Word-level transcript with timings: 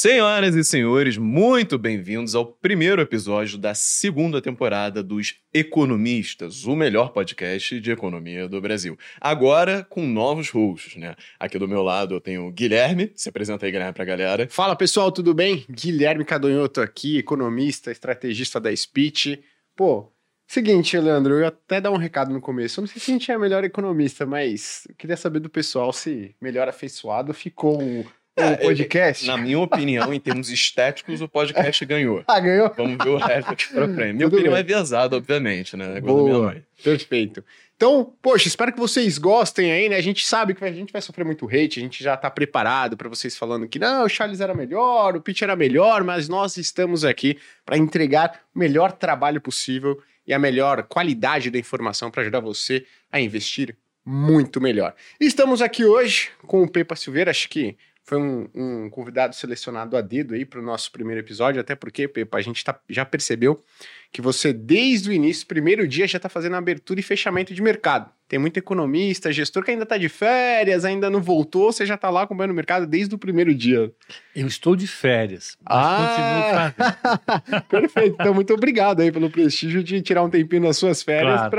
Senhoras 0.00 0.54
e 0.54 0.62
senhores, 0.62 1.18
muito 1.18 1.76
bem-vindos 1.76 2.36
ao 2.36 2.46
primeiro 2.46 3.02
episódio 3.02 3.58
da 3.58 3.74
segunda 3.74 4.40
temporada 4.40 5.02
dos 5.02 5.34
Economistas, 5.52 6.66
o 6.66 6.76
melhor 6.76 7.10
podcast 7.10 7.80
de 7.80 7.90
economia 7.90 8.48
do 8.48 8.60
Brasil. 8.60 8.96
Agora 9.20 9.84
com 9.90 10.06
novos 10.06 10.50
hosts, 10.50 10.94
né? 10.94 11.16
Aqui 11.36 11.58
do 11.58 11.66
meu 11.66 11.82
lado 11.82 12.14
eu 12.14 12.20
tenho 12.20 12.46
o 12.46 12.52
Guilherme, 12.52 13.10
se 13.16 13.28
apresenta 13.28 13.66
aí, 13.66 13.72
Guilherme, 13.72 13.92
pra 13.92 14.04
galera. 14.04 14.46
Fala 14.48 14.76
pessoal, 14.76 15.10
tudo 15.10 15.34
bem? 15.34 15.64
Guilherme 15.68 16.24
Cadonhoto 16.24 16.80
aqui, 16.80 17.18
economista, 17.18 17.90
estrategista 17.90 18.60
da 18.60 18.74
Speech. 18.76 19.42
Pô, 19.74 20.12
seguinte, 20.46 20.96
Leandro, 20.96 21.34
eu 21.34 21.40
ia 21.40 21.48
até 21.48 21.80
dar 21.80 21.90
um 21.90 21.96
recado 21.96 22.32
no 22.32 22.40
começo. 22.40 22.78
Eu 22.78 22.82
não 22.82 22.88
sei 22.88 23.02
se 23.02 23.10
a 23.10 23.14
gente 23.14 23.32
é 23.32 23.36
melhor 23.36 23.64
economista, 23.64 24.24
mas 24.24 24.86
eu 24.88 24.94
queria 24.94 25.16
saber 25.16 25.40
do 25.40 25.50
pessoal 25.50 25.92
se 25.92 26.36
melhor 26.40 26.68
afeiçoado 26.68 27.34
ficou 27.34 27.82
um 27.82 28.04
o 28.46 28.58
podcast. 28.58 29.26
Na 29.26 29.36
minha 29.36 29.58
opinião, 29.58 30.12
em 30.12 30.20
termos 30.20 30.50
estéticos, 30.50 31.20
o 31.20 31.28
podcast 31.28 31.84
ganhou. 31.84 32.22
Ah, 32.28 32.40
ganhou? 32.40 32.72
Vamos 32.76 32.96
ver 33.02 33.10
o 33.10 33.16
resto 33.16 33.50
aqui 33.50 33.68
pra 33.72 33.86
frente. 33.88 34.12
Minha 34.14 34.26
Tudo 34.26 34.34
opinião 34.34 34.52
bem. 34.52 34.60
é 34.60 34.62
viesada, 34.64 35.16
obviamente, 35.16 35.76
né? 35.76 35.96
Igual 35.98 36.16
a 36.16 36.18
da 36.18 36.24
minha 36.24 36.34
Boa, 36.38 36.46
mãe. 36.52 36.64
perfeito. 36.82 37.44
Então, 37.76 38.12
poxa, 38.20 38.48
espero 38.48 38.72
que 38.72 38.78
vocês 38.78 39.18
gostem 39.18 39.70
aí, 39.70 39.88
né? 39.88 39.96
A 39.96 40.00
gente 40.00 40.26
sabe 40.26 40.52
que 40.54 40.64
a 40.64 40.72
gente 40.72 40.92
vai 40.92 41.00
sofrer 41.00 41.24
muito 41.24 41.46
hate, 41.46 41.78
a 41.78 41.82
gente 41.82 42.02
já 42.02 42.16
tá 42.16 42.28
preparado 42.28 42.96
pra 42.96 43.08
vocês 43.08 43.36
falando 43.36 43.68
que 43.68 43.78
não, 43.78 44.04
o 44.04 44.08
Charles 44.08 44.40
era 44.40 44.52
melhor, 44.52 45.14
o 45.16 45.20
Pitch 45.20 45.42
era 45.42 45.54
melhor, 45.54 46.02
mas 46.02 46.28
nós 46.28 46.56
estamos 46.56 47.04
aqui 47.04 47.38
pra 47.64 47.76
entregar 47.78 48.40
o 48.54 48.58
melhor 48.58 48.90
trabalho 48.92 49.40
possível 49.40 49.96
e 50.26 50.34
a 50.34 50.38
melhor 50.40 50.82
qualidade 50.82 51.50
da 51.50 51.58
informação 51.58 52.10
pra 52.10 52.22
ajudar 52.22 52.40
você 52.40 52.84
a 53.12 53.20
investir 53.20 53.76
muito 54.04 54.60
melhor. 54.60 54.94
Estamos 55.20 55.62
aqui 55.62 55.84
hoje 55.84 56.30
com 56.46 56.62
o 56.62 56.68
Pepa 56.68 56.96
Silveira, 56.96 57.30
acho 57.30 57.48
que 57.48 57.76
foi 58.08 58.16
um, 58.16 58.48
um 58.54 58.88
convidado 58.88 59.36
selecionado 59.36 59.94
a 59.94 60.00
dedo 60.00 60.32
aí 60.32 60.46
para 60.46 60.58
o 60.60 60.62
nosso 60.62 60.90
primeiro 60.90 61.20
episódio, 61.20 61.60
até 61.60 61.74
porque, 61.76 62.08
Pepa, 62.08 62.38
a 62.38 62.40
gente 62.40 62.64
tá- 62.64 62.80
já 62.88 63.04
percebeu 63.04 63.62
que 64.10 64.22
você, 64.22 64.50
desde 64.50 65.10
o 65.10 65.12
início, 65.12 65.46
primeiro 65.46 65.86
dia, 65.86 66.08
já 66.08 66.16
está 66.16 66.26
fazendo 66.28 66.56
abertura 66.56 66.98
e 66.98 67.02
fechamento 67.02 67.52
de 67.52 67.60
mercado. 67.60 68.10
Tem 68.28 68.38
muito 68.38 68.58
economista, 68.58 69.32
gestor 69.32 69.64
que 69.64 69.70
ainda 69.70 69.84
está 69.84 69.96
de 69.96 70.08
férias, 70.08 70.84
ainda 70.84 71.08
não 71.08 71.20
voltou, 71.20 71.72
você 71.72 71.86
já 71.86 71.94
está 71.94 72.10
lá 72.10 72.22
acompanhando 72.22 72.50
o 72.50 72.54
mercado 72.54 72.86
desde 72.86 73.14
o 73.14 73.18
primeiro 73.18 73.54
dia. 73.54 73.90
Eu 74.36 74.46
estou 74.46 74.76
de 74.76 74.86
férias, 74.86 75.56
mas 75.68 75.74
Ah! 75.78 76.74
Perfeito. 77.68 78.16
Então, 78.20 78.34
muito 78.34 78.52
obrigado 78.52 79.00
aí 79.00 79.10
pelo 79.10 79.30
prestígio 79.30 79.82
de 79.82 80.02
tirar 80.02 80.22
um 80.22 80.30
tempinho 80.30 80.62
nas 80.62 80.76
suas 80.76 81.02
férias 81.02 81.48
Claro, 81.48 81.50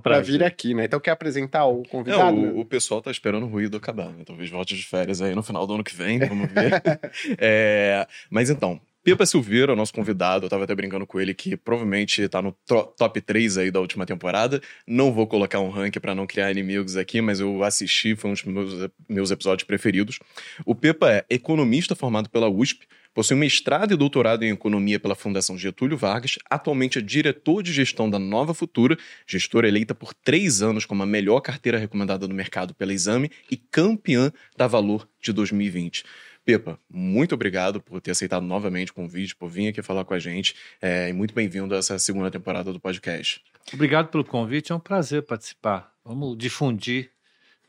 para 0.00 0.16
É 0.16 0.18
um 0.18 0.22
vir 0.22 0.42
aqui, 0.42 0.74
né? 0.74 0.84
Então, 0.86 0.98
quer 0.98 1.10
apresentar 1.10 1.66
o 1.66 1.82
É, 1.82 1.88
convidado? 1.88 2.36
o, 2.36 2.60
o 2.60 2.64
pessoal 2.64 3.02
tá 3.02 3.10
esperando 3.10 3.44
o 3.44 3.48
ruído 3.48 3.76
acabar, 3.76 4.08
né? 4.08 4.24
Talvez 4.24 4.48
volte 4.50 4.74
de 4.74 4.84
férias 4.84 5.20
aí 5.20 5.34
no 5.34 5.42
final 5.42 5.66
do 5.66 5.74
ano 5.74 5.84
que 5.84 5.94
vem, 5.94 6.18
vamos 6.18 6.48
ver. 6.50 6.82
É, 7.38 8.06
mas 8.30 8.48
então, 8.50 8.80
Pepa 9.06 9.24
Silveira, 9.24 9.76
nosso 9.76 9.92
convidado, 9.92 10.46
eu 10.46 10.50
tava 10.50 10.64
até 10.64 10.74
brincando 10.74 11.06
com 11.06 11.20
ele 11.20 11.32
que 11.32 11.56
provavelmente 11.56 12.28
tá 12.28 12.42
no 12.42 12.50
top 12.98 13.20
3 13.20 13.56
aí 13.58 13.70
da 13.70 13.78
última 13.78 14.04
temporada. 14.04 14.60
Não 14.84 15.12
vou 15.12 15.28
colocar 15.28 15.60
um 15.60 15.70
ranking 15.70 16.00
pra 16.00 16.12
não 16.12 16.26
criar 16.26 16.50
inimigos 16.50 16.96
aqui, 16.96 17.20
mas 17.20 17.38
eu 17.38 17.62
assisti, 17.62 18.16
foi 18.16 18.30
um 18.30 18.34
dos 18.34 18.42
meus, 18.42 18.88
meus 19.08 19.30
episódios 19.30 19.64
preferidos. 19.64 20.18
O 20.64 20.74
Pepa 20.74 21.08
é 21.08 21.24
economista 21.30 21.94
formado 21.94 22.28
pela 22.28 22.48
USP, 22.48 22.84
possui 23.14 23.36
mestrado 23.36 23.94
e 23.94 23.96
doutorado 23.96 24.42
em 24.42 24.50
economia 24.50 24.98
pela 24.98 25.14
Fundação 25.14 25.56
Getúlio 25.56 25.96
Vargas, 25.96 26.36
atualmente 26.50 26.98
é 26.98 27.00
diretor 27.00 27.62
de 27.62 27.72
gestão 27.72 28.10
da 28.10 28.18
Nova 28.18 28.54
Futura, 28.54 28.98
gestora 29.24 29.68
eleita 29.68 29.94
por 29.94 30.12
três 30.14 30.62
anos 30.62 30.84
como 30.84 31.04
a 31.04 31.06
melhor 31.06 31.38
carteira 31.42 31.78
recomendada 31.78 32.26
do 32.26 32.34
mercado 32.34 32.74
pela 32.74 32.92
Exame 32.92 33.30
e 33.48 33.56
campeã 33.56 34.32
da 34.56 34.66
Valor 34.66 35.08
de 35.22 35.32
2020. 35.32 36.02
Pepa, 36.46 36.78
muito 36.88 37.34
obrigado 37.34 37.80
por 37.80 38.00
ter 38.00 38.12
aceitado 38.12 38.46
novamente 38.46 38.92
o 38.92 38.94
convite, 38.94 39.34
por 39.34 39.48
vir 39.48 39.66
aqui 39.66 39.82
falar 39.82 40.04
com 40.04 40.14
a 40.14 40.18
gente, 40.20 40.54
é, 40.80 41.08
e 41.08 41.12
muito 41.12 41.34
bem-vindo 41.34 41.74
a 41.74 41.78
essa 41.78 41.98
segunda 41.98 42.30
temporada 42.30 42.72
do 42.72 42.78
podcast. 42.78 43.42
Obrigado 43.74 44.10
pelo 44.10 44.24
convite, 44.24 44.70
é 44.70 44.74
um 44.76 44.78
prazer 44.78 45.24
participar. 45.24 45.92
Vamos 46.04 46.38
difundir 46.38 47.10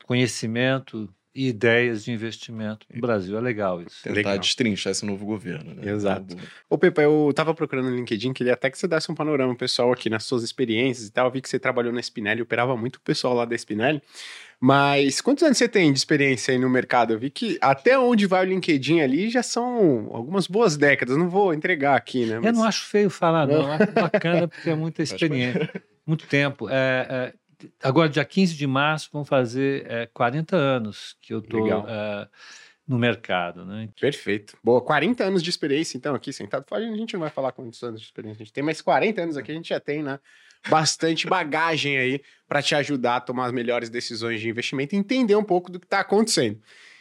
conhecimento 0.04 1.12
e 1.34 1.48
ideias 1.48 2.04
de 2.04 2.12
investimento 2.12 2.86
no 2.92 3.00
Brasil. 3.00 3.36
É 3.36 3.40
legal 3.40 3.82
isso. 3.82 4.02
Tentar 4.02 4.16
Legal. 4.16 4.38
destrinchar 4.38 4.92
esse 4.92 5.04
novo 5.04 5.26
governo, 5.26 5.74
né? 5.74 5.90
Exato. 5.90 6.36
Tá. 6.36 6.42
Ô, 6.70 6.78
Pepa, 6.78 7.02
eu 7.02 7.32
tava 7.34 7.52
procurando 7.54 7.90
no 7.90 7.96
LinkedIn, 7.96 8.32
queria 8.32 8.54
até 8.54 8.70
que 8.70 8.78
você 8.78 8.86
desse 8.86 9.10
um 9.10 9.14
panorama 9.14 9.56
pessoal 9.56 9.92
aqui 9.92 10.08
nas 10.08 10.22
suas 10.22 10.44
experiências 10.44 11.08
e 11.08 11.12
tal. 11.12 11.26
Eu 11.26 11.32
vi 11.32 11.40
que 11.40 11.48
você 11.48 11.58
trabalhou 11.58 11.92
na 11.92 12.00
Spinelli, 12.00 12.42
operava 12.42 12.76
muito 12.76 12.96
o 12.96 13.00
pessoal 13.00 13.34
lá 13.34 13.44
da 13.44 13.56
Spinelli. 13.56 14.00
Mas 14.60 15.20
quantos 15.20 15.44
anos 15.44 15.56
você 15.56 15.68
tem 15.68 15.92
de 15.92 15.98
experiência 15.98 16.52
aí 16.52 16.58
no 16.58 16.68
mercado? 16.68 17.12
Eu 17.12 17.18
vi 17.18 17.30
que 17.30 17.56
até 17.60 17.96
onde 17.96 18.26
vai 18.26 18.44
o 18.44 18.48
LinkedIn 18.48 19.00
ali 19.00 19.30
já 19.30 19.42
são 19.42 20.08
algumas 20.12 20.48
boas 20.48 20.76
décadas. 20.76 21.16
Não 21.16 21.28
vou 21.28 21.54
entregar 21.54 21.94
aqui, 21.94 22.26
né? 22.26 22.40
Eu 22.42 22.52
não 22.52 22.64
acho 22.64 22.84
feio 22.86 23.08
falar, 23.08 23.46
não. 23.46 23.62
Eu 23.62 23.72
acho 23.72 23.92
bacana 23.92 24.48
porque 24.48 24.68
é 24.68 24.74
muita 24.74 25.00
experiência, 25.02 25.70
muito 26.04 26.26
tempo. 26.26 26.68
É, 26.68 27.06
é, 27.08 27.34
agora, 27.82 28.08
dia 28.08 28.24
15 28.24 28.56
de 28.56 28.66
março, 28.66 29.08
vão 29.12 29.24
fazer 29.24 29.86
é, 29.88 30.06
40 30.06 30.56
anos 30.56 31.16
que 31.20 31.32
eu 31.32 31.38
estou 31.38 31.62
Legal. 31.62 31.86
no 32.86 32.98
mercado. 32.98 33.64
Né? 33.64 33.88
Perfeito. 34.00 34.58
Boa, 34.64 34.80
40 34.80 35.22
anos 35.22 35.40
de 35.40 35.50
experiência, 35.50 35.96
então, 35.96 36.16
aqui 36.16 36.32
sentado. 36.32 36.64
A 36.72 36.80
gente 36.80 37.12
não 37.12 37.20
vai 37.20 37.30
falar 37.30 37.52
quantos 37.52 37.80
anos 37.84 38.00
de 38.00 38.06
experiência 38.06 38.42
a 38.42 38.44
gente 38.44 38.52
tem, 38.52 38.64
mas 38.64 38.80
40 38.80 39.22
anos 39.22 39.36
aqui 39.36 39.52
a 39.52 39.54
gente 39.54 39.68
já 39.68 39.78
tem, 39.78 40.02
né? 40.02 40.18
Bastante 40.68 41.26
bagagem 41.26 41.98
aí 41.98 42.22
para 42.48 42.62
te 42.62 42.74
ajudar 42.74 43.16
a 43.16 43.20
tomar 43.20 43.46
as 43.46 43.52
melhores 43.52 43.90
decisões 43.90 44.40
de 44.40 44.48
investimento 44.48 44.94
e 44.94 44.98
entender 44.98 45.36
um 45.36 45.44
pouco 45.44 45.70
do 45.70 45.78
que 45.78 45.86
está 45.86 46.00
acontecendo. 46.00 46.60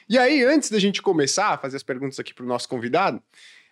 E 0.10 0.18
aí, 0.18 0.44
antes 0.44 0.70
da 0.70 0.80
gente 0.80 1.02
começar 1.02 1.50
a 1.50 1.58
fazer 1.58 1.76
as 1.78 1.84
perguntas 1.84 2.18
aqui 2.20 2.34
para 2.34 2.46
o 2.46 2.48
nosso 2.48 2.70
convidado, 2.70 3.22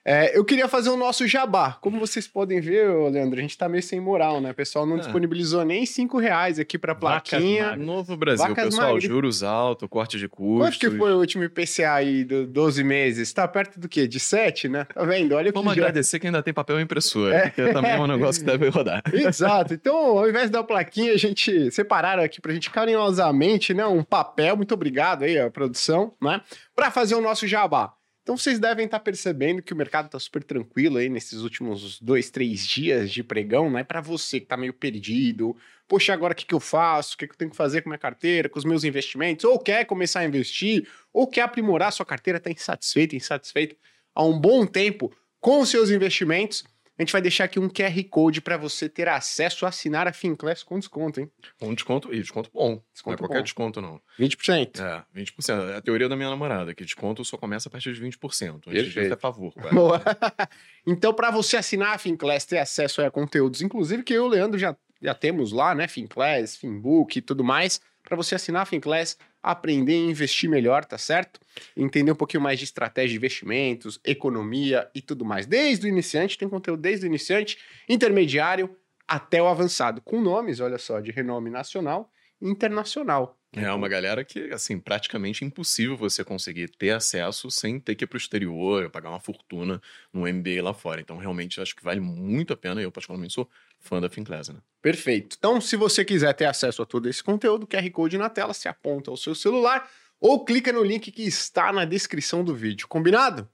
é, 0.05 0.37
eu 0.37 0.45
queria 0.45 0.67
fazer 0.67 0.89
o 0.91 0.95
nosso 0.97 1.27
jabá. 1.27 1.77
Como 1.81 1.99
vocês 1.99 2.27
podem 2.27 2.61
ver, 2.61 2.87
Leandro, 3.09 3.39
a 3.39 3.41
gente 3.41 3.57
tá 3.57 3.67
meio 3.67 3.81
sem 3.81 3.99
moral, 3.99 4.39
né? 4.39 4.51
O 4.51 4.53
pessoal 4.53 4.85
não 4.85 4.97
Ah. 4.97 4.99
disponibilizou 4.99 5.65
nem 5.65 5.83
5 5.85 6.19
reais 6.19 6.59
aqui 6.59 6.77
para 6.77 6.93
Vacas 6.93 7.29
plaquinha. 7.31 7.63
magras. 7.69 7.85
Novo 7.87 8.15
Brasil, 8.15 8.47
Vacas 8.47 8.65
pessoal, 8.65 8.87
magras. 8.93 9.03
juros 9.03 9.41
altos, 9.43 9.89
corte 9.89 10.19
de 10.19 10.27
custos. 10.29 10.67
Quanto 10.67 10.79
que 10.79 10.91
foi 10.97 11.11
o 11.13 11.17
último 11.17 11.43
IPCA 11.43 11.93
aí 11.93 12.23
do 12.23 12.45
12 12.45 12.83
meses? 12.83 13.33
Tá 13.33 13.47
perto 13.47 13.79
do 13.79 13.89
quê? 13.89 14.07
De 14.07 14.19
7, 14.19 14.69
né? 14.69 14.85
Tá 14.93 15.03
vendo? 15.03 15.33
Olha 15.33 15.49
o 15.49 15.53
que 15.53 15.57
Vamos 15.59 15.73
já... 15.75 15.81
agradecer 15.81 16.19
que 16.19 16.27
ainda 16.27 16.43
tem 16.43 16.53
papel 16.53 16.79
impressora, 16.79 17.35
É. 17.35 17.41
porque 17.49 17.73
também 17.73 17.91
é 17.91 17.99
um 17.99 18.05
negócio 18.07 18.41
que 18.41 18.45
deve 18.45 18.69
rodar. 18.69 19.01
Exato. 19.11 19.73
Então, 19.73 19.95
ao 20.19 20.29
invés 20.29 20.49
da 20.51 20.63
plaquinha, 20.63 21.13
a 21.13 21.17
gente 21.17 21.71
separaram 21.71 22.21
aqui 22.23 22.39
pra 22.39 22.53
gente 22.53 22.69
carinhosamente, 22.69 23.73
né, 23.73 23.85
um 23.85 24.03
papel, 24.03 24.55
muito 24.55 24.73
obrigado 24.73 25.23
aí 25.23 25.39
a 25.39 25.49
produção, 25.49 26.13
né, 26.21 26.41
para 26.75 26.91
fazer 26.91 27.15
o 27.15 27.21
nosso 27.21 27.47
jabá. 27.47 27.93
Então, 28.25 28.35
vocês 28.35 28.57
devem 28.57 28.85
estar 28.85 28.99
percebendo 29.01 29.61
que 29.61 29.71
o 29.71 29.75
mercado 29.75 30.09
tá 30.09 30.17
super 30.17 30.43
tranquilo 30.43 30.97
aí 30.97 31.07
nesses 31.07 31.41
últimos 31.41 32.01
dois, 32.01 32.31
três 32.31 32.65
dias 32.65 33.11
de 33.11 33.23
pregão, 33.23 33.69
né, 33.69 33.83
para 33.83 34.01
você 34.01 34.39
que 34.39 34.47
tá 34.47 34.57
meio 34.57 34.73
perdido. 34.73 35.55
Poxa, 35.87 36.11
agora 36.11 36.33
o 36.33 36.35
que, 36.35 36.43
que 36.43 36.55
eu 36.55 36.59
faço? 36.59 37.13
O 37.13 37.17
que, 37.19 37.27
que 37.27 37.33
eu 37.33 37.37
tenho 37.37 37.51
que 37.51 37.55
fazer 37.55 37.83
com 37.83 37.89
minha 37.89 37.99
carteira, 37.99 38.49
com 38.49 38.57
os 38.57 38.65
meus 38.65 38.83
investimentos? 38.83 39.45
Ou 39.45 39.59
quer 39.59 39.85
começar 39.85 40.21
a 40.21 40.25
investir, 40.25 40.87
ou 41.13 41.27
quer 41.27 41.41
aprimorar 41.41 41.93
sua 41.93 42.03
carteira, 42.03 42.39
tá 42.39 42.49
insatisfeito, 42.49 43.15
insatisfeito 43.15 43.75
há 44.15 44.23
um 44.23 44.39
bom 44.39 44.65
tempo 44.65 45.15
com 45.39 45.59
os 45.59 45.69
seus 45.69 45.91
investimentos. 45.91 46.63
A 46.97 47.01
gente 47.01 47.11
vai 47.11 47.21
deixar 47.21 47.43
aqui 47.43 47.59
um 47.59 47.67
QR 47.67 48.03
Code 48.09 48.39
para 48.39 48.55
você 48.55 48.87
ter 48.87 49.09
acesso 49.09 49.65
a 49.65 49.69
assinar 49.69 50.07
a 50.07 50.13
Finclass 50.13 50.63
com 50.63 50.79
desconto, 50.79 51.19
hein? 51.19 51.29
Um 51.61 51.73
desconto, 51.73 52.13
e 52.13 52.19
desconto 52.21 52.49
bom. 52.53 52.81
Desconto 52.93 53.09
não 53.09 53.13
é 53.13 53.17
qualquer 53.17 53.37
bom. 53.39 53.43
desconto, 53.43 53.81
não. 53.81 54.01
20%. 54.17 54.79
É, 54.79 55.03
20%. 55.13 55.73
É 55.73 55.77
a 55.77 55.81
teoria 55.81 56.07
da 56.07 56.15
minha 56.15 56.29
namorada, 56.29 56.73
que 56.73 56.85
desconto 56.85 57.25
só 57.25 57.35
começa 57.37 57.67
a 57.67 57.71
partir 57.71 57.93
de 57.93 58.01
20%. 58.01 58.61
Antes 58.67 58.93
disso 58.93 59.13
é 59.13 59.17
favor. 59.17 59.53
Boa. 59.73 60.01
então, 60.87 61.13
para 61.13 61.31
você 61.31 61.57
assinar 61.57 61.95
a 61.95 61.97
Finclass, 61.97 62.45
ter 62.45 62.59
acesso 62.59 63.01
a 63.01 63.11
conteúdos, 63.11 63.61
inclusive 63.61 64.01
que 64.01 64.13
eu 64.13 64.23
e 64.23 64.27
o 64.27 64.29
Leandro 64.29 64.57
já, 64.57 64.73
já 65.01 65.13
temos 65.13 65.51
lá, 65.51 65.75
né? 65.75 65.89
Finclass, 65.89 66.55
Finbook 66.55 67.19
e 67.19 67.21
tudo 67.21 67.43
mais. 67.43 67.81
Para 68.03 68.15
você 68.15 68.35
assinar 68.35 68.61
a 68.61 68.65
Finclass, 68.65 69.17
aprender 69.45 69.93
a 69.93 70.09
investir 70.09 70.49
melhor, 70.49 70.83
tá 70.83 70.97
certo? 70.97 71.39
Entender 71.77 72.11
um 72.11 72.15
pouquinho 72.15 72.41
mais 72.41 72.57
de 72.57 72.65
estratégia 72.65 73.11
de 73.11 73.17
investimentos, 73.17 73.99
economia 74.03 74.89
e 74.95 75.01
tudo 75.01 75.23
mais. 75.23 75.45
Desde 75.45 75.85
o 75.85 75.87
iniciante, 75.87 76.35
tem 76.35 76.49
conteúdo 76.49 76.81
desde 76.81 77.05
o 77.05 77.07
iniciante, 77.07 77.59
intermediário 77.87 78.75
até 79.07 79.39
o 79.39 79.47
avançado, 79.47 80.01
com 80.01 80.19
nomes, 80.19 80.59
olha 80.59 80.79
só, 80.79 80.99
de 80.99 81.11
renome 81.11 81.51
nacional 81.51 82.11
e 82.41 82.49
internacional. 82.49 83.37
É 83.55 83.71
uma 83.71 83.87
galera 83.87 84.23
que, 84.23 84.51
assim, 84.51 84.77
praticamente 84.79 85.43
impossível 85.45 85.95
você 85.95 86.23
conseguir 86.23 86.69
ter 86.69 86.91
acesso 86.91 87.49
sem 87.49 87.79
ter 87.79 87.95
que 87.95 88.03
ir 88.03 88.07
pro 88.07 88.17
exterior, 88.17 88.89
pagar 88.89 89.09
uma 89.09 89.19
fortuna 89.19 89.81
no 90.13 90.21
MBA 90.27 90.61
lá 90.61 90.73
fora. 90.73 90.99
Então, 91.01 91.17
realmente, 91.17 91.61
acho 91.61 91.75
que 91.75 91.83
vale 91.83 91.99
muito 91.99 92.53
a 92.53 92.57
pena. 92.57 92.81
Eu, 92.81 92.91
particularmente, 92.91 93.33
sou 93.33 93.49
fã 93.79 94.01
da 94.01 94.09
Finclass, 94.09 94.49
né? 94.49 94.59
Perfeito. 94.81 95.35
Então, 95.39 95.59
se 95.61 95.75
você 95.75 96.03
quiser 96.03 96.33
ter 96.33 96.45
acesso 96.45 96.81
a 96.81 96.85
todo 96.85 97.07
esse 97.09 97.23
conteúdo, 97.23 97.67
QR 97.67 97.89
Code 97.91 98.17
na 98.17 98.29
tela, 98.29 98.53
se 98.53 98.67
aponta 98.67 99.09
ao 99.11 99.17
seu 99.17 99.33
celular 99.35 99.89
ou 100.19 100.43
clica 100.45 100.71
no 100.71 100.83
link 100.83 101.11
que 101.11 101.23
está 101.23 101.71
na 101.73 101.85
descrição 101.85 102.43
do 102.43 102.55
vídeo. 102.55 102.87
Combinado? 102.87 103.47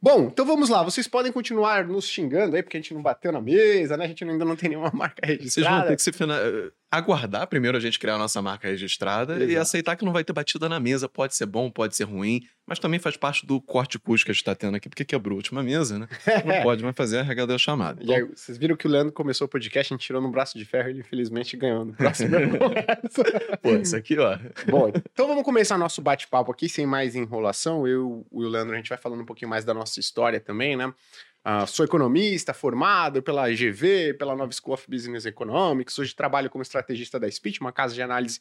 Bom, 0.00 0.26
então 0.26 0.44
vamos 0.44 0.68
lá. 0.68 0.82
Vocês 0.82 1.08
podem 1.08 1.32
continuar 1.32 1.86
nos 1.86 2.06
xingando 2.06 2.54
aí, 2.54 2.62
porque 2.62 2.76
a 2.76 2.80
gente 2.80 2.92
não 2.92 3.00
bateu 3.02 3.32
na 3.32 3.40
mesa, 3.40 3.96
né? 3.96 4.04
A 4.04 4.08
gente 4.08 4.22
ainda 4.24 4.44
não 4.44 4.54
tem 4.54 4.68
nenhuma 4.68 4.90
marca 4.94 5.26
Vocês 5.26 5.38
vão 5.38 5.44
registrada. 5.78 5.88
ter 5.88 5.96
que 5.96 6.02
se 6.02 6.12
fina- 6.12 6.38
aguardar 6.96 7.46
primeiro 7.46 7.76
a 7.76 7.80
gente 7.80 7.98
criar 7.98 8.14
a 8.14 8.18
nossa 8.18 8.40
marca 8.40 8.68
registrada 8.68 9.38
e 9.38 9.50
Exato. 9.50 9.60
aceitar 9.60 9.96
que 9.96 10.04
não 10.04 10.12
vai 10.12 10.24
ter 10.24 10.32
batida 10.32 10.68
na 10.68 10.80
mesa. 10.80 11.08
Pode 11.08 11.34
ser 11.34 11.46
bom, 11.46 11.70
pode 11.70 11.96
ser 11.96 12.04
ruim, 12.04 12.42
mas 12.66 12.78
também 12.78 12.98
faz 12.98 13.16
parte 13.16 13.46
do 13.46 13.60
corte 13.60 13.98
custo 13.98 14.24
que 14.24 14.30
a 14.32 14.34
gente 14.34 14.44
tá 14.44 14.54
tendo 14.54 14.76
aqui, 14.76 14.88
porque 14.88 15.04
quebrou 15.04 15.34
a 15.34 15.36
última 15.36 15.62
mesa, 15.62 15.98
né? 15.98 16.08
Não 16.44 16.62
pode 16.62 16.82
mais 16.82 16.96
fazer 16.96 17.18
a 17.18 17.22
regra 17.22 17.46
da 17.46 17.58
chamada. 17.58 18.02
E 18.02 18.12
aí, 18.12 18.22
vocês 18.22 18.58
viram 18.58 18.76
que 18.76 18.86
o 18.86 18.90
Leandro 18.90 19.12
começou 19.12 19.46
o 19.46 19.48
podcast, 19.48 19.92
a 19.92 19.96
gente 19.96 20.06
tirou 20.06 20.20
no 20.20 20.30
braço 20.30 20.58
de 20.58 20.64
ferro 20.64 20.88
e 20.88 20.92
ele 20.92 21.00
infelizmente 21.00 21.56
ganhou 21.56 21.84
no 21.84 21.94
próximo. 21.94 22.36
Pô, 23.62 23.74
isso 23.76 23.96
aqui, 23.96 24.18
ó. 24.18 24.38
Bom, 24.68 24.88
então 24.88 25.26
vamos 25.26 25.44
começar 25.44 25.78
nosso 25.78 26.02
bate-papo 26.02 26.50
aqui, 26.50 26.68
sem 26.68 26.86
mais 26.86 27.14
enrolação. 27.14 27.86
Eu 27.86 28.26
e 28.32 28.44
o 28.44 28.48
Leandro, 28.48 28.74
a 28.74 28.76
gente 28.76 28.88
vai 28.88 28.98
falando 28.98 29.22
um 29.22 29.26
pouquinho 29.26 29.50
mais 29.50 29.64
da 29.64 29.72
nossa 29.72 30.00
história 30.00 30.40
também, 30.40 30.76
né? 30.76 30.92
Ah, 31.48 31.64
sou 31.64 31.84
economista, 31.84 32.52
formado 32.52 33.22
pela 33.22 33.48
GV, 33.48 34.14
pela 34.14 34.34
Nova 34.34 34.50
School 34.50 34.74
of 34.74 34.84
Business 34.90 35.26
Economics. 35.26 35.96
Hoje 35.96 36.12
trabalho 36.12 36.50
como 36.50 36.60
estrategista 36.60 37.20
da 37.20 37.30
Speech, 37.30 37.60
uma 37.60 37.70
casa 37.70 37.94
de 37.94 38.02
análise 38.02 38.40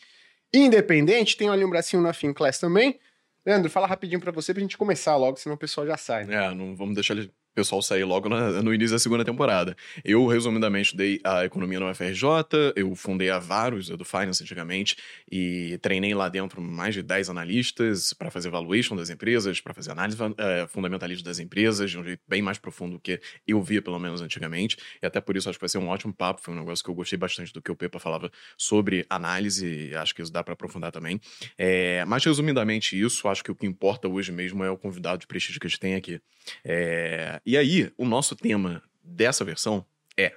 independente. 0.52 1.38
Tenho 1.38 1.52
ali 1.52 1.64
um 1.64 1.70
bracinho 1.70 2.02
na 2.02 2.14
Finclass 2.14 2.58
também. 2.58 3.00
Leandro, 3.46 3.70
fala 3.70 3.86
rapidinho 3.86 4.20
pra 4.20 4.32
você 4.32 4.56
pra 4.56 4.62
gente 4.62 4.76
começar 4.76 5.16
logo, 5.18 5.38
senão 5.38 5.56
o 5.56 5.60
pessoal 5.60 5.86
já 5.86 5.96
sai. 5.98 6.26
Né? 6.26 6.48
É, 6.48 6.56
não 6.56 6.76
vamos 6.76 6.96
deixar 6.96 7.14
ele- 7.14 7.32
pessoal 7.56 7.82
sair 7.82 8.04
logo 8.04 8.28
na- 8.28 8.62
no 8.62 8.74
início 8.74 8.96
da 8.96 9.00
segunda 9.00 9.24
temporada. 9.24 9.76
Eu, 10.04 10.28
resumidamente, 10.28 10.88
estudei 10.88 11.20
a 11.24 11.46
economia 11.46 11.80
no 11.80 11.90
UFRJ, 11.90 12.74
eu 12.76 12.94
fundei 12.96 13.30
a 13.30 13.40
Varus, 13.40 13.90
a 13.90 13.96
do 13.96 14.04
Finance 14.04 14.44
antigamente, 14.44 14.98
e 15.32 15.80
treinei 15.82 16.14
lá 16.14 16.28
dentro 16.28 16.62
mais 16.62 16.94
de 16.94 17.02
10 17.02 17.30
analistas 17.30 18.14
para 18.14 18.30
fazer 18.30 18.50
valuation 18.50 18.96
das 18.96 19.10
empresas, 19.10 19.62
para 19.62 19.74
fazer 19.74 19.92
análise 19.92 20.18
eh, 20.38 20.68
fundamentalista 20.68 21.24
das 21.24 21.40
empresas, 21.40 21.90
de 21.92 21.98
um 21.98 22.04
jeito 22.04 22.22
bem 22.28 22.42
mais 22.42 22.58
profundo 22.58 22.94
do 22.94 23.00
que 23.00 23.20
eu 23.48 23.62
via, 23.62 23.82
pelo 23.82 23.98
menos 24.00 24.22
antigamente. 24.22 24.78
E 25.02 25.06
até 25.06 25.22
por 25.22 25.38
isso 25.38 25.50
acho 25.50 25.58
que 25.58 25.64
vai 25.64 25.70
ser 25.70 25.78
um 25.78 25.88
ótimo 25.88 26.14
papo, 26.14 26.42
foi 26.42 26.54
um 26.54 26.58
negócio 26.58 26.84
que 26.84 26.90
eu 26.90 26.96
gostei 26.96 27.18
bastante 27.18 27.54
do 27.54 27.62
que 27.62 27.72
o 27.72 27.76
Pepa 27.76 28.00
falava 28.00 28.30
sobre 28.58 29.06
análise, 29.10 29.90
e 29.92 29.96
acho 29.96 30.14
que 30.14 30.22
isso 30.22 30.32
dá 30.32 30.44
para 30.44 30.54
aprofundar 30.54 30.92
também. 30.92 31.20
É, 31.58 32.04
mas, 32.06 32.26
resumidamente, 32.26 33.00
isso, 33.00 33.28
acho 33.30 33.44
que 33.44 33.52
o 33.52 33.56
que 33.56 33.66
importa 33.66 34.08
hoje 34.10 34.32
mesmo 34.32 34.64
é 34.64 34.70
o 34.70 34.78
convidado 34.78 35.20
de 35.20 35.28
prestígio 35.28 35.60
que 35.60 35.68
a 35.68 35.70
gente 35.70 35.80
tem 35.80 35.96
aqui. 35.96 36.20
É, 36.64 37.42
e 37.46 37.58
aí, 37.58 37.92
o 37.98 38.06
nosso 38.06 38.36
tema 38.36 38.82
dessa 39.04 39.46
versão 39.46 39.86
é 40.18 40.34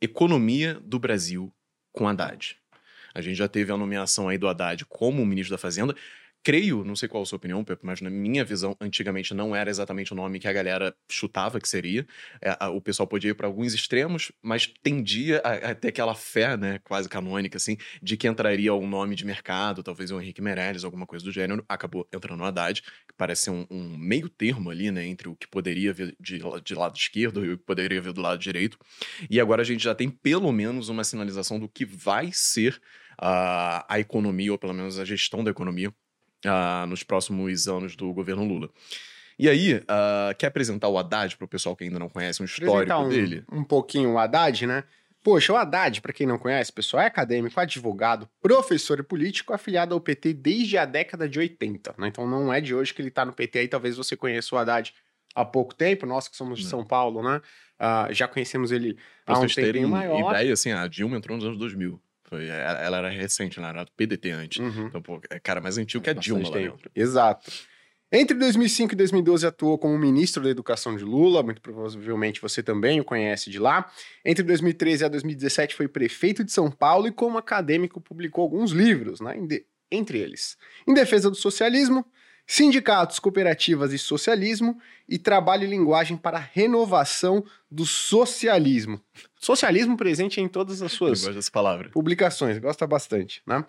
Economia 0.00 0.74
do 0.82 0.98
Brasil 0.98 1.54
com 1.92 2.08
Haddad. 2.08 2.56
A 3.14 3.20
gente 3.20 3.36
já 3.36 3.46
teve 3.46 3.70
a 3.70 3.76
nomeação 3.76 4.28
aí 4.28 4.36
do 4.36 4.48
Haddad 4.48 4.84
como 4.86 5.24
ministro 5.24 5.54
da 5.54 5.58
Fazenda. 5.58 5.94
Creio, 6.44 6.82
não 6.84 6.96
sei 6.96 7.08
qual 7.08 7.22
a 7.22 7.26
sua 7.26 7.36
opinião, 7.36 7.62
Pepe, 7.62 7.86
mas 7.86 8.00
na 8.00 8.10
minha 8.10 8.44
visão, 8.44 8.76
antigamente 8.80 9.32
não 9.32 9.54
era 9.54 9.70
exatamente 9.70 10.12
o 10.12 10.16
nome 10.16 10.40
que 10.40 10.48
a 10.48 10.52
galera 10.52 10.92
chutava 11.08 11.60
que 11.60 11.68
seria. 11.68 12.04
É, 12.40 12.56
a- 12.58 12.68
o 12.68 12.80
pessoal 12.80 13.06
podia 13.06 13.30
ir 13.30 13.34
para 13.34 13.46
alguns 13.46 13.72
extremos, 13.74 14.32
mas 14.42 14.66
tendia 14.82 15.38
a, 15.38 15.72
ter 15.72 15.88
aquela 15.88 16.16
fé, 16.16 16.56
né, 16.56 16.80
quase 16.80 17.08
canônica, 17.08 17.56
assim, 17.56 17.76
de 18.02 18.16
que 18.16 18.26
entraria 18.26 18.74
um 18.74 18.88
nome 18.88 19.14
de 19.14 19.24
mercado, 19.24 19.84
talvez 19.84 20.10
o 20.10 20.20
Henrique 20.20 20.42
Meirelles, 20.42 20.82
alguma 20.82 21.06
coisa 21.06 21.24
do 21.24 21.30
gênero. 21.30 21.64
Acabou 21.68 22.08
entrando 22.12 22.40
o 22.40 22.44
Haddad, 22.44 22.82
que 22.82 23.14
parece 23.16 23.42
ser 23.42 23.50
um, 23.50 23.64
um 23.70 23.96
meio 23.96 24.28
termo 24.28 24.68
ali, 24.68 24.90
né, 24.90 25.06
entre 25.06 25.28
o 25.28 25.36
que 25.36 25.46
poderia 25.46 25.92
vir 25.92 26.16
de, 26.18 26.40
de 26.64 26.74
lado 26.74 26.96
esquerdo 26.96 27.44
e 27.44 27.52
o 27.52 27.58
que 27.58 27.64
poderia 27.64 28.00
vir 28.00 28.12
do 28.12 28.20
lado 28.20 28.40
direito. 28.40 28.76
E 29.30 29.40
agora 29.40 29.62
a 29.62 29.64
gente 29.64 29.84
já 29.84 29.94
tem 29.94 30.10
pelo 30.10 30.50
menos 30.52 30.88
uma 30.88 31.04
sinalização 31.04 31.60
do 31.60 31.68
que 31.68 31.84
vai 31.84 32.30
ser 32.32 32.80
a, 33.18 33.86
a 33.94 34.00
economia, 34.00 34.50
ou 34.52 34.58
pelo 34.58 34.74
menos 34.74 34.98
a 34.98 35.04
gestão 35.04 35.44
da 35.44 35.50
economia, 35.50 35.94
ah, 36.44 36.84
nos 36.88 37.02
próximos 37.02 37.68
anos 37.68 37.96
do 37.96 38.12
governo 38.12 38.44
Lula. 38.44 38.70
E 39.38 39.48
aí, 39.48 39.82
ah, 39.88 40.34
quer 40.38 40.46
apresentar 40.48 40.88
o 40.88 40.98
Haddad 40.98 41.36
para 41.36 41.44
o 41.44 41.48
pessoal 41.48 41.74
que 41.74 41.84
ainda 41.84 41.98
não 41.98 42.08
conhece 42.08 42.42
um 42.42 42.44
histórico 42.44 42.94
um, 42.94 43.08
dele? 43.08 43.44
um 43.50 43.64
pouquinho 43.64 44.12
o 44.12 44.18
Haddad, 44.18 44.66
né? 44.66 44.84
Poxa, 45.22 45.52
o 45.52 45.56
Haddad, 45.56 46.00
para 46.00 46.12
quem 46.12 46.26
não 46.26 46.36
conhece, 46.36 46.72
pessoal, 46.72 47.02
é 47.04 47.06
acadêmico, 47.06 47.58
advogado, 47.60 48.28
professor 48.40 48.98
e 48.98 49.04
político 49.04 49.52
afiliado 49.52 49.94
ao 49.94 50.00
PT 50.00 50.34
desde 50.34 50.76
a 50.76 50.84
década 50.84 51.28
de 51.28 51.38
80, 51.38 51.94
né? 51.96 52.08
Então 52.08 52.26
não 52.26 52.52
é 52.52 52.60
de 52.60 52.74
hoje 52.74 52.92
que 52.92 53.00
ele 53.00 53.10
tá 53.10 53.24
no 53.24 53.32
PT 53.32 53.60
aí, 53.60 53.68
talvez 53.68 53.96
você 53.96 54.16
conheça 54.16 54.52
o 54.54 54.58
Haddad 54.58 54.92
há 55.34 55.44
pouco 55.44 55.74
tempo, 55.76 56.06
nós 56.06 56.26
que 56.26 56.36
somos 56.36 56.58
de 56.58 56.64
Não. 56.64 56.70
São 56.70 56.84
Paulo, 56.84 57.22
né? 57.22 57.40
Ah, 57.78 58.08
já 58.10 58.26
conhecemos 58.26 58.72
ele 58.72 58.96
Pra 59.24 59.36
há 59.36 59.38
um 59.38 59.46
tempinho 59.46 59.88
maior. 59.88 60.32
ideia, 60.32 60.52
assim, 60.52 60.72
a 60.72 60.86
Dilma 60.88 61.16
entrou 61.16 61.36
nos 61.36 61.46
anos 61.46 61.58
2000. 61.58 62.00
Foi, 62.32 62.46
ela 62.46 62.80
ela 62.80 62.96
era 62.96 63.10
recente, 63.10 63.58
ela 63.58 63.68
era 63.68 63.84
do 63.84 63.92
PDT 63.92 64.30
antes. 64.30 64.58
Uhum. 64.58 64.86
Então, 64.86 65.02
pô, 65.02 65.20
é 65.28 65.38
cara 65.38 65.60
mais 65.60 65.76
antigo 65.76 66.02
que 66.02 66.08
a 66.08 66.14
Dilma 66.14 66.48
lá. 66.48 66.74
Exato. 66.96 67.52
Entre 68.10 68.34
2005 68.34 68.94
e 68.94 68.96
2012 68.96 69.46
atuou 69.46 69.76
como 69.76 69.98
ministro 69.98 70.42
da 70.42 70.48
Educação 70.48 70.96
de 70.96 71.04
Lula, 71.04 71.42
muito 71.42 71.60
provavelmente 71.60 72.40
você 72.40 72.62
também 72.62 73.00
o 73.00 73.04
conhece 73.04 73.50
de 73.50 73.58
lá. 73.58 73.90
Entre 74.24 74.42
2013 74.42 75.04
a 75.04 75.08
2017 75.08 75.74
foi 75.74 75.86
prefeito 75.88 76.42
de 76.42 76.52
São 76.52 76.70
Paulo 76.70 77.06
e 77.06 77.12
como 77.12 77.36
acadêmico 77.36 78.00
publicou 78.00 78.44
alguns 78.44 78.70
livros, 78.70 79.20
né? 79.20 79.36
entre 79.90 80.18
eles 80.18 80.56
Em 80.88 80.94
Defesa 80.94 81.28
do 81.28 81.36
Socialismo, 81.36 82.02
Sindicatos, 82.46 83.18
Cooperativas 83.18 83.92
e 83.92 83.98
Socialismo 83.98 84.78
e 85.08 85.18
Trabalho 85.18 85.64
e 85.64 85.66
Linguagem 85.66 86.16
para 86.16 86.38
a 86.38 86.40
Renovação 86.40 87.44
do 87.70 87.86
Socialismo. 87.86 89.00
Socialismo 89.40 89.96
presente 89.96 90.40
em 90.40 90.48
todas 90.48 90.82
as 90.82 90.92
suas 90.92 91.24
publicações, 91.90 92.58
gosta 92.58 92.86
bastante, 92.86 93.42
né? 93.46 93.64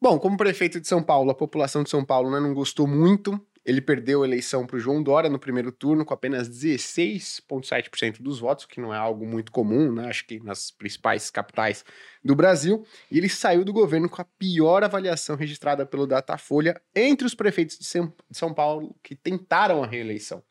Bom, 0.00 0.18
como 0.18 0.36
prefeito 0.36 0.80
de 0.80 0.86
São 0.86 1.02
Paulo, 1.02 1.30
a 1.30 1.34
população 1.34 1.82
de 1.82 1.90
São 1.90 2.04
Paulo 2.04 2.30
né, 2.30 2.38
não 2.38 2.52
gostou 2.52 2.86
muito. 2.86 3.40
Ele 3.66 3.80
perdeu 3.80 4.22
a 4.22 4.26
eleição 4.26 4.64
para 4.64 4.76
o 4.76 4.78
João 4.78 5.02
Dória 5.02 5.28
no 5.28 5.40
primeiro 5.40 5.72
turno 5.72 6.04
com 6.04 6.14
apenas 6.14 6.48
16,7% 6.48 8.22
dos 8.22 8.38
votos, 8.38 8.64
que 8.64 8.80
não 8.80 8.94
é 8.94 8.96
algo 8.96 9.26
muito 9.26 9.50
comum, 9.50 9.90
né? 9.90 10.08
Acho 10.08 10.24
que 10.24 10.38
nas 10.38 10.70
principais 10.70 11.30
capitais 11.32 11.84
do 12.24 12.36
Brasil. 12.36 12.86
E 13.10 13.18
ele 13.18 13.28
saiu 13.28 13.64
do 13.64 13.72
governo 13.72 14.08
com 14.08 14.22
a 14.22 14.26
pior 14.38 14.84
avaliação 14.84 15.34
registrada 15.34 15.84
pelo 15.84 16.06
Datafolha 16.06 16.80
entre 16.94 17.26
os 17.26 17.34
prefeitos 17.34 17.76
de 17.76 17.84
São 18.30 18.54
Paulo 18.54 18.94
que 19.02 19.16
tentaram 19.16 19.82
a 19.82 19.86
reeleição. 19.86 20.44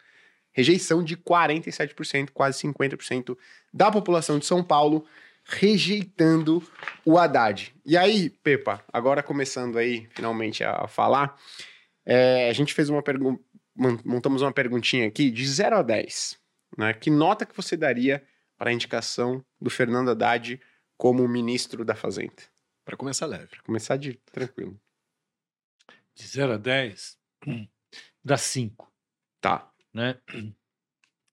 Rejeição 0.51 1.01
de 1.01 1.15
47%, 1.15 2.31
quase 2.33 2.61
50% 2.63 3.37
da 3.73 3.89
população 3.89 4.37
de 4.37 4.45
São 4.45 4.61
Paulo 4.61 5.05
rejeitando 5.45 6.61
o 7.05 7.17
Haddad. 7.17 7.73
E 7.85 7.95
aí, 7.95 8.29
Pepa, 8.29 8.83
agora 8.91 9.23
começando 9.23 9.77
aí 9.77 10.05
finalmente 10.13 10.65
a 10.65 10.85
falar, 10.87 11.37
é, 12.05 12.49
a 12.49 12.53
gente 12.53 12.73
fez 12.73 12.89
uma 12.89 13.01
pergunta, 13.01 13.43
montamos 14.03 14.41
uma 14.41 14.53
perguntinha 14.53 15.07
aqui 15.07 15.31
de 15.31 15.45
0 15.47 15.77
a 15.77 15.81
10. 15.81 16.39
Né? 16.77 16.93
Que 16.93 17.09
nota 17.09 17.45
que 17.45 17.55
você 17.55 17.75
daria 17.75 18.25
para 18.57 18.69
a 18.69 18.73
indicação 18.73 19.43
do 19.59 19.69
Fernando 19.69 20.11
Haddad 20.11 20.61
como 20.97 21.27
ministro 21.27 21.83
da 21.83 21.95
Fazenda? 21.95 22.43
Pra 22.83 22.95
começar 22.95 23.25
leve. 23.25 23.47
Pra 23.47 23.63
começar 23.63 23.97
de 23.97 24.13
tranquilo. 24.31 24.79
De 26.13 26.25
0 26.27 26.53
a 26.53 26.57
10, 26.57 27.17
dá 28.23 28.37
5. 28.37 28.91
Tá. 29.41 29.71
Né? 29.93 30.19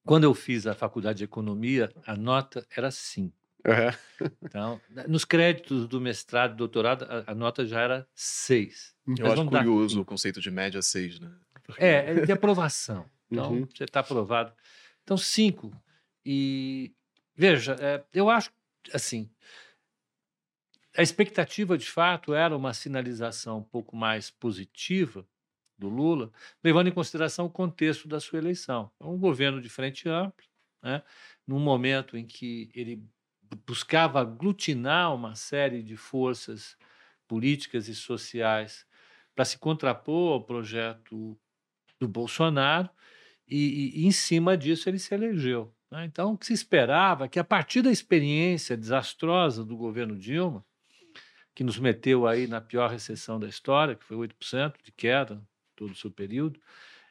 Quando 0.04 0.24
eu 0.24 0.34
fiz 0.34 0.66
a 0.66 0.74
faculdade 0.74 1.18
de 1.18 1.24
economia, 1.24 1.92
a 2.06 2.16
nota 2.16 2.66
era 2.74 2.90
5. 2.90 3.41
Uhum. 3.64 4.28
Então, 4.42 4.80
nos 5.08 5.24
créditos 5.24 5.86
do 5.88 6.00
mestrado 6.00 6.54
e 6.54 6.56
doutorado, 6.56 7.04
a, 7.04 7.32
a 7.32 7.34
nota 7.34 7.64
já 7.66 7.80
era 7.80 8.08
6. 8.14 8.94
Eu 9.06 9.26
Mas 9.26 9.38
acho 9.38 9.46
curioso 9.48 10.00
o 10.00 10.04
conceito 10.04 10.40
de 10.40 10.50
média 10.50 10.80
6, 10.82 11.18
né? 11.20 11.32
Porque- 11.64 11.82
É, 11.82 12.10
é 12.10 12.26
de 12.26 12.32
aprovação. 12.32 13.08
Então, 13.32 13.50
Uhum. 13.52 13.66
você 13.74 13.84
está 13.84 14.00
aprovado. 14.00 14.52
Então, 15.02 15.16
cinco. 15.16 15.74
E, 16.22 16.92
veja, 17.34 17.74
é, 17.80 18.04
eu 18.12 18.28
acho, 18.28 18.50
assim, 18.92 19.30
a 20.96 21.02
expectativa, 21.02 21.78
de 21.78 21.86
fato, 21.90 22.34
era 22.34 22.54
uma 22.54 22.74
sinalização 22.74 23.58
um 23.60 23.62
pouco 23.64 23.96
mais 23.96 24.30
positiva 24.30 25.26
do 25.78 25.88
Lula, 25.88 26.30
levando 26.62 26.88
em 26.88 26.92
consideração 26.92 27.46
o 27.46 27.50
contexto 27.50 28.06
da 28.06 28.20
sua 28.20 28.38
eleição. 28.38 28.90
É 29.00 29.04
um 29.06 29.18
governo 29.18 29.62
de 29.62 29.70
frente 29.70 30.08
ampla, 30.08 30.44
né, 30.82 31.02
num 31.46 31.58
momento 31.58 32.14
em 32.16 32.26
que 32.26 32.70
ele 32.74 33.02
buscava 33.56 34.20
aglutinar 34.20 35.14
uma 35.14 35.34
série 35.34 35.82
de 35.82 35.96
forças 35.96 36.76
políticas 37.28 37.88
e 37.88 37.94
sociais 37.94 38.86
para 39.34 39.44
se 39.44 39.58
contrapor 39.58 40.32
ao 40.34 40.44
projeto 40.44 41.38
do 42.00 42.08
Bolsonaro, 42.08 42.90
e, 43.48 43.56
e- 43.98 44.02
e 44.02 44.06
em 44.06 44.12
cima 44.12 44.56
disso 44.56 44.88
ele 44.88 44.98
se 44.98 45.14
elegeu. 45.14 45.74
né? 45.90 46.04
Então, 46.06 46.32
o 46.32 46.38
que 46.38 46.46
se 46.46 46.52
esperava 46.54 47.26
é 47.26 47.28
que, 47.28 47.38
a 47.38 47.44
partir 47.44 47.82
da 47.82 47.90
experiência 47.90 48.76
desastrosa 48.76 49.64
do 49.64 49.76
governo 49.76 50.16
Dilma, 50.16 50.64
que 51.54 51.64
nos 51.64 51.78
meteu 51.78 52.26
aí 52.26 52.46
na 52.46 52.60
pior 52.60 52.90
recessão 52.90 53.38
da 53.38 53.46
história, 53.48 53.94
que 53.94 54.04
foi 54.04 54.16
8% 54.16 54.78
de 54.82 54.90
queda 54.92 55.42
todo 55.76 55.90
o 55.92 55.94
seu 55.96 56.10
período, 56.10 56.60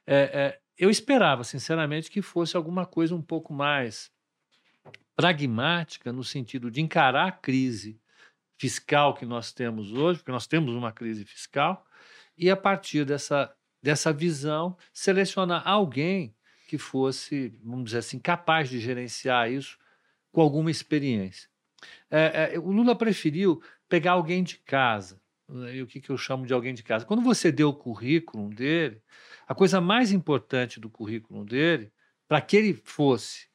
é, 0.06 0.16
é, 0.18 0.62
eu 0.78 0.90
esperava, 0.90 1.44
sinceramente, 1.44 2.10
que 2.10 2.22
fosse 2.22 2.58
alguma 2.58 2.86
coisa 2.86 3.16
um 3.16 3.22
pouco 3.22 3.54
mais 3.54 4.12
pragmática 5.16 6.12
no 6.12 6.24
sentido 6.24 6.72
de 6.72 6.82
encarar 6.82 7.28
a 7.28 7.32
crise 7.32 8.00
fiscal 8.58 9.14
que 9.14 9.26
nós 9.26 9.52
temos 9.52 9.92
hoje, 9.92 10.20
porque 10.20 10.32
nós 10.32 10.48
temos 10.48 10.74
uma 10.74 10.92
crise 10.92 11.26
fiscal, 11.26 11.86
e 12.38 12.50
a 12.50 12.56
partir 12.56 13.06
dessa, 13.06 13.54
dessa 13.82 14.14
visão, 14.14 14.78
selecionar 14.94 15.68
alguém 15.68 16.36
que 16.68 16.78
fosse, 16.78 17.54
vamos 17.64 17.86
dizer 17.86 17.98
assim, 17.98 18.20
capaz 18.20 18.70
de 18.70 18.80
gerenciar 18.80 19.52
isso 19.52 19.78
com 20.32 20.42
alguma 20.42 20.72
experiência. 20.72 21.50
É, 22.10 22.54
é, 22.54 22.60
o 22.60 22.72
Lula 22.72 22.96
preferiu 22.96 23.62
pegar 23.90 24.14
alguém 24.14 24.44
de 24.44 24.58
casa. 24.58 25.22
né, 25.50 25.76
E 25.76 25.82
o 25.82 25.88
que, 25.88 26.00
que 26.00 26.10
eu 26.10 26.18
chamo 26.18 26.46
de 26.46 26.54
alguém 26.54 26.74
de 26.74 26.84
casa? 26.84 27.06
Quando 27.06 27.22
você 27.22 27.52
deu 27.52 27.70
o 27.70 27.76
currículo 27.76 28.50
dele, 28.50 29.02
a 29.48 29.54
coisa 29.54 29.82
mais 29.82 30.12
importante 30.12 30.80
do 30.80 30.90
currículo 30.90 31.44
dele, 31.44 31.92
para 32.28 32.40
que 32.40 32.56
ele 32.56 32.74
fosse 32.74 33.51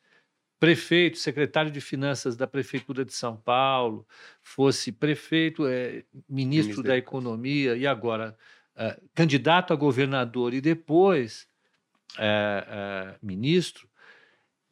prefeito, 0.58 1.18
secretário 1.18 1.70
de 1.70 1.80
finanças 1.80 2.36
da 2.36 2.46
prefeitura 2.46 3.04
de 3.04 3.12
São 3.12 3.36
Paulo, 3.36 4.06
fosse 4.42 4.90
prefeito, 4.90 5.66
eh, 5.66 6.04
ministro, 6.28 6.68
Ministro 6.68 6.82
da 6.82 6.96
economia 6.96 7.76
e 7.76 7.86
agora 7.86 8.36
eh, 8.74 9.00
candidato 9.14 9.72
a 9.72 9.76
governador 9.76 10.54
e 10.54 10.60
depois 10.60 11.46
eh, 12.18 13.16
ministro, 13.22 13.88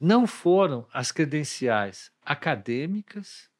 não 0.00 0.26
foram 0.26 0.86
as 0.92 1.12
credenciais 1.12 2.10
acadêmicas 2.22 3.50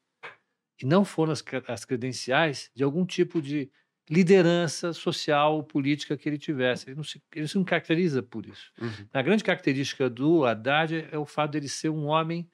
e 0.82 0.86
não 0.86 1.04
foram 1.04 1.32
as, 1.32 1.44
as 1.68 1.84
credenciais 1.84 2.70
de 2.74 2.82
algum 2.82 3.04
tipo 3.04 3.40
de 3.40 3.70
liderança 4.08 4.92
social 4.92 5.56
ou 5.56 5.62
política 5.62 6.16
que 6.16 6.28
ele 6.28 6.38
tivesse. 6.38 6.88
Ele 6.88 6.96
não 6.96 7.04
se, 7.04 7.22
ele 7.34 7.48
se 7.48 7.56
não 7.56 7.64
caracteriza 7.64 8.22
por 8.22 8.46
isso. 8.46 8.70
Uhum. 8.80 9.06
A 9.12 9.22
grande 9.22 9.44
característica 9.44 10.10
do 10.10 10.44
Haddad 10.44 11.08
é 11.10 11.18
o 11.18 11.24
fato 11.24 11.52
dele 11.52 11.68
ser 11.68 11.88
um 11.88 12.06
homem 12.06 12.48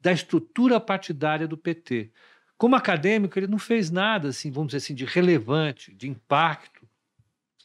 da 0.00 0.12
estrutura 0.12 0.80
partidária 0.80 1.46
do 1.46 1.56
PT. 1.56 2.10
Como 2.58 2.74
acadêmico, 2.74 3.38
ele 3.38 3.46
não 3.46 3.58
fez 3.58 3.90
nada, 3.90 4.28
assim, 4.28 4.50
vamos 4.50 4.68
dizer 4.68 4.78
assim, 4.78 4.94
de 4.94 5.04
relevante, 5.04 5.94
de 5.94 6.08
impacto, 6.08 6.88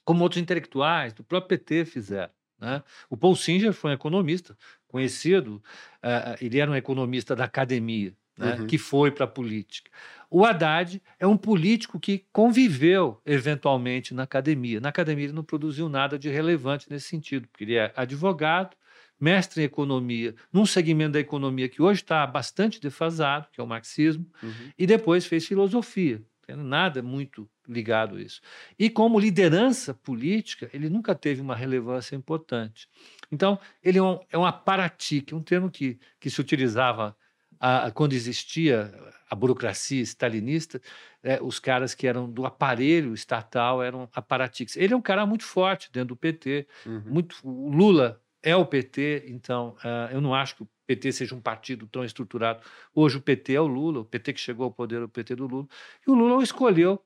como 0.04 0.24
outros 0.24 0.42
intelectuais 0.42 1.14
do 1.14 1.24
próprio 1.24 1.58
PT 1.58 1.86
fizeram. 1.86 2.34
Né? 2.60 2.84
O 3.10 3.18
Paul 3.18 3.36
Singer 3.36 3.74
foi 3.74 3.92
um 3.92 3.94
economista 3.94 4.58
conhecido, 4.88 5.64
ah, 6.04 6.36
ele 6.42 6.60
era 6.60 6.70
um 6.70 6.76
economista 6.76 7.36
da 7.36 7.46
academia, 7.46 8.14
né? 8.38 8.56
Uhum. 8.56 8.68
que 8.68 8.78
foi 8.78 9.10
para 9.10 9.26
a 9.26 9.28
política. 9.28 9.90
O 10.34 10.46
Haddad 10.46 11.02
é 11.20 11.28
um 11.28 11.36
político 11.36 12.00
que 12.00 12.26
conviveu 12.32 13.22
eventualmente 13.26 14.14
na 14.14 14.24
academia. 14.24 14.80
Na 14.80 14.88
academia 14.90 15.26
ele 15.26 15.34
não 15.34 15.44
produziu 15.44 15.90
nada 15.90 16.18
de 16.18 16.30
relevante 16.30 16.90
nesse 16.90 17.08
sentido, 17.08 17.48
porque 17.50 17.66
ele 17.66 17.76
é 17.76 17.92
advogado, 17.98 18.78
mestre 19.20 19.62
em 19.62 19.66
economia, 19.66 20.34
num 20.52 20.66
segmento 20.66 21.12
da 21.12 21.20
economia 21.20 21.68
que 21.68 21.82
hoje 21.82 22.02
está 22.02 22.26
bastante 22.26 22.80
defasado, 22.80 23.48
que 23.52 23.60
é 23.60 23.64
o 23.64 23.68
marxismo, 23.68 24.26
Uhum. 24.42 24.72
e 24.80 24.88
depois 24.88 25.26
fez 25.26 25.46
filosofia. 25.46 26.22
Nada 26.58 27.02
muito 27.02 27.50
ligado 27.66 28.18
a 28.18 28.22
isso. 28.22 28.42
E 28.78 28.90
como 28.90 29.18
liderança 29.20 29.94
política, 29.94 30.70
ele 30.74 30.90
nunca 30.90 31.16
teve 31.16 31.40
uma 31.40 31.56
relevância 31.56 32.14
importante. 32.14 32.90
Então, 33.32 33.58
ele 33.82 34.00
é 34.00 34.04
um, 34.04 34.20
é 34.30 34.38
um 34.38 34.46
aparatique, 34.46 35.34
um 35.34 35.42
termo 35.42 35.70
que, 35.72 35.98
que 36.20 36.30
se 36.30 36.42
utilizava 36.42 37.16
a- 37.62 37.92
quando 37.92 38.14
existia 38.14 38.94
a 39.30 39.36
burocracia 39.36 40.02
stalinista, 40.02 40.82
é, 41.24 41.40
os 41.42 41.60
caras 41.60 41.94
que 41.94 42.08
eram 42.08 42.30
do 42.30 42.46
aparelho 42.46 43.14
estatal 43.14 43.82
eram 43.82 44.10
aparatiques. 44.14 44.76
Ele 44.76 44.94
é 44.94 44.98
um 44.98 45.02
cara 45.02 45.26
muito 45.26 45.44
forte 45.46 45.90
dentro 45.92 46.10
do 46.10 46.16
PT, 46.18 46.68
Uhum. 46.86 47.04
muito, 47.06 47.38
o 47.44 47.70
Lula 47.70 48.22
é 48.44 48.56
o 48.56 48.66
PT, 48.66 49.26
então 49.28 49.76
ah, 49.84 50.10
eu 50.12 50.20
não 50.20 50.34
acho 50.34 50.56
que 50.56 50.64
o 50.64 50.70
PT 50.88 51.12
seja 51.14 51.36
um 51.36 51.40
partido 51.40 51.88
tão 51.88 52.04
estruturado. 52.04 52.62
Hoje 52.94 53.18
o 53.18 53.22
PT 53.22 53.54
é 53.54 53.62
o 53.62 53.68
Lula, 53.68 54.00
o 54.02 54.06
PT 54.06 54.34
que 54.34 54.40
chegou 54.42 54.66
ao 54.66 54.72
poder 54.72 55.00
é 55.02 55.06
o 55.06 55.08
PT 55.10 55.36
do 55.36 55.48
Lula, 55.48 55.68
e 56.06 56.10
o 56.12 56.16
Lula 56.16 56.38
o 56.38 56.42
escolheu 56.44 57.02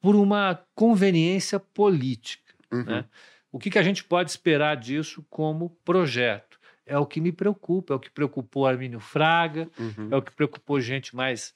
por 0.00 0.16
uma 0.16 0.58
conveniência 0.74 1.60
política. 1.60 2.52
Uhum. 2.72 2.84
né? 2.84 3.04
O 3.52 3.58
que, 3.58 3.70
que 3.70 3.78
a 3.78 3.82
gente 3.82 4.02
pode 4.02 4.30
esperar 4.30 4.76
disso 4.76 5.24
como 5.28 5.70
projeto? 5.84 6.51
É 6.86 6.98
o 6.98 7.06
que 7.06 7.20
me 7.20 7.30
preocupa, 7.32 7.94
é 7.94 7.96
o 7.96 8.00
que 8.00 8.10
preocupou 8.10 8.66
Armínio 8.66 8.98
Fraga, 9.00 9.68
Uhum. 9.78 10.08
é 10.10 10.16
o 10.16 10.22
que 10.22 10.32
preocupou 10.32 10.80
gente 10.80 11.14
mais 11.14 11.54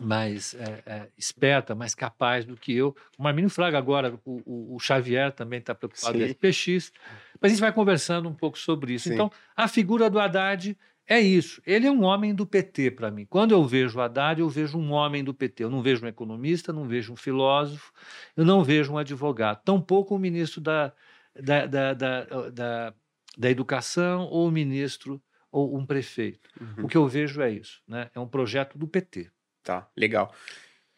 mais 0.00 0.54
é, 0.54 0.82
é, 0.86 1.08
esperta, 1.18 1.74
mais 1.74 1.92
capaz 1.92 2.44
do 2.44 2.56
que 2.56 2.72
eu. 2.72 2.94
O 3.18 3.22
Marmínio 3.24 3.50
Fraga 3.50 3.76
agora, 3.78 4.16
o, 4.24 4.76
o- 4.76 4.78
Xavier 4.78 5.32
também 5.32 5.58
está 5.58 5.74
preocupado 5.74 6.16
Sim. 6.16 6.20
com 6.34 6.46
SPX. 6.46 6.92
Mas 7.40 7.50
a 7.50 7.54
gente 7.54 7.60
vai 7.60 7.72
conversando 7.72 8.28
um 8.28 8.34
pouco 8.34 8.56
sobre 8.56 8.94
isso. 8.94 9.08
Sim. 9.08 9.14
Então, 9.14 9.30
a 9.56 9.66
figura 9.66 10.08
do 10.08 10.20
Haddad 10.20 10.78
é 11.04 11.18
isso. 11.18 11.60
Ele 11.66 11.88
é 11.88 11.90
um 11.90 12.04
homem 12.04 12.32
do 12.32 12.46
PT 12.46 12.92
para 12.92 13.10
mim. 13.10 13.26
Quando 13.28 13.50
eu 13.50 13.64
vejo 13.64 13.98
o 13.98 14.00
Haddad, 14.00 14.40
eu 14.40 14.48
vejo 14.48 14.78
um 14.78 14.92
homem 14.92 15.24
do 15.24 15.34
PT. 15.34 15.64
Eu 15.64 15.70
não 15.70 15.82
vejo 15.82 16.04
um 16.04 16.08
economista, 16.08 16.72
não 16.72 16.84
vejo 16.84 17.12
um 17.12 17.16
filósofo, 17.16 17.92
eu 18.36 18.44
não 18.44 18.62
vejo 18.62 18.92
um 18.92 18.98
advogado. 18.98 19.62
Tampouco 19.64 20.14
o 20.14 20.18
ministro 20.18 20.60
da, 20.60 20.92
da, 21.34 21.66
da, 21.66 21.94
da, 21.94 22.24
da, 22.50 22.94
da 23.38 23.48
Educação 23.48 24.24
ou 24.24 24.48
o 24.48 24.50
ministro 24.50 25.22
ou 25.50 25.78
um 25.78 25.86
prefeito. 25.86 26.50
Uhum. 26.60 26.84
O 26.84 26.88
que 26.88 26.96
eu 26.96 27.06
vejo 27.06 27.40
é 27.40 27.50
isso. 27.50 27.80
Né? 27.86 28.10
É 28.12 28.18
um 28.18 28.26
projeto 28.26 28.76
do 28.76 28.88
PT. 28.88 29.30
Tá, 29.62 29.88
legal. 29.96 30.34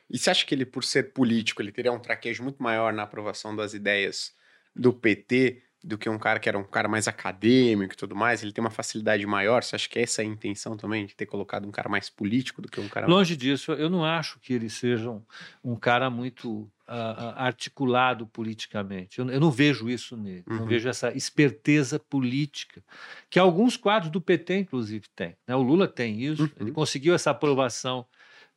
E 0.08 0.18
você 0.18 0.30
acha 0.30 0.46
que 0.46 0.54
ele, 0.54 0.64
por 0.64 0.82
ser 0.82 1.12
político, 1.12 1.60
ele 1.60 1.70
teria 1.70 1.92
um 1.92 2.00
traquejo 2.00 2.42
muito 2.42 2.62
maior 2.62 2.92
na 2.92 3.02
aprovação 3.02 3.54
das 3.54 3.74
ideias 3.74 4.34
do 4.74 4.92
PT 4.92 5.62
do 5.82 5.96
que 5.96 6.10
um 6.10 6.18
cara 6.18 6.38
que 6.38 6.48
era 6.48 6.58
um 6.58 6.64
cara 6.64 6.88
mais 6.88 7.08
acadêmico 7.08 7.94
e 7.94 7.96
tudo 7.96 8.14
mais? 8.14 8.42
Ele 8.42 8.52
tem 8.52 8.62
uma 8.62 8.70
facilidade 8.70 9.24
maior? 9.26 9.62
Você 9.62 9.76
acha 9.76 9.88
que 9.88 9.98
essa 9.98 10.22
é 10.22 10.24
a 10.24 10.28
intenção 10.28 10.76
também, 10.76 11.06
de 11.06 11.14
ter 11.14 11.26
colocado 11.26 11.66
um 11.66 11.70
cara 11.70 11.88
mais 11.88 12.10
político 12.10 12.60
do 12.60 12.68
que 12.68 12.80
um 12.80 12.88
cara... 12.88 13.06
Longe 13.06 13.36
disso, 13.36 13.72
eu 13.72 13.88
não 13.88 14.04
acho 14.04 14.38
que 14.40 14.52
ele 14.52 14.68
seja 14.68 15.10
um, 15.10 15.22
um 15.64 15.76
cara 15.76 16.10
muito 16.10 16.70
ah, 16.92 17.44
articulado 17.46 18.26
politicamente. 18.26 19.18
Eu, 19.18 19.30
eu 19.30 19.38
não 19.40 19.50
vejo 19.50 19.88
isso 19.88 20.16
nele. 20.16 20.44
Não 20.46 20.60
Uhum. 20.60 20.66
vejo 20.66 20.88
essa 20.88 21.16
esperteza 21.16 21.98
política, 21.98 22.82
que 23.28 23.38
alguns 23.38 23.76
quadros 23.76 24.10
do 24.10 24.20
PT, 24.20 24.58
inclusive, 24.58 25.06
têm. 25.14 25.36
né? 25.46 25.54
O 25.54 25.62
Lula 25.62 25.86
tem 25.86 26.20
isso. 26.20 26.42
Uhum. 26.42 26.50
Ele 26.60 26.72
conseguiu 26.72 27.14
essa 27.14 27.30
aprovação 27.30 28.04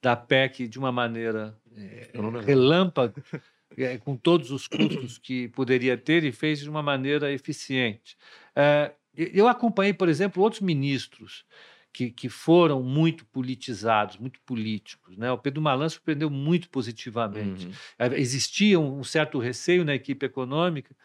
da 0.02 0.16
PEC 0.16 0.68
de 0.68 0.78
uma 0.80 0.92
maneira 0.92 1.56
não 2.14 2.26
lembro. 2.30 2.42
relâmpago, 2.42 3.24
eh, 3.78 3.98
com 4.00 4.18
todos 4.18 4.52
os 4.52 4.68
custos 4.68 5.18
que 5.18 5.48
poderia 5.50 5.98
ter, 5.98 6.24
e 6.24 6.32
fez 6.32 6.60
de 6.60 6.70
uma 6.70 6.84
maneira 6.84 7.32
eficiente. 7.32 8.18
Eh, 8.56 8.92
eu 9.16 9.48
acompanhei, 9.48 9.94
por 9.94 10.10
exemplo, 10.10 10.42
outros 10.44 10.62
ministros 10.62 11.46
que, 11.94 12.10
que 12.10 12.28
foram 12.28 12.82
muito 12.82 13.24
politizados, 13.28 14.18
muito 14.18 14.42
políticos. 14.42 15.16
Né? 15.16 15.32
O 15.32 15.38
Pedro 15.38 15.62
Malan 15.62 15.88
surpreendeu 15.88 16.30
muito 16.30 16.68
positivamente. 16.70 17.68
Uhum. 17.68 17.72
Eh, 18.00 18.20
Existia 18.20 18.80
um 18.80 19.00
um 19.00 19.04
certo 19.04 19.38
receio 19.40 19.86
na 19.86 19.94
equipe 19.94 20.26
econômica 20.26 20.96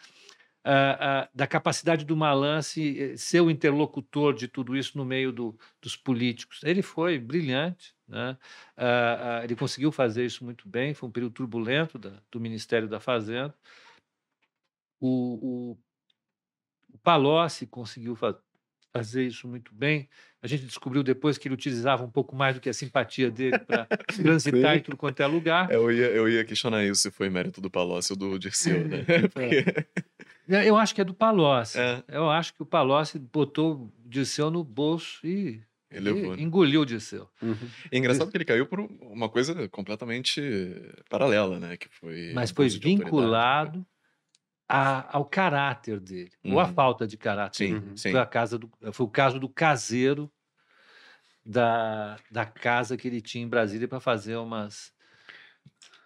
ah, 0.64 0.98
ah, 1.24 1.28
da 1.34 1.46
capacidade 1.46 2.04
do 2.04 2.16
Malan 2.16 2.60
se, 2.62 2.98
eh, 3.00 3.16
ser 3.16 3.40
o 3.40 3.50
interlocutor 3.50 4.34
de 4.34 4.48
tudo 4.48 4.76
isso 4.76 4.96
no 4.98 5.04
meio 5.04 5.30
do- 5.32 5.58
dos 5.80 5.96
políticos. 5.96 6.60
Ele 6.64 6.82
foi 6.82 7.18
brilhante, 7.18 7.94
né? 8.06 8.36
Ah, 8.76 9.40
ele 9.44 9.54
conseguiu 9.56 9.92
fazer 9.92 10.24
isso 10.24 10.44
muito 10.44 10.68
bem, 10.68 10.94
foi 10.94 11.08
um 11.08 11.12
período 11.12 11.32
turbulento 11.34 11.98
da- 11.98 12.20
do 12.30 12.40
Ministério 12.40 12.88
da 12.88 12.98
Fazenda. 13.00 13.54
O, 15.00 15.72
o, 15.72 15.78
o 16.92 16.98
Palocci 16.98 17.66
conseguiu 17.66 18.16
fa- 18.16 18.38
fazer 18.98 19.24
isso 19.24 19.46
muito 19.46 19.72
bem. 19.74 20.08
A 20.40 20.46
gente 20.46 20.64
descobriu 20.64 21.02
depois 21.02 21.36
que 21.36 21.48
ele 21.48 21.54
utilizava 21.54 22.04
um 22.04 22.10
pouco 22.10 22.34
mais 22.34 22.54
do 22.54 22.60
que 22.60 22.68
a 22.68 22.72
simpatia 22.72 23.30
dele 23.30 23.58
para 23.58 23.86
transitar 24.14 24.76
em 24.76 24.80
tudo 24.80 24.96
quanto 24.96 25.20
é 25.20 25.26
lugar. 25.26 25.70
Eu, 25.70 25.90
ia, 25.90 26.06
eu 26.06 26.28
ia 26.28 26.44
questionar 26.44 26.84
isso 26.84 27.02
se 27.02 27.10
foi 27.10 27.28
mérito 27.28 27.60
do 27.60 27.70
Palocci 27.70 28.12
ou 28.12 28.18
do 28.18 28.38
Dirceu, 28.38 28.86
né? 28.86 29.04
Porque, 29.32 29.64
É, 30.48 30.68
Eu 30.68 30.76
acho 30.76 30.94
que 30.94 31.00
é 31.00 31.04
do 31.04 31.14
Palocci. 31.14 31.78
É. 31.78 32.02
Eu 32.08 32.30
acho 32.30 32.54
que 32.54 32.62
o 32.62 32.66
Palocci 32.66 33.18
botou 33.18 33.74
o 33.74 33.92
Dirceu 34.08 34.50
no 34.50 34.62
bolso 34.62 35.26
e, 35.26 35.60
né? 35.90 36.00
engoliu 36.38 36.82
o 36.82 36.86
Dirceu. 36.86 37.28
Uhum. 37.42 37.56
É 37.90 37.98
engraçado 37.98 38.30
que 38.30 38.36
ele 38.36 38.44
caiu 38.44 38.66
por 38.66 38.80
uma 39.00 39.28
coisa 39.28 39.68
completamente 39.68 40.40
paralela, 41.10 41.58
né? 41.58 41.76
Que 41.76 41.88
foi 41.88 42.32
Mas 42.32 42.50
foi 42.50 42.68
vinculado 42.68 43.84
a- 44.68 45.16
ao 45.16 45.24
caráter 45.24 45.98
dele, 45.98 46.32
ou 46.44 46.60
à 46.60 46.64
Uhum. 46.66 46.74
falta 46.74 47.06
de 47.06 47.16
caráter. 47.16 47.56
Sim, 47.56 47.96
sim. 47.96 48.10
Foi, 48.10 48.20
a 48.20 48.26
casa 48.26 48.58
do, 48.58 48.70
foi 48.92 49.06
o 49.06 49.10
caso 49.10 49.40
do 49.40 49.48
caseiro 49.48 50.30
da, 51.44 52.16
da 52.30 52.44
casa 52.44 52.96
que 52.96 53.08
ele 53.08 53.20
tinha 53.22 53.42
em 53.44 53.48
Brasília 53.48 53.88
para 53.88 54.00
fazer 54.00 54.36
umas, 54.36 54.92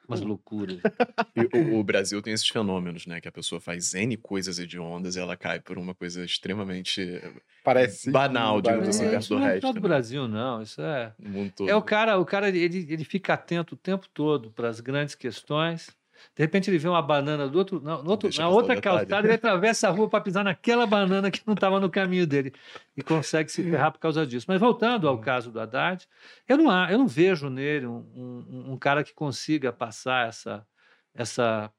umas 0.06 0.20
loucuras. 0.20 0.78
E 1.34 1.48
o, 1.56 1.78
o 1.78 1.82
Brasil 1.82 2.20
tem 2.20 2.34
esses 2.34 2.46
fenômenos, 2.46 3.06
né? 3.06 3.18
Que 3.18 3.26
a 3.26 3.32
pessoa 3.32 3.58
faz 3.58 3.94
N 3.94 4.18
coisas 4.18 4.58
hediondas 4.58 5.16
e 5.16 5.18
ela 5.18 5.34
cai 5.34 5.58
por 5.58 5.78
uma 5.78 5.94
coisa 5.94 6.22
extremamente 6.26 7.22
Parece... 7.64 8.10
Banal, 8.10 8.60
digamos 8.60 8.86
Banal. 8.86 9.00
assim, 9.00 9.06
É, 9.06 9.10
perto 9.12 9.28
do 9.28 9.34
não 9.36 9.46
é 9.46 9.52
resto, 9.52 9.66
só 9.66 9.72
do 9.72 9.80
né? 9.80 9.80
Brasil, 9.88 10.28
não. 10.28 10.60
Isso 10.60 10.82
é. 10.82 11.14
no 11.18 11.30
mundo 11.30 11.52
todo. 11.56 11.70
É 11.70 11.74
o 11.74 11.80
cara, 11.80 12.18
o 12.18 12.26
cara 12.26 12.50
ele, 12.50 12.86
ele 12.92 13.04
fica 13.04 13.32
atento 13.32 13.74
o 13.74 13.78
tempo 13.78 14.06
todo 14.12 14.50
para 14.50 14.68
as 14.68 14.80
grandes 14.80 15.14
questões. 15.14 15.90
De 16.34 16.42
repente 16.42 16.70
ele 16.70 16.78
vê 16.78 16.88
uma 16.88 17.02
banana 17.02 17.48
do 17.48 17.58
outro, 17.58 17.80
outro- 18.10 18.28
na 18.38 18.48
outra 18.48 18.74
calçada, 18.80 19.26
ele 19.28 19.34
atravessa 19.34 19.88
a 19.88 19.90
rua 19.90 20.08
para 20.08 20.20
pisar 20.20 20.44
naquela 20.44 20.86
banana 20.86 21.30
que 21.30 21.40
não 21.46 21.54
estava 21.54 21.78
no 21.80 21.90
caminho 21.90 22.26
dele 22.26 22.52
e 22.96 23.02
consegue 23.02 23.50
se 23.50 23.62
ferrar 23.62 23.92
por 23.92 23.98
causa 23.98 24.26
disso. 24.26 24.46
Mas 24.48 24.58
voltando 24.60 25.06
ao 25.08 25.18
caso 25.18 25.50
do 25.50 25.60
Haddad, 25.60 26.06
eu 26.48 26.56
não, 26.56 26.70
há- 26.70 26.90
eu 26.90 26.98
não 26.98 27.06
vejo 27.06 27.48
nele 27.50 27.86
um, 27.86 27.98
um- 28.14 28.72
um 28.72 28.76
cara 28.78 29.04
que 29.04 29.12
consiga 29.14 29.72
passar 29.72 30.28
essa, 30.28 30.66
essa, 31.14 31.70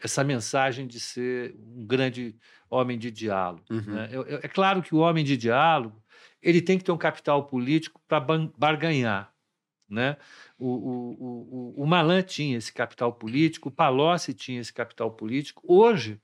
essa 0.00 0.24
mensagem 0.24 0.86
de 0.86 0.98
ser 0.98 1.54
um 1.58 1.86
grande 1.86 2.36
homem 2.68 2.98
de 2.98 3.10
diálogo. 3.10 3.64
Uhum. 3.70 3.80
né? 3.94 4.08
Eu- 4.10 4.22
eu- 4.26 4.40
é 4.42 4.48
claro 4.48 4.82
que 4.82 4.94
o 4.94 4.98
homem 4.98 5.24
de 5.24 5.36
diálogo 5.36 6.02
ele 6.42 6.60
tem 6.60 6.76
que 6.76 6.84
ter 6.84 6.90
um 6.92 6.98
capital 6.98 7.44
político 7.46 8.00
para 8.08 8.18
barganhar. 8.56 9.31
Né? 9.92 10.16
O, 10.58 10.68
o, 10.68 11.74
o, 11.76 11.82
o 11.82 11.86
Malan 11.86 12.22
tinha 12.22 12.56
esse 12.56 12.72
capital 12.72 13.12
político, 13.12 13.68
o 13.68 13.72
Palocci 13.72 14.32
tinha 14.32 14.58
esse 14.58 14.72
capital 14.72 15.10
político. 15.10 15.62
Hoje, 15.66 16.18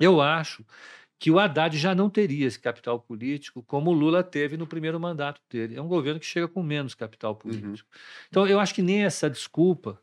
eu 0.00 0.20
acho 0.20 0.64
que 1.16 1.30
o 1.30 1.38
Haddad 1.38 1.78
já 1.78 1.94
não 1.94 2.10
teria 2.10 2.46
esse 2.46 2.58
capital 2.58 2.98
político 2.98 3.62
como 3.62 3.90
o 3.90 3.94
Lula 3.94 4.24
teve 4.24 4.56
no 4.56 4.66
primeiro 4.66 4.98
mandato 4.98 5.40
dele. 5.48 5.76
É 5.76 5.82
um 5.82 5.86
governo 5.86 6.18
que 6.18 6.26
chega 6.26 6.48
com 6.48 6.60
menos 6.60 6.94
capital 6.94 7.32
uhum. 7.32 7.38
político. 7.38 7.88
Uhum. 7.92 8.26
Então, 8.28 8.46
eu 8.48 8.58
acho 8.58 8.74
que 8.74 8.82
nem 8.82 9.04
essa 9.04 9.30
desculpa 9.30 10.00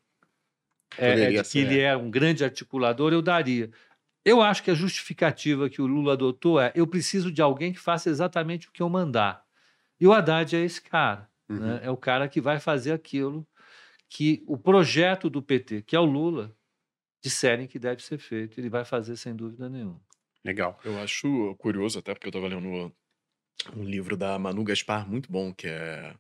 é, 0.98 1.32
de 1.32 1.44
que 1.44 1.60
ele 1.60 1.80
é 1.80 1.98
um 1.98 2.10
grande 2.10 2.46
articulador 2.46 3.12
eu 3.12 3.22
daria. 3.22 3.70
Eu 4.24 4.42
acho 4.42 4.64
que 4.64 4.72
a 4.72 4.74
justificativa 4.74 5.70
que 5.70 5.82
o 5.82 5.86
Lula 5.86 6.14
adotou 6.14 6.60
é: 6.62 6.72
eu 6.74 6.88
preciso 6.88 7.30
de 7.30 7.42
alguém 7.42 7.74
que 7.74 7.80
faça 7.80 8.10
exatamente 8.10 8.70
o 8.70 8.72
que 8.72 8.82
eu 8.82 8.90
mandar. 8.90 9.44
E 10.00 10.08
o 10.08 10.14
Haddad 10.14 10.56
é 10.56 10.62
esse 10.62 10.82
cara. 10.82 11.30
Uhum. 11.50 11.60
Né? 11.60 11.82
É 11.84 11.92
o 11.92 11.98
cara 11.98 12.28
que 12.28 12.42
vai 12.42 12.60
fazer 12.60 12.92
aquilo 12.92 13.48
que 14.10 14.44
o 14.48 14.58
projeto 14.58 15.30
do 15.30 15.42
PT, 15.42 15.82
que 15.82 15.96
é 15.96 16.00
o 16.00 16.06
Lula, 16.06 16.56
disserem 17.22 17.68
que 17.68 17.80
deve 17.80 18.04
ser 18.04 18.18
feito. 18.18 18.60
Ele 18.60 18.70
vai 18.70 18.86
fazer 18.86 19.18
sem 19.18 19.36
dúvida 19.36 19.68
nenhuma. 19.70 20.00
Legal. 20.44 20.80
Eu 20.84 21.00
acho 21.00 21.56
curioso, 21.56 22.00
até 22.00 22.14
porque 22.14 22.28
eu 22.28 22.30
estava 22.30 22.48
lendo 22.48 22.94
um 23.76 23.84
livro 23.84 24.16
da 24.16 24.38
Manu 24.38 24.64
Gaspar, 24.64 25.10
muito 25.10 25.32
bom, 25.32 25.52
que 25.52 25.68
é 25.68 26.16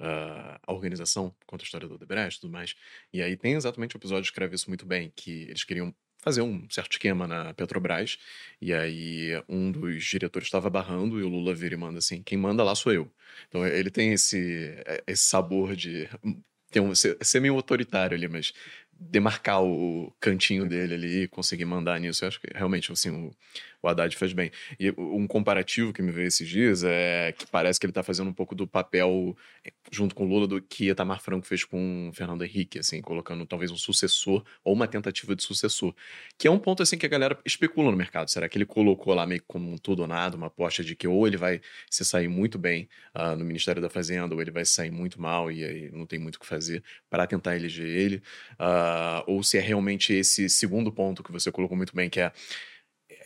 uh, 0.00 0.58
a 0.66 0.72
organização, 0.72 1.34
conta 1.46 1.62
a 1.62 1.66
história 1.66 1.86
do 1.86 1.94
Odebrecht 1.94 2.38
e 2.38 2.40
tudo 2.40 2.52
mais. 2.52 2.74
E 3.12 3.22
aí 3.22 3.36
tem 3.36 3.54
exatamente 3.54 3.94
o 3.94 3.98
um 3.98 4.00
episódio 4.00 4.22
que 4.22 4.28
escreve 4.28 4.56
isso 4.56 4.68
muito 4.68 4.84
bem, 4.84 5.12
que 5.14 5.42
eles 5.42 5.62
queriam 5.62 5.94
fazer 6.22 6.40
um 6.40 6.64
certo 6.70 6.92
esquema 6.92 7.26
na 7.26 7.52
Petrobras, 7.52 8.16
e 8.60 8.72
aí 8.72 9.42
um 9.48 9.70
dos 9.70 10.04
diretores 10.04 10.46
estava 10.46 10.70
barrando 10.70 11.20
e 11.20 11.22
o 11.22 11.28
Lula 11.28 11.52
vira 11.52 11.74
e 11.74 11.76
manda 11.76 11.98
assim, 11.98 12.22
quem 12.22 12.38
manda 12.38 12.62
lá 12.62 12.74
sou 12.74 12.92
eu. 12.92 13.10
Então 13.48 13.66
ele 13.66 13.90
tem 13.90 14.12
esse, 14.12 14.72
esse 15.06 15.24
sabor 15.24 15.76
de 15.76 16.08
tem 16.70 16.80
um, 16.80 16.94
ser, 16.94 17.18
ser 17.20 17.40
meio 17.40 17.54
autoritário 17.54 18.16
ali, 18.16 18.26
mas 18.28 18.52
demarcar 18.98 19.62
o 19.62 20.12
cantinho 20.20 20.66
dele 20.66 20.94
ali 20.94 21.22
e 21.24 21.28
conseguir 21.28 21.64
mandar 21.64 22.00
nisso. 22.00 22.24
Eu 22.24 22.28
acho 22.28 22.40
que 22.40 22.48
realmente 22.54 22.90
assim, 22.90 23.10
o, 23.10 23.30
o 23.82 23.88
Haddad 23.88 24.16
faz 24.16 24.32
bem. 24.32 24.50
E 24.78 24.90
um 24.96 25.26
comparativo 25.26 25.92
que 25.92 26.00
me 26.00 26.12
veio 26.12 26.28
esses 26.28 26.48
dias 26.48 26.84
é 26.84 27.32
que 27.36 27.46
parece 27.46 27.80
que 27.80 27.86
ele 27.86 27.90
está 27.90 28.02
fazendo 28.02 28.30
um 28.30 28.32
pouco 28.32 28.54
do 28.54 28.66
papel, 28.66 29.36
junto 29.90 30.14
com 30.14 30.24
Lula, 30.24 30.46
do 30.46 30.60
que 30.62 30.88
Itamar 30.88 31.20
Franco 31.20 31.46
fez 31.46 31.64
com 31.64 32.10
Fernando 32.14 32.44
Henrique, 32.44 32.78
assim, 32.78 33.00
colocando 33.00 33.44
talvez 33.44 33.70
um 33.70 33.76
sucessor 33.76 34.44
ou 34.64 34.72
uma 34.72 34.86
tentativa 34.86 35.34
de 35.34 35.42
sucessor. 35.42 35.94
Que 36.38 36.46
é 36.46 36.50
um 36.50 36.58
ponto 36.58 36.82
assim 36.82 36.96
que 36.96 37.06
a 37.06 37.08
galera 37.08 37.38
especula 37.44 37.90
no 37.90 37.96
mercado. 37.96 38.28
Será 38.28 38.48
que 38.48 38.56
ele 38.56 38.66
colocou 38.66 39.14
lá 39.14 39.26
meio 39.26 39.42
como 39.46 39.70
um 39.70 39.76
tudo 39.76 40.02
ou 40.02 40.08
nada, 40.08 40.36
uma 40.36 40.46
aposta 40.46 40.84
de 40.84 40.94
que 40.94 41.08
ou 41.08 41.26
ele 41.26 41.36
vai 41.36 41.60
se 41.90 42.04
sair 42.04 42.28
muito 42.28 42.58
bem 42.58 42.88
uh, 43.14 43.36
no 43.36 43.44
Ministério 43.44 43.82
da 43.82 43.90
Fazenda, 43.90 44.34
ou 44.34 44.40
ele 44.40 44.50
vai 44.50 44.64
sair 44.64 44.90
muito 44.90 45.20
mal 45.20 45.50
e 45.50 45.64
aí 45.64 45.90
não 45.90 46.06
tem 46.06 46.18
muito 46.18 46.36
o 46.36 46.40
que 46.40 46.46
fazer 46.46 46.82
para 47.10 47.26
tentar 47.26 47.56
eleger 47.56 47.86
ele, 47.86 48.22
uh, 48.54 49.22
ou 49.26 49.42
se 49.42 49.58
é 49.58 49.60
realmente 49.60 50.12
esse 50.12 50.48
segundo 50.48 50.92
ponto 50.92 51.22
que 51.22 51.32
você 51.32 51.50
colocou 51.50 51.76
muito 51.76 51.94
bem, 51.94 52.08
que 52.08 52.20
é, 52.20 52.32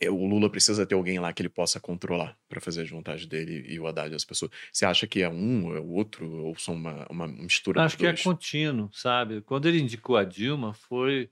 o 0.05 0.27
Lula 0.27 0.51
precisa 0.51 0.87
ter 0.87 0.95
alguém 0.95 1.19
lá 1.19 1.33
que 1.33 1.43
ele 1.43 1.49
possa 1.49 1.81
controlar 1.81 2.37
para 2.49 2.61
fazer 2.61 2.83
as 2.83 2.91
vontades 2.91 3.27
dele 3.27 3.65
e 3.69 3.79
o 3.79 3.87
Haddad 3.87 4.15
as 4.15 4.25
pessoas. 4.25 4.51
Você 4.73 4.85
acha 4.85 5.07
que 5.07 5.23
é 5.23 5.29
um, 5.29 5.75
é 5.77 5.81
o 5.81 5.91
outro, 5.91 6.31
ou 6.45 6.57
são 6.59 6.75
uma, 6.75 7.07
uma 7.09 7.27
mistura 7.27 7.83
Acho 7.83 7.97
que 7.97 8.07
é 8.07 8.17
contínuo, 8.17 8.91
sabe? 8.93 9.41
Quando 9.43 9.67
ele 9.67 9.81
indicou 9.81 10.17
a 10.17 10.25
Dilma, 10.25 10.75
foi. 10.75 11.31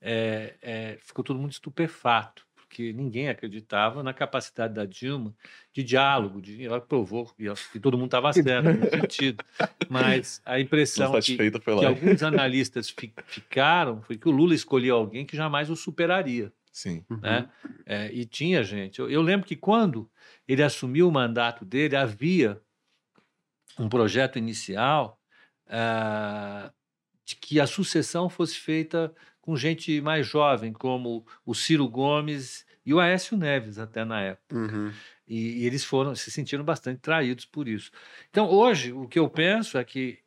É, 0.00 0.54
é, 0.62 0.98
ficou 1.02 1.24
todo 1.24 1.40
mundo 1.40 1.50
estupefato, 1.50 2.46
porque 2.54 2.92
ninguém 2.92 3.28
acreditava 3.28 4.02
na 4.02 4.14
capacidade 4.14 4.74
da 4.74 4.84
Dilma 4.84 5.34
de 5.72 5.82
diálogo, 5.82 6.40
de, 6.40 6.64
ela 6.64 6.80
provou 6.80 7.32
que 7.72 7.80
todo 7.80 7.98
mundo 7.98 8.06
estava 8.06 8.32
certo 8.32 8.72
no 8.72 8.88
sentido. 8.90 9.44
Mas 9.88 10.40
a 10.44 10.60
impressão 10.60 11.12
que, 11.20 11.36
que 11.36 11.84
alguns 11.84 12.22
analistas 12.22 12.90
fi, 12.90 13.12
ficaram 13.26 14.00
foi 14.02 14.16
que 14.16 14.28
o 14.28 14.30
Lula 14.30 14.54
escolheu 14.54 14.94
alguém 14.94 15.26
que 15.26 15.36
jamais 15.36 15.68
o 15.68 15.74
superaria. 15.74 16.52
Sim. 16.78 17.04
Né? 17.10 17.40
Uhum. 17.64 17.74
É, 17.84 18.12
e 18.12 18.24
tinha 18.24 18.62
gente. 18.62 19.00
Eu, 19.00 19.10
eu, 19.10 19.20
lembro 19.20 19.44
que 19.44 19.56
quando 19.56 20.08
ele 20.46 20.62
assumiu 20.62 21.08
o 21.08 21.12
mandato 21.12 21.64
dele, 21.64 21.96
havia 21.96 22.62
um 23.76 23.88
projeto 23.88 24.38
inicial 24.38 25.20
uh, 25.66 26.72
de 27.24 27.34
que 27.34 27.58
a 27.58 27.66
sucessão 27.66 28.28
fosse 28.28 28.54
feita 28.54 29.12
com 29.40 29.56
gente 29.56 30.00
mais 30.00 30.24
jovem, 30.24 30.72
como 30.72 31.26
o 31.44 31.52
Ciro 31.52 31.88
Gomes 31.88 32.64
e 32.86 32.94
o 32.94 33.00
Aécio 33.00 33.36
Neves, 33.36 33.80
até 33.80 34.04
na 34.04 34.20
época. 34.20 34.56
Uhum. 34.56 34.92
E, 35.26 35.62
e, 35.62 35.66
eles 35.66 35.82
foram 35.82 36.14
se 36.14 36.30
sentiram 36.30 36.62
bastante 36.62 37.00
traídos 37.00 37.44
por 37.44 37.66
isso. 37.66 37.90
Então, 38.30 38.48
hoje, 38.48 38.92
o 38.92 39.08
que 39.08 39.18
eu 39.18 39.28
penso 39.28 39.78
é 39.78 39.84
que 39.84 40.20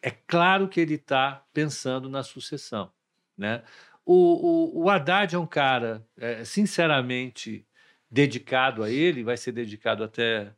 é 0.00 0.12
claro 0.12 0.68
que 0.68 0.78
ele 0.78 0.94
está 0.94 1.44
pensando 1.52 2.08
na 2.08 2.22
sucessão. 2.22 2.92
Né? 3.36 3.64
O, 4.06 4.78
o, 4.78 4.84
o 4.84 4.90
Haddad 4.90 5.34
é 5.34 5.38
um 5.38 5.46
cara, 5.46 6.06
é, 6.16 6.44
sinceramente, 6.44 7.66
dedicado 8.08 8.84
a 8.84 8.90
ele, 8.90 9.24
vai 9.24 9.36
ser 9.36 9.50
dedicado 9.50 10.04
até 10.04 10.54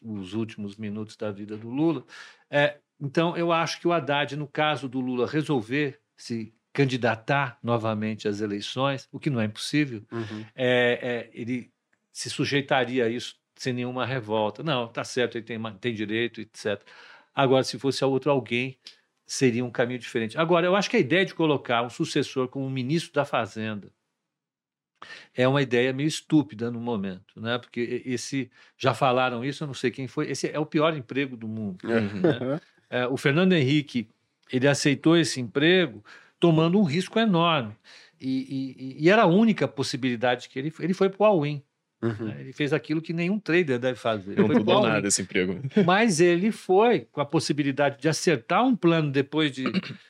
os 0.00 0.32
últimos 0.32 0.76
minutos 0.76 1.14
da 1.14 1.30
vida 1.30 1.54
do 1.56 1.68
Lula. 1.68 2.04
É, 2.50 2.78
então, 2.98 3.36
eu 3.36 3.52
acho 3.52 3.78
que 3.78 3.86
o 3.86 3.92
Haddad, 3.92 4.34
no 4.36 4.48
caso 4.48 4.88
do 4.88 5.00
Lula, 5.00 5.26
resolver 5.26 6.00
se 6.16 6.52
candidatar 6.72 7.58
novamente 7.62 8.26
às 8.26 8.40
eleições, 8.40 9.06
o 9.12 9.18
que 9.18 9.28
não 9.28 9.40
é 9.40 9.44
impossível, 9.44 10.02
uhum. 10.10 10.46
é, 10.54 10.98
é, 11.02 11.30
ele 11.32 11.70
se 12.10 12.30
sujeitaria 12.30 13.04
a 13.04 13.08
isso 13.08 13.36
sem 13.54 13.72
nenhuma 13.72 14.06
revolta. 14.06 14.62
Não, 14.62 14.88
tá 14.88 15.04
certo, 15.04 15.36
ele 15.36 15.44
tem, 15.44 15.60
tem 15.80 15.94
direito, 15.94 16.40
etc. 16.40 16.80
Agora, 17.34 17.62
se 17.64 17.78
fosse 17.78 18.04
outro 18.04 18.30
alguém, 18.30 18.78
seria 19.28 19.62
um 19.62 19.70
caminho 19.70 19.98
diferente. 19.98 20.38
Agora, 20.38 20.66
eu 20.66 20.74
acho 20.74 20.88
que 20.88 20.96
a 20.96 21.00
ideia 21.00 21.22
de 21.22 21.34
colocar 21.34 21.82
um 21.82 21.90
sucessor 21.90 22.48
como 22.48 22.68
ministro 22.70 23.12
da 23.12 23.26
Fazenda 23.26 23.92
é 25.34 25.46
uma 25.46 25.60
ideia 25.60 25.92
meio 25.92 26.08
estúpida 26.08 26.70
no 26.70 26.80
momento, 26.80 27.38
né? 27.38 27.58
Porque 27.58 28.02
esse 28.06 28.50
já 28.76 28.94
falaram 28.94 29.44
isso, 29.44 29.62
eu 29.62 29.66
não 29.66 29.74
sei 29.74 29.90
quem 29.90 30.08
foi. 30.08 30.30
Esse 30.30 30.48
é 30.48 30.58
o 30.58 30.64
pior 30.64 30.96
emprego 30.96 31.36
do 31.36 31.46
mundo. 31.46 31.86
Né? 31.86 31.98
Uhum. 31.98 32.60
É, 32.90 33.06
o 33.06 33.18
Fernando 33.18 33.52
Henrique 33.52 34.08
ele 34.50 34.66
aceitou 34.66 35.14
esse 35.14 35.38
emprego 35.38 36.02
tomando 36.40 36.80
um 36.80 36.84
risco 36.84 37.18
enorme 37.18 37.76
e, 38.18 38.96
e, 38.98 39.04
e 39.04 39.10
era 39.10 39.24
a 39.24 39.26
única 39.26 39.68
possibilidade 39.68 40.48
que 40.48 40.58
ele 40.58 40.72
ele 40.80 40.94
foi 40.94 41.10
para 41.10 41.22
o 41.22 41.26
All-in. 41.26 41.62
Uhum. 42.00 42.26
Né? 42.26 42.36
Ele 42.40 42.52
fez 42.52 42.72
aquilo 42.72 43.02
que 43.02 43.12
nenhum 43.12 43.38
trader 43.38 43.78
deve 43.78 43.98
fazer. 43.98 44.38
Não 44.38 44.48
mudou 44.48 44.82
nada 44.82 45.06
esse 45.08 45.22
emprego. 45.22 45.60
Mas 45.84 46.20
ele 46.20 46.52
foi 46.52 47.00
com 47.10 47.20
a 47.20 47.26
possibilidade 47.26 48.00
de 48.00 48.08
acertar 48.08 48.64
um 48.64 48.76
plano 48.76 49.10
depois 49.10 49.50
de 49.52 49.64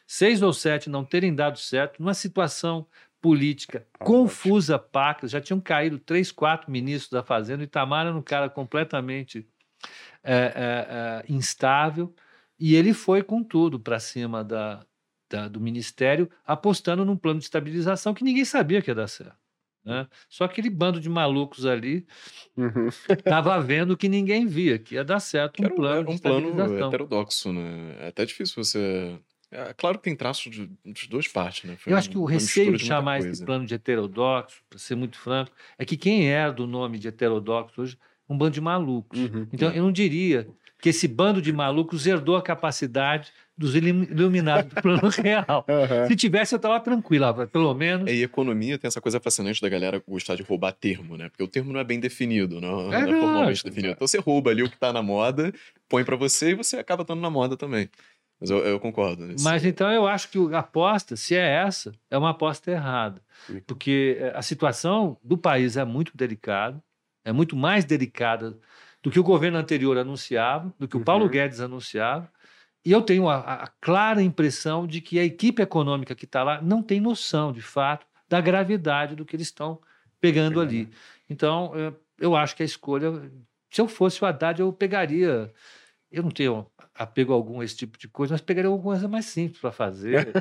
seis 0.07 0.43
ou 0.43 0.53
sete 0.53 0.91
não 0.91 1.05
terem 1.05 1.35
dado 1.35 1.59
certo, 1.59 1.99
numa 1.99 2.15
situação 2.15 2.87
política 3.21 3.87
ah, 3.99 4.05
confusa, 4.05 4.79
paca. 4.79 5.27
Já 5.27 5.41
tinham 5.41 5.61
caído 5.61 5.99
três, 5.99 6.31
quatro 6.31 6.71
ministros 6.71 7.11
da 7.11 7.23
Fazenda. 7.23 7.65
Itamar 7.65 8.07
era 8.07 8.17
um 8.17 8.23
cara 8.23 8.49
completamente 8.49 9.47
é, 10.23 10.35
é, 10.35 10.37
é, 10.37 11.25
instável. 11.29 12.15
E 12.59 12.75
ele 12.75 12.93
foi 12.93 13.23
com 13.23 13.43
tudo 13.43 13.79
para 13.79 13.99
cima 13.99 14.45
da, 14.45 14.85
da, 15.31 15.49
do 15.49 15.61
ministério, 15.61 16.29
apostando 16.45 17.05
num 17.05 17.17
plano 17.17 17.39
de 17.39 17.45
estabilização 17.45 18.13
que 18.13 18.25
ninguém 18.25 18.45
sabia 18.45 18.83
que 18.83 18.91
ia 18.91 18.95
dar 18.95 19.09
certo. 19.09 19.48
Né? 19.89 20.07
Só 20.29 20.45
aquele 20.45 20.69
bando 20.69 21.01
de 21.01 21.09
malucos 21.09 21.65
ali 21.65 22.07
estava 23.09 23.57
uhum. 23.57 23.65
vendo 23.65 23.97
que 23.97 24.07
ninguém 24.07 24.47
via, 24.47 24.79
que 24.79 24.97
ia 24.97 25.03
dar 25.03 25.19
certo 25.19 25.63
um 25.63 25.65
era, 25.65 25.75
plano. 25.75 26.11
um 26.11 26.19
plano 26.19 26.79
heterodoxo, 26.79 27.51
né? 27.55 27.97
É 28.01 28.09
até 28.09 28.27
difícil 28.27 28.63
você. 28.63 29.19
É 29.51 29.73
claro 29.73 29.97
que 29.97 30.05
tem 30.05 30.15
traços 30.15 30.53
de, 30.53 30.71
dos 30.85 31.07
dois 31.07 31.27
partes, 31.27 31.65
né? 31.65 31.77
Foi 31.79 31.91
Eu 31.91 31.97
acho 31.97 32.11
que 32.11 32.19
o 32.19 32.27
receio 32.27 32.77
de 32.77 32.85
chamar 32.85 33.21
esse 33.21 33.43
plano 33.43 33.65
de 33.65 33.75
heterodoxo, 33.75 34.63
para 34.69 34.79
ser 34.79 34.95
muito 34.95 35.19
franco, 35.19 35.53
é 35.79 35.87
que 35.87 35.97
quem 35.97 36.29
era 36.29 36.53
do 36.53 36.67
nome 36.67 36.99
de 36.99 37.09
heterodoxo 37.09 37.81
hoje 37.81 37.99
é 38.29 38.33
um 38.33 38.37
bando 38.37 38.51
de 38.51 38.61
malucos. 38.61 39.19
Uhum, 39.19 39.49
então, 39.51 39.73
eu 39.73 39.83
não 39.83 39.91
diria 39.91 40.47
que 40.81 40.91
esse 40.91 41.09
bando 41.09 41.43
de 41.43 41.53
malucos 41.53 42.07
herdou 42.07 42.37
a 42.37 42.43
capacidade 42.43 43.33
dos 43.57 43.75
iluminados 43.75 44.73
do 44.73 44.81
plano 44.81 45.09
real. 45.23 45.67
Uhum. 45.69 46.07
Se 46.07 46.15
tivesse, 46.15 46.55
eu 46.55 46.59
estava 46.59 46.79
tranquila, 46.79 47.47
pelo 47.49 47.75
menos. 47.75 48.09
É, 48.09 48.15
e 48.15 48.23
economia 48.23 48.79
tem 48.79 48.87
essa 48.87 49.01
coisa 49.01 49.19
fascinante 49.19 49.61
da 49.61 49.69
galera 49.69 50.01
gostar 50.07 50.37
de 50.37 50.43
roubar 50.45 50.73
termo, 50.73 51.17
né? 51.17 51.29
Porque 51.29 51.43
o 51.43 51.49
termo 51.49 51.73
não 51.73 51.81
é 51.81 51.85
bem 51.85 51.99
definido, 51.99 52.61
não 52.61 52.93
é, 52.93 53.03
é 53.03 53.07
formalmente 53.07 53.65
definido. 53.65 53.95
Então 53.95 54.07
você 54.07 54.19
rouba 54.19 54.51
ali 54.53 54.63
o 54.63 54.69
que 54.69 54.77
está 54.77 54.93
na 54.93 55.03
moda, 55.03 55.53
põe 55.89 56.05
para 56.05 56.15
você 56.15 56.51
e 56.51 56.55
você 56.55 56.77
acaba 56.77 57.03
estando 57.03 57.21
na 57.21 57.31
moda 57.31 57.57
também. 57.57 57.91
Mas 58.41 58.51
eu, 58.51 58.59
eu 58.59 58.79
concordo. 58.79 59.27
Nesse... 59.27 59.43
Mas 59.43 59.65
então 59.65 59.91
eu 59.91 60.07
acho 60.07 60.31
que 60.31 60.39
a 60.55 60.61
aposta, 60.61 61.17
se 61.17 61.35
é 61.35 61.65
essa, 61.67 61.93
é 62.09 62.17
uma 62.17 62.31
aposta 62.31 62.71
errada. 62.71 63.21
Porque 63.67 64.17
eh, 64.21 64.33
a 64.35 64.43
situação 64.43 65.17
do 65.23 65.37
país 65.37 65.77
é 65.77 65.85
muito 65.85 66.17
delicada, 66.17 66.81
é 67.25 67.33
muito 67.33 67.57
mais 67.57 67.85
delicada 67.85 68.57
do 69.09 69.13
que 69.13 69.19
o 69.19 69.25
governo 69.25 69.57
anterior 69.57 69.97
anunciava, 69.97 70.73
do 70.79 70.87
que 70.87 70.97
o 70.97 71.01
Paulo 71.01 71.25
uhum. 71.25 71.31
Guedes 71.31 71.61
anunciava. 71.61 72.31
E 72.85 72.93
eu 72.93 73.01
tenho 73.01 73.29
a, 73.29 73.39
a, 73.39 73.67
clara 73.81 74.23
impressão 74.23 74.87
de 74.87 75.01
que 75.01 75.19
a 75.19 75.25
equipe 75.25 75.63
econômica 75.63 76.15
que 76.15 76.27
está 76.27 76.43
lá 76.43 76.61
não 76.61 76.83
tem 76.83 77.01
noção, 77.01 77.51
de 77.51 77.63
fato, 77.63 78.07
da 78.29 78.41
gravidade 78.41 79.17
do 79.17 79.25
que 79.25 79.35
eles 79.35 79.47
estão 79.47 79.81
pegando 80.21 80.61
ali. 80.61 80.83
Uhum. 80.83 80.91
Então, 81.31 81.73
eu 82.19 82.37
acho 82.37 82.55
que 82.55 82.63
a 82.63 82.67
escolha, 82.67 83.11
se 83.71 83.81
eu 83.81 83.89
fosse 83.89 84.23
o 84.23 84.27
Haddad, 84.27 84.61
eu 84.61 84.73
pegaria 84.73 85.51
Eu 86.11 86.23
não 86.23 86.31
tenho 86.31 86.67
apego 86.99 87.33
algum 87.33 87.61
a 87.61 87.65
esse 87.65 87.77
tipo 87.77 87.97
de 87.97 88.09
coisa, 88.09 88.35
mas 88.35 88.41
pegaria 88.41 88.69
alguma 88.69 88.95
coisa 88.95 89.07
mais 89.07 89.27
simples 89.27 89.61
para 89.61 89.71
fazer. 89.71 90.33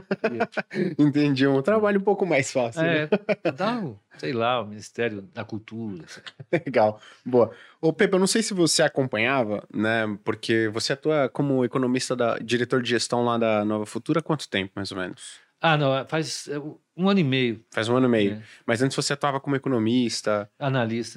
Entendi, 0.97 1.45
um 1.45 1.61
trabalho 1.61 1.99
um 1.99 2.03
pouco 2.03 2.25
mais 2.25 2.51
fácil. 2.51 2.81
É, 2.81 3.01
né? 3.03 3.51
dá, 3.55 3.77
um, 3.77 3.95
sei 4.17 4.33
lá, 4.33 4.61
o 4.61 4.65
Ministério 4.65 5.21
da 5.21 5.45
Cultura. 5.45 6.03
Legal, 6.51 6.99
boa. 7.23 7.51
Ô, 7.79 7.93
Pepe, 7.93 8.15
eu 8.15 8.19
não 8.19 8.27
sei 8.27 8.41
se 8.41 8.55
você 8.55 8.81
acompanhava, 8.81 9.63
né? 9.71 10.17
Porque 10.23 10.67
você 10.69 10.93
atua 10.93 11.29
como 11.29 11.63
economista, 11.63 12.15
da, 12.15 12.39
diretor 12.39 12.81
de 12.81 12.89
gestão 12.89 13.23
lá 13.23 13.37
da 13.37 13.63
Nova 13.63 13.85
Futura 13.85 14.19
há 14.19 14.23
quanto 14.23 14.49
tempo, 14.49 14.71
mais 14.75 14.91
ou 14.91 14.97
menos? 14.97 15.45
Ah, 15.61 15.75
não, 15.75 16.05
faz 16.07 16.47
é, 16.47 16.59
um 16.95 17.09
ano 17.09 17.19
e 17.19 17.23
meio. 17.23 17.63
Faz 17.71 17.89
um 17.89 17.95
ano 17.95 18.07
e 18.07 18.09
meio. 18.09 18.33
É. 18.33 18.41
Mas 18.65 18.81
antes 18.81 18.95
você 18.95 19.13
atuava 19.13 19.39
como 19.39 19.55
economista, 19.55 20.49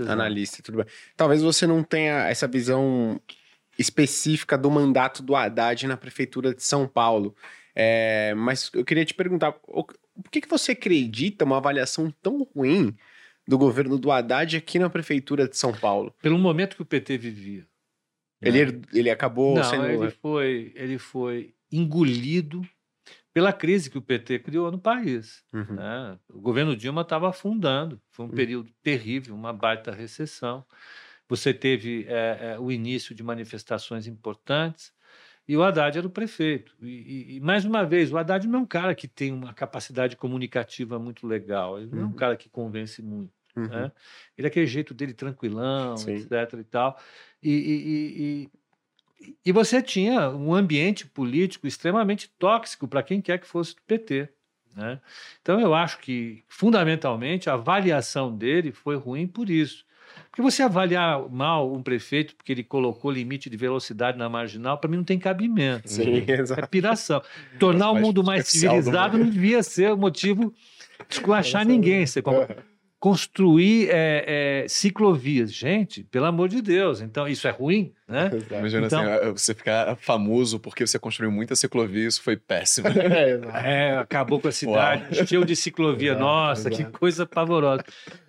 né? 0.03 0.13
analista 0.13 0.61
e 0.61 0.63
tudo 0.63 0.79
bem. 0.79 0.87
Talvez 1.17 1.43
você 1.43 1.67
não 1.67 1.83
tenha 1.83 2.27
essa 2.27 2.47
visão 2.49 3.21
específica 3.81 4.59
do 4.59 4.71
mandato 4.71 5.23
do 5.23 5.35
Haddad 5.35 5.87
na 5.87 5.97
prefeitura 5.97 6.55
de 6.55 6.63
São 6.63 6.87
Paulo. 6.87 7.35
É, 7.75 8.35
mas 8.35 8.71
eu 8.75 8.85
queria 8.85 9.05
te 9.05 9.15
perguntar, 9.15 9.53
por 9.53 9.87
que, 10.31 10.41
que 10.43 10.49
você 10.49 10.73
acredita 10.73 11.45
uma 11.45 11.57
avaliação 11.57 12.13
tão 12.23 12.43
ruim 12.55 12.95
do 13.49 13.57
governo 13.57 13.99
do 13.99 14.11
Haddad 14.13 14.57
aqui 14.57 14.79
na 14.79 14.91
prefeitura 14.91 15.49
de 15.49 15.57
São 15.57 15.73
Paulo? 15.73 16.15
Pelo 16.21 16.39
momento 16.39 16.77
que 16.77 16.83
o 16.83 16.87
PT 16.87 17.17
vivia. 17.17 17.67
né? 18.41 18.49
Ele, 18.49 18.83
ele 18.93 19.11
acabou 19.11 19.57
Não, 19.57 19.65
sendo. 19.65 19.87
ele 19.87 20.11
foi, 20.11 20.73
ele 20.77 20.99
foi 20.99 21.55
engolido 21.73 22.61
pela 23.33 23.53
crise 23.53 23.89
que 23.89 23.97
o 23.97 24.03
PT 24.03 24.41
criou 24.41 24.71
no 24.71 24.79
país. 24.79 25.43
Uhum. 25.55 25.77
né? 25.77 26.19
O 26.29 26.41
governo 26.41 26.77
Dilma 26.77 27.01
estava 27.03 27.31
afundando, 27.31 28.01
foi 28.11 28.27
um 28.27 28.29
Hum. 28.29 28.33
período 28.33 28.71
terrível, 28.83 29.35
uma 29.35 29.53
baita 29.53 29.91
recessão. 29.93 30.65
Você 31.31 31.55
teve 31.55 32.05
é, 32.09 32.53
é, 32.55 32.59
o 32.59 32.71
início 32.71 33.15
de 33.15 33.23
manifestações 33.23 34.07
importantes 34.07 34.93
e 35.49 35.57
o 35.57 35.63
Haddad 35.63 35.97
era 35.97 36.07
o 36.07 36.11
prefeito. 36.11 36.77
E, 36.83 36.89
e- 36.89 37.37
e, 37.37 37.41
mais 37.41 37.65
uma 37.65 37.85
vez, 37.85 38.13
o 38.13 38.19
Haddad 38.19 38.47
não 38.47 38.59
é 38.59 38.63
um 38.63 38.67
cara 38.67 38.95
que 38.95 39.09
tem 39.09 39.33
uma 39.33 39.55
capacidade 39.55 40.17
comunicativa 40.17 40.99
muito 40.99 41.27
legal, 41.27 41.79
ele 41.79 41.89
não 41.91 42.01
é 42.03 42.05
um 42.05 42.09
Uhum. 42.09 42.13
cara 42.15 42.37
que 42.37 42.49
convence 42.49 43.01
muito. 43.01 43.33
Uhum. 43.57 43.67
né? 43.67 43.91
Ele 44.39 44.47
é 44.47 44.51
aquele 44.51 44.67
jeito 44.67 44.93
dele 44.95 45.13
tranquilão, 45.13 45.97
Sim. 45.97 46.15
etc. 46.15 46.61
e 46.61 46.65
tal. 46.65 47.01
E, 47.43 47.51
e- 47.51 47.89
e- 47.89 48.51
e- 49.29 49.37
e 49.47 49.53
você 49.53 49.83
tinha 49.83 50.31
um 50.31 50.55
ambiente 50.55 51.05
político 51.07 51.67
extremamente 51.67 52.29
tóxico 52.39 52.87
para 52.87 53.03
quem 53.03 53.21
quer 53.21 53.39
que 53.39 53.47
fosse 53.47 53.75
do 53.75 53.83
PT. 53.83 54.29
né? 54.77 55.01
Então 55.43 55.61
eu 55.61 55.75
acho 55.75 55.99
que, 55.99 56.45
fundamentalmente, 56.49 57.51
a 57.51 57.55
avaliação 57.55 58.35
dele 58.37 58.71
foi 58.71 58.95
ruim 58.97 59.27
por 59.27 59.51
isso. 59.51 59.85
Porque 60.31 60.43
você 60.43 60.63
avaliar 60.63 61.29
mal 61.29 61.73
um 61.73 61.83
prefeito 61.83 62.37
porque 62.37 62.53
ele 62.53 62.63
colocou 62.63 63.11
limite 63.11 63.51
de 63.51 63.57
velocidade 63.57 64.17
na 64.17 64.29
marginal, 64.29 64.79
para 64.79 64.89
mim 64.89 64.97
não 64.99 65.05
tem 65.05 65.19
cabimento. 65.19 65.91
Sim, 65.91 66.25
É 66.27 66.33
exato. 66.41 66.69
piração. 66.69 67.21
Tornar 67.59 67.91
o 67.91 67.97
mundo 67.99 68.23
mais 68.23 68.47
civilizado 68.47 69.19
não 69.19 69.29
devia 69.29 69.63
ser 69.63 69.93
o 69.93 69.97
motivo 69.97 70.55
de 71.09 71.15
esculachar 71.17 71.67
ninguém. 71.67 72.07
Você 72.07 72.23
construir 73.01 73.89
é, 73.91 74.63
é, 74.65 74.69
ciclovias. 74.69 75.53
Gente, 75.53 76.05
pelo 76.05 76.27
amor 76.27 76.49
de 76.51 76.61
Deus. 76.61 77.01
Então, 77.01 77.27
isso 77.27 77.49
é 77.49 77.51
ruim, 77.51 77.93
né? 78.07 78.31
Imagina 78.51 78.87
Então- 78.87 79.03
assim, 79.13 79.33
você 79.33 79.55
ficar 79.55 79.97
famoso 79.97 80.61
porque 80.61 80.87
você 80.87 80.99
construiu 80.99 81.33
muita 81.33 81.57
ciclovia, 81.57 82.07
isso 82.07 82.23
foi 82.23 82.37
péssimo. 82.37 82.87
É. 83.01 83.41
É, 83.93 83.97
acabou 83.97 84.39
com 84.39 84.49
a 84.49 84.53
cidade, 84.53 85.19
encheu 85.23 85.45
de 85.45 85.57
ciclovia. 85.57 86.11
Exato, 86.11 86.23
Nossa, 86.25 86.71
que 86.71 86.85
coisa 86.85 87.25
pavorosa. 87.27 87.83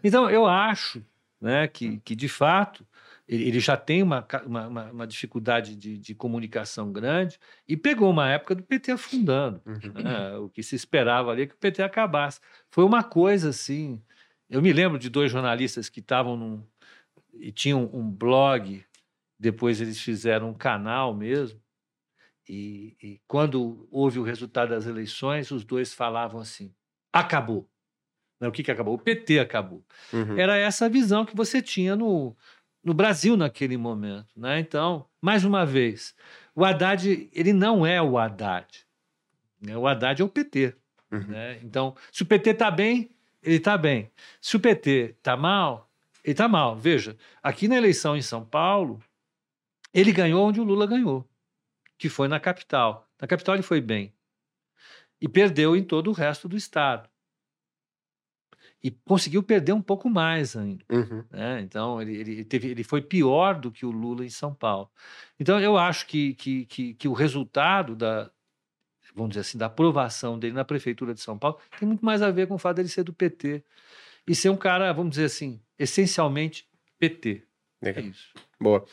Então, 0.03 0.29
eu 0.29 0.45
acho 0.47 1.03
né, 1.41 1.67
que, 1.67 1.99
que, 2.01 2.15
de 2.15 2.29
fato, 2.29 2.85
ele, 3.27 3.59
já 3.59 3.75
tem 3.75 4.03
uma, 4.03 4.25
uma- 4.45 4.91
uma 4.91 5.07
dificuldade 5.07 5.75
de, 5.75 5.97
de 5.97 6.13
comunicação 6.13 6.91
grande 6.91 7.39
e 7.67 7.75
pegou 7.75 8.09
uma 8.11 8.29
época 8.29 8.53
do 8.55 8.63
PT 8.63 8.91
afundando. 8.91 9.61
Uhum. 9.65 10.03
né? 10.03 10.37
O 10.37 10.49
que 10.49 10.61
se 10.61 10.75
esperava 10.75 11.31
ali 11.31 11.43
é 11.43 11.47
que 11.47 11.55
o 11.55 11.57
PT 11.57 11.81
acabasse. 11.81 12.39
Foi 12.69 12.83
uma 12.83 13.03
coisa 13.03 13.49
assim. 13.49 14.01
Eu 14.49 14.61
me 14.61 14.71
lembro 14.71 14.99
de 14.99 15.09
dois 15.09 15.31
jornalistas 15.31 15.89
que 15.89 15.99
estavam 16.01 16.35
num. 16.37 16.63
e 17.33 17.51
tinham 17.51 17.89
um 17.93 18.09
blog, 18.11 18.83
depois 19.39 19.81
eles 19.81 19.99
fizeram 19.99 20.49
um 20.49 20.53
canal 20.53 21.13
mesmo. 21.15 21.59
E, 22.47 22.97
e 23.01 23.21
quando 23.27 23.87
houve 23.89 24.19
o 24.19 24.23
resultado 24.23 24.69
das 24.69 24.85
eleições, 24.85 25.51
os 25.51 25.63
dois 25.63 25.93
falavam 25.93 26.41
assim: 26.41 26.73
acabou. 27.13 27.69
Né, 28.41 28.47
O 28.47 28.51
que, 28.51 28.63
que 28.63 28.71
acabou? 28.71 28.95
O 28.95 28.99
PT 28.99 29.39
acabou. 29.39 29.85
Uhum. 30.11 30.37
Era 30.37 30.57
essa 30.57 30.87
a 30.87 30.89
visão 30.89 31.23
que 31.23 31.35
você 31.35 31.61
tinha 31.61 31.95
no, 31.95 32.35
no 32.83 32.93
Brasil 32.93 33.37
naquele 33.37 33.77
momento. 33.77 34.27
Né? 34.35 34.59
Então, 34.59 35.05
mais 35.21 35.45
uma 35.45 35.63
vez, 35.63 36.15
o 36.55 36.65
Haddad 36.65 37.29
ele 37.31 37.53
não 37.53 37.85
é 37.85 38.01
o 38.01 38.17
Haddad. 38.17 38.85
né? 39.61 39.77
O 39.77 39.87
Haddad 39.87 40.19
é 40.19 40.25
o 40.25 40.29
PT. 40.29 40.75
Uhum. 41.11 41.27
né? 41.27 41.59
Então, 41.61 41.95
se 42.11 42.23
o 42.23 42.25
PT 42.25 42.49
está 42.49 42.71
bem, 42.71 43.11
ele 43.43 43.57
está 43.57 43.77
bem. 43.77 44.11
Se 44.41 44.55
o 44.57 44.59
PT 44.59 45.15
está 45.17 45.37
mal, 45.37 45.89
ele 46.23 46.33
está 46.33 46.47
mal. 46.47 46.75
Veja, 46.75 47.15
aqui 47.43 47.67
na 47.67 47.75
eleição 47.75 48.17
em 48.17 48.21
São 48.21 48.43
Paulo, 48.43 48.99
ele 49.93 50.11
ganhou 50.11 50.47
onde 50.47 50.59
o 50.59 50.63
Lula 50.63 50.87
ganhou, 50.87 51.29
que 51.97 52.09
foi 52.09 52.27
na 52.27 52.39
capital. 52.39 53.07
Na 53.21 53.27
capital 53.27 53.55
ele 53.55 53.63
foi 53.63 53.81
bem. 53.81 54.13
E 55.19 55.27
perdeu 55.27 55.75
em 55.75 55.83
todo 55.83 56.09
o 56.09 56.13
resto 56.13 56.47
do 56.49 56.57
estado. 56.57 57.07
E 58.83 58.89
conseguiu 58.89 59.43
perder 59.43 59.73
um 59.73 59.81
pouco 59.81 60.09
mais 60.09 60.55
ainda. 60.55 60.83
Uhum. 60.91 61.23
né? 61.29 61.61
Então, 61.61 62.01
ele, 62.01 62.15
ele, 62.15 62.43
teve, 62.43 62.69
ele 62.69 62.83
foi 62.83 63.01
pior 63.01 63.59
do 63.59 63.71
que 63.71 63.85
o 63.85 63.91
Lula 63.91 64.25
em 64.25 64.29
São 64.29 64.53
Paulo. 64.55 64.89
Então, 65.39 65.59
eu 65.59 65.77
acho 65.77 66.07
que, 66.07 66.33
que, 66.33 66.65
que, 66.65 66.93
que 66.95 67.07
o 67.07 67.13
resultado 67.13 67.95
da, 67.95 68.31
vamos 69.15 69.31
dizer 69.31 69.41
assim, 69.41 69.57
da 69.57 69.67
aprovação 69.67 70.39
dele 70.39 70.53
na 70.53 70.65
prefeitura 70.65 71.13
de 71.13 71.21
São 71.21 71.37
Paulo 71.37 71.59
tem 71.79 71.87
muito 71.87 72.03
mais 72.03 72.21
a 72.21 72.31
ver 72.31 72.47
com 72.47 72.55
o 72.55 72.59
fato 72.59 72.77
dele 72.77 72.89
ser 72.89 73.03
do 73.03 73.13
PT 73.13 73.63
e 74.27 74.35
ser 74.35 74.49
um 74.49 74.57
cara, 74.57 74.91
vamos 74.93 75.11
dizer 75.11 75.25
assim, 75.25 75.61
essencialmente 75.77 76.67
PT. 76.97 77.43
É 77.81 77.85
Legal. 77.85 78.03
isso. 78.05 78.29
Boa. 78.59 78.85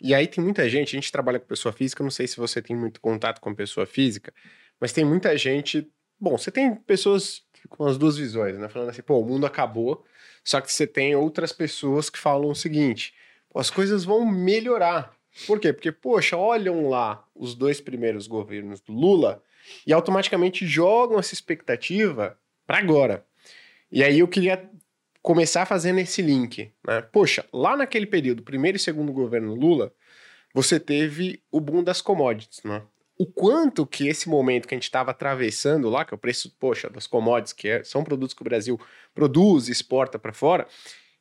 E 0.00 0.14
aí 0.14 0.26
tem 0.26 0.42
muita 0.42 0.68
gente, 0.68 0.96
a 0.96 1.00
gente 1.00 1.10
trabalha 1.10 1.38
com 1.38 1.46
pessoa 1.46 1.72
física, 1.72 2.02
não 2.02 2.10
sei 2.10 2.26
se 2.26 2.36
você 2.36 2.60
tem 2.60 2.76
muito 2.76 3.00
contato 3.00 3.40
com 3.40 3.54
pessoa 3.54 3.86
física, 3.86 4.32
mas 4.80 4.92
tem 4.92 5.04
muita 5.04 5.36
gente. 5.38 5.90
Bom, 6.20 6.36
você 6.36 6.50
tem 6.50 6.74
pessoas 6.74 7.43
com 7.68 7.86
as 7.86 7.98
duas 7.98 8.16
visões, 8.16 8.58
né? 8.58 8.68
Falando 8.68 8.90
assim, 8.90 9.02
pô, 9.02 9.18
o 9.18 9.24
mundo 9.24 9.46
acabou, 9.46 10.04
só 10.42 10.60
que 10.60 10.72
você 10.72 10.86
tem 10.86 11.14
outras 11.14 11.52
pessoas 11.52 12.10
que 12.10 12.18
falam 12.18 12.50
o 12.50 12.54
seguinte: 12.54 13.14
as 13.54 13.70
coisas 13.70 14.04
vão 14.04 14.26
melhorar. 14.26 15.14
Por 15.46 15.58
quê? 15.58 15.72
Porque, 15.72 15.90
poxa, 15.90 16.36
olham 16.36 16.88
lá 16.88 17.26
os 17.34 17.54
dois 17.54 17.80
primeiros 17.80 18.26
governos 18.26 18.80
do 18.80 18.92
Lula 18.92 19.42
e 19.86 19.92
automaticamente 19.92 20.66
jogam 20.66 21.18
essa 21.18 21.34
expectativa 21.34 22.38
para 22.66 22.78
agora. 22.78 23.26
E 23.90 24.02
aí 24.02 24.20
eu 24.20 24.28
queria 24.28 24.70
começar 25.22 25.66
fazendo 25.66 25.98
esse 26.00 26.20
link, 26.22 26.70
né? 26.86 27.00
Poxa, 27.00 27.44
lá 27.52 27.76
naquele 27.76 28.06
período, 28.06 28.42
primeiro 28.42 28.76
e 28.76 28.80
segundo 28.80 29.12
governo 29.12 29.54
Lula, 29.54 29.92
você 30.52 30.78
teve 30.78 31.42
o 31.50 31.60
boom 31.60 31.82
das 31.82 32.00
commodities, 32.00 32.62
né? 32.62 32.82
O 33.16 33.26
quanto 33.26 33.86
que 33.86 34.08
esse 34.08 34.28
momento 34.28 34.66
que 34.66 34.74
a 34.74 34.76
gente 34.76 34.84
estava 34.84 35.12
atravessando 35.12 35.88
lá, 35.88 36.04
que 36.04 36.12
é 36.12 36.16
o 36.16 36.18
preço, 36.18 36.54
poxa, 36.58 36.90
das 36.90 37.06
commodities, 37.06 37.52
que 37.52 37.68
é- 37.68 37.84
são 37.84 38.02
produtos 38.02 38.34
que 38.34 38.42
o 38.42 38.44
Brasil 38.44 38.78
produz 39.14 39.68
e 39.68 39.72
exporta 39.72 40.18
para 40.18 40.32
fora, 40.32 40.66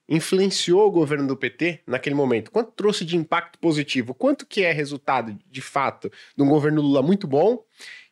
influenciou 0.09 0.87
o 0.87 0.91
governo 0.91 1.27
do 1.27 1.37
PT 1.37 1.81
naquele 1.87 2.15
momento? 2.15 2.51
Quanto 2.51 2.71
trouxe 2.71 3.05
de 3.05 3.15
impacto 3.15 3.59
positivo? 3.59 4.13
Quanto 4.13 4.45
que 4.45 4.63
é 4.63 4.71
resultado, 4.71 5.37
de 5.49 5.61
fato, 5.61 6.11
de 6.35 6.43
um 6.43 6.49
governo 6.49 6.81
Lula 6.81 7.01
muito 7.01 7.27
bom 7.27 7.63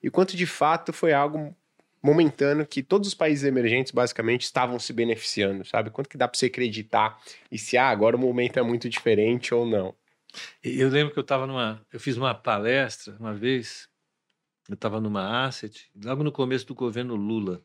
e 0.02 0.10
quanto 0.10 0.38
de 0.38 0.46
fato 0.46 0.94
foi 0.94 1.12
algo 1.12 1.56
momentâneo 2.04 2.66
que 2.66 2.82
todos 2.82 3.08
os 3.10 3.14
países 3.14 3.44
emergentes 3.46 3.92
basicamente 3.92 4.42
estavam 4.44 4.80
se 4.80 4.92
beneficiando, 4.94 5.66
sabe? 5.66 5.92
Quanto 5.92 6.10
que 6.10 6.18
dá 6.18 6.28
para 6.28 6.38
você 6.38 6.48
acreditar 6.48 7.20
e 7.52 7.58
se 7.58 7.78
ah, 7.78 7.90
agora 7.90 8.16
o 8.16 8.20
momento 8.20 8.58
é 8.58 8.64
muito 8.64 8.90
diferente 8.90 9.54
ou 9.54 9.66
não? 9.66 9.94
Eu 10.64 10.90
lembro 10.90 11.14
que 11.14 11.20
eu 11.20 11.22
estava 11.22 11.46
numa. 11.46 11.86
Eu 11.92 12.00
fiz 12.00 12.18
uma 12.18 12.34
palestra 12.34 13.16
uma 13.20 13.34
vez, 13.34 13.90
eu 14.70 14.76
estava 14.76 15.02
numa 15.02 15.46
asset, 15.46 15.90
logo 16.04 16.24
no 16.24 16.32
começo 16.32 16.66
do 16.66 16.76
governo 16.76 17.16
Lula. 17.16 17.64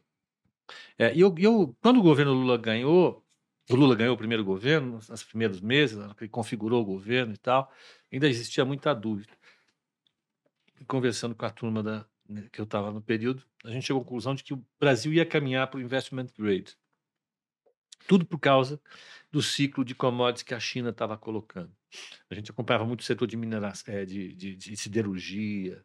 É, 0.99 1.15
e 1.15 1.21
eu, 1.21 1.35
eu, 1.39 1.77
quando 1.81 1.99
o 2.01 2.03
governo 2.03 2.33
Lula 2.33 2.57
ganhou, 2.57 3.25
o 3.71 3.77
Lula 3.77 3.95
ganhou 3.95 4.15
o 4.15 4.19
primeiro 4.19 4.45
governo, 4.45 5.01
nos 5.09 5.23
primeiros 5.23 5.61
meses, 5.61 5.99
ele 6.21 6.29
configurou 6.29 6.83
o 6.83 6.85
governo 6.85 7.35
e 7.35 7.37
tal, 7.37 7.73
ainda 8.13 8.29
existia 8.29 8.65
muita 8.65 8.95
dúvida. 8.95 9.33
Conversando 10.87 11.35
com 11.35 11.47
a 11.47 11.51
turma 11.51 11.83
da, 11.83 12.07
né, 12.29 12.49
que 12.53 12.61
eu 12.61 12.65
estava 12.65 12.91
no 12.91 13.01
período, 13.01 13.43
a 13.65 13.71
gente 13.71 13.87
chegou 13.87 14.03
à 14.03 14.05
conclusão 14.05 14.35
de 14.35 14.45
que 14.45 14.55
o 14.55 14.65
Brasil 14.79 15.13
ia 15.13 15.25
caminhar 15.25 15.67
para 15.69 15.79
o 15.79 15.81
investment 15.81 16.29
grade. 16.39 16.77
Tudo 18.07 18.25
por 18.25 18.39
causa 18.39 18.81
do 19.33 19.43
ciclo 19.43 19.85
de 19.85 19.95
commodities 19.95 20.43
que 20.43 20.55
a 20.55 20.61
China 20.61 20.91
estava 20.91 21.17
colocando. 21.17 21.73
A 22.31 22.35
gente 22.35 22.51
acompanhava 22.51 22.85
muito 22.85 23.01
o 23.01 23.05
setor 23.05 23.27
de 23.27 23.37
mineração, 23.37 23.95
é, 23.95 24.05
de, 24.05 24.33
de, 24.35 24.57
de 24.57 24.77
siderurgia, 24.77 25.85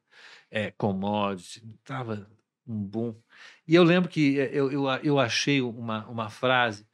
é, 0.50 0.72
commodities, 0.72 1.64
estava 1.80 2.30
um 2.68 2.84
boom. 2.84 3.16
E 3.68 3.76
eu 3.76 3.84
lembro 3.84 4.10
que 4.10 4.40
é, 4.40 4.50
eu, 4.54 4.72
eu, 4.72 4.88
eu 5.04 5.20
achei 5.20 5.62
uma, 5.62 6.08
uma 6.08 6.30
frase 6.30 6.88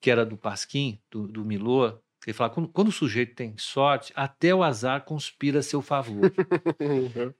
que 0.00 0.10
era 0.10 0.24
do 0.24 0.36
Pasquim, 0.36 1.00
do, 1.10 1.26
do 1.26 1.44
Milor, 1.44 2.00
Ele 2.26 2.34
fala, 2.34 2.50
quando, 2.50 2.68
quando 2.68 2.88
o 2.88 2.92
sujeito 2.92 3.34
tem 3.34 3.56
sorte, 3.58 4.12
até 4.14 4.54
o 4.54 4.62
azar 4.62 5.04
conspira 5.04 5.58
a 5.58 5.62
seu 5.62 5.82
favor. 5.82 6.32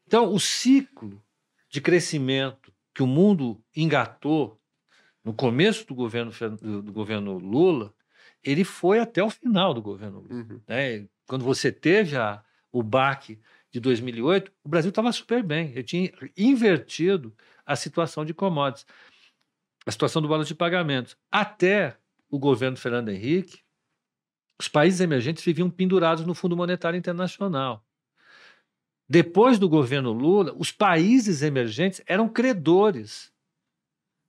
então, 0.07 0.33
o 0.33 0.41
ciclo 0.41 1.23
de 1.71 1.81
crescimento 1.81 2.73
que 2.95 3.03
o 3.03 3.07
mundo 3.07 3.63
engatou 3.77 4.61
no 5.25 5.33
começo 5.33 5.87
do 5.87 5.95
governo, 5.95 6.33
do 6.83 6.93
governo 6.93 7.39
Lula, 7.39 7.95
ele 8.51 8.65
foi 8.65 8.99
até 8.99 9.23
o 9.23 9.29
final 9.29 9.75
do 9.75 9.83
governo 9.83 10.21
Lula. 10.21 10.35
Uhum. 10.35 10.61
Né? 10.67 11.07
Quando 11.27 11.45
você 11.45 11.71
teve 11.71 12.17
a, 12.17 12.43
o 12.73 12.83
baque 12.83 13.39
de 13.71 13.79
2008, 13.79 14.51
o 14.65 14.69
Brasil 14.69 14.89
estava 14.89 15.13
super 15.13 15.43
bem. 15.43 15.73
Eu 15.75 15.83
tinha 15.83 16.11
invertido 16.37 17.35
a 17.67 17.77
situação 17.77 18.25
de 18.25 18.33
commodities, 18.33 18.87
a 19.85 19.91
situação 19.91 20.23
do 20.23 20.29
balanço 20.29 20.49
de 20.49 20.55
pagamentos. 20.55 21.17
Até 21.31 21.99
o 22.31 22.39
governo 22.39 22.77
Fernando 22.77 23.11
Henrique, 23.11 23.61
os 24.59 24.67
países 24.67 25.01
emergentes 25.01 25.45
viviam 25.45 25.69
pendurados 25.69 26.25
no 26.25 26.35
Fundo 26.35 26.57
Monetário 26.57 26.97
Internacional. 26.97 27.85
Depois 29.07 29.59
do 29.59 29.69
governo 29.69 30.13
Lula, 30.13 30.55
os 30.57 30.73
países 30.73 31.43
emergentes 31.43 32.03
eram 32.07 32.29
credores 32.29 33.31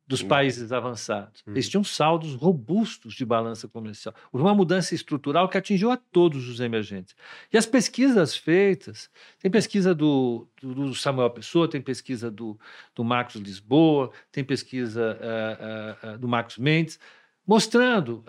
dos 0.09 0.23
países 0.23 0.71
avançados. 0.71 1.43
Uhum. 1.45 1.53
Eles 1.53 1.69
tinham 1.69 1.83
saldos 1.83 2.33
robustos 2.33 3.13
de 3.13 3.23
balança 3.23 3.67
comercial. 3.67 4.15
Houve 4.33 4.43
uma 4.43 4.55
mudança 4.55 4.95
estrutural 4.95 5.47
que 5.47 5.55
atingiu 5.55 5.91
a 5.91 5.97
todos 5.97 6.49
os 6.49 6.59
emergentes. 6.59 7.15
E 7.53 7.57
as 7.59 7.67
pesquisas 7.67 8.35
feitas, 8.35 9.07
tem 9.37 9.51
pesquisa 9.51 9.93
do, 9.93 10.47
do 10.59 10.95
Samuel 10.95 11.29
Pessoa, 11.29 11.69
tem 11.69 11.79
pesquisa 11.79 12.31
do, 12.31 12.59
do 12.95 13.03
Marcos 13.03 13.35
Lisboa, 13.35 14.09
tem 14.31 14.43
pesquisa 14.43 15.15
uh, 15.21 16.09
uh, 16.09 16.15
uh, 16.15 16.17
do 16.17 16.27
Marcos 16.27 16.57
Mendes, 16.57 16.99
mostrando 17.45 18.23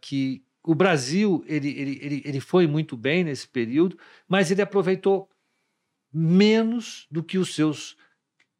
que 0.00 0.42
o 0.64 0.74
Brasil 0.74 1.44
ele, 1.46 1.68
ele, 1.68 1.98
ele, 2.02 2.22
ele 2.24 2.40
foi 2.40 2.66
muito 2.66 2.96
bem 2.96 3.22
nesse 3.22 3.46
período, 3.46 3.96
mas 4.28 4.50
ele 4.50 4.62
aproveitou 4.62 5.28
menos 6.12 7.06
do 7.08 7.22
que 7.22 7.38
os 7.38 7.54
seus 7.54 7.96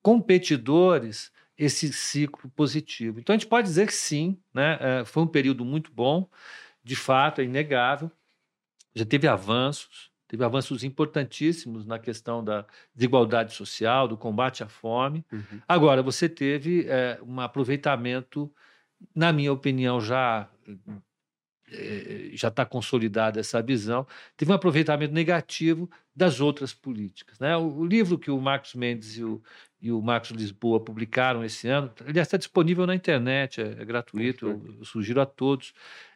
competidores 0.02 1.32
esse 1.60 1.92
ciclo 1.92 2.48
positivo. 2.56 3.20
Então 3.20 3.34
a 3.34 3.38
gente 3.38 3.46
pode 3.46 3.68
dizer 3.68 3.86
que 3.86 3.92
sim, 3.92 4.38
né? 4.54 4.78
É, 4.80 5.04
foi 5.04 5.22
um 5.22 5.26
período 5.26 5.62
muito 5.62 5.92
bom, 5.92 6.26
de 6.82 6.96
fato, 6.96 7.42
é 7.42 7.44
inegável. 7.44 8.10
Já 8.94 9.04
teve 9.04 9.28
avanços, 9.28 10.10
teve 10.26 10.42
avanços 10.42 10.82
importantíssimos 10.82 11.84
na 11.84 11.98
questão 11.98 12.42
da 12.42 12.64
desigualdade 12.94 13.52
social, 13.52 14.08
do 14.08 14.16
combate 14.16 14.64
à 14.64 14.68
fome. 14.68 15.22
Uhum. 15.30 15.60
Agora, 15.68 16.02
você 16.02 16.30
teve 16.30 16.86
é, 16.88 17.20
um 17.22 17.38
aproveitamento, 17.40 18.50
na 19.14 19.30
minha 19.30 19.52
opinião, 19.52 20.00
já 20.00 20.48
é, 21.70 22.30
já 22.32 22.48
está 22.48 22.64
consolidada 22.64 23.38
essa 23.38 23.62
visão, 23.62 24.06
teve 24.34 24.50
um 24.50 24.54
aproveitamento 24.54 25.12
negativo 25.12 25.90
das 26.16 26.40
outras 26.40 26.72
políticas. 26.72 27.38
Né? 27.38 27.56
O, 27.56 27.80
o 27.80 27.86
livro 27.86 28.18
que 28.18 28.30
o 28.30 28.40
Marcos 28.40 28.74
Mendes 28.74 29.18
e 29.18 29.24
o, 29.24 29.42
e 29.80 29.90
o 29.90 30.00
Marcos 30.02 30.30
Lisboa 30.30 30.78
publicaram 30.78 31.44
esse 31.44 31.68
ano. 31.68 31.90
Ele 32.06 32.20
está 32.20 32.36
disponível 32.36 32.86
na 32.86 32.94
internet, 32.94 33.60
é, 33.60 33.76
é 33.80 33.84
gratuito, 33.84 34.46
eu, 34.46 34.76
eu, 34.78 34.84
sugiro 34.84 35.20
a 35.20 35.26
todos. 35.26 35.72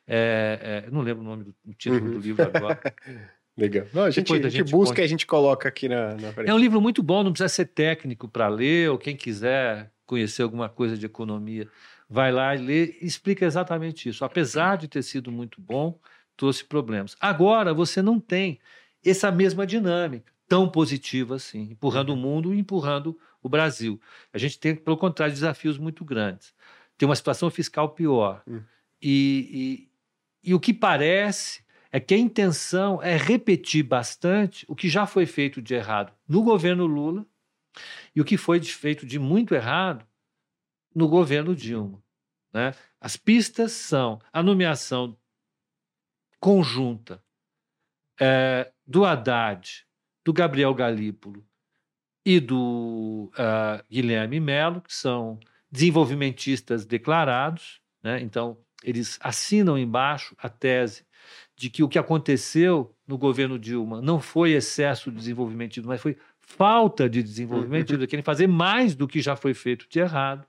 É, 0.07 0.85
é, 0.87 0.91
não 0.91 1.01
lembro 1.01 1.23
o 1.23 1.27
nome 1.27 1.45
do, 1.45 1.55
do 1.65 1.75
título 1.75 2.05
uhum. 2.05 2.13
do 2.13 2.19
livro 2.19 2.43
agora. 2.43 2.81
Legal. 3.57 3.87
Não, 3.93 4.03
a, 4.03 4.11
gente, 4.11 4.33
a, 4.33 4.49
gente, 4.49 4.71
busca 4.71 5.01
e 5.01 5.05
a 5.05 5.07
gente 5.07 5.27
coloca 5.27 5.69
aqui 5.69 5.89
na, 5.89 6.15
na 6.17 6.33
frente. 6.33 6.51
É 6.51 6.55
um 6.55 6.59
livro 6.59 6.81
muito 6.81 7.03
bom, 7.03 7.23
não 7.23 7.33
precisa 7.33 7.49
ser 7.49 7.67
técnico 7.67 8.29
para 8.29 8.49
ler, 8.49 8.91
ou 8.91 8.99
quem 8.99 9.17
quiser 9.17 9.93
conhecer 10.05 10.43
alguma 10.43 10.69
coisa 10.69 10.99
de 10.99 11.07
economia, 11.07 11.69
vai 12.11 12.33
lá 12.33 12.55
e 12.55 12.59
lê 12.59 12.97
e 13.01 13.07
explica 13.07 13.47
exatamente 13.47 14.09
isso. 14.09 14.25
Apesar 14.25 14.77
de 14.77 14.89
ter 14.89 15.03
sido 15.03 15.31
muito 15.31 15.61
bom, 15.61 15.99
trouxe 16.37 16.65
problemas. 16.65 17.17
Agora 17.21 17.73
você 17.73 18.03
não 18.03 18.19
tem 18.19 18.59
essa 19.05 19.31
mesma 19.31 19.67
dinâmica 19.67 20.33
tão 20.49 20.69
positiva 20.69 21.37
assim, 21.37 21.71
empurrando 21.71 22.11
o 22.11 22.17
mundo 22.17 22.53
e 22.53 22.59
empurrando 22.59 23.19
o 23.45 23.49
Brasil. 23.49 24.01
A 24.33 24.39
gente 24.39 24.59
tem, 24.59 24.75
pelo 24.75 24.97
contrário, 24.97 25.35
desafios 25.35 25.77
muito 25.77 26.05
grandes. 26.05 26.55
Tem 26.97 27.07
uma 27.07 27.15
situação 27.15 27.51
fiscal 27.51 27.91
pior. 27.91 28.43
Hum. 28.49 28.63
E, 29.01 29.89
e, 30.43 30.51
e 30.51 30.55
o 30.55 30.61
que 30.61 30.73
parece 30.73 31.63
é 31.93 32.01
que 32.01 32.15
a 32.15 32.19
intenção 32.19 33.03
é 33.03 33.17
repetir 33.17 33.85
bastante 33.85 34.65
o 34.67 34.75
que 34.75 34.89
já 34.89 35.07
foi 35.07 35.27
feito 35.27 35.61
de 35.61 35.75
errado 35.75 36.13
no 36.27 36.43
governo 36.43 36.87
Lula 36.87 37.27
e 38.17 38.21
o 38.21 38.25
que 38.25 38.39
foi 38.39 38.63
feito 38.63 39.05
de 39.05 39.19
muito 39.19 39.55
errado 39.55 40.07
no 40.95 41.07
governo 41.07 41.55
Dilma. 41.55 42.03
Né? 42.53 42.75
As 43.01 43.17
pistas 43.17 43.73
são 43.73 44.19
a 44.33 44.43
nomeação 44.43 45.17
conjunta 46.41 47.23
é, 48.19 48.73
do 48.87 49.05
Haddad, 49.05 49.87
do 50.25 50.33
Gabriel 50.33 50.73
Galípolo 50.73 51.47
e 52.25 52.41
do 52.41 53.31
uh, 53.35 53.85
Guilherme 53.91 54.41
Melo, 54.41 54.81
que 54.81 54.95
são 54.95 55.39
desenvolvimentistas 55.71 56.87
declarados, 56.87 57.81
né? 58.03 58.21
então 58.21 58.57
eles 58.83 59.19
assinam 59.21 59.77
embaixo 59.77 60.35
a 60.39 60.49
tese 60.49 61.05
de 61.57 61.71
que 61.71 61.83
o 61.83 61.89
que 61.89 61.99
aconteceu 61.99 62.95
no 63.07 63.19
governo 63.19 63.59
Dilma 63.59 64.01
não 64.01 64.21
foi 64.21 64.53
excesso 64.53 65.11
de 65.11 65.17
desenvolvimento, 65.17 65.81
mas 65.85 66.01
foi 66.01 66.17
falta 66.41 67.09
de 67.09 67.23
desenvolvimento, 67.23 67.95
uhum. 67.95 68.07
querem 68.07 68.23
fazer 68.23 68.47
mais 68.47 68.95
do 68.95 69.09
que 69.09 69.21
já 69.21 69.37
foi 69.37 69.55
feito 69.55 69.87
de 69.89 69.99
errado. 69.99 70.47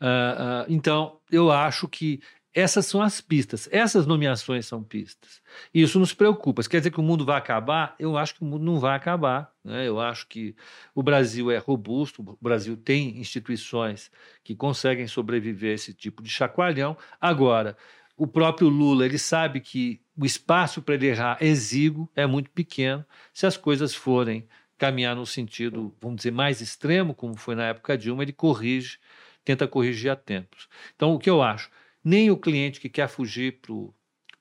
Uh, 0.00 0.64
uh, 0.64 0.66
então, 0.68 1.20
eu 1.30 1.50
acho 1.50 1.88
que 1.88 2.20
essas 2.52 2.86
são 2.86 3.00
as 3.00 3.20
pistas, 3.20 3.68
essas 3.70 4.06
nomeações 4.06 4.66
são 4.66 4.82
pistas. 4.82 5.40
E 5.72 5.82
isso 5.82 6.00
nos 6.00 6.12
preocupa. 6.12 6.60
Isso 6.60 6.70
quer 6.70 6.78
dizer 6.78 6.90
que 6.90 6.98
o 6.98 7.02
mundo 7.02 7.24
vai 7.24 7.38
acabar? 7.38 7.94
Eu 7.98 8.16
acho 8.16 8.34
que 8.34 8.42
o 8.42 8.44
mundo 8.44 8.64
não 8.64 8.80
vai 8.80 8.96
acabar. 8.96 9.52
Né? 9.64 9.86
Eu 9.86 10.00
acho 10.00 10.26
que 10.26 10.56
o 10.94 11.02
Brasil 11.02 11.50
é 11.50 11.58
robusto, 11.58 12.22
o 12.22 12.38
Brasil 12.40 12.76
tem 12.76 13.18
instituições 13.18 14.10
que 14.42 14.56
conseguem 14.56 15.06
sobreviver 15.06 15.70
a 15.70 15.74
esse 15.74 15.94
tipo 15.94 16.22
de 16.22 16.28
chacoalhão. 16.28 16.96
Agora, 17.20 17.76
o 18.16 18.26
próprio 18.26 18.68
Lula, 18.68 19.06
ele 19.06 19.18
sabe 19.18 19.60
que 19.60 20.02
o 20.16 20.26
espaço 20.26 20.82
para 20.82 20.94
ele 20.94 21.06
errar 21.06 21.38
é 21.40 21.46
exíguo, 21.46 22.10
é 22.16 22.26
muito 22.26 22.50
pequeno. 22.50 23.04
Se 23.32 23.46
as 23.46 23.56
coisas 23.56 23.94
forem 23.94 24.46
caminhar 24.76 25.14
no 25.14 25.24
sentido, 25.24 25.94
vamos 26.00 26.16
dizer, 26.16 26.32
mais 26.32 26.60
extremo, 26.60 27.14
como 27.14 27.36
foi 27.36 27.54
na 27.54 27.66
época 27.66 27.96
Dilma, 27.96 28.22
ele 28.22 28.32
corrige, 28.32 28.98
tenta 29.44 29.68
corrigir 29.68 30.10
a 30.10 30.16
tempos. 30.16 30.68
Então, 30.96 31.14
o 31.14 31.18
que 31.18 31.30
eu 31.30 31.42
acho? 31.42 31.70
Nem 32.04 32.30
o 32.30 32.36
cliente 32.36 32.80
que 32.80 32.88
quer 32.88 33.08
fugir 33.08 33.60
para 33.60 33.72
o 33.72 33.94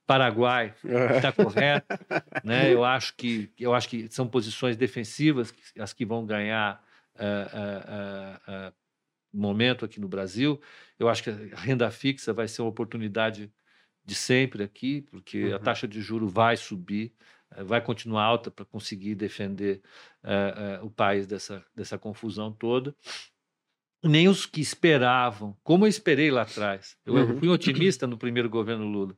Paraguai 0.05 0.73
está 1.15 1.31
correto. 1.31 1.85
né? 2.43 2.73
eu, 2.73 2.83
acho 2.83 3.15
que, 3.15 3.51
eu 3.59 3.73
acho 3.73 3.87
que 3.87 4.07
são 4.09 4.27
posições 4.27 4.75
defensivas 4.75 5.53
as 5.77 5.93
que 5.93 6.05
vão 6.05 6.25
ganhar 6.25 6.83
uh, 7.15 8.69
uh, 8.69 8.69
uh, 8.69 8.73
momento 9.31 9.85
aqui 9.85 9.99
no 9.99 10.07
Brasil. 10.07 10.59
Eu 10.97 11.07
acho 11.07 11.23
que 11.23 11.29
a 11.29 11.59
renda 11.59 11.89
fixa 11.91 12.33
vai 12.33 12.47
ser 12.47 12.61
uma 12.61 12.69
oportunidade 12.69 13.51
de 14.03 14.15
sempre 14.15 14.63
aqui, 14.63 15.01
porque 15.01 15.45
uhum. 15.45 15.55
a 15.55 15.59
taxa 15.59 15.87
de 15.87 16.01
juro 16.01 16.27
vai 16.27 16.57
subir, 16.57 17.13
eh, 17.51 17.63
vai 17.63 17.79
continuar 17.79 18.23
alta 18.23 18.49
para 18.49 18.65
conseguir 18.65 19.13
defender 19.13 19.81
eh, 20.23 20.53
eh, 20.57 20.79
o 20.81 20.89
país 20.89 21.27
dessa, 21.27 21.63
dessa 21.75 21.97
confusão 21.97 22.51
toda 22.51 22.95
nem 24.03 24.27
os 24.27 24.45
que 24.45 24.61
esperavam, 24.61 25.57
como 25.63 25.85
eu 25.85 25.89
esperei 25.89 26.31
lá 26.31 26.43
atrás. 26.43 26.97
Eu, 27.05 27.15
uhum. 27.15 27.39
fui 27.39 27.49
otimista 27.49 28.07
no 28.07 28.17
primeiro 28.17 28.49
governo 28.49 28.85
Lula. 28.85 29.15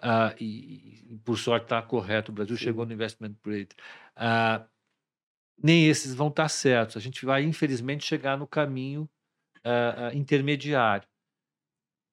Uh, 0.00 0.34
e, 0.38 1.12
e, 1.12 1.18
por 1.24 1.38
sorte 1.38 1.64
está 1.64 1.80
correto, 1.80 2.30
o 2.30 2.34
Brasil 2.34 2.56
Sim. 2.56 2.64
chegou 2.64 2.86
no 2.86 2.92
investment 2.92 3.34
grade. 3.42 3.70
Uh, 4.16 4.64
nem 5.62 5.86
esses 5.88 6.14
vão 6.14 6.28
estar 6.28 6.44
tá 6.44 6.48
certos. 6.48 6.96
A 6.96 7.00
gente 7.00 7.24
vai, 7.24 7.42
infelizmente, 7.44 8.04
chegar 8.04 8.36
no 8.36 8.46
caminho 8.46 9.08
uh, 9.58 10.16
intermediário. 10.16 11.08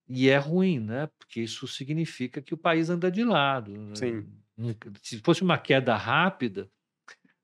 E 0.08 0.30
é 0.30 0.38
ruim, 0.38 0.80
né? 0.80 1.10
Porque 1.17 1.41
isso 1.41 1.67
significa 1.67 2.41
que 2.41 2.54
o 2.54 2.58
país 2.58 2.89
anda 2.89 3.10
de 3.10 3.24
lado. 3.24 3.71
Né? 3.71 3.95
Sim. 3.95 4.28
Se 5.02 5.19
fosse 5.19 5.41
uma 5.41 5.58
queda 5.58 5.95
rápida, 5.95 6.69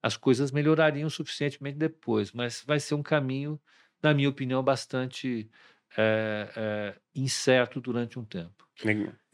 as 0.04 0.18
coisas 0.18 0.52
melhorariam 0.52 1.10
suficientemente 1.10 1.78
depois, 1.78 2.32
mas 2.32 2.64
vai 2.66 2.80
ser 2.80 2.96
um 2.96 3.04
caminho 3.04 3.60
na 4.02 4.14
minha 4.14 4.30
opinião, 4.30 4.64
bastante 4.64 5.50
é, 5.98 6.50
é, 6.56 6.96
incerto 7.16 7.80
durante 7.82 8.20
um 8.20 8.26
tempo. 8.26 8.68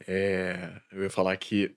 É, 0.06 0.80
eu 0.92 1.02
ia 1.02 1.10
falar 1.10 1.36
que 1.36 1.76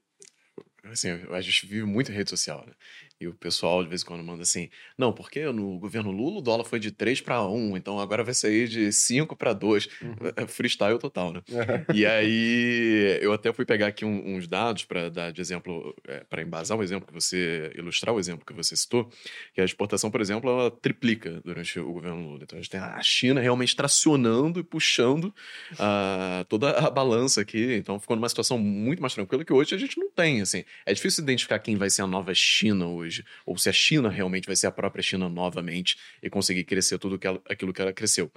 assim, 0.86 1.10
a 1.10 1.42
gente 1.42 1.66
vive 1.66 1.86
muito 1.86 2.12
em 2.12 2.16
rede 2.16 2.30
social, 2.30 2.66
né? 2.66 2.74
E 3.20 3.28
o 3.28 3.34
pessoal, 3.34 3.84
de 3.84 3.90
vez 3.90 4.02
em 4.04 4.06
quando, 4.06 4.24
manda 4.24 4.44
assim: 4.44 4.70
não, 4.98 5.12
porque 5.12 5.46
no 5.52 5.80
governo 5.80 6.12
Lula 6.12 6.38
o 6.38 6.42
dólar 6.42 6.64
foi 6.64 6.80
de 6.80 6.92
3 6.92 7.22
para 7.22 7.44
1, 7.44 7.78
então 7.78 8.00
agora 8.00 8.24
vai 8.24 8.34
sair 8.34 8.68
de 8.68 8.92
5 8.92 9.36
para 9.36 9.54
2. 9.54 9.88
Uhum. 10.02 10.16
É 10.36 10.48
freestyle 10.48 11.00
total, 11.00 11.34
né? 11.34 11.42
Uhum. 11.50 11.96
E 11.96 12.06
aí, 12.06 13.18
eu 13.22 13.34
até 13.34 13.52
fui 13.52 13.66
pegar 13.66 13.88
aqui 13.88 14.06
um, 14.06 14.36
uns 14.36 14.48
dados 14.48 14.86
para 14.86 15.10
dar 15.10 15.32
de 15.32 15.42
exemplo, 15.42 15.96
é, 16.08 16.24
para 16.30 16.42
embasar 16.42 16.78
o 16.78 16.84
exemplo 16.84 17.08
que 17.08 17.14
você, 17.14 17.72
ilustrar 17.76 18.14
o 18.14 18.20
exemplo 18.20 18.46
que 18.46 18.54
você 18.54 18.76
citou, 18.76 19.10
que 19.54 19.62
a 19.62 19.66
exportação, 19.66 20.12
por 20.12 20.22
exemplo, 20.22 20.50
ela 20.50 20.72
triplica 20.72 21.42
durante 21.44 21.80
o 21.80 21.92
governo 21.92 22.30
Lula. 22.30 22.40
Então 22.44 22.58
a 22.58 22.62
gente 22.62 22.72
tem 22.72 22.80
a 22.80 23.02
China 23.02 23.42
realmente 23.42 23.76
tracionando 23.76 24.60
e 24.60 24.64
puxando 24.64 25.26
uh, 25.74 26.46
toda 26.48 26.72
a 26.72 26.90
balança 26.90 27.42
aqui. 27.42 27.76
Então 27.76 28.00
ficou 28.00 28.16
numa 28.16 28.30
situação 28.30 28.58
muito 28.58 29.02
mais 29.02 29.14
tranquila 29.14 29.44
que 29.44 29.54
hoje 29.54 29.76
a 29.76 29.78
gente 29.78 29.98
não 29.98 30.10
tem. 30.10 30.42
Assim. 30.42 30.64
É 30.86 30.94
difícil 30.94 31.24
identificar 31.24 31.60
quem 31.60 31.76
vai 31.76 31.90
ser 31.90 32.02
a 32.02 32.08
nova 32.08 32.34
China 32.34 32.88
hoje, 32.88 33.07
ou 33.46 33.58
se 33.58 33.70
a 33.70 33.74
China 33.74 34.10
realmente 34.10 34.46
vai 34.46 34.56
ser 34.56 34.68
a 34.68 34.72
própria 34.72 35.02
China 35.02 35.30
novamente 35.30 35.98
e 36.22 36.30
conseguir 36.30 36.64
crescer 36.64 36.98
tudo 36.98 37.18
que 37.18 37.28
ela, 37.28 37.42
aquilo 37.50 37.74
que 37.74 37.82
ela 37.82 37.94
cresceu. 37.94 38.32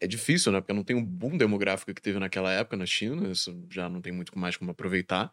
É 0.00 0.06
difícil, 0.06 0.52
né? 0.52 0.60
Porque 0.60 0.72
não 0.72 0.84
tem 0.84 0.96
um 0.96 1.04
boom 1.04 1.36
demográfico 1.36 1.92
que 1.92 2.00
teve 2.00 2.18
naquela 2.18 2.52
época 2.52 2.76
na 2.76 2.86
China, 2.86 3.30
isso 3.30 3.66
já 3.70 3.88
não 3.88 4.00
tem 4.00 4.12
muito 4.12 4.38
mais 4.38 4.56
como 4.56 4.70
aproveitar. 4.70 5.30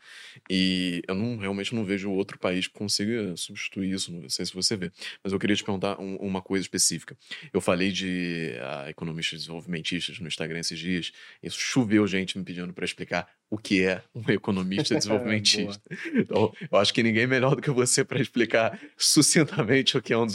E 0.49 1.01
eu 1.07 1.15
não 1.15 1.37
realmente 1.37 1.73
não 1.73 1.85
vejo 1.85 2.11
outro 2.11 2.37
país 2.39 2.67
que 2.67 2.73
consiga 2.73 3.35
substituir 3.37 3.93
isso. 3.93 4.11
Não 4.11 4.29
sei 4.29 4.45
se 4.45 4.53
você 4.53 4.75
vê. 4.75 4.91
Mas 5.23 5.33
eu 5.33 5.39
queria 5.39 5.55
te 5.55 5.63
perguntar 5.63 5.99
um, 5.99 6.15
uma 6.17 6.41
coisa 6.41 6.63
específica. 6.63 7.17
Eu 7.53 7.61
falei 7.61 7.91
de 7.91 8.53
uh, 8.55 8.89
economistas 8.89 9.39
desenvolvimentistas 9.41 10.19
no 10.19 10.27
Instagram 10.27 10.59
esses 10.59 10.79
dias. 10.79 11.11
Isso 11.41 11.59
choveu 11.59 12.07
gente 12.07 12.37
me 12.37 12.43
pedindo 12.43 12.73
para 12.73 12.85
explicar 12.85 13.27
o 13.49 13.57
que 13.57 13.83
é 13.83 14.03
um 14.13 14.23
economista 14.31 14.95
desenvolvimentista. 14.95 15.81
então, 16.13 16.53
eu 16.69 16.77
acho 16.77 16.93
que 16.93 17.03
ninguém 17.03 17.23
é 17.23 17.27
melhor 17.27 17.55
do 17.55 17.61
que 17.61 17.71
você 17.71 18.03
para 18.03 18.21
explicar 18.21 18.79
sucintamente 18.97 19.97
o 19.97 20.01
que 20.01 20.13
é 20.13 20.17
um 20.17 20.27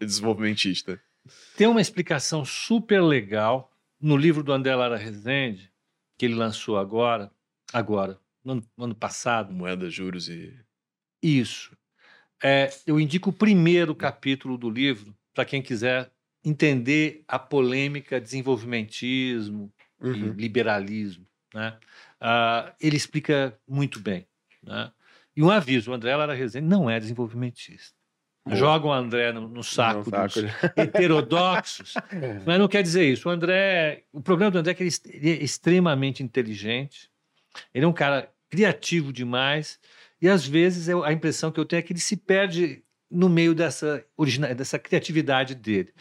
desenvolvimentista. 0.00 1.00
Tem 1.56 1.66
uma 1.66 1.80
explicação 1.80 2.44
super 2.44 3.02
legal 3.02 3.70
no 4.00 4.16
livro 4.16 4.42
do 4.42 4.52
André 4.52 4.74
Lara 4.74 4.96
Rezende, 4.96 5.70
que 6.16 6.24
ele 6.24 6.34
lançou 6.34 6.78
agora, 6.78 7.30
agora, 7.72 8.18
no 8.44 8.52
ano, 8.52 8.64
no 8.76 8.84
ano 8.84 8.94
passado. 8.94 9.52
Moeda, 9.52 9.90
juros 9.90 10.28
e. 10.28 10.54
Isso. 11.22 11.76
É, 12.42 12.70
eu 12.86 12.98
indico 12.98 13.28
o 13.28 13.32
primeiro 13.32 13.94
capítulo 13.94 14.56
do 14.56 14.70
livro 14.70 15.14
para 15.34 15.44
quem 15.44 15.60
quiser 15.60 16.10
entender 16.42 17.22
a 17.28 17.38
polêmica 17.38 18.18
desenvolvimentismo 18.18 19.70
uhum. 20.00 20.14
e 20.14 20.28
liberalismo. 20.30 21.26
Né? 21.54 21.76
Uh, 22.20 22.72
ele 22.80 22.96
explica 22.96 23.58
muito 23.66 23.98
bem. 24.00 24.26
Né? 24.62 24.92
E 25.36 25.42
um 25.42 25.50
aviso: 25.50 25.90
o 25.90 25.94
André 25.94 26.14
Lara 26.14 26.34
Rezende 26.34 26.66
não 26.66 26.88
é 26.88 26.98
desenvolvimentista. 27.00 27.98
Joga 28.48 28.86
o 28.86 28.92
André 28.92 29.32
no, 29.32 29.48
no 29.48 29.62
saco, 29.62 30.10
no 30.10 30.26
dos 30.26 30.36
heterodoxos, 30.74 31.94
mas 32.46 32.58
não 32.58 32.68
quer 32.68 32.82
dizer 32.82 33.04
isso. 33.04 33.28
O 33.28 33.32
André, 33.32 34.04
o 34.12 34.20
problema 34.20 34.50
do 34.50 34.58
André 34.58 34.72
é 34.72 34.74
que 34.74 34.82
ele, 34.82 34.90
ele 35.06 35.30
é 35.30 35.44
extremamente 35.44 36.22
inteligente, 36.22 37.10
ele 37.72 37.84
é 37.84 37.88
um 37.88 37.92
cara 37.92 38.32
criativo 38.48 39.12
demais, 39.12 39.78
e 40.20 40.28
às 40.28 40.46
vezes 40.46 40.88
eu, 40.88 41.04
a 41.04 41.12
impressão 41.12 41.52
que 41.52 41.60
eu 41.60 41.66
tenho 41.66 41.80
é 41.80 41.82
que 41.82 41.92
ele 41.92 42.00
se 42.00 42.16
perde 42.16 42.82
no 43.10 43.28
meio 43.28 43.54
dessa, 43.54 44.04
original, 44.16 44.54
dessa 44.54 44.78
criatividade 44.78 45.54
dele. 45.54 45.92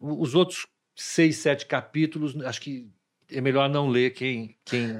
Os 0.00 0.34
outros 0.34 0.66
seis, 0.94 1.36
sete 1.36 1.66
capítulos, 1.66 2.34
acho 2.44 2.60
que 2.60 2.88
é 3.30 3.40
melhor 3.40 3.68
não 3.68 3.88
ler 3.88 4.10
quem, 4.12 4.56
quem, 4.64 4.98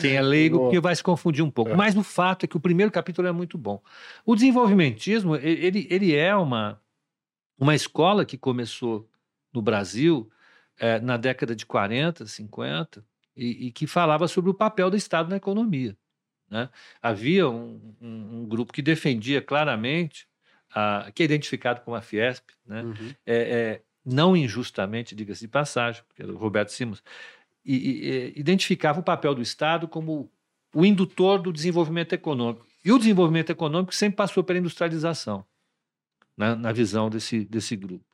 quem 0.00 0.16
é 0.16 0.22
leigo, 0.22 0.58
porque 0.58 0.80
vai 0.80 0.94
se 0.94 1.02
confundir 1.02 1.44
um 1.44 1.50
pouco. 1.50 1.72
É. 1.72 1.76
Mas 1.76 1.96
o 1.96 2.02
fato 2.02 2.44
é 2.44 2.46
que 2.46 2.56
o 2.56 2.60
primeiro 2.60 2.90
capítulo 2.90 3.26
é 3.28 3.32
muito 3.32 3.56
bom. 3.56 3.82
O 4.24 4.34
desenvolvimentismo, 4.34 5.36
ele, 5.36 5.86
ele 5.90 6.14
é 6.14 6.34
uma, 6.34 6.80
uma 7.58 7.74
escola 7.74 8.24
que 8.24 8.36
começou 8.36 9.08
no 9.52 9.62
Brasil 9.62 10.30
é, 10.78 10.98
na 11.00 11.16
década 11.16 11.54
de 11.54 11.64
40, 11.64 12.26
50, 12.26 13.04
e, 13.36 13.66
e, 13.66 13.72
que 13.72 13.86
falava 13.86 14.28
sobre 14.28 14.50
o 14.50 14.54
papel 14.54 14.90
do 14.90 14.96
Estado 14.96 15.28
na 15.28 15.36
economia. 15.36 15.96
Né? 16.48 16.68
Havia 17.02 17.48
um, 17.48 17.94
um, 18.00 18.40
um 18.40 18.46
grupo 18.46 18.72
que 18.72 18.82
defendia 18.82 19.42
claramente 19.42 20.28
a, 20.74 21.10
que 21.14 21.22
é 21.22 21.26
identificado 21.26 21.80
como 21.80 21.96
a 21.96 22.02
Fiesp, 22.02 22.50
né? 22.66 22.82
Uhum. 22.82 23.14
É, 23.24 23.36
é, 23.36 23.82
não 24.04 24.36
injustamente, 24.36 25.14
diga-se 25.14 25.42
de 25.42 25.48
passagem, 25.48 26.02
porque 26.06 26.22
era 26.22 26.32
o 26.32 26.36
Roberto 26.36 26.70
Simons, 26.70 27.02
e, 27.64 27.74
e, 27.74 28.32
identificava 28.36 29.00
o 29.00 29.02
papel 29.02 29.34
do 29.34 29.42
Estado 29.42 29.88
como 29.88 30.30
o 30.74 30.84
indutor 30.84 31.40
do 31.40 31.52
desenvolvimento 31.52 32.12
econômico. 32.12 32.66
E 32.84 32.92
o 32.92 32.98
desenvolvimento 32.98 33.50
econômico 33.50 33.94
sempre 33.94 34.16
passou 34.16 34.44
pela 34.44 34.58
industrialização, 34.58 35.44
né, 36.36 36.54
na 36.54 36.72
visão 36.72 37.08
desse, 37.08 37.44
desse 37.44 37.76
grupo. 37.76 38.04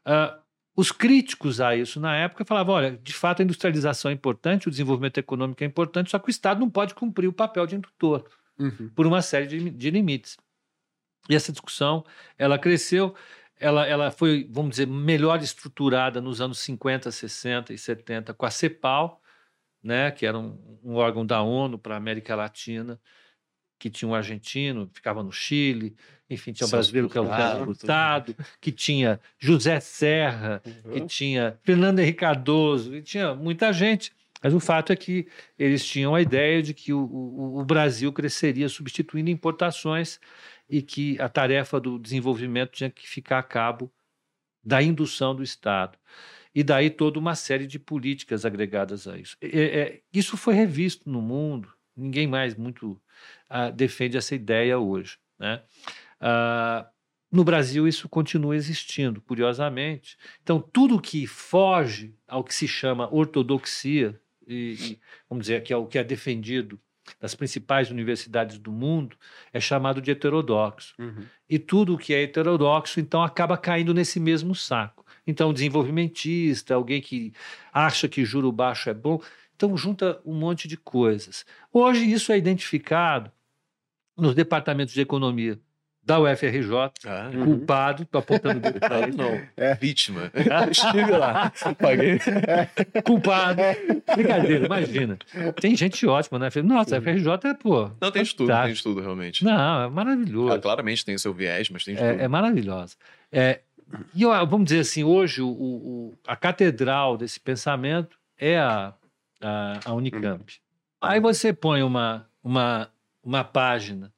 Uh, 0.00 0.40
os 0.74 0.90
críticos 0.90 1.60
a 1.60 1.76
isso 1.76 2.00
na 2.00 2.16
época 2.16 2.44
falavam: 2.44 2.74
olha, 2.74 2.98
de 3.02 3.12
fato 3.12 3.40
a 3.40 3.44
industrialização 3.44 4.10
é 4.10 4.14
importante, 4.14 4.66
o 4.66 4.70
desenvolvimento 4.70 5.18
econômico 5.18 5.62
é 5.62 5.66
importante, 5.66 6.10
só 6.10 6.18
que 6.18 6.28
o 6.28 6.30
Estado 6.30 6.60
não 6.60 6.70
pode 6.70 6.94
cumprir 6.94 7.28
o 7.28 7.32
papel 7.32 7.66
de 7.66 7.76
indutor 7.76 8.24
uhum. 8.58 8.90
por 8.94 9.06
uma 9.06 9.22
série 9.22 9.46
de, 9.46 9.70
de 9.70 9.90
limites. 9.90 10.38
E 11.28 11.34
essa 11.34 11.52
discussão 11.52 12.04
ela 12.38 12.58
cresceu 12.58 13.14
ela, 13.60 13.86
ela 13.86 14.10
foi, 14.10 14.48
vamos 14.50 14.70
dizer, 14.70 14.86
melhor 14.86 15.40
estruturada 15.42 16.20
nos 16.20 16.40
anos 16.40 16.58
50, 16.60 17.10
60 17.10 17.74
e 17.74 17.78
70 17.78 18.32
com 18.32 18.46
a 18.46 18.50
CEPAL, 18.50 19.20
né, 19.82 20.10
que 20.10 20.24
era 20.24 20.38
um, 20.38 20.58
um 20.82 20.94
órgão 20.94 21.24
da 21.24 21.42
ONU 21.42 21.78
para 21.78 21.94
a 21.94 21.98
América 21.98 22.34
Latina, 22.34 22.98
que 23.78 23.90
tinha 23.90 24.08
um 24.08 24.14
argentino, 24.14 24.90
ficava 24.92 25.22
no 25.22 25.30
Chile, 25.30 25.94
enfim, 26.28 26.52
tinha 26.52 26.66
um 26.66 26.70
brasileiro 26.70 27.08
que 27.08 27.18
era 27.18 27.26
o 27.56 27.66
deputado, 27.66 28.36
que 28.60 28.72
tinha 28.72 29.20
José 29.38 29.78
Serra, 29.80 30.62
uhum. 30.64 30.92
que 30.92 31.00
tinha 31.06 31.58
Fernando 31.62 31.98
Henrique 31.98 32.20
Cardoso, 32.20 32.94
e 32.94 33.02
tinha 33.02 33.34
muita 33.34 33.72
gente. 33.72 34.12
Mas 34.42 34.54
o 34.54 34.60
fato 34.60 34.92
é 34.92 34.96
que 34.96 35.26
eles 35.58 35.84
tinham 35.84 36.14
a 36.14 36.20
ideia 36.20 36.62
de 36.62 36.72
que 36.72 36.92
o, 36.92 37.00
o, 37.00 37.60
o 37.60 37.64
Brasil 37.64 38.10
cresceria 38.12 38.68
substituindo 38.68 39.28
importações 39.28 40.18
e 40.70 40.80
que 40.80 41.20
a 41.20 41.28
tarefa 41.28 41.80
do 41.80 41.98
desenvolvimento 41.98 42.70
tinha 42.70 42.88
que 42.88 43.06
ficar 43.06 43.40
a 43.40 43.42
cabo 43.42 43.92
da 44.62 44.80
indução 44.80 45.34
do 45.34 45.42
Estado. 45.42 45.98
E 46.54 46.62
daí 46.62 46.90
toda 46.90 47.18
uma 47.18 47.34
série 47.34 47.66
de 47.66 47.78
políticas 47.78 48.44
agregadas 48.44 49.08
a 49.08 49.18
isso. 49.18 49.36
É, 49.40 49.48
é, 49.48 50.00
isso 50.12 50.36
foi 50.36 50.54
revisto 50.54 51.10
no 51.10 51.20
mundo, 51.20 51.72
ninguém 51.96 52.26
mais 52.26 52.54
muito 52.54 52.92
uh, 53.50 53.72
defende 53.74 54.16
essa 54.16 54.34
ideia 54.34 54.78
hoje. 54.78 55.18
Né? 55.38 55.62
Uh, 56.20 56.86
no 57.32 57.44
Brasil, 57.44 57.86
isso 57.86 58.08
continua 58.08 58.56
existindo, 58.56 59.20
curiosamente. 59.20 60.16
Então, 60.42 60.60
tudo 60.60 61.00
que 61.00 61.26
foge 61.26 62.14
ao 62.26 62.42
que 62.42 62.54
se 62.54 62.66
chama 62.66 63.12
ortodoxia, 63.12 64.20
e, 64.46 64.76
e 64.80 65.00
vamos 65.28 65.44
dizer, 65.44 65.62
que 65.62 65.72
é 65.72 65.76
o 65.76 65.86
que 65.86 65.98
é 65.98 66.04
defendido 66.04 66.80
das 67.18 67.34
principais 67.34 67.90
universidades 67.90 68.58
do 68.58 68.70
mundo 68.70 69.16
é 69.52 69.60
chamado 69.60 70.00
de 70.00 70.10
heterodoxo. 70.10 70.94
Uhum. 70.98 71.24
E 71.48 71.58
tudo 71.58 71.98
que 71.98 72.14
é 72.14 72.22
heterodoxo, 72.22 73.00
então, 73.00 73.22
acaba 73.22 73.56
caindo 73.56 73.94
nesse 73.94 74.20
mesmo 74.20 74.54
saco. 74.54 75.04
Então, 75.26 75.52
desenvolvimentista, 75.52 76.74
alguém 76.74 77.00
que 77.00 77.32
acha 77.72 78.08
que 78.08 78.24
juro 78.24 78.52
baixo 78.52 78.90
é 78.90 78.94
bom, 78.94 79.20
então 79.54 79.76
junta 79.76 80.20
um 80.24 80.34
monte 80.34 80.66
de 80.66 80.76
coisas. 80.76 81.44
Hoje 81.72 82.10
isso 82.10 82.32
é 82.32 82.38
identificado 82.38 83.30
nos 84.16 84.34
departamentos 84.34 84.94
de 84.94 85.00
economia 85.00 85.60
da 86.02 86.18
UFRJ, 86.18 86.90
ah, 87.06 87.30
uhum. 87.32 87.44
culpado, 87.44 88.04
tô 88.06 88.18
apontando 88.18 88.58
o 88.58 88.60
dedo 88.60 88.80
para 88.80 89.00
ele. 89.00 89.16
Não, 89.16 89.40
é. 89.56 89.74
vítima. 89.74 90.32
Estive 90.70 91.12
lá, 91.12 91.52
paguei. 91.78 92.18
Culpado. 93.04 93.60
Brincadeira, 94.14 94.66
imagina. 94.66 95.18
Tem 95.60 95.76
gente 95.76 96.06
ótima, 96.06 96.38
né? 96.38 96.48
Nossa, 96.64 96.96
a 96.96 96.98
UFRJ 96.98 97.28
é, 97.44 97.54
pô... 97.54 97.90
Não, 98.00 98.10
tem 98.10 98.22
estudo, 98.22 98.52
tem 98.52 98.72
estudo, 98.72 99.00
realmente. 99.00 99.44
Não, 99.44 99.82
é 99.84 99.88
maravilhoso. 99.88 100.54
Ah, 100.54 100.58
claramente 100.58 101.04
tem 101.04 101.14
o 101.14 101.18
seu 101.18 101.34
viés, 101.34 101.68
mas 101.70 101.84
tem 101.84 101.94
estudo. 101.94 102.20
É, 102.20 102.24
é 102.24 102.28
maravilhosa. 102.28 102.96
É, 103.30 103.60
e 104.14 104.24
vamos 104.24 104.64
dizer 104.64 104.80
assim, 104.80 105.04
hoje 105.04 105.42
o, 105.42 105.48
o, 105.48 106.18
a 106.26 106.34
catedral 106.34 107.16
desse 107.16 107.38
pensamento 107.38 108.18
é 108.38 108.58
a, 108.58 108.94
a, 109.40 109.80
a 109.84 109.92
Unicamp. 109.92 110.40
Uhum. 110.42 111.08
Aí 111.08 111.20
você 111.20 111.52
põe 111.52 111.82
uma, 111.82 112.26
uma, 112.42 112.88
uma 113.22 113.44
página 113.44 114.12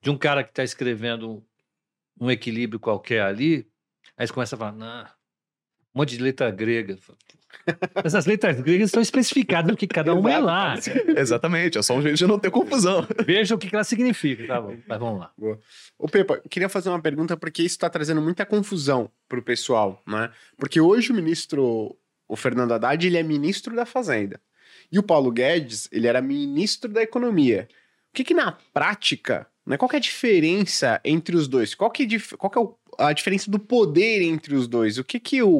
de 0.00 0.10
um 0.10 0.16
cara 0.16 0.42
que 0.42 0.50
está 0.50 0.64
escrevendo 0.64 1.44
um 2.20 2.30
equilíbrio 2.30 2.78
qualquer 2.80 3.22
ali, 3.22 3.66
aí 4.16 4.26
você 4.26 4.32
começa 4.32 4.54
a 4.54 4.58
falar, 4.58 4.72
não, 4.72 5.04
um 5.94 5.98
monte 6.00 6.16
de 6.16 6.22
letra 6.22 6.50
grega. 6.50 6.98
Essas 8.04 8.26
letras 8.26 8.60
gregas 8.60 8.88
estão 8.88 9.02
especificadas 9.02 9.70
no 9.70 9.76
que 9.76 9.86
cada 9.86 10.14
uma 10.14 10.32
é 10.32 10.38
lá. 10.38 10.74
Exatamente, 11.16 11.78
é 11.78 11.82
só 11.82 11.94
um 11.94 12.02
jeito 12.02 12.16
de 12.16 12.26
não 12.26 12.38
ter 12.38 12.50
confusão. 12.50 13.06
Veja 13.24 13.54
o 13.54 13.58
que 13.58 13.74
ela 13.74 13.84
significa, 13.84 14.46
tá 14.46 14.60
bom, 14.60 14.76
mas 14.86 14.98
vamos 14.98 15.20
lá. 15.20 15.32
Boa. 15.36 15.58
Ô 15.98 16.08
Pepa, 16.08 16.40
queria 16.48 16.68
fazer 16.68 16.88
uma 16.88 17.00
pergunta 17.00 17.36
porque 17.36 17.62
isso 17.62 17.74
está 17.74 17.90
trazendo 17.90 18.20
muita 18.20 18.46
confusão 18.46 19.10
para 19.28 19.38
o 19.38 19.42
pessoal, 19.42 20.02
né? 20.06 20.30
Porque 20.56 20.80
hoje 20.80 21.12
o 21.12 21.14
ministro, 21.14 21.96
o 22.28 22.36
Fernando 22.36 22.72
Haddad, 22.72 23.06
ele 23.06 23.18
é 23.18 23.22
ministro 23.22 23.74
da 23.74 23.84
Fazenda. 23.84 24.40
E 24.92 24.98
o 24.98 25.02
Paulo 25.02 25.30
Guedes, 25.30 25.88
ele 25.92 26.06
era 26.06 26.20
ministro 26.20 26.90
da 26.90 27.02
Economia. 27.02 27.68
O 28.10 28.14
que, 28.14 28.24
que 28.24 28.34
na 28.34 28.52
prática 28.72 29.46
Né? 29.66 29.76
Qual 29.76 29.88
que 29.88 29.96
é 29.96 29.98
a 29.98 30.02
diferença 30.02 31.00
entre 31.04 31.36
os 31.36 31.46
dois? 31.48 31.74
Qual 31.74 31.90
que, 31.90 32.02
é, 32.02 32.36
qual 32.36 32.50
que 32.50 32.58
é 32.58 32.60
o, 32.60 32.76
a 32.98 33.12
diferença 33.12 33.50
do 33.50 33.58
poder 33.58 34.22
entre 34.22 34.54
os 34.54 34.66
dois? 34.66 34.98
O 34.98 35.04
que 35.04 35.20
que 35.20 35.42
o, 35.42 35.58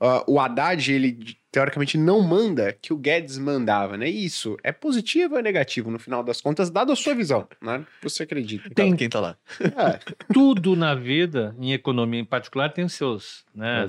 uh, 0.00 0.24
o 0.26 0.40
Haddad, 0.40 0.92
ele 0.92 1.36
teoricamente 1.50 1.96
não 1.96 2.20
manda 2.20 2.72
que 2.72 2.92
o 2.92 2.96
Guedes 2.96 3.38
mandava, 3.38 3.96
né? 3.96 4.08
Isso 4.08 4.56
é 4.64 4.72
positivo 4.72 5.34
ou 5.34 5.38
é 5.38 5.42
negativo 5.42 5.88
no 5.88 6.00
final 6.00 6.22
das 6.24 6.40
contas, 6.40 6.68
dado 6.68 6.90
a 6.90 6.96
sua 6.96 7.14
visão, 7.14 7.46
né? 7.62 7.86
Você 8.02 8.24
acredita? 8.24 8.68
Tem 8.70 8.96
quem 8.96 9.08
tá 9.08 9.20
lá. 9.20 9.36
É. 9.60 10.00
Tudo 10.34 10.74
na 10.74 10.96
vida, 10.96 11.54
em 11.60 11.72
economia 11.72 12.20
em 12.20 12.24
particular, 12.24 12.72
tem 12.72 12.84
os 12.84 12.94
seus, 12.94 13.44
né? 13.54 13.86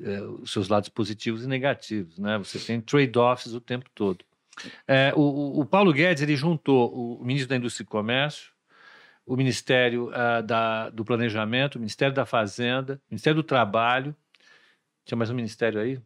É, 0.00 0.20
os 0.20 0.52
seus 0.52 0.68
lados 0.68 0.88
positivos 0.88 1.42
e 1.42 1.48
negativos, 1.48 2.18
né? 2.18 2.38
Você 2.38 2.60
tem 2.60 2.80
trade-offs 2.80 3.52
o 3.52 3.60
tempo 3.60 3.86
todo. 3.92 4.24
É, 4.86 5.12
o, 5.16 5.60
o, 5.60 5.66
Paulo 5.66 5.92
Guedes 5.92 6.22
ele 6.22 6.36
juntou 6.36 7.18
o 7.20 7.24
ministro 7.24 7.48
da 7.48 7.56
Indústria 7.56 7.84
e 7.84 7.86
Comércio, 7.86 8.52
o 9.26 9.36
Ministério 9.36 10.08
uh, 10.10 10.42
da, 10.42 10.88
do 10.90 11.04
Planejamento, 11.04 11.74
o 11.74 11.78
Ministério 11.80 12.14
da 12.14 12.24
Fazenda, 12.24 12.94
o 13.08 13.10
Ministério 13.10 13.42
do 13.42 13.46
Trabalho. 13.46 14.14
Tinha 15.04 15.18
mais 15.18 15.30
um 15.30 15.34
ministério 15.34 15.80
aí? 15.80 16.00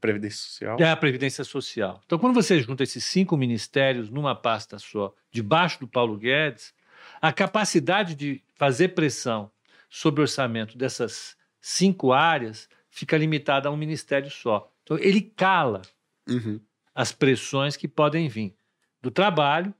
Previdência 0.00 0.38
Social. 0.38 0.76
É 0.80 0.90
a 0.90 0.96
Previdência 0.96 1.44
Social. 1.44 2.00
Então, 2.06 2.18
quando 2.18 2.34
você 2.34 2.58
junta 2.60 2.82
esses 2.82 3.04
cinco 3.04 3.36
ministérios 3.36 4.08
numa 4.08 4.34
pasta 4.34 4.78
só, 4.78 5.14
debaixo 5.30 5.80
do 5.80 5.86
Paulo 5.86 6.16
Guedes, 6.16 6.72
a 7.20 7.32
capacidade 7.32 8.14
de 8.14 8.42
fazer 8.54 8.88
pressão 8.88 9.50
sobre 9.88 10.20
o 10.20 10.22
orçamento 10.22 10.78
dessas 10.78 11.36
cinco 11.60 12.12
áreas 12.12 12.68
fica 12.88 13.16
limitada 13.16 13.68
a 13.68 13.72
um 13.72 13.76
ministério 13.76 14.30
só. 14.30 14.72
Então, 14.82 14.98
ele 14.98 15.20
cala 15.20 15.82
uhum. 16.28 16.60
as 16.94 17.12
pressões 17.12 17.76
que 17.76 17.86
podem 17.86 18.28
vir 18.28 18.54
do 19.02 19.10
trabalho, 19.10 19.74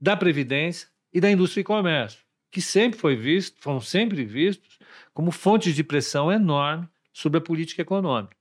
da 0.00 0.16
Previdência 0.16 0.88
e 1.12 1.20
da 1.20 1.30
indústria 1.30 1.62
e 1.62 1.64
comércio, 1.64 2.23
que 2.54 2.62
sempre 2.62 2.96
foi 2.96 3.16
visto, 3.16 3.60
foram 3.60 3.80
sempre 3.80 4.24
vistos 4.24 4.78
como 5.12 5.32
fontes 5.32 5.74
de 5.74 5.82
pressão 5.82 6.30
enorme 6.30 6.88
sobre 7.12 7.38
a 7.38 7.40
política 7.40 7.82
econômica. 7.82 8.36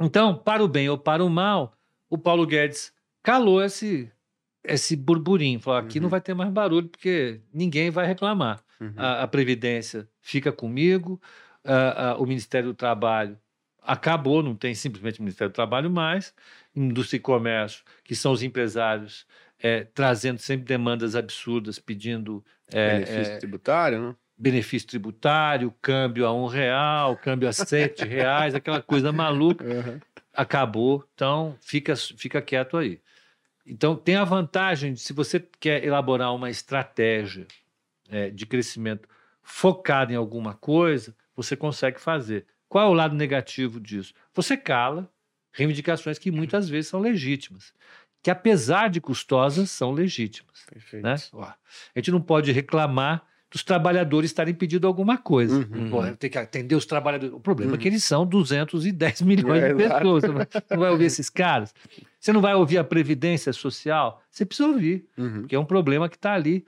Então, 0.00 0.34
para 0.34 0.64
o 0.64 0.68
bem 0.68 0.88
ou 0.88 0.96
para 0.96 1.22
o 1.22 1.28
mal, 1.28 1.76
o 2.08 2.16
Paulo 2.16 2.46
Guedes 2.46 2.90
calou 3.22 3.62
esse, 3.62 4.10
esse 4.64 4.96
burburinho. 4.96 5.60
Falou: 5.60 5.78
aqui 5.78 5.98
uhum. 5.98 6.04
não 6.04 6.08
vai 6.08 6.22
ter 6.22 6.32
mais 6.32 6.50
barulho, 6.50 6.88
porque 6.88 7.42
ninguém 7.52 7.90
vai 7.90 8.06
reclamar. 8.06 8.64
Uhum. 8.80 8.94
A, 8.96 9.24
a, 9.24 9.28
Previdência 9.28 10.08
fica 10.22 10.50
comigo, 10.50 11.20
a, 11.62 12.12
a, 12.12 12.16
o 12.16 12.24
Ministério 12.24 12.70
do 12.70 12.74
Trabalho 12.74 13.38
acabou, 13.82 14.42
não 14.42 14.56
tem 14.56 14.74
simplesmente 14.74 15.20
o 15.20 15.22
Ministério 15.22 15.52
do 15.52 15.54
Trabalho 15.54 15.90
mais, 15.90 16.34
Indústria 16.74 17.18
e 17.18 17.20
Comércio, 17.20 17.84
que 18.02 18.16
são 18.16 18.32
os 18.32 18.42
empresários 18.42 19.26
é, 19.64 19.82
trazendo 19.82 20.38
sempre 20.38 20.66
demandas 20.66 21.16
absurdas, 21.16 21.78
pedindo. 21.78 22.44
É, 22.70 22.98
benefício 22.98 23.32
é, 23.32 23.38
tributário, 23.38 24.08
né? 24.08 24.16
benefício 24.36 24.88
tributário, 24.88 25.74
câmbio 25.80 26.26
a 26.26 26.34
um 26.34 26.46
real, 26.46 27.16
câmbio 27.16 27.48
a 27.48 27.52
sete 27.52 28.04
reais, 28.04 28.54
aquela 28.54 28.82
coisa 28.82 29.10
maluca. 29.10 29.64
Uhum. 29.64 30.00
Acabou, 30.34 31.02
então 31.14 31.56
fica, 31.62 31.96
fica 31.96 32.42
quieto 32.42 32.76
aí. 32.76 33.00
Então 33.66 33.96
tem 33.96 34.16
a 34.16 34.24
vantagem 34.24 34.92
de 34.92 35.00
se 35.00 35.14
você 35.14 35.40
quer 35.58 35.82
elaborar 35.82 36.34
uma 36.34 36.50
estratégia 36.50 37.46
é, 38.10 38.28
de 38.28 38.44
crescimento 38.44 39.08
focada 39.42 40.12
em 40.12 40.16
alguma 40.16 40.52
coisa, 40.52 41.16
você 41.34 41.56
consegue 41.56 41.98
fazer. 41.98 42.44
Qual 42.68 42.86
é 42.86 42.90
o 42.90 42.94
lado 42.94 43.14
negativo 43.14 43.80
disso? 43.80 44.12
Você 44.34 44.58
cala 44.58 45.08
reivindicações 45.54 46.18
que 46.18 46.30
muitas 46.32 46.68
vezes 46.68 46.90
são 46.90 47.00
legítimas, 47.00 47.72
que 48.24 48.30
apesar 48.30 48.88
de 48.88 49.02
custosas 49.02 49.70
são 49.70 49.92
legítimas. 49.92 50.64
Perfeito. 50.66 51.04
Né? 51.04 51.14
Ó, 51.34 51.42
a 51.42 51.54
gente 51.94 52.10
não 52.10 52.22
pode 52.22 52.50
reclamar 52.52 53.22
dos 53.50 53.62
trabalhadores 53.62 54.30
estarem 54.30 54.54
pedindo 54.54 54.86
alguma 54.86 55.18
coisa. 55.18 55.56
Uhum. 55.56 55.90
Pô, 55.90 56.02
tem 56.16 56.30
que 56.30 56.38
atender 56.38 56.74
os 56.74 56.86
trabalhadores. 56.86 57.34
O 57.34 57.38
problema 57.38 57.72
uhum. 57.72 57.78
é 57.78 57.80
que 57.80 57.86
eles 57.86 58.02
são 58.02 58.24
210 58.24 59.20
milhões 59.28 59.62
é, 59.62 59.68
de 59.68 59.74
pessoas. 59.74 60.22
Você 60.22 60.64
não 60.70 60.80
vai 60.80 60.90
ouvir 60.90 61.04
esses 61.04 61.28
caras? 61.28 61.74
Você 62.18 62.32
não 62.32 62.40
vai 62.40 62.54
ouvir 62.54 62.78
a 62.78 62.82
Previdência 62.82 63.52
Social? 63.52 64.22
Você 64.30 64.46
precisa 64.46 64.70
ouvir, 64.70 65.06
uhum. 65.18 65.40
porque 65.40 65.54
é 65.54 65.60
um 65.60 65.66
problema 65.66 66.08
que 66.08 66.16
está 66.16 66.32
ali. 66.32 66.64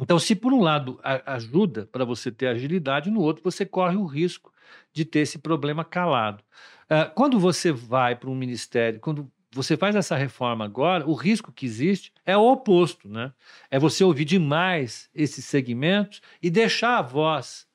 Então, 0.00 0.18
se 0.18 0.34
por 0.34 0.52
um 0.52 0.60
lado 0.60 0.98
a, 1.04 1.34
ajuda 1.34 1.88
para 1.92 2.04
você 2.04 2.32
ter 2.32 2.48
agilidade, 2.48 3.08
no 3.08 3.20
outro 3.20 3.44
você 3.44 3.64
corre 3.64 3.94
o 3.94 4.04
risco 4.04 4.52
de 4.92 5.04
ter 5.04 5.20
esse 5.20 5.38
problema 5.38 5.84
calado. 5.84 6.42
Uh, 6.90 7.08
quando 7.14 7.38
você 7.38 7.70
vai 7.70 8.16
para 8.16 8.28
um 8.28 8.34
ministério, 8.34 8.98
quando 8.98 9.30
você 9.52 9.76
faz 9.76 9.96
essa 9.96 10.16
reforma 10.16 10.64
agora, 10.64 11.06
o 11.06 11.14
risco 11.14 11.52
que 11.52 11.66
existe 11.66 12.12
é 12.24 12.36
o 12.36 12.52
oposto, 12.52 13.08
né? 13.08 13.32
É 13.70 13.78
você 13.78 14.04
ouvir 14.04 14.24
demais 14.24 15.10
esses 15.14 15.44
segmentos 15.44 16.20
e 16.40 16.50
deixar 16.50 16.98
a 16.98 17.02
voz 17.02 17.66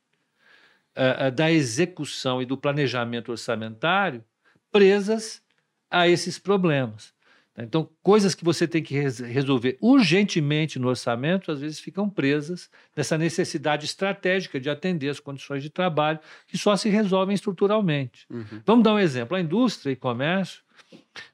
uh, 0.96 1.32
da 1.32 1.52
execução 1.52 2.42
e 2.42 2.46
do 2.46 2.58
planejamento 2.58 3.32
orçamentário 3.32 4.24
presas 4.72 5.42
a 5.90 6.08
esses 6.08 6.38
problemas. 6.38 7.14
Então, 7.58 7.89
coisas 8.03 8.36
que 8.36 8.43
você 8.43 8.68
tem 8.68 8.84
que 8.84 8.93
res 8.93 9.20
resolver 9.20 9.78
urgentemente 9.82 10.78
no 10.78 10.89
orçamento, 10.89 11.51
às 11.51 11.62
vezes 11.62 11.80
ficam 11.80 12.10
presas 12.10 12.70
nessa 12.95 13.18
necessidade 13.18 13.86
estratégica 13.86 14.60
de 14.60 14.70
atender 14.70 15.10
as 15.10 15.22
condições 15.22 15.64
de 15.64 15.70
trabalho, 15.70 16.20
que 16.47 16.58
só 16.58 16.76
se 16.76 16.89
resolvem 16.89 17.34
estruturalmente. 17.34 18.26
Uhum. 18.30 18.62
Vamos 18.66 18.84
dar 18.84 18.93
um 18.93 18.99
exemplo. 18.99 19.38
A 19.38 19.39
indústria 19.39 19.91
e 19.91 19.95
comércio 19.95 20.64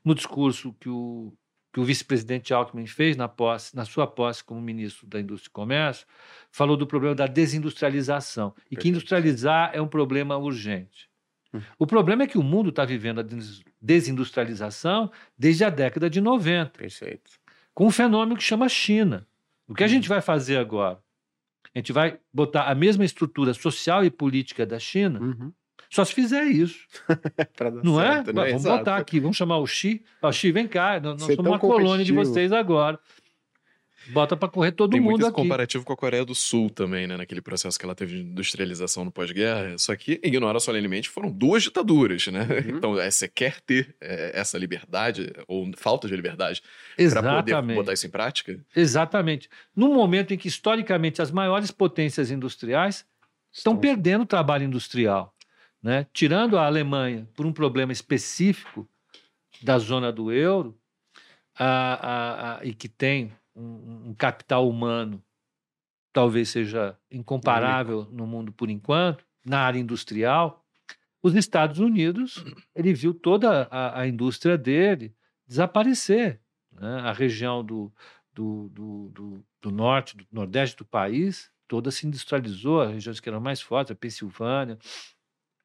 no 0.05 0.13
discurso 0.13 0.75
que 0.79 0.89
o, 0.89 1.33
que 1.73 1.79
o 1.79 1.83
vice-presidente 1.83 2.53
Alckmin 2.53 2.85
fez 2.85 3.17
na, 3.17 3.27
posse, 3.27 3.75
na 3.75 3.85
sua 3.85 4.05
posse 4.05 4.43
como 4.43 4.61
ministro 4.61 5.07
da 5.07 5.19
Indústria 5.19 5.49
e 5.49 5.53
Comércio, 5.53 6.05
falou 6.51 6.77
do 6.77 6.85
problema 6.85 7.15
da 7.15 7.25
desindustrialização 7.25 8.53
e 8.69 8.75
que 8.75 8.89
industrializar 8.89 9.71
é 9.73 9.81
um 9.81 9.87
problema 9.87 10.37
urgente. 10.37 11.10
O 11.77 11.85
problema 11.85 12.23
é 12.23 12.27
que 12.27 12.37
o 12.37 12.43
mundo 12.43 12.69
está 12.69 12.85
vivendo 12.85 13.19
a 13.19 13.25
desindustrialização 13.81 15.11
desde 15.37 15.63
a 15.63 15.69
década 15.69 16.09
de 16.09 16.21
90. 16.21 16.77
Perfeito. 16.77 17.31
Com 17.73 17.87
um 17.87 17.91
fenômeno 17.91 18.37
que 18.37 18.43
chama 18.43 18.69
China. 18.69 19.27
O 19.67 19.73
que 19.73 19.83
a 19.83 19.87
gente 19.87 20.07
vai 20.07 20.21
fazer 20.21 20.57
agora? 20.57 20.99
A 21.73 21.79
gente 21.79 21.93
vai 21.93 22.19
botar 22.33 22.63
a 22.63 22.75
mesma 22.75 23.05
estrutura 23.05 23.53
social 23.53 24.03
e 24.03 24.09
política 24.09 24.65
da 24.65 24.79
China 24.79 25.19
uhum. 25.19 25.53
Só 25.91 26.05
se 26.05 26.13
fizer 26.13 26.45
isso. 26.45 26.87
não 27.83 28.01
é? 28.01 28.13
certo, 28.13 28.29
é? 28.29 28.33
Né? 28.33 28.45
Vamos 28.45 28.61
Exato. 28.61 28.77
botar 28.77 28.95
aqui, 28.95 29.19
vamos 29.19 29.35
chamar 29.35 29.57
o 29.57 29.67
Xi. 29.67 30.01
Ó, 30.21 30.31
Xi, 30.31 30.49
vem 30.49 30.65
cá, 30.65 31.01
nós, 31.01 31.21
nós 31.21 31.35
somos 31.35 31.51
uma 31.51 31.59
colônia 31.59 32.05
de 32.05 32.13
vocês 32.13 32.53
agora. 32.53 32.97
Bota 34.09 34.35
para 34.35 34.49
correr 34.49 34.71
todo 34.71 34.91
Tem 34.91 34.99
mundo 34.99 35.11
muito 35.11 35.25
aqui. 35.27 35.35
comparativo 35.35 35.85
com 35.85 35.93
a 35.93 35.97
Coreia 35.97 36.25
do 36.25 36.33
Sul 36.33 36.69
também, 36.69 37.05
né? 37.05 37.17
Naquele 37.17 37.41
processo 37.41 37.77
que 37.77 37.85
ela 37.85 37.93
teve 37.93 38.15
de 38.15 38.23
industrialização 38.23 39.05
no 39.05 39.11
pós-guerra. 39.11 39.77
Só 39.77 39.95
que, 39.95 40.19
ignora 40.23 40.59
solenemente, 40.59 41.07
foram 41.07 41.31
duas 41.31 41.63
ditaduras, 41.63 42.27
né? 42.27 42.41
Uhum. 42.41 42.81
Então, 42.81 42.99
é, 42.99 43.11
você 43.11 43.27
quer 43.27 43.61
ter 43.61 43.95
é, 44.01 44.31
essa 44.33 44.57
liberdade, 44.57 45.31
ou 45.47 45.69
falta 45.77 46.07
de 46.07 46.15
liberdade, 46.15 46.63
para 46.97 47.43
poder 47.43 47.75
botar 47.75 47.93
isso 47.93 48.07
em 48.07 48.09
prática? 48.09 48.59
Exatamente. 48.75 49.47
Num 49.75 49.93
momento 49.93 50.33
em 50.33 50.37
que, 50.37 50.47
historicamente, 50.47 51.21
as 51.21 51.29
maiores 51.29 51.69
potências 51.69 52.31
industriais 52.31 53.05
estão, 53.51 53.73
estão 53.73 53.77
perdendo 53.77 54.25
trabalho 54.25 54.65
industrial. 54.65 55.35
Né? 55.81 56.07
Tirando 56.11 56.57
a 56.57 56.65
Alemanha 56.65 57.27
por 57.35 57.45
um 57.45 57.53
problema 57.53 57.91
específico 57.91 58.87
da 59.61 59.77
zona 59.77 60.11
do 60.11 60.31
euro, 60.31 60.75
a, 61.55 61.65
a, 61.65 62.59
a, 62.59 62.65
e 62.65 62.73
que 62.73 62.87
tem 62.87 63.31
um, 63.55 64.09
um, 64.09 64.13
capital 64.13 64.67
humano 64.67 65.23
talvez 66.13 66.49
seja 66.49 66.97
incomparável 67.09 68.07
no 68.11 68.27
mundo 68.27 68.51
por 68.51 68.69
enquanto, 68.69 69.25
na 69.45 69.59
área 69.59 69.79
industrial, 69.79 70.65
os 71.23 71.35
Estados 71.35 71.79
Unidos, 71.79 72.43
ele 72.75 72.93
viu 72.93 73.13
toda 73.13 73.67
a, 73.71 74.07
indústria 74.07 74.57
dele 74.57 75.15
desaparecer. 75.47 76.41
Né? 76.71 76.99
A 77.01 77.13
região 77.13 77.63
do, 77.63 77.93
do, 78.33 78.69
do, 78.69 79.09
do, 79.09 79.45
do 79.61 79.71
norte, 79.71 80.17
do 80.17 80.25
nordeste 80.31 80.77
do 80.77 80.85
país, 80.85 81.51
toda 81.67 81.91
se 81.91 82.07
industrializou, 82.07 82.81
as 82.81 82.91
regiões 82.91 83.19
que 83.19 83.29
eram 83.29 83.39
mais 83.39 83.61
fortes, 83.61 83.91
a 83.91 83.95
Pensilvânia, 83.95 84.77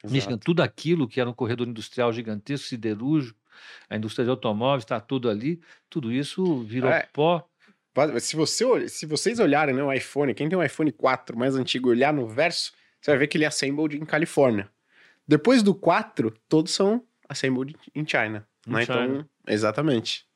Michigan, 0.05 0.39
tudo 0.39 0.63
aquilo 0.63 1.09
que 1.09 1.21
era 1.21 1.29
um 1.29 1.35
corredor 1.35 1.67
industrial 1.67 2.13
gigantesco, 2.13 2.69
siderúrgico, 2.69 3.39
a 3.89 3.97
indústria 3.97 4.25
de 4.25 4.31
automóveis, 4.31 4.85
está 4.85 5.01
tudo 5.01 5.29
ali, 5.29 5.61
tudo 5.89 6.13
isso 6.13 6.63
virou 6.63 6.91
é. 6.91 7.09
pó. 7.13 7.49
Se, 8.21 8.37
você, 8.37 8.89
se 8.89 9.07
vocês 9.07 9.39
olharem 9.39 9.75
né, 9.75 9.83
o 9.83 9.93
iPhone, 9.93 10.35
quem 10.35 10.49
tem 10.49 10.59
um 10.59 10.63
iPhone 10.63 10.93
4 10.93 11.37
mais 11.37 11.57
antigo, 11.57 11.89
olhar 11.89 12.13
no 12.13 12.27
verso, 12.27 12.73
você 13.01 13.11
vai 13.11 13.19
ver 13.19 13.27
que 13.27 13.37
ele 13.37 13.45
é 13.45 13.49
assembled 13.49 13.97
em 13.97 14.05
Califórnia. 14.05 14.71
Depois 15.27 15.63
do 15.63 15.75
4, 15.75 16.33
todos 16.49 16.73
são 16.73 17.05
assembled 17.29 17.75
em 17.95 18.07
China. 18.07 18.47
Em 18.67 18.73
né? 18.73 18.85
China. 18.85 19.05
Então, 19.05 19.29
exatamente. 19.47 20.27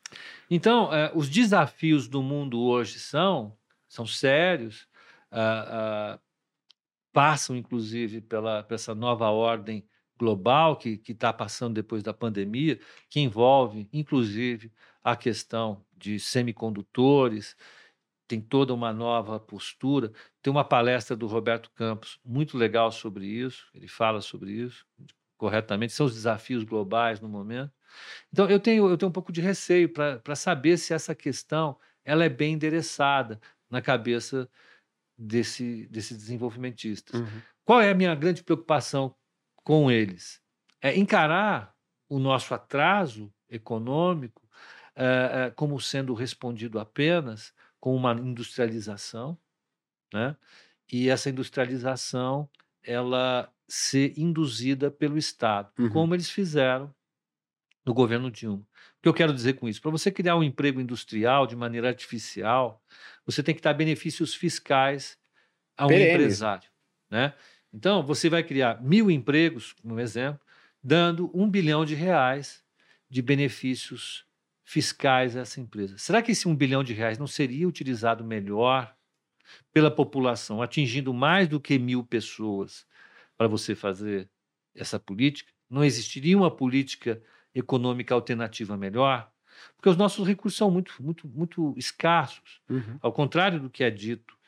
Então, 0.50 0.92
é, 0.92 1.12
os 1.14 1.28
desafios 1.28 2.08
do 2.08 2.22
mundo 2.22 2.60
hoje 2.60 2.98
são, 2.98 3.56
são 3.88 4.06
sérios. 4.06 4.88
Uh, 5.30 6.16
uh, 6.16 6.20
passam, 7.12 7.54
inclusive, 7.56 8.20
pela, 8.20 8.62
por 8.62 8.74
essa 8.74 8.94
nova 8.94 9.28
ordem 9.30 9.86
global 10.18 10.76
que 10.76 11.00
está 11.08 11.32
passando 11.32 11.74
depois 11.74 12.02
da 12.02 12.12
pandemia, 12.12 12.78
que 13.08 13.20
envolve, 13.20 13.88
inclusive, 13.92 14.72
a 15.02 15.16
questão 15.16 15.84
de 16.00 16.18
semicondutores, 16.18 17.56
tem 18.26 18.40
toda 18.40 18.72
uma 18.72 18.92
nova 18.92 19.38
postura. 19.38 20.12
Tem 20.42 20.50
uma 20.50 20.64
palestra 20.64 21.16
do 21.16 21.26
Roberto 21.26 21.70
Campos 21.72 22.18
muito 22.24 22.56
legal 22.56 22.90
sobre 22.90 23.26
isso, 23.26 23.68
ele 23.74 23.88
fala 23.88 24.20
sobre 24.20 24.52
isso 24.52 24.86
corretamente, 25.40 25.94
são 25.94 26.04
os 26.04 26.12
desafios 26.12 26.64
globais 26.64 27.18
no 27.18 27.26
momento. 27.26 27.72
Então, 28.30 28.48
eu 28.50 28.60
tenho, 28.60 28.86
eu 28.90 28.98
tenho 28.98 29.08
um 29.08 29.12
pouco 29.12 29.32
de 29.32 29.40
receio 29.40 29.88
para 29.88 30.36
saber 30.36 30.76
se 30.76 30.92
essa 30.92 31.14
questão 31.14 31.78
ela 32.04 32.26
é 32.26 32.28
bem 32.28 32.52
endereçada 32.52 33.40
na 33.70 33.80
cabeça 33.80 34.46
desse, 35.16 35.86
desses 35.88 36.18
desenvolvimentistas. 36.18 37.18
Uhum. 37.18 37.40
Qual 37.64 37.80
é 37.80 37.90
a 37.90 37.94
minha 37.94 38.14
grande 38.14 38.44
preocupação 38.44 39.14
com 39.64 39.90
eles? 39.90 40.42
É 40.82 40.94
encarar 40.94 41.74
o 42.06 42.18
nosso 42.18 42.52
atraso 42.52 43.32
econômico 43.48 44.39
é, 45.02 45.50
como 45.50 45.80
sendo 45.80 46.14
respondido 46.14 46.78
apenas 46.78 47.54
com 47.78 47.94
uma 47.94 48.12
industrialização, 48.12 49.38
né? 50.12 50.36
E 50.92 51.08
essa 51.08 51.30
industrialização 51.30 52.48
ela 52.82 53.52
ser 53.68 54.18
induzida 54.18 54.90
pelo 54.90 55.16
Estado, 55.16 55.70
uhum. 55.78 55.90
como 55.90 56.14
eles 56.14 56.28
fizeram 56.28 56.92
no 57.84 57.94
governo 57.94 58.30
Dilma. 58.30 58.66
O 58.98 59.02
que 59.02 59.08
eu 59.08 59.14
quero 59.14 59.32
dizer 59.32 59.54
com 59.54 59.68
isso? 59.68 59.80
Para 59.80 59.90
você 59.90 60.10
criar 60.10 60.36
um 60.36 60.42
emprego 60.42 60.80
industrial 60.80 61.46
de 61.46 61.56
maneira 61.56 61.88
artificial, 61.88 62.82
você 63.24 63.42
tem 63.42 63.54
que 63.54 63.60
dar 63.62 63.72
benefícios 63.72 64.34
fiscais 64.34 65.16
a 65.76 65.86
um 65.86 65.92
empresário. 65.92 66.68
Né? 67.08 67.32
Então, 67.72 68.04
você 68.04 68.28
vai 68.28 68.42
criar 68.42 68.82
mil 68.82 69.10
empregos, 69.10 69.72
como 69.72 69.98
exemplo, 69.98 70.40
dando 70.82 71.30
um 71.32 71.48
bilhão 71.48 71.84
de 71.84 71.94
reais 71.94 72.62
de 73.08 73.22
benefícios 73.22 74.26
fiscais 74.70 75.36
a 75.36 75.40
essa 75.40 75.60
empresa. 75.60 75.98
Será 75.98 76.22
que 76.22 76.30
esse 76.30 76.46
um 76.46 76.54
bilhão 76.54 76.84
de 76.84 76.94
reais 76.94 77.18
não 77.18 77.26
seria 77.26 77.66
utilizado 77.66 78.22
melhor 78.22 78.94
pela 79.72 79.90
população, 79.90 80.62
atingindo 80.62 81.12
mais 81.12 81.48
do 81.48 81.58
que 81.58 81.76
mil 81.76 82.04
pessoas 82.04 82.86
para 83.36 83.48
você 83.48 83.74
fazer 83.74 84.30
essa 84.72 84.96
política? 84.96 85.50
Não 85.68 85.82
existiria 85.82 86.38
uma 86.38 86.52
política 86.52 87.20
econômica 87.52 88.14
alternativa 88.14 88.76
melhor? 88.76 89.28
Porque 89.74 89.88
os 89.88 89.96
nossos 89.96 90.24
recursos 90.24 90.56
são 90.56 90.70
muito, 90.70 90.94
muito, 91.00 91.26
muito 91.26 91.74
escassos. 91.76 92.60
Uhum. 92.68 92.96
Ao 93.02 93.12
contrário 93.12 93.58
do 93.58 93.68
que 93.68 93.82
é 93.82 93.90
dito 93.90 94.38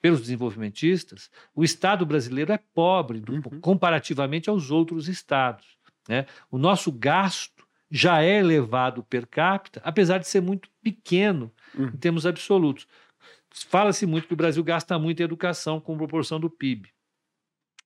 pelos 0.00 0.20
desenvolvimentistas, 0.20 1.28
o 1.52 1.64
Estado 1.64 2.06
brasileiro 2.06 2.52
é 2.52 2.60
pobre 2.72 3.18
do, 3.18 3.32
uhum. 3.32 3.60
comparativamente 3.60 4.48
aos 4.48 4.70
outros 4.70 5.08
estados. 5.08 5.66
Né? 6.08 6.26
O 6.48 6.58
nosso 6.58 6.92
gasto 6.92 7.53
já 7.90 8.22
é 8.22 8.38
elevado 8.38 9.02
per 9.04 9.26
capita, 9.26 9.80
apesar 9.84 10.18
de 10.18 10.26
ser 10.26 10.40
muito 10.40 10.68
pequeno 10.82 11.52
uhum. 11.74 11.86
em 11.86 11.96
termos 11.96 12.26
absolutos. 12.26 12.86
Fala-se 13.50 14.04
muito 14.04 14.26
que 14.26 14.34
o 14.34 14.36
Brasil 14.36 14.64
gasta 14.64 14.98
muito 14.98 15.20
em 15.20 15.24
educação 15.24 15.80
com 15.80 15.96
proporção 15.96 16.40
do 16.40 16.50
PIB. 16.50 16.92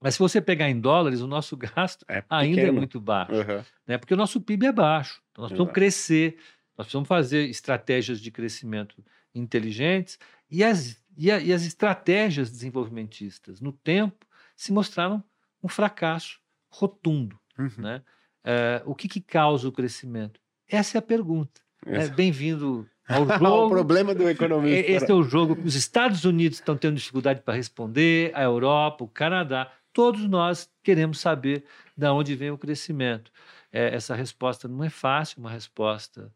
Mas 0.00 0.14
se 0.14 0.20
você 0.20 0.40
pegar 0.40 0.70
em 0.70 0.80
dólares, 0.80 1.20
o 1.20 1.26
nosso 1.26 1.56
gasto 1.58 2.04
é 2.08 2.24
ainda 2.28 2.62
é 2.62 2.70
muito 2.70 3.00
baixo. 3.00 3.32
Uhum. 3.32 3.64
Né? 3.86 3.98
Porque 3.98 4.14
o 4.14 4.16
nosso 4.16 4.40
PIB 4.40 4.66
é 4.66 4.72
baixo. 4.72 5.20
Então 5.30 5.42
nós 5.42 5.50
precisamos 5.50 5.74
crescer, 5.74 6.38
nós 6.76 6.86
precisamos 6.86 7.08
fazer 7.08 7.48
estratégias 7.48 8.20
de 8.20 8.30
crescimento 8.30 9.04
inteligentes 9.34 10.18
e 10.50 10.64
as, 10.64 11.02
e, 11.16 11.30
a, 11.30 11.38
e 11.38 11.52
as 11.52 11.64
estratégias 11.64 12.50
desenvolvimentistas, 12.50 13.60
no 13.60 13.72
tempo, 13.72 14.26
se 14.56 14.72
mostraram 14.72 15.22
um 15.62 15.68
fracasso 15.68 16.40
rotundo. 16.70 17.38
Uhum. 17.58 17.70
Né? 17.78 18.02
É, 18.50 18.80
o 18.86 18.94
que, 18.94 19.06
que 19.06 19.20
causa 19.20 19.68
o 19.68 19.72
crescimento? 19.72 20.40
Essa 20.66 20.96
é 20.96 21.00
a 21.00 21.02
pergunta. 21.02 21.60
Né? 21.84 22.08
Bem-vindo 22.08 22.88
ao 23.06 23.28
jogo. 23.28 23.66
o 23.66 23.68
problema 23.68 24.14
do 24.14 24.26
economista. 24.26 24.90
Esse 24.90 25.10
é 25.10 25.14
o 25.14 25.22
jogo 25.22 25.54
que 25.54 25.66
os 25.66 25.74
Estados 25.74 26.24
Unidos 26.24 26.56
estão 26.56 26.74
tendo 26.74 26.96
dificuldade 26.96 27.42
para 27.42 27.52
responder, 27.52 28.32
a 28.34 28.42
Europa, 28.42 29.04
o 29.04 29.08
Canadá. 29.08 29.70
Todos 29.92 30.26
nós 30.26 30.70
queremos 30.82 31.20
saber 31.20 31.62
de 31.94 32.06
onde 32.06 32.34
vem 32.34 32.50
o 32.50 32.56
crescimento. 32.56 33.30
É, 33.70 33.94
essa 33.94 34.14
resposta 34.14 34.66
não 34.66 34.82
é 34.82 34.88
fácil, 34.88 35.40
uma 35.40 35.50
resposta 35.50 36.32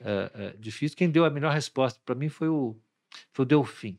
é, 0.00 0.30
é, 0.34 0.54
difícil. 0.58 0.96
Quem 0.96 1.10
deu 1.10 1.26
a 1.26 1.30
melhor 1.30 1.52
resposta 1.52 2.00
para 2.06 2.14
mim 2.14 2.30
foi 2.30 2.48
o, 2.48 2.74
foi 3.32 3.44
o 3.44 3.46
Delfim. 3.46 3.98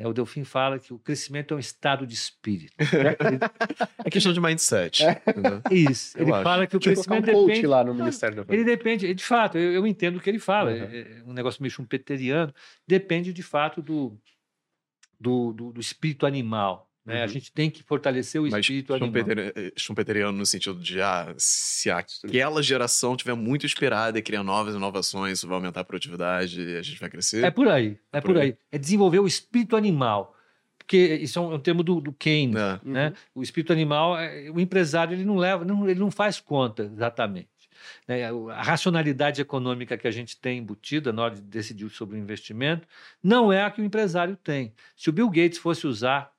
É, 0.00 0.08
o 0.08 0.14
Delfim 0.14 0.44
fala 0.44 0.78
que 0.78 0.94
o 0.94 0.98
crescimento 0.98 1.52
é 1.52 1.58
um 1.58 1.60
estado 1.60 2.06
de 2.06 2.14
espírito. 2.14 2.72
é 4.02 4.08
questão 4.08 4.32
de 4.32 4.40
mindset. 4.40 5.04
É. 5.04 5.20
Isso. 5.70 6.16
Eu 6.16 6.22
ele 6.22 6.32
acho. 6.32 6.42
fala 6.42 6.66
que 6.66 6.74
o 6.74 6.80
tipo, 6.80 6.94
crescimento 6.94 7.30
um 7.36 7.46
depende. 7.46 7.66
lá 7.66 7.84
no 7.84 7.92
Ministério 7.92 8.42
da 8.42 8.54
Ele 8.54 8.64
depende, 8.64 9.12
de 9.12 9.22
fato, 9.22 9.58
eu, 9.58 9.72
eu 9.72 9.86
entendo 9.86 10.16
o 10.16 10.20
que 10.20 10.30
ele 10.30 10.38
fala. 10.38 10.70
Uhum. 10.70 10.78
É 10.78 11.22
um 11.26 11.34
negócio 11.34 11.62
meio 11.62 11.70
chumpeteriano. 11.70 12.50
Depende 12.88 13.30
de 13.30 13.42
fato 13.42 13.82
do, 13.82 14.18
do, 15.20 15.52
do, 15.52 15.72
do 15.74 15.80
espírito 15.80 16.24
animal. 16.24 16.89
Né? 17.10 17.18
Uhum. 17.18 17.24
A 17.24 17.26
gente 17.26 17.52
tem 17.52 17.68
que 17.68 17.82
fortalecer 17.82 18.40
o 18.40 18.46
espírito 18.46 18.92
Mas 18.92 19.02
animal. 19.02 19.24
Eh, 19.28 19.72
schumpeteriano 19.76 20.38
no 20.38 20.46
sentido 20.46 20.78
de, 20.78 21.00
ah, 21.00 21.34
se 21.36 21.90
aquela 21.90 22.62
geração 22.62 23.16
tiver 23.16 23.34
muito 23.34 23.66
inspirada 23.66 24.18
e 24.18 24.22
criar 24.22 24.44
novas 24.44 24.76
inovações, 24.76 25.38
isso 25.38 25.48
vai 25.48 25.56
aumentar 25.56 25.80
a 25.80 25.84
produtividade 25.84 26.60
e 26.60 26.76
a 26.76 26.82
gente 26.82 27.00
vai 27.00 27.10
crescer. 27.10 27.44
É 27.44 27.50
por 27.50 27.66
aí, 27.68 27.98
é, 28.12 28.18
é 28.18 28.20
por, 28.20 28.38
aí. 28.38 28.42
aí. 28.42 28.56
É 28.70 28.78
desenvolver 28.78 29.18
o 29.18 29.26
espírito 29.26 29.76
animal. 29.76 30.36
Porque 30.78 30.96
isso 30.96 31.38
é 31.38 31.42
um, 31.42 31.52
é 31.52 31.54
um 31.56 31.60
termo 31.60 31.82
do, 31.82 32.00
do 32.00 32.12
Keynes, 32.12 32.56
é. 32.56 32.80
né? 32.82 33.08
Uhum. 33.08 33.14
O 33.36 33.42
espírito 33.42 33.72
animal, 33.72 34.16
é, 34.16 34.50
o 34.50 34.58
empresário, 34.58 35.14
ele 35.14 35.24
não 35.24 35.36
leva, 35.36 35.64
não, 35.64 35.88
ele 35.88 36.00
não 36.00 36.10
faz 36.10 36.40
conta 36.40 36.84
exatamente. 36.84 37.48
Né? 38.06 38.24
A 38.28 38.62
racionalidade 38.62 39.40
econômica 39.40 39.96
que 39.96 40.08
a 40.08 40.10
gente 40.10 40.36
tem 40.36 40.58
embutida 40.58 41.12
na 41.12 41.22
hora 41.22 41.34
de 41.34 41.42
decidir 41.42 41.88
sobre 41.90 42.16
o 42.16 42.18
investimento 42.18 42.86
não 43.22 43.52
é 43.52 43.62
a 43.62 43.70
que 43.70 43.80
o 43.80 43.84
empresário 43.84 44.36
tem. 44.36 44.72
Se 44.96 45.08
o 45.08 45.12
Bill 45.12 45.28
Gates 45.28 45.58
fosse 45.58 45.86
usar 45.86 46.32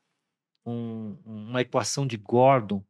um, 0.66 1.18
uma 1.26 1.62
equação 1.62 2.06
de 2.06 2.18
Gordon 2.18 2.84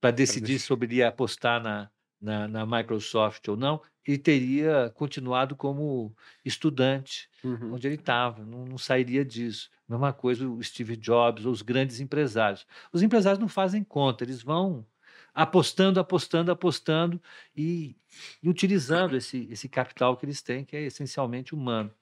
para 0.00 0.10
decidir 0.10 0.58
sobre 0.58 0.86
ele 0.86 1.02
apostar 1.02 1.62
na, 1.62 1.90
na, 2.20 2.46
na, 2.46 2.66
Microsoft 2.66 3.46
ou 3.48 3.56
não, 3.56 3.80
ele 4.06 4.18
teria 4.18 4.90
continuado 4.94 5.56
como 5.56 6.14
estudante, 6.44 7.28
uhum. 7.42 7.74
onde 7.74 7.88
ele 7.88 7.96
estava, 7.96 8.44
não, 8.44 8.64
não, 8.64 8.78
sairia 8.78 9.24
disso. 9.24 9.70
Mesma 9.88 10.12
coisa 10.12 10.48
o 10.48 10.62
Steve 10.62 10.96
Jobs 10.96 11.44
ou 11.44 11.52
os 11.52 11.62
grandes 11.62 12.00
empresários. 12.00 12.66
Os 12.92 13.02
empresários 13.02 13.40
não 13.40 13.48
fazem 13.48 13.82
conta, 13.82 14.24
eles 14.24 14.42
vão 14.42 14.86
apostando, 15.34 16.00
apostando, 16.00 16.50
apostando 16.50 17.20
e, 17.54 17.96
e 18.42 18.48
utilizando 18.48 19.16
esse, 19.16 19.48
esse 19.50 19.68
capital 19.68 20.16
que 20.16 20.24
eles 20.24 20.40
têm, 20.40 20.64
que 20.64 20.76
é 20.76 20.82
essencialmente 20.82 21.54
humano. 21.54 21.92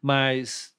Mas 0.00 0.74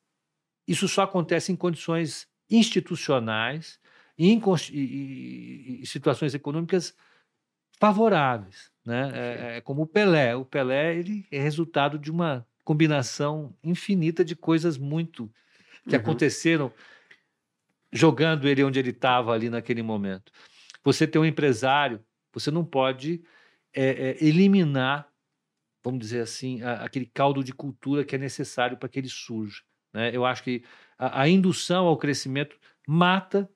isso 0.67 0.87
só 0.87 1.01
acontece 1.01 1.51
em 1.51 1.55
condições 1.55 2.28
institucionais 2.49 3.79
e, 4.17 4.31
em, 4.31 4.41
e, 4.71 5.79
e 5.81 5.87
situações 5.87 6.33
econômicas 6.33 6.95
favoráveis. 7.79 8.71
Né? 8.85 9.11
É, 9.13 9.57
é, 9.57 9.61
como 9.61 9.83
o 9.83 9.87
Pelé. 9.87 10.35
O 10.35 10.43
Pelé 10.43 10.95
ele 10.95 11.27
é 11.31 11.39
resultado 11.39 11.97
de 11.97 12.11
uma 12.11 12.45
combinação 12.63 13.55
infinita 13.63 14.23
de 14.23 14.35
coisas 14.35 14.77
muito 14.77 15.31
que 15.87 15.95
uhum. 15.95 16.01
aconteceram 16.01 16.73
jogando 17.91 18.47
ele 18.47 18.63
onde 18.63 18.79
ele 18.79 18.91
estava 18.91 19.33
ali 19.33 19.49
naquele 19.49 19.81
momento. 19.81 20.31
Você 20.83 21.07
tem 21.07 21.21
um 21.21 21.25
empresário, 21.25 22.03
você 22.31 22.51
não 22.51 22.63
pode 22.63 23.23
é, 23.73 23.85
é, 23.85 24.23
eliminar, 24.23 25.07
vamos 25.83 25.99
dizer 25.99 26.21
assim, 26.21 26.61
a, 26.61 26.83
aquele 26.83 27.05
caldo 27.05 27.43
de 27.43 27.53
cultura 27.53 28.03
que 28.03 28.15
é 28.15 28.19
necessário 28.19 28.77
para 28.77 28.89
que 28.89 28.99
ele 28.99 29.09
surja. 29.09 29.63
Né? 29.93 30.11
Eu 30.13 30.25
acho 30.25 30.43
que 30.43 30.63
a, 30.97 31.21
a 31.21 31.29
indução 31.29 31.85
ao 31.85 31.97
crescimento 31.97 32.55
mata 32.87 33.49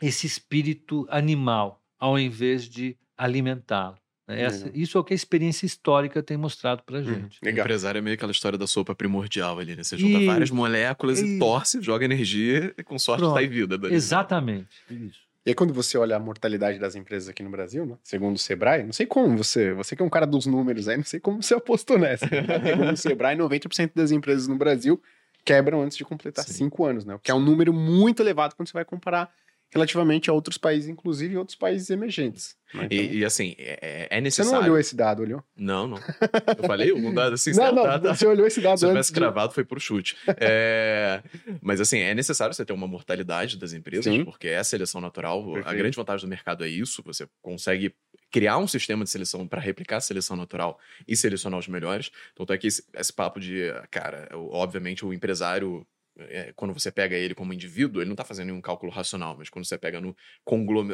esse 0.00 0.26
espírito 0.26 1.06
animal, 1.10 1.82
ao 1.98 2.18
invés 2.18 2.68
de 2.68 2.96
alimentá-lo. 3.16 3.96
Né? 4.26 4.42
Essa, 4.42 4.70
Isso 4.72 4.96
é 4.96 5.00
o 5.00 5.04
que 5.04 5.12
a 5.12 5.16
experiência 5.16 5.66
histórica 5.66 6.22
tem 6.22 6.36
mostrado 6.36 6.82
pra 6.84 6.98
hum, 6.98 7.04
gente. 7.04 7.36
Hum, 7.36 7.44
legal. 7.44 7.64
O 7.64 7.66
empresário 7.66 7.98
é 7.98 8.02
meio 8.02 8.14
aquela 8.14 8.32
história 8.32 8.56
da 8.56 8.66
sopa 8.66 8.94
primordial 8.94 9.58
ali, 9.58 9.74
né? 9.74 9.82
Você 9.82 9.98
junta 9.98 10.18
e... 10.18 10.26
várias 10.26 10.50
moléculas 10.50 11.20
e... 11.20 11.36
e 11.36 11.38
torce, 11.38 11.82
joga 11.82 12.04
energia 12.04 12.72
e 12.78 12.82
com 12.82 12.98
sorte 12.98 13.20
Pronto. 13.20 13.34
sai 13.34 13.48
vida. 13.48 13.76
Dali. 13.76 13.94
Exatamente. 13.94 14.68
Isso. 14.88 15.30
E 15.44 15.50
aí, 15.50 15.54
quando 15.54 15.72
você 15.72 15.96
olha 15.96 16.16
a 16.16 16.20
mortalidade 16.20 16.78
das 16.78 16.94
empresas 16.94 17.28
aqui 17.30 17.42
no 17.42 17.50
Brasil, 17.50 17.86
né? 17.86 17.96
segundo 18.02 18.36
o 18.36 18.38
Sebrae, 18.38 18.84
não 18.84 18.92
sei 18.92 19.06
como 19.06 19.38
você, 19.38 19.72
você 19.72 19.96
que 19.96 20.02
é 20.02 20.04
um 20.04 20.10
cara 20.10 20.26
dos 20.26 20.44
números 20.44 20.86
aí, 20.86 20.98
não 20.98 21.04
sei 21.04 21.18
como 21.18 21.42
você 21.42 21.54
apostou 21.54 21.98
nessa. 21.98 22.26
segundo 22.62 22.92
o 22.92 22.96
Sebrae, 22.96 23.36
90% 23.36 23.92
das 23.94 24.10
empresas 24.10 24.46
no 24.46 24.56
Brasil 24.56 25.02
quebram 25.44 25.82
antes 25.82 25.96
de 25.96 26.04
completar 26.04 26.44
Sim. 26.44 26.52
cinco 26.52 26.84
anos, 26.84 27.04
né? 27.04 27.14
O 27.14 27.18
que 27.18 27.30
é 27.30 27.34
um 27.34 27.40
número 27.40 27.72
muito 27.72 28.22
elevado 28.22 28.54
quando 28.54 28.68
você 28.68 28.74
vai 28.74 28.84
comparar 28.84 29.32
relativamente 29.72 30.28
a 30.28 30.32
outros 30.32 30.58
países, 30.58 30.88
inclusive 30.88 31.36
outros 31.36 31.56
países 31.56 31.88
emergentes. 31.90 32.56
Né? 32.74 32.86
Então, 32.86 32.98
e, 32.98 33.18
e, 33.18 33.24
assim, 33.24 33.54
é, 33.56 34.08
é, 34.10 34.20
necessário. 34.20 34.50
Você 34.50 34.56
não 34.56 34.62
olhou 34.64 34.78
esse 34.78 34.96
dado, 34.96 35.22
olhou? 35.22 35.42
Não, 35.56 35.86
não. 35.86 35.96
Eu 35.96 36.64
falei 36.66 36.90
um 36.92 37.14
dado 37.14 37.34
assim, 37.34 37.52
não, 37.52 37.72
não, 37.72 37.84
dado, 37.84 38.08
você 38.08 38.26
olhou 38.26 38.46
esse 38.46 38.60
dado 38.60 38.78
Se 38.78 38.84
eu 38.84 38.90
tivesse 38.90 39.12
cravado, 39.12 39.52
foi 39.52 39.64
por 39.64 39.80
chute. 39.80 40.16
É, 40.38 41.22
mas 41.62 41.80
assim, 41.80 41.98
é 41.98 42.14
necessário 42.14 42.52
você 42.52 42.64
ter 42.64 42.72
uma 42.72 42.88
mortalidade 42.88 43.56
das 43.56 43.72
empresas, 43.72 44.12
Sim. 44.12 44.24
porque 44.24 44.48
é 44.48 44.58
a 44.58 44.64
seleção 44.64 45.00
natural. 45.00 45.44
Perfeito. 45.44 45.68
A 45.68 45.74
grande 45.74 45.96
vantagem 45.96 46.26
do 46.26 46.30
mercado 46.30 46.64
é 46.64 46.68
isso, 46.68 47.02
você 47.04 47.28
consegue 47.40 47.94
criar 48.30 48.58
um 48.58 48.66
sistema 48.66 49.04
de 49.04 49.10
seleção 49.10 49.46
para 49.46 49.60
replicar 49.60 49.96
a 49.96 50.00
seleção 50.00 50.36
natural 50.36 50.78
e 51.06 51.16
selecionar 51.16 51.58
os 51.58 51.68
melhores. 51.68 52.10
Então, 52.32 52.46
tá 52.46 52.54
aqui 52.54 52.68
esse, 52.68 52.84
esse 52.94 53.12
papo 53.12 53.40
de, 53.40 53.70
cara, 53.90 54.28
obviamente 54.32 55.04
o 55.04 55.12
empresário 55.12 55.86
é, 56.28 56.52
quando 56.54 56.72
você 56.72 56.90
pega 56.90 57.16
ele 57.16 57.34
como 57.34 57.52
indivíduo, 57.52 58.00
ele 58.00 58.08
não 58.08 58.14
está 58.14 58.24
fazendo 58.24 58.46
nenhum 58.46 58.60
cálculo 58.60 58.92
racional, 58.92 59.36
mas 59.38 59.48
quando 59.48 59.64
você 59.64 59.78
pega 59.78 60.00
no, 60.00 60.14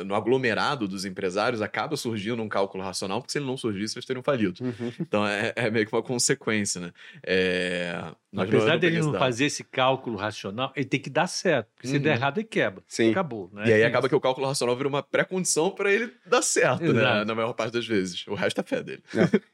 no 0.04 0.14
aglomerado 0.14 0.86
dos 0.86 1.04
empresários, 1.04 1.62
acaba 1.62 1.96
surgindo 1.96 2.42
um 2.42 2.48
cálculo 2.48 2.84
racional, 2.84 3.20
porque 3.20 3.32
se 3.32 3.38
ele 3.38 3.46
não 3.46 3.56
surgisse, 3.56 3.96
eles 3.96 4.06
teriam 4.06 4.22
falido. 4.22 4.62
Uhum. 4.62 4.92
Então 5.00 5.26
é, 5.26 5.52
é, 5.56 5.70
meio 5.70 5.86
que 5.86 5.94
uma 5.94 6.02
consequência, 6.02 6.80
né? 6.80 6.92
É, 7.24 8.12
Apesar 8.36 8.78
dele 8.78 9.00
não 9.00 9.14
fazer 9.14 9.46
esse 9.46 9.64
cálculo 9.64 10.16
racional, 10.16 10.72
ele 10.76 10.84
tem 10.84 11.00
que 11.00 11.08
dar 11.08 11.26
certo, 11.26 11.68
porque 11.74 11.88
se 11.88 11.98
der 11.98 12.10
uhum. 12.10 12.16
errado, 12.16 12.38
ele 12.38 12.46
quebra. 12.46 12.82
Sim. 12.86 13.10
Acabou. 13.10 13.50
Né? 13.52 13.68
E 13.68 13.72
aí 13.72 13.84
acaba 13.84 14.08
que 14.08 14.14
o 14.14 14.20
cálculo 14.20 14.46
racional 14.46 14.76
vira 14.76 14.88
uma 14.88 15.02
pré-condição 15.02 15.70
para 15.70 15.92
ele 15.92 16.12
dar 16.26 16.42
certo, 16.42 16.92
né? 16.92 17.24
Na 17.24 17.34
maior 17.34 17.52
parte 17.54 17.72
das 17.72 17.86
vezes. 17.86 18.26
O 18.26 18.34
resto 18.34 18.60
é 18.60 18.64
fé 18.64 18.82
dele. 18.82 19.02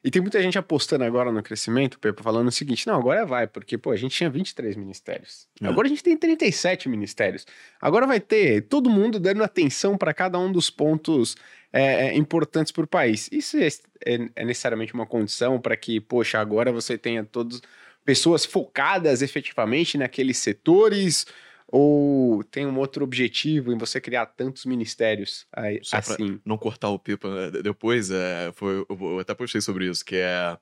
e 0.03 0.11
tem 0.11 0.21
muita 0.21 0.43
gente 0.43 0.59
apostando 0.59 1.05
agora 1.05 1.31
no 1.31 1.43
crescimento, 1.43 1.99
Pepe, 1.99 2.23
falando 2.23 2.49
o 2.49 2.53
seguinte: 2.53 2.87
não, 2.87 2.97
agora 2.97 3.25
vai, 3.25 3.47
porque 3.47 3.79
pô, 3.79 3.91
a 3.91 3.97
gente 3.97 4.17
tinha 4.17 4.31
23 4.31 4.77
ministérios. 4.77 5.47
É. 5.63 5.69
Agora 5.69 5.87
a 5.87 5.89
gente 5.89 6.03
tem 6.03 6.17
37 6.17 6.89
ministérios. 6.89 7.47
Agora 7.81 8.07
vai 8.07 8.21
ter 8.21 8.63
todo 8.63 8.91
mundo 8.91 9.21
dando 9.21 9.45
atenção 9.45 9.97
para 9.97 10.13
cada 10.13 10.39
um 10.39 10.51
dos 10.51 10.69
pontos 10.71 11.37
é, 11.73 12.09
é 12.09 12.17
importantes 12.17 12.73
para 12.73 12.85
o 12.85 12.87
país. 12.87 13.29
Isso 13.33 13.57
é, 13.57 13.69
é, 14.05 14.29
é, 14.37 14.45
necessariamente 14.45 14.93
uma 14.93 15.07
condição 15.07 15.61
para 15.61 15.77
que, 15.77 16.01
poxa, 16.01 16.39
agora 16.39 16.73
você 16.73 16.99
tenha 16.99 17.25
todos 17.25 17.63
pessoas 18.05 18.45
focadas 18.45 19.23
efetivamente 19.23 19.97
naqueles 19.97 20.37
setores 20.39 21.27
ou 21.69 22.45
tem 22.45 22.67
um 22.67 22.77
outro 22.79 23.03
objetivo 23.03 23.73
em 23.73 23.79
você 23.79 23.99
criar 23.99 24.27
tantos 24.27 24.67
ministérios 24.67 25.47
aí, 25.51 25.81
assim? 25.91 26.39
não 26.45 26.59
cortar 26.59 26.91
o 26.91 26.99
pipa 26.99 27.51
né, 27.51 27.63
depois, 27.63 28.11
é, 28.11 28.53
foi, 28.55 28.85
eu 28.91 29.19
até 29.19 29.33
postei 29.33 29.63
sobre 29.63 29.89
isso, 29.89 30.05
que 30.05 30.17
é 30.17 30.59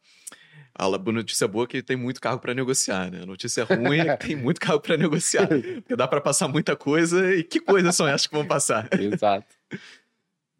a 0.74 0.88
notícia 0.88 1.46
boa 1.48 1.64
é 1.64 1.66
que 1.66 1.82
tem 1.82 1.96
muito 1.96 2.20
carro 2.20 2.38
para 2.38 2.54
negociar, 2.54 3.10
né? 3.10 3.22
A 3.22 3.26
notícia 3.26 3.64
ruim 3.64 3.98
é 3.98 4.16
que 4.16 4.28
tem 4.28 4.36
muito 4.36 4.60
carro 4.60 4.80
para 4.80 4.96
negociar. 4.96 5.46
Porque 5.48 5.96
dá 5.96 6.06
para 6.06 6.20
passar 6.20 6.48
muita 6.48 6.76
coisa 6.76 7.34
e 7.34 7.44
que 7.44 7.60
coisas 7.60 7.94
são 7.94 8.06
essas 8.06 8.26
que 8.26 8.34
vão 8.34 8.46
passar? 8.46 8.88
Exato. 8.98 9.46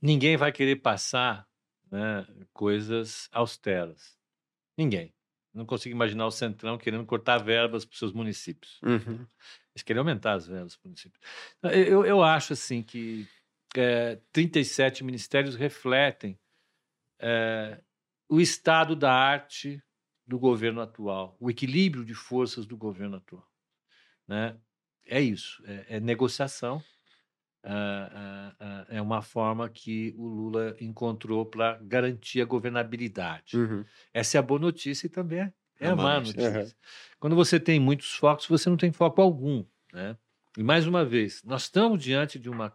Ninguém 0.01 0.37
vai 0.37 0.53
querer 0.53 0.77
passar 0.77 1.47
né, 1.91 2.27
coisas 2.53 3.29
austeras. 3.33 4.17
Ninguém. 4.77 5.13
Não 5.53 5.67
consigo 5.67 5.95
imaginar 5.95 6.27
o 6.27 6.31
Centrão 6.31 6.79
querendo 6.79 7.05
cortar 7.05 7.39
verbas 7.39 7.85
para 7.85 7.93
os 7.93 7.99
seus 7.99 8.13
municípios. 8.13 8.79
Uhum. 8.83 9.27
Eles 9.75 9.83
querem 9.85 9.99
aumentar 9.99 10.35
as 10.35 10.47
verbas 10.47 10.77
para 10.77 10.81
os 10.81 10.85
municípios. 10.85 11.21
Eu, 11.63 12.05
eu 12.05 12.23
acho 12.23 12.53
assim 12.53 12.83
que 12.83 13.27
é, 13.77 14.19
37 14.33 15.05
ministérios 15.05 15.57
refletem 15.57 16.39
é, 17.19 17.81
o 18.29 18.41
estado 18.41 18.95
da 18.95 19.13
arte 19.13 19.83
do 20.31 20.39
governo 20.39 20.81
atual, 20.81 21.37
o 21.41 21.51
equilíbrio 21.51 22.05
de 22.05 22.15
forças 22.15 22.65
do 22.65 22.77
governo 22.77 23.17
atual. 23.17 23.45
Né? 24.29 24.57
É 25.05 25.21
isso, 25.21 25.61
é, 25.67 25.97
é 25.97 26.01
negociação. 26.01 26.81
é 28.89 29.03
uma 29.03 29.23
forma 29.23 29.69
que 29.69 30.15
o 30.17 30.29
Lula 30.29 30.77
encontrou 30.81 31.45
para 31.45 31.81
garantir 31.83 32.41
a 32.41 32.45
governabilidade. 32.45 33.57
Uhum. 33.57 33.85
Essa 34.15 34.37
é 34.37 34.39
a 34.39 34.43
boa 34.43 34.61
notícia 34.61 35.09
e 35.09 35.11
também 35.11 35.41
é, 35.41 35.53
é 35.81 35.89
a 35.89 35.97
má 35.97 36.21
notícia. 36.21 36.61
Uhum. 36.61 36.71
Quando 37.19 37.35
você 37.35 37.59
tem 37.59 37.81
muitos 37.81 38.15
focos, 38.15 38.47
você 38.47 38.71
não 38.71 38.77
tem 38.77 38.93
foco 38.93 39.21
algum. 39.21 39.65
Né? 39.93 40.17
E 40.57 40.63
mais 40.63 40.87
uma 40.87 41.05
vez, 41.05 41.43
nós 41.43 41.63
estamos 41.63 42.01
diante 42.01 42.39
de, 42.39 42.49
uma, 42.49 42.73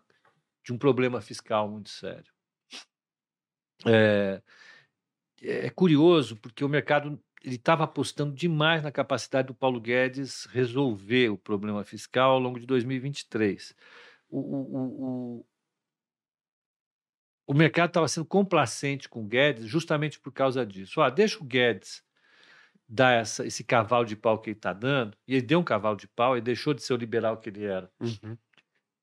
de 0.61 0.73
um 0.73 0.77
problema 0.77 1.21
fiscal 1.21 1.69
muito 1.69 1.89
sério. 1.89 2.29
É, 3.85 4.41
é 5.41 5.69
curioso 5.69 6.35
porque 6.35 6.65
o 6.65 6.69
mercado 6.69 7.17
ele 7.43 7.55
estava 7.55 7.83
apostando 7.83 8.33
demais 8.33 8.81
na 8.81 8.91
capacidade 8.91 9.47
do 9.47 9.53
Paulo 9.53 9.79
Guedes 9.79 10.45
resolver 10.45 11.29
o 11.29 11.37
problema 11.37 11.83
fiscal 11.83 12.31
ao 12.31 12.39
longo 12.39 12.59
de 12.59 12.65
2023. 12.65 13.75
O, 14.29 14.39
o, 14.39 15.39
o, 15.39 15.45
o 17.47 17.53
mercado 17.53 17.89
estava 17.89 18.07
sendo 18.07 18.25
complacente 18.25 19.07
com 19.07 19.21
o 19.21 19.27
Guedes 19.27 19.65
justamente 19.65 20.19
por 20.19 20.31
causa 20.31 20.65
disso. 20.65 21.01
Ah, 21.01 21.09
deixa 21.09 21.39
o 21.39 21.45
Guedes 21.45 22.03
dar 22.87 23.13
essa, 23.13 23.45
esse 23.45 23.63
cavalo 23.63 24.05
de 24.05 24.15
pau 24.15 24.39
que 24.39 24.49
ele 24.49 24.57
está 24.57 24.73
dando, 24.73 25.17
e 25.27 25.33
ele 25.35 25.45
deu 25.45 25.59
um 25.59 25.63
cavalo 25.63 25.97
de 25.97 26.07
pau 26.07 26.37
e 26.37 26.41
deixou 26.41 26.73
de 26.73 26.83
ser 26.83 26.93
o 26.93 26.97
liberal 26.97 27.37
que 27.37 27.49
ele 27.49 27.65
era, 27.65 27.91
uhum. 27.99 28.37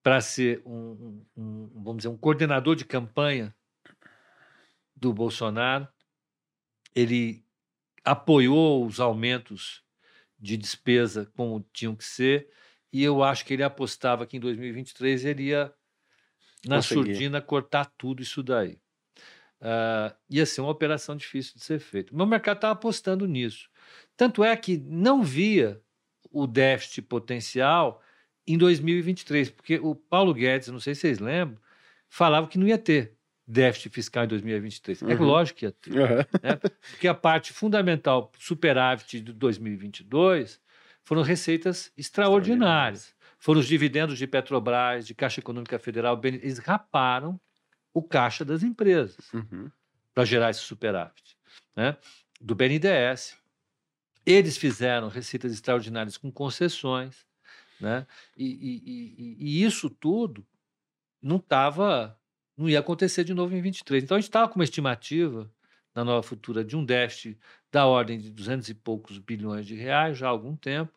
para 0.03 0.20
ser 0.20 0.62
um, 0.64 1.24
um, 1.37 1.43
um, 1.43 1.83
vamos 1.83 1.97
dizer, 1.99 2.09
um 2.09 2.16
coordenador 2.16 2.76
de 2.76 2.85
campanha 2.85 3.55
do 4.95 5.12
Bolsonaro. 5.12 5.89
Ele 6.95 7.45
apoiou 8.05 8.84
os 8.84 9.00
aumentos 9.00 9.82
de 10.38 10.57
despesa 10.57 11.30
como 11.36 11.64
tinham 11.72 11.94
que 11.94 12.05
ser, 12.05 12.48
e 12.92 13.03
eu 13.03 13.22
acho 13.22 13.44
que 13.44 13.55
ele 13.55 13.62
apostava 13.62 14.26
que 14.26 14.36
em 14.36 14.40
2023 14.40 15.24
ele 15.24 15.44
ia, 15.44 15.72
na 16.66 16.76
Consegui. 16.76 16.94
surdina, 16.94 17.40
cortar 17.40 17.86
tudo 17.96 18.22
isso 18.22 18.42
daí. 18.42 18.78
Uh, 19.61 20.12
ia 20.28 20.44
ser 20.44 20.61
uma 20.61 20.70
operação 20.70 21.16
difícil 21.16 21.55
de 21.55 21.62
ser 21.62 21.78
feita. 21.78 22.12
Mas 22.12 22.26
o 22.26 22.28
mercado 22.28 22.57
estava 22.57 22.72
apostando 22.72 23.26
nisso. 23.26 23.68
Tanto 24.16 24.42
é 24.42 24.55
que 24.57 24.76
não 24.76 25.22
via 25.22 25.80
o 26.30 26.46
déficit 26.46 27.03
potencial 27.03 28.03
em 28.46 28.59
2023, 28.59 29.50
porque 29.50 29.78
o 29.78 29.94
Paulo 29.94 30.34
Guedes, 30.34 30.68
não 30.68 30.80
sei 30.80 30.94
se 30.94 31.03
vocês 31.03 31.18
lembram, 31.20 31.61
falava 32.09 32.48
que 32.48 32.59
não 32.59 32.66
ia 32.66 32.78
ter 32.78 33.16
déficit 33.53 33.90
fiscal 33.90 34.24
em 34.24 34.28
2023. 34.28 35.03
É 35.03 35.05
uhum. 35.05 35.11
É 35.11 35.14
lógico 35.16 35.59
que 35.59 35.66
ia 35.66 35.72
ter. 35.72 35.90
Uhum. 35.90 36.16
Né? 36.42 36.57
Porque 36.90 37.07
a 37.07 37.14
parte 37.14 37.53
fundamental 37.53 38.32
superávit 38.38 39.20
de 39.20 39.32
2022 39.32 40.61
foram 41.05 41.22
receitas 41.22 41.92
extraordinárias. 41.96 43.14
Foram 43.38 43.61
os 43.61 43.66
dividendos 43.66 44.16
de 44.16 44.26
Petrobras, 44.26 45.07
de 45.07 45.14
Caixa 45.14 45.40
Econômica 45.40 45.78
Federal, 45.78 46.20
eles 46.24 46.59
raparam 46.59 47.40
o 47.92 48.03
caixa 48.03 48.44
das 48.44 48.62
empresas 48.62 49.32
uhum. 49.34 49.70
para 50.14 50.24
gerar 50.24 50.50
esse 50.50 50.61
superávit. 50.61 51.36
Né? 51.76 51.96
Do 52.40 52.55
BNDES. 52.55 53.36
Eles 54.24 54.57
fizeram 54.57 55.09
receitas 55.09 55.53
extraordinárias 55.53 56.16
com 56.16 56.30
concessões. 56.30 57.26
Né? 57.80 58.07
E, 58.36 58.46
e, 58.46 58.82
e, 58.86 59.36
e 59.40 59.64
isso 59.64 59.90
tudo 59.90 60.46
não 61.20 61.36
estava 61.36 62.16
não 62.57 62.68
ia 62.68 62.80
acontecer 62.80 63.24
de 63.24 63.34
novo 63.34 63.55
em 63.55 63.61
23. 63.61 64.05
Então 64.05 64.16
a 64.16 64.20
gente 64.20 64.28
estava 64.28 64.48
com 64.48 64.57
uma 64.57 64.64
estimativa 64.64 65.50
na 65.94 66.05
nova 66.05 66.22
futura 66.22 66.64
de 66.64 66.76
um 66.76 66.84
déficit 66.84 67.38
da 67.70 67.86
ordem 67.86 68.18
de 68.18 68.30
200 68.30 68.68
e 68.68 68.74
poucos 68.74 69.18
bilhões 69.18 69.66
de 69.66 69.74
reais 69.74 70.16
já 70.18 70.26
há 70.26 70.30
algum 70.30 70.57
tempo 70.57 70.92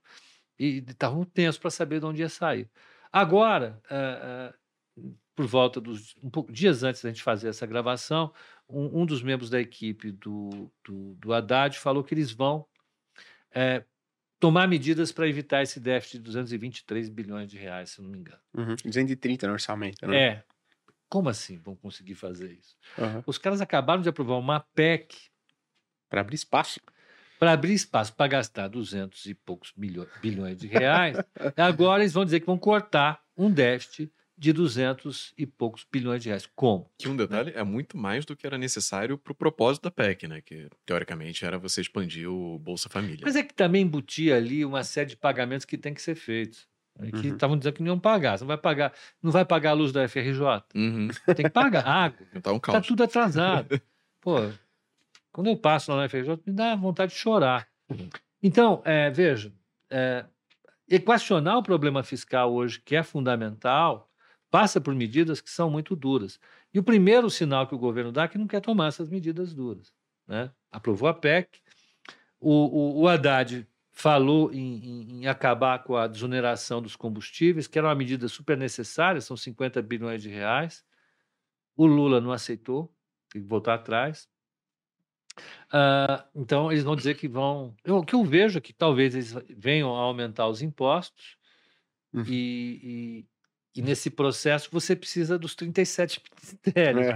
e 0.58 0.84
estavam 0.88 1.24
tensos 1.26 1.60
para 1.60 1.70
saber 1.70 2.00
de 2.00 2.06
onde 2.06 2.22
ia 2.22 2.30
sair. 2.30 2.70
Agora, 3.12 3.82
uh, 3.90 5.02
uh, 5.02 5.16
por 5.36 5.46
volta 5.46 5.82
dos 5.82 6.16
um 6.24 6.30
pouco 6.30 6.52
dias 6.52 6.84
antes 6.84 7.02
da 7.02 7.10
gente 7.10 7.24
fazer 7.24 7.50
essa 7.50 7.66
gravação, 7.66 8.34
um, 8.70 9.02
um 9.02 9.06
dos 9.06 9.22
membros 9.22 9.50
da 9.50 9.60
equipe 9.60 10.12
do, 10.12 10.72
do, 10.84 11.16
do, 11.16 11.34
Haddad 11.34 11.78
falou 11.78 12.04
que 12.04 12.14
eles 12.14 12.32
vão 12.32 12.66
é, 13.54 13.84
tomar 14.40 14.68
medidas 14.68 15.12
para 15.12 15.28
evitar 15.28 15.62
esse 15.62 15.80
déficit 15.80 16.18
de 16.18 16.24
223 16.24 17.10
bilhões 17.10 17.50
de 17.50 17.58
reais, 17.58 17.92
se 17.92 18.02
não 18.02 18.10
me 18.10 18.20
engano. 18.20 18.40
Uhum, 18.54 18.76
230 18.84 19.48
no 19.48 19.54
orçamento, 19.54 20.08
né? 20.08 20.18
É, 20.18 20.44
como 21.10 21.30
assim 21.30 21.58
vão 21.58 21.76
conseguir 21.76 22.16
fazer 22.16 22.52
isso? 22.52 22.76
Uhum. 22.98 23.24
Os 23.26 23.38
caras 23.38 23.62
acabaram 23.62 24.02
de 24.02 24.10
aprovar 24.10 24.38
uma 24.38 24.60
PEC. 24.60 25.16
Para 26.10 26.22
abrir 26.22 26.36
espaço. 26.36 26.80
Para 27.40 27.52
abrir 27.52 27.74
espaço, 27.74 28.14
para 28.16 28.28
gastar 28.28 28.68
200 28.68 29.26
e 29.26 29.34
poucos 29.34 29.74
bilhões, 29.76 30.10
bilhões 30.22 30.58
de 30.58 30.68
reais. 30.68 31.18
agora 31.58 32.04
eles 32.04 32.14
vão 32.14 32.24
dizer 32.24 32.40
que 32.40 32.46
vão 32.46 32.58
cortar 32.58 33.22
um 33.36 33.52
déficit 33.52 34.12
de 34.38 34.52
200 34.52 35.34
e 35.38 35.46
poucos 35.46 35.86
bilhões 35.90 36.22
de 36.22 36.30
reais. 36.30 36.48
Como? 36.56 36.92
Que 36.98 37.08
um 37.08 37.16
detalhe 37.16 37.52
é 37.56 37.64
muito 37.64 37.98
mais 37.98 38.26
do 38.26 38.36
que 38.36 38.46
era 38.46 38.58
necessário 38.58 39.18
para 39.18 39.32
o 39.32 39.36
propósito 39.36 39.84
da 39.84 39.92
PEC, 39.92 40.28
né? 40.28 40.42
Que 40.42 40.70
teoricamente 40.86 41.46
era 41.46 41.58
você 41.58 41.82
expandir 41.82 42.30
o 42.30 42.60
Bolsa 42.60 42.90
Família. 42.90 43.22
Mas 43.24 43.36
é 43.36 43.44
que 43.44 43.54
também 43.54 43.84
embutia 43.84 44.36
ali 44.36 44.66
uma 44.66 44.84
série 44.84 45.10
de 45.10 45.18
pagamentos 45.18 45.66
que 45.66 45.78
tem 45.78 45.94
que 45.94 46.02
ser 46.02 46.16
feitos. 46.16 46.68
Que 46.98 47.28
estavam 47.28 47.56
uhum. 47.56 47.60
dizendo 47.60 47.74
que 47.74 47.84
não 47.84 47.94
iam 47.94 48.00
pagar. 48.00 48.38
Você 48.38 48.44
não 48.44 48.48
vai 48.48 48.58
pagar, 48.58 48.94
não 49.22 49.32
vai 49.32 49.44
pagar 49.44 49.72
a 49.72 49.74
luz 49.74 49.92
da 49.92 50.08
FRJ. 50.08 50.40
Uhum. 50.74 51.10
Tem 51.26 51.46
que 51.46 51.50
pagar 51.50 51.84
água. 51.88 52.26
Tá, 52.42 52.54
um 52.54 52.60
tá 52.60 52.80
tudo 52.80 53.04
atrasado. 53.04 53.82
Pô, 54.22 54.38
quando 55.32 55.48
eu 55.48 55.58
passo 55.58 55.92
lá 55.92 55.98
na 55.98 56.10
FRJ, 56.10 56.40
me 56.46 56.54
dá 56.54 56.76
vontade 56.76 57.12
de 57.12 57.18
chorar. 57.18 57.68
Então, 58.42 58.82
é, 58.86 59.10
veja, 59.10 59.52
é, 59.90 60.26
equacionar 60.88 61.58
o 61.58 61.64
problema 61.64 62.04
fiscal 62.04 62.54
hoje, 62.54 62.80
que 62.80 62.96
é 62.96 63.04
fundamental, 63.04 64.10
passa 64.50 64.80
por 64.80 64.96
medidas 64.96 65.42
que 65.42 65.50
são 65.50 65.70
muito 65.70 65.96
duras. 65.96 66.40
E 66.74 66.80
o 66.80 66.84
primeiro 66.84 67.30
sinal 67.30 67.68
que 67.68 67.76
o 67.76 67.78
governo 67.78 68.12
dá 68.12 68.24
é 68.24 68.28
que 68.28 68.38
não 68.38 68.48
quer 68.48 68.62
tomar 68.62 68.88
essas 68.88 69.10
medidas 69.10 69.54
duras. 69.54 69.94
Né? 70.28 70.50
Aprovou 70.72 71.10
a 71.10 71.14
PEC, 71.14 71.60
o, 72.40 72.52
o, 72.52 73.02
o 73.02 73.08
Haddad 73.08 73.68
falou 73.96 74.52
em, 74.52 74.58
em, 74.58 75.12
em, 75.22 75.28
acabar 75.28 75.82
com 75.82 75.96
a 75.96 76.06
desoneração 76.06 76.82
dos 76.82 76.98
combustíveis, 76.98 77.66
que 77.66 77.80
era 77.80 77.88
uma 77.88 77.96
medida 77.96 78.28
super 78.28 78.58
necessária, 78.58 79.22
são 79.22 79.38
50 79.38 79.82
bilhões 79.82 80.22
de 80.22 80.30
reais. 80.30 80.84
O 81.78 81.86
Lula 81.86 82.20
não 82.20 82.34
aceitou. 82.34 82.94
tem 83.32 83.42
que 83.42 83.48
voltar 83.48 83.76
atrás. 83.76 84.28
Uh, 85.68 86.22
então, 86.36 86.72
eles 86.72 86.84
vão 86.84 86.96
dizer 86.96 87.16
que 87.16 87.28
vão. 87.28 87.74
Eu, 87.86 87.98
o 87.98 88.06
que 88.06 88.16
eu 88.16 88.24
vejo 88.24 88.58
é 88.58 88.62
que 88.62 88.74
talvez 88.74 89.16
eles 89.16 89.34
venham 89.50 89.96
a 89.96 90.00
aumentar 90.00 90.48
os 90.48 90.62
impostos 90.62 91.38
uhum. 92.14 92.24
e, 92.28 93.26
e, 93.76 93.82
nesse 93.82 94.10
processo 94.10 94.70
você 94.72 94.96
precisa 94.96 95.38
dos 95.38 95.54
37 95.54 96.22
ministérios. 96.32 97.08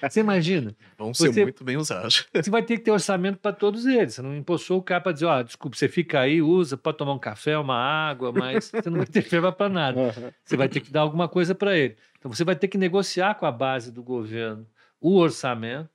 você 0.00 0.20
imagina? 0.20 0.76
Vão 0.96 1.12
ser 1.12 1.32
você, 1.32 1.42
muito 1.42 1.64
bem 1.64 1.76
usados. 1.76 2.26
Você 2.34 2.50
vai 2.50 2.62
ter 2.62 2.78
que 2.78 2.84
ter 2.84 2.90
orçamento 2.90 3.38
para 3.38 3.52
todos 3.52 3.86
eles. 3.86 4.14
Você 4.14 4.22
não 4.22 4.36
impulsou 4.36 4.78
o 4.78 4.82
cara 4.82 5.00
para 5.00 5.12
dizer: 5.12 5.26
ó, 5.26 5.40
oh, 5.40 5.42
desculpa, 5.42 5.76
você 5.76 5.88
fica 5.88 6.20
aí, 6.20 6.40
usa, 6.40 6.76
pode 6.76 6.98
tomar 6.98 7.12
um 7.12 7.18
café, 7.18 7.58
uma 7.58 7.76
água, 7.76 8.30
mas 8.32 8.70
você 8.70 8.88
não 8.88 8.98
vai 8.98 9.06
ter 9.06 9.22
verba 9.28 9.50
para 9.50 9.68
nada. 9.68 10.00
Uhum. 10.00 10.30
Você 10.44 10.56
vai 10.56 10.68
ter 10.68 10.80
que 10.80 10.92
dar 10.92 11.00
alguma 11.00 11.28
coisa 11.28 11.54
para 11.54 11.76
ele. 11.76 11.96
Então, 12.18 12.32
você 12.32 12.44
vai 12.44 12.54
ter 12.54 12.68
que 12.68 12.78
negociar 12.78 13.34
com 13.34 13.46
a 13.46 13.52
base 13.52 13.90
do 13.90 14.02
governo 14.02 14.66
o 15.00 15.16
orçamento 15.16 15.90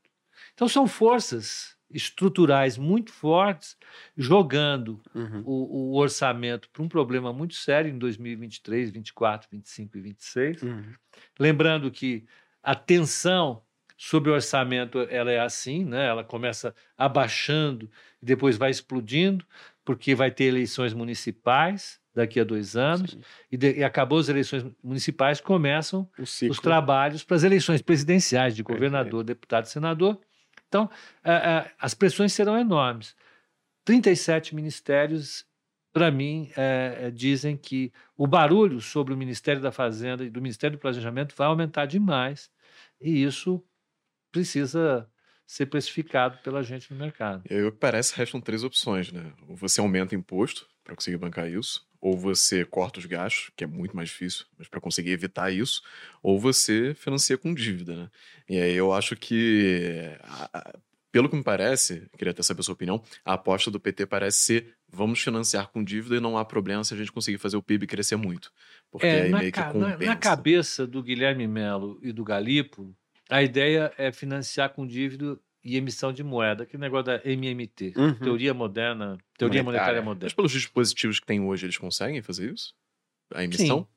então, 0.53 0.67
são 0.67 0.87
forças 0.87 1.75
estruturais 1.91 2.77
muito 2.77 3.11
fortes 3.11 3.77
jogando 4.15 5.01
uhum. 5.13 5.43
o, 5.45 5.93
o, 5.93 5.95
orçamento 5.95 6.69
para 6.69 6.83
um 6.83 6.89
problema 6.89 7.33
muito 7.33 7.55
sério 7.55 7.89
em 7.89 7.97
2023, 7.97 8.91
24, 8.91 9.49
25 9.51 9.97
e 9.97 10.01
26. 10.01 10.63
Uhum. 10.63 10.93
Lembrando 11.39 11.89
que 11.89 12.25
a 12.61 12.75
tensão 12.75 13.61
sobre 13.97 14.29
o 14.29 14.33
orçamento 14.33 14.99
ela 15.09 15.31
é 15.31 15.39
assim, 15.39 15.83
né? 15.83 16.07
ela 16.07 16.23
começa 16.23 16.73
abaixando 16.97 17.89
e 18.21 18.25
depois 18.25 18.55
vai 18.55 18.71
explodindo, 18.71 19.45
porque 19.83 20.15
vai 20.15 20.31
ter 20.31 20.45
eleições 20.45 20.93
municipais 20.93 21.99
daqui 22.13 22.39
a 22.39 22.43
dois 22.43 22.75
anos, 22.75 23.17
e, 23.51 23.57
de, 23.57 23.77
e, 23.77 23.83
acabou 23.83 24.19
as 24.19 24.29
eleições 24.29 24.65
municipais, 24.83 25.39
começam 25.39 26.07
os 26.17 26.59
trabalhos 26.59 27.23
para 27.23 27.37
as 27.37 27.43
eleições 27.43 27.81
presidenciais 27.81 28.55
de 28.55 28.63
governador, 28.63 29.23
deputado 29.23 29.65
e 29.65 29.69
senador, 29.69 30.19
então, 30.69 30.89
é, 31.23 31.33
é, 31.33 31.71
as 31.79 31.93
pressões 31.93 32.31
serão 32.31 32.57
enormes. 32.57 33.15
37 33.83 34.55
ministérios, 34.55 35.43
para 35.91 36.11
mim, 36.11 36.51
é, 36.55 37.09
dizem 37.11 37.57
que 37.57 37.91
o 38.15 38.27
barulho 38.27 38.79
sobre 38.79 39.13
o 39.13 39.17
Ministério 39.17 39.61
da 39.61 39.71
Fazenda 39.71 40.23
e 40.23 40.29
do 40.29 40.41
Ministério 40.41 40.77
do 40.77 40.81
Planejamento 40.81 41.35
vai 41.35 41.47
aumentar 41.47 41.87
demais, 41.87 42.51
e 43.01 43.23
isso 43.23 43.61
precisa 44.31 45.09
ser 45.47 45.65
precificado 45.65 46.37
pela 46.43 46.61
gente 46.61 46.93
no 46.93 46.99
mercado. 46.99 47.41
E 47.49 47.61
o 47.63 47.71
que 47.71 47.79
parece, 47.79 48.15
restam 48.15 48.39
três 48.39 48.63
opções, 48.63 49.11
né? 49.11 49.33
Ou 49.47 49.55
você 49.55 49.81
aumenta 49.81 50.13
imposto 50.13 50.67
para 50.83 50.93
conseguir 50.93 51.17
bancar 51.17 51.49
isso, 51.49 51.88
ou 52.01 52.17
você 52.17 52.63
corta 52.63 52.99
os 52.99 53.05
gastos, 53.05 53.51
que 53.55 53.63
é 53.63 53.67
muito 53.67 53.95
mais 53.95 54.09
difícil, 54.09 54.45
mas 54.57 54.67
para 54.67 54.79
conseguir 54.79 55.11
evitar 55.11 55.51
isso, 55.51 55.81
ou 56.23 56.39
você 56.39 56.93
financia 56.93 57.37
com 57.37 57.53
dívida, 57.53 57.95
né? 57.95 58.09
E 58.47 58.59
aí 58.59 58.73
eu 58.73 58.93
acho 58.93 59.15
que, 59.15 60.17
pelo 61.11 61.29
que 61.29 61.35
me 61.35 61.43
parece, 61.43 62.07
queria 62.17 62.31
até 62.31 62.41
saber 62.41 62.61
a 62.61 62.63
sua 62.63 62.73
opinião, 62.73 63.03
a 63.25 63.33
aposta 63.33 63.69
do 63.69 63.79
PT 63.79 64.05
parece 64.05 64.37
ser 64.39 64.75
vamos 64.91 65.21
financiar 65.21 65.67
com 65.67 65.83
dívida 65.83 66.15
e 66.15 66.19
não 66.19 66.37
há 66.37 66.43
problema 66.43 66.83
se 66.83 66.93
a 66.93 66.97
gente 66.97 67.11
conseguir 67.11 67.37
fazer 67.37 67.57
o 67.57 67.63
PIB 67.63 67.87
crescer 67.87 68.15
muito. 68.15 68.51
Porque 68.91 69.05
é, 69.05 69.23
aí 69.23 69.31
meio 69.31 69.51
que 69.51 69.61
compensa. 69.61 69.97
Na, 69.97 70.05
na 70.05 70.15
cabeça 70.15 70.87
do 70.87 71.03
Guilherme 71.03 71.47
Melo 71.47 71.99
e 72.01 72.11
do 72.11 72.23
Galipo, 72.23 72.95
a 73.29 73.43
ideia 73.43 73.93
é 73.97 74.11
financiar 74.11 74.69
com 74.71 74.87
dívida 74.87 75.39
e 75.63 75.77
emissão 75.77 76.11
de 76.11 76.23
moeda, 76.23 76.65
que 76.65 76.77
negócio 76.77 77.05
da 77.05 77.21
MMT, 77.23 77.93
uhum. 77.95 78.15
teoria 78.15 78.53
moderna, 78.53 79.17
teoria 79.39 79.63
monetária, 79.63 79.63
monetária 79.63 80.01
moderna. 80.01 80.25
Mas 80.25 80.33
pelos 80.33 80.51
dispositivos 80.51 81.19
que 81.19 81.25
tem 81.25 81.41
hoje, 81.41 81.65
eles 81.65 81.77
conseguem 81.77 82.21
fazer 82.21 82.53
isso? 82.53 82.75
A 83.33 83.43
emissão? 83.43 83.87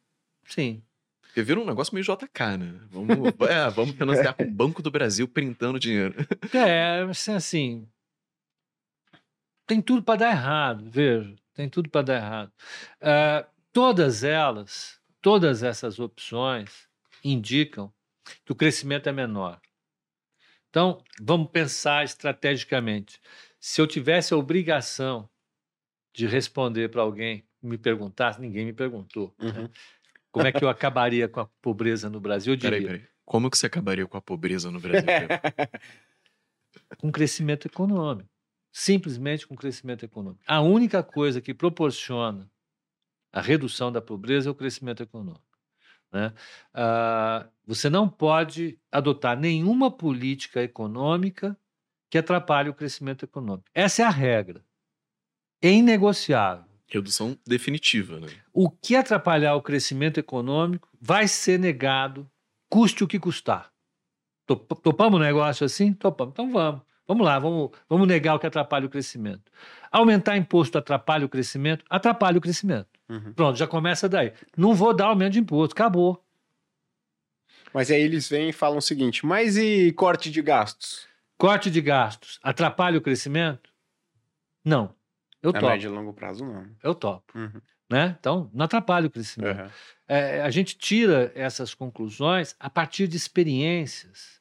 Sim. 0.47 0.55
Sim. 0.55 0.83
Porque 1.23 1.43
vira 1.43 1.61
um 1.61 1.65
negócio 1.65 1.95
meio 1.95 2.05
JK, 2.05 2.59
né? 2.59 2.75
Vamos, 2.91 3.17
é, 3.49 3.71
vamos 3.71 3.95
financiar 3.95 4.35
com 4.35 4.45
o 4.45 4.51
Banco 4.51 4.83
do 4.83 4.91
Brasil 4.91 5.29
printando 5.29 5.79
dinheiro. 5.79 6.15
É, 6.53 7.03
assim, 7.09 7.33
assim 7.33 7.89
tem 9.73 9.81
tudo 9.81 10.03
para 10.03 10.19
dar 10.19 10.31
errado, 10.31 10.91
veja, 10.91 11.35
tem 11.55 11.69
tudo 11.69 11.89
para 11.89 12.03
dar 12.03 12.17
errado. 12.17 12.53
Uh, 13.01 13.51
todas 13.73 14.23
elas, 14.23 15.01
todas 15.21 15.63
essas 15.63 15.99
opções 15.99 16.89
indicam 17.25 17.93
que 18.45 18.53
o 18.53 18.55
crescimento 18.55 19.09
é 19.09 19.13
menor. 19.13 19.61
Então, 20.69 21.03
vamos 21.21 21.51
pensar 21.51 22.05
estrategicamente. 22.05 23.21
Se 23.59 23.81
eu 23.81 23.87
tivesse 23.87 24.35
a 24.35 24.37
obrigação 24.37 25.29
de 26.13 26.27
responder 26.27 26.89
para 26.89 27.03
alguém 27.03 27.45
me 27.63 27.79
perguntasse, 27.79 28.41
ninguém 28.41 28.67
me 28.67 28.73
perguntou. 28.73 29.35
Né? 29.39 29.51
Uhum. 29.51 29.63
Né? 29.63 29.71
Como 30.31 30.47
é 30.47 30.53
que 30.53 30.65
eu 30.65 30.69
acabaria 30.69 31.29
com 31.29 31.41
a 31.41 31.47
pobreza 31.61 32.09
no 32.09 32.21
Brasil? 32.21 32.55
Eu 32.55 32.57
diria. 32.57 32.81
Peraí, 32.81 32.99
peraí. 32.99 33.13
Como 33.25 33.51
que 33.51 33.57
você 33.57 33.67
acabaria 33.67 34.07
com 34.07 34.17
a 34.17 34.23
pobreza 34.23 34.71
no 34.71 34.81
Brasil? 34.81 35.07
com 36.99 37.13
crescimento 37.13 37.67
econômico. 37.67 38.29
Simplesmente 38.73 39.47
com 39.47 39.55
crescimento 39.55 40.05
econômico. 40.05 40.43
A 40.47 40.61
única 40.61 41.03
coisa 41.03 41.41
que 41.41 41.53
proporciona 41.53 42.51
a 43.33 43.41
redução 43.41 43.93
da 43.93 44.01
pobreza 44.01 44.49
é 44.49 44.53
o 44.53 44.55
crescimento 44.55 45.03
econômico. 45.03 45.43
Né? 46.11 46.33
Ah, 46.75 47.49
você 47.67 47.89
não 47.89 48.09
pode 48.09 48.79
adotar 48.91 49.39
nenhuma 49.39 49.91
política 49.91 50.63
econômica 50.63 51.57
que 52.11 52.19
atrapalhe 52.19 52.69
o 52.69 52.75
crescimento 52.75 53.25
econômico. 53.25 53.69
Essa 53.75 54.03
é 54.03 54.05
a 54.05 54.11
regra. 54.11 54.63
É 55.63 55.71
inegociável. 55.71 56.65
Redução 56.89 57.39
definitiva. 57.47 58.21
Né? 58.21 58.27
O 58.53 58.69
que 58.69 58.97
atrapalhar 58.97 59.55
o 59.55 59.63
crescimento 59.63 60.19
econômico 60.19 60.89
vai 61.01 61.27
ser 61.27 61.59
negado, 61.59 62.29
custe 62.69 63.05
o 63.05 63.09
que 63.09 63.19
custar. 63.19 63.73
Topamos 64.47 65.19
um 65.19 65.23
negócio 65.23 65.65
assim? 65.65 65.93
Topamos. 65.93 66.33
Então 66.33 66.51
vamos. 66.51 66.83
Vamos 67.07 67.27
lá, 67.27 67.39
vamos, 67.39 67.71
vamos 67.89 68.07
negar 68.07 68.35
o 68.35 68.39
que 68.39 68.47
atrapalha 68.47 68.87
o 68.87 68.91
crescimento. 68.91 69.51
Aumentar 69.91 70.37
imposto 70.37 70.79
atrapalha 70.79 71.27
o 71.27 71.29
crescimento? 71.29 71.85
Atrapalha 71.91 72.39
o 72.39 72.41
crescimento. 72.41 72.89
Uhum. 73.09 73.33
Pronto, 73.35 73.59
já 73.59 73.67
começa 73.67 74.09
daí. 74.09 74.33
Não 74.57 74.75
vou 74.75 74.95
dar 74.95 75.07
aumento 75.07 75.33
de 75.33 75.41
imposto, 75.41 75.75
acabou. 75.75 76.25
Mas 77.75 77.91
aí 77.91 78.01
eles 78.01 78.29
vêm 78.29 78.51
e 78.51 78.53
falam 78.53 78.79
o 78.79 78.83
seguinte: 78.83 79.27
mas 79.27 79.57
e 79.57 79.93
corte 79.93 80.31
de 80.31 80.41
gastos? 80.41 81.07
Corte 81.37 81.71
de 81.71 81.81
gastos 81.81 82.39
atrapalha 82.43 82.99
o 82.99 83.03
crescimento? 83.03 83.71
Não. 84.65 84.95
Eu 85.43 85.53
topo. 85.53 85.67
A 85.67 85.71
médio 85.71 85.91
e 85.91 85.95
longo 85.95 86.13
prazo, 86.13 86.45
não. 86.45 86.71
Eu 86.83 86.95
topo. 86.95 87.37
Uhum. 87.37 87.61
Né? 87.91 88.17
Então, 88.19 88.51
não 88.55 88.65
atrapalha 88.65 89.07
o 89.07 89.11
crescimento. 89.11 89.61
Uhum. 89.61 89.71
É, 90.09 90.41
a 90.43 90.51
gente 90.51 90.79
tira 90.79 91.33
essas 91.35 91.75
conclusões 91.75 92.55
a 92.59 92.71
partir 92.71 93.07
de 93.07 93.17
experiências 93.17 94.41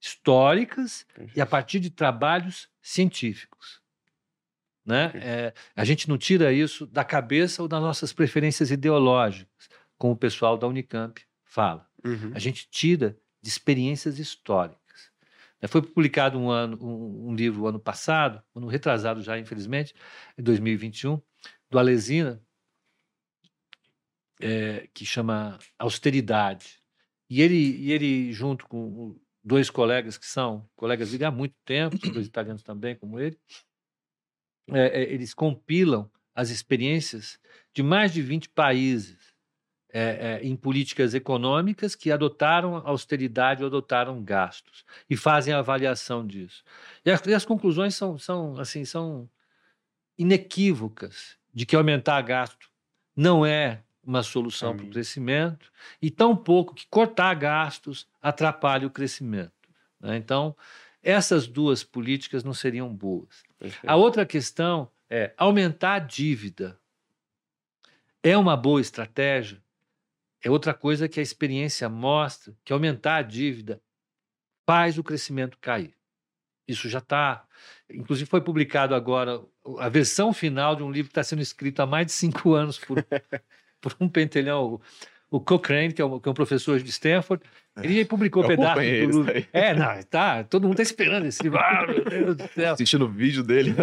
históricas 0.00 1.06
e 1.36 1.40
a 1.40 1.46
partir 1.46 1.78
de 1.80 1.90
trabalhos 1.90 2.68
científicos. 2.80 3.80
Né? 4.84 5.12
É, 5.14 5.54
a 5.76 5.84
gente 5.84 6.08
não 6.08 6.18
tira 6.18 6.52
isso 6.52 6.86
da 6.86 7.04
cabeça 7.04 7.62
ou 7.62 7.68
das 7.68 7.80
nossas 7.80 8.12
preferências 8.12 8.70
ideológicas, 8.70 9.68
como 9.96 10.14
o 10.14 10.16
pessoal 10.16 10.56
da 10.56 10.66
Unicamp 10.66 11.22
fala. 11.44 11.86
Uhum. 12.04 12.32
A 12.34 12.38
gente 12.38 12.68
tira 12.68 13.16
de 13.40 13.48
experiências 13.48 14.18
históricas. 14.18 14.81
Foi 15.68 15.80
publicado 15.80 16.38
um, 16.38 16.50
ano, 16.50 16.76
um, 16.80 17.28
um 17.28 17.34
livro 17.34 17.66
ano 17.66 17.78
passado, 17.78 18.42
ano 18.54 18.66
retrasado 18.66 19.22
já, 19.22 19.38
infelizmente, 19.38 19.94
em 20.36 20.42
2021, 20.42 21.20
do 21.70 21.78
Alesina, 21.78 22.42
é, 24.40 24.88
que 24.92 25.04
chama 25.04 25.58
Austeridade. 25.78 26.80
E 27.30 27.40
ele, 27.40 27.54
e 27.54 27.92
ele, 27.92 28.32
junto 28.32 28.66
com 28.66 29.18
dois 29.42 29.70
colegas 29.70 30.18
que 30.18 30.26
são 30.26 30.68
colegas 30.76 31.10
de 31.10 31.24
há 31.24 31.30
muito 31.30 31.54
tempo, 31.64 31.96
dois 32.12 32.26
italianos 32.26 32.62
também, 32.62 32.96
como 32.96 33.18
ele, 33.18 33.38
é, 34.70 35.02
é, 35.02 35.12
eles 35.12 35.32
compilam 35.32 36.10
as 36.34 36.50
experiências 36.50 37.38
de 37.74 37.82
mais 37.82 38.12
de 38.12 38.22
20 38.22 38.48
países 38.50 39.31
é, 39.92 40.40
é, 40.40 40.46
em 40.46 40.56
políticas 40.56 41.12
econômicas 41.12 41.94
que 41.94 42.10
adotaram 42.10 42.76
austeridade 42.86 43.62
ou 43.62 43.66
adotaram 43.66 44.22
gastos 44.22 44.84
e 45.08 45.16
fazem 45.16 45.52
a 45.52 45.58
avaliação 45.58 46.26
disso. 46.26 46.64
E 47.04 47.10
as, 47.10 47.24
e 47.26 47.34
as 47.34 47.44
conclusões 47.44 47.94
são, 47.94 48.18
são, 48.18 48.58
assim, 48.58 48.84
são 48.86 49.28
inequívocas 50.16 51.36
de 51.52 51.66
que 51.66 51.76
aumentar 51.76 52.22
gasto 52.22 52.70
não 53.14 53.44
é 53.44 53.82
uma 54.02 54.22
solução 54.22 54.76
para 54.76 54.86
o 54.86 54.90
crescimento 54.90 55.70
e 56.00 56.10
tão 56.10 56.34
pouco 56.34 56.74
que 56.74 56.86
cortar 56.88 57.34
gastos 57.34 58.08
atrapalha 58.20 58.86
o 58.86 58.90
crescimento. 58.90 59.52
Né? 60.00 60.16
Então, 60.16 60.56
essas 61.02 61.46
duas 61.46 61.84
políticas 61.84 62.42
não 62.42 62.54
seriam 62.54 62.92
boas. 62.92 63.42
Perfeito. 63.58 63.88
A 63.88 63.94
outra 63.94 64.24
questão 64.24 64.90
é 65.08 65.32
aumentar 65.36 65.94
a 65.94 65.98
dívida. 65.98 66.78
É 68.22 68.36
uma 68.36 68.56
boa 68.56 68.80
estratégia? 68.80 69.61
É 70.44 70.50
outra 70.50 70.74
coisa 70.74 71.08
que 71.08 71.20
a 71.20 71.22
experiência 71.22 71.88
mostra 71.88 72.52
que 72.64 72.72
aumentar 72.72 73.16
a 73.16 73.22
dívida 73.22 73.80
faz 74.66 74.98
o 74.98 75.04
crescimento 75.04 75.56
cair. 75.60 75.94
Isso 76.66 76.88
já 76.88 76.98
está. 76.98 77.44
Inclusive, 77.90 78.28
foi 78.28 78.40
publicado 78.40 78.94
agora 78.94 79.40
a 79.78 79.88
versão 79.88 80.32
final 80.32 80.74
de 80.76 80.82
um 80.82 80.90
livro 80.90 81.08
que 81.08 81.12
está 81.12 81.22
sendo 81.24 81.42
escrito 81.42 81.80
há 81.80 81.86
mais 81.86 82.06
de 82.06 82.12
cinco 82.12 82.54
anos 82.54 82.78
por, 82.78 83.04
por 83.80 83.94
um 84.00 84.08
pentelhão, 84.08 84.80
o 85.30 85.40
Cochrane, 85.40 85.92
que 85.92 86.00
é 86.02 86.04
um, 86.04 86.20
que 86.20 86.28
é 86.28 86.30
um 86.32 86.34
professor 86.34 86.78
de 86.80 86.90
Stanford, 86.90 87.42
ele 87.82 88.04
publicou 88.04 88.44
Eu 88.44 88.52
acompanhei 88.52 89.06
do... 89.06 89.24
É, 89.52 89.74
não, 89.74 90.02
tá, 90.04 90.44
todo 90.44 90.66
mundo 90.68 90.76
tá 90.76 90.82
esperando 90.82 91.24
esse 91.26 91.42
livro. 91.42 91.58
Ah, 91.58 91.86
meu 91.86 92.04
Deus 92.04 92.36
do 92.36 92.48
céu. 92.48 92.74
Assistindo 92.74 93.06
o 93.06 93.08
vídeo 93.08 93.42
dele. 93.42 93.74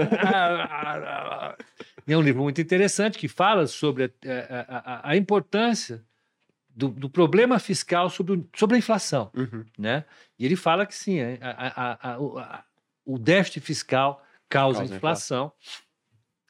E 2.07 2.13
é 2.13 2.17
um 2.17 2.21
livro 2.21 2.41
muito 2.43 2.61
interessante 2.61 3.17
que 3.17 3.27
fala 3.27 3.67
sobre 3.67 4.03
a, 4.05 4.09
a- 4.27 4.77
a- 4.77 5.09
a 5.11 5.15
importância 5.17 6.03
do, 6.69 6.87
do 6.89 7.09
problema 7.09 7.59
fiscal 7.59 8.09
sobre, 8.09 8.45
sobre 8.55 8.75
a 8.75 8.79
inflação. 8.79 9.31
Uhum. 9.35 9.65
Né? 9.77 10.05
E 10.37 10.45
ele 10.45 10.55
fala 10.55 10.85
que 10.85 10.95
sim, 10.95 11.19
a- 11.19 11.37
a- 11.41 11.83
a- 11.83 12.13
a- 12.13 12.19
o- 13.05 13.17
déficit 13.19 13.59
fiscal 13.61 14.23
causa, 14.47 14.79
Causa 14.79 14.95
inflação 14.95 15.51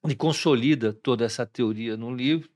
e 0.07 0.15
consolida 0.15 0.93
toda 0.93 1.25
essa 1.25 1.45
teoria 1.45 1.97
no 1.97 2.13
livro. 2.13 2.49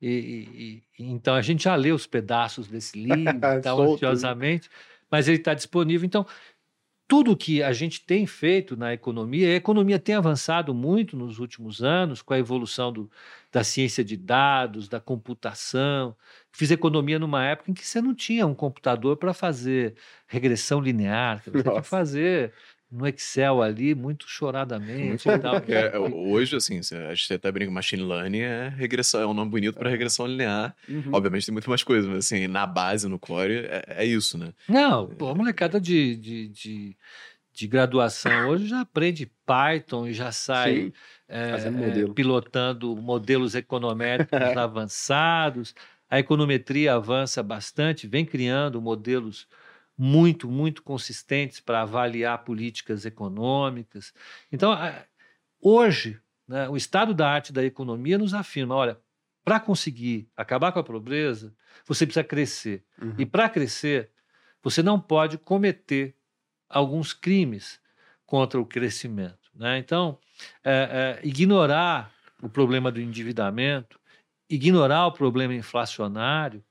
E, 0.00 0.08
e- 0.08 0.82
e- 0.98 1.04
então 1.12 1.34
a 1.34 1.42
gente 1.42 1.64
já 1.64 1.74
lê 1.76 1.92
os 1.92 2.06
pedaços 2.06 2.66
desse 2.66 2.98
livro 2.98 3.38
e 3.38 3.40
né? 3.86 3.92
ansiosamente, 3.94 4.70
mas 5.10 5.28
ele 5.28 5.36
está 5.38 5.52
disponível. 5.52 6.06
Então, 6.06 6.26
tudo 7.10 7.36
que 7.36 7.60
a 7.60 7.72
gente 7.72 8.04
tem 8.06 8.24
feito 8.24 8.76
na 8.76 8.92
economia, 8.94 9.48
a 9.48 9.56
economia 9.56 9.98
tem 9.98 10.14
avançado 10.14 10.72
muito 10.72 11.16
nos 11.16 11.40
últimos 11.40 11.82
anos 11.82 12.22
com 12.22 12.32
a 12.32 12.38
evolução 12.38 12.92
do- 12.92 13.10
da 13.50 13.64
ciência 13.64 14.04
de 14.04 14.16
dados, 14.16 14.88
da 14.88 15.00
computação. 15.00 16.16
Fiz 16.52 16.70
economia 16.70 17.18
numa 17.18 17.44
época 17.44 17.68
em 17.72 17.74
que 17.74 17.84
você 17.84 18.00
não 18.00 18.14
tinha 18.14 18.46
um 18.46 18.54
computador 18.54 19.16
para 19.16 19.34
fazer 19.34 19.96
regressão 20.28 20.80
linear, 20.80 21.42
você 21.42 21.50
tinha 21.50 21.72
que 21.72 21.82
fazer 21.82 22.54
no 22.90 23.06
Excel 23.06 23.62
ali, 23.62 23.94
muito 23.94 24.28
choradamente 24.28 25.28
e 25.28 25.38
tal. 25.38 25.56
É, 25.68 25.96
hoje, 25.98 26.56
assim, 26.56 26.80
a 27.08 27.14
gente 27.14 27.34
até 27.34 27.52
brinca, 27.52 27.70
machine 27.70 28.02
learning 28.02 28.40
é 28.40 28.68
regressão, 28.68 29.20
é 29.20 29.26
um 29.26 29.34
nome 29.34 29.50
bonito 29.50 29.78
para 29.78 29.88
regressão 29.88 30.26
linear. 30.26 30.74
Uhum. 30.88 31.10
Obviamente 31.12 31.46
tem 31.46 31.52
muito 31.52 31.68
mais 31.68 31.84
coisas, 31.84 32.08
mas 32.08 32.26
assim, 32.26 32.48
na 32.48 32.66
base, 32.66 33.08
no 33.08 33.18
core, 33.18 33.66
é, 33.66 33.84
é 33.88 34.04
isso, 34.04 34.36
né? 34.36 34.52
Não, 34.68 35.06
pô, 35.06 35.28
a 35.28 35.34
molecada 35.34 35.80
de, 35.80 36.16
de, 36.16 36.48
de, 36.48 36.96
de 37.52 37.66
graduação 37.68 38.48
hoje 38.48 38.66
já 38.66 38.80
aprende 38.80 39.30
Python 39.46 40.08
e 40.08 40.12
já 40.12 40.32
sai 40.32 40.74
Sim. 40.74 40.92
é, 41.28 41.50
é, 41.66 41.70
modelo. 41.70 42.14
pilotando 42.14 42.96
modelos 42.96 43.54
econométricos 43.54 44.40
avançados. 44.58 45.74
A 46.08 46.18
econometria 46.18 46.94
avança 46.94 47.40
bastante, 47.40 48.08
vem 48.08 48.24
criando 48.24 48.82
modelos 48.82 49.46
muito, 50.02 50.50
muito 50.50 50.82
consistentes 50.82 51.60
para 51.60 51.82
avaliar 51.82 52.42
políticas 52.42 53.04
econômicas. 53.04 54.14
Então, 54.50 54.74
hoje, 55.60 56.18
né, 56.48 56.66
o 56.70 56.76
estado 56.76 57.12
da 57.12 57.28
arte 57.28 57.52
da 57.52 57.62
economia 57.62 58.16
nos 58.16 58.32
afirma: 58.32 58.74
olha, 58.74 58.98
para 59.44 59.60
conseguir 59.60 60.26
acabar 60.34 60.72
com 60.72 60.78
a 60.78 60.82
pobreza, 60.82 61.54
você 61.84 62.06
precisa 62.06 62.24
crescer. 62.24 62.82
Uhum. 63.00 63.14
E 63.18 63.26
para 63.26 63.46
crescer, 63.50 64.10
você 64.62 64.82
não 64.82 64.98
pode 64.98 65.36
cometer 65.36 66.16
alguns 66.66 67.12
crimes 67.12 67.78
contra 68.24 68.58
o 68.58 68.64
crescimento. 68.64 69.50
Né? 69.54 69.76
Então, 69.76 70.18
é, 70.64 71.18
é, 71.22 71.26
ignorar 71.28 72.10
o 72.42 72.48
problema 72.48 72.90
do 72.90 73.02
endividamento, 73.02 74.00
ignorar 74.48 75.08
o 75.08 75.12
problema 75.12 75.52
inflacionário, 75.52 76.64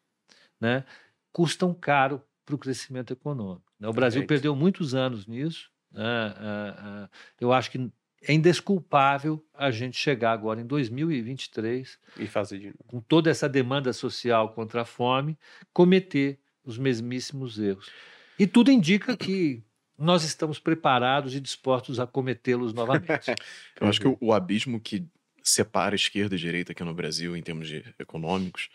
né, 0.60 0.84
custam 1.32 1.76
caro 1.76 2.24
para 2.50 2.56
o 2.56 2.58
crescimento 2.58 3.14
econômico. 3.14 3.72
né? 3.80 3.88
O 3.88 3.94
Brasil 3.94 4.22
Perfeito. 4.22 4.42
perdeu 4.42 4.56
muitos 4.56 4.96
anos 4.96 5.28
nisso. 5.28 5.70
né? 5.92 6.02
É, 6.04 7.04
é, 7.04 7.10
eu 7.40 7.54
acho 7.54 7.70
que 7.70 7.92
é 8.24 8.34
indesculpável 8.34 9.46
a 9.54 9.70
gente 9.72 9.96
chegar 9.96 10.32
agora 10.32 10.60
em 10.60 10.66
2023 10.66 12.00
E 12.18 12.26
fazer 12.28 12.58
de 12.60 12.66
novo. 12.66 12.84
com 12.88 13.00
toda 13.00 13.30
essa 13.30 13.48
demanda 13.48 13.94
social 13.94 14.50
contra 14.54 14.82
a 14.82 14.86
fome, 14.86 15.38
cometer 15.72 16.40
os 16.64 16.78
mesmíssimos 16.78 17.60
erros. 17.60 17.90
E 18.38 18.48
tudo 18.48 18.72
indica 18.72 19.16
que 19.16 19.64
nós 19.98 20.24
estamos 20.24 20.60
preparados 20.60 21.36
e 21.36 21.40
dispostos 21.40 22.00
a 22.00 22.08
cometê-los 22.08 22.74
novamente. 22.74 23.28
Eu 23.80 23.88
acho 23.88 24.00
que 24.02 24.08
o, 24.08 24.18
o 24.20 24.34
abismo 24.34 24.80
que 24.80 25.06
separa 25.44 25.96
esquerda 25.96 26.36
e 26.36 26.40
direita 26.40 26.72
aqui 26.72 26.84
no 26.84 26.94
Brasil, 26.94 27.36
em 27.38 27.42
termos 27.42 27.68
de 27.68 27.84
econômicos, 28.00 28.70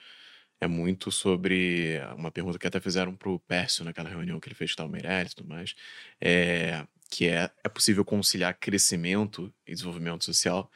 é 0.64 0.68
muito 0.68 1.12
sobre 1.12 2.00
uma 2.16 2.30
pergunta 2.30 2.58
que 2.58 2.66
até 2.66 2.80
fizeram 2.80 3.14
pro 3.14 3.38
Pércio 3.40 3.84
naquela 3.84 4.08
reunião 4.08 4.40
que 4.40 4.48
ele 4.48 4.54
fez 4.54 4.74
com 4.74 4.84
o 4.84 4.88
Meirelles 4.88 5.32
e 5.32 5.36
tudo 5.36 5.48
mais, 5.48 5.74
é, 6.20 6.86
que 7.10 7.28
é, 7.28 7.50
é 7.62 7.68
possível 7.68 8.04
conciliar 8.04 8.54
crescimento 8.54 9.52
e 9.66 9.72
desenvolvimento 9.72 10.24
social? 10.24 10.70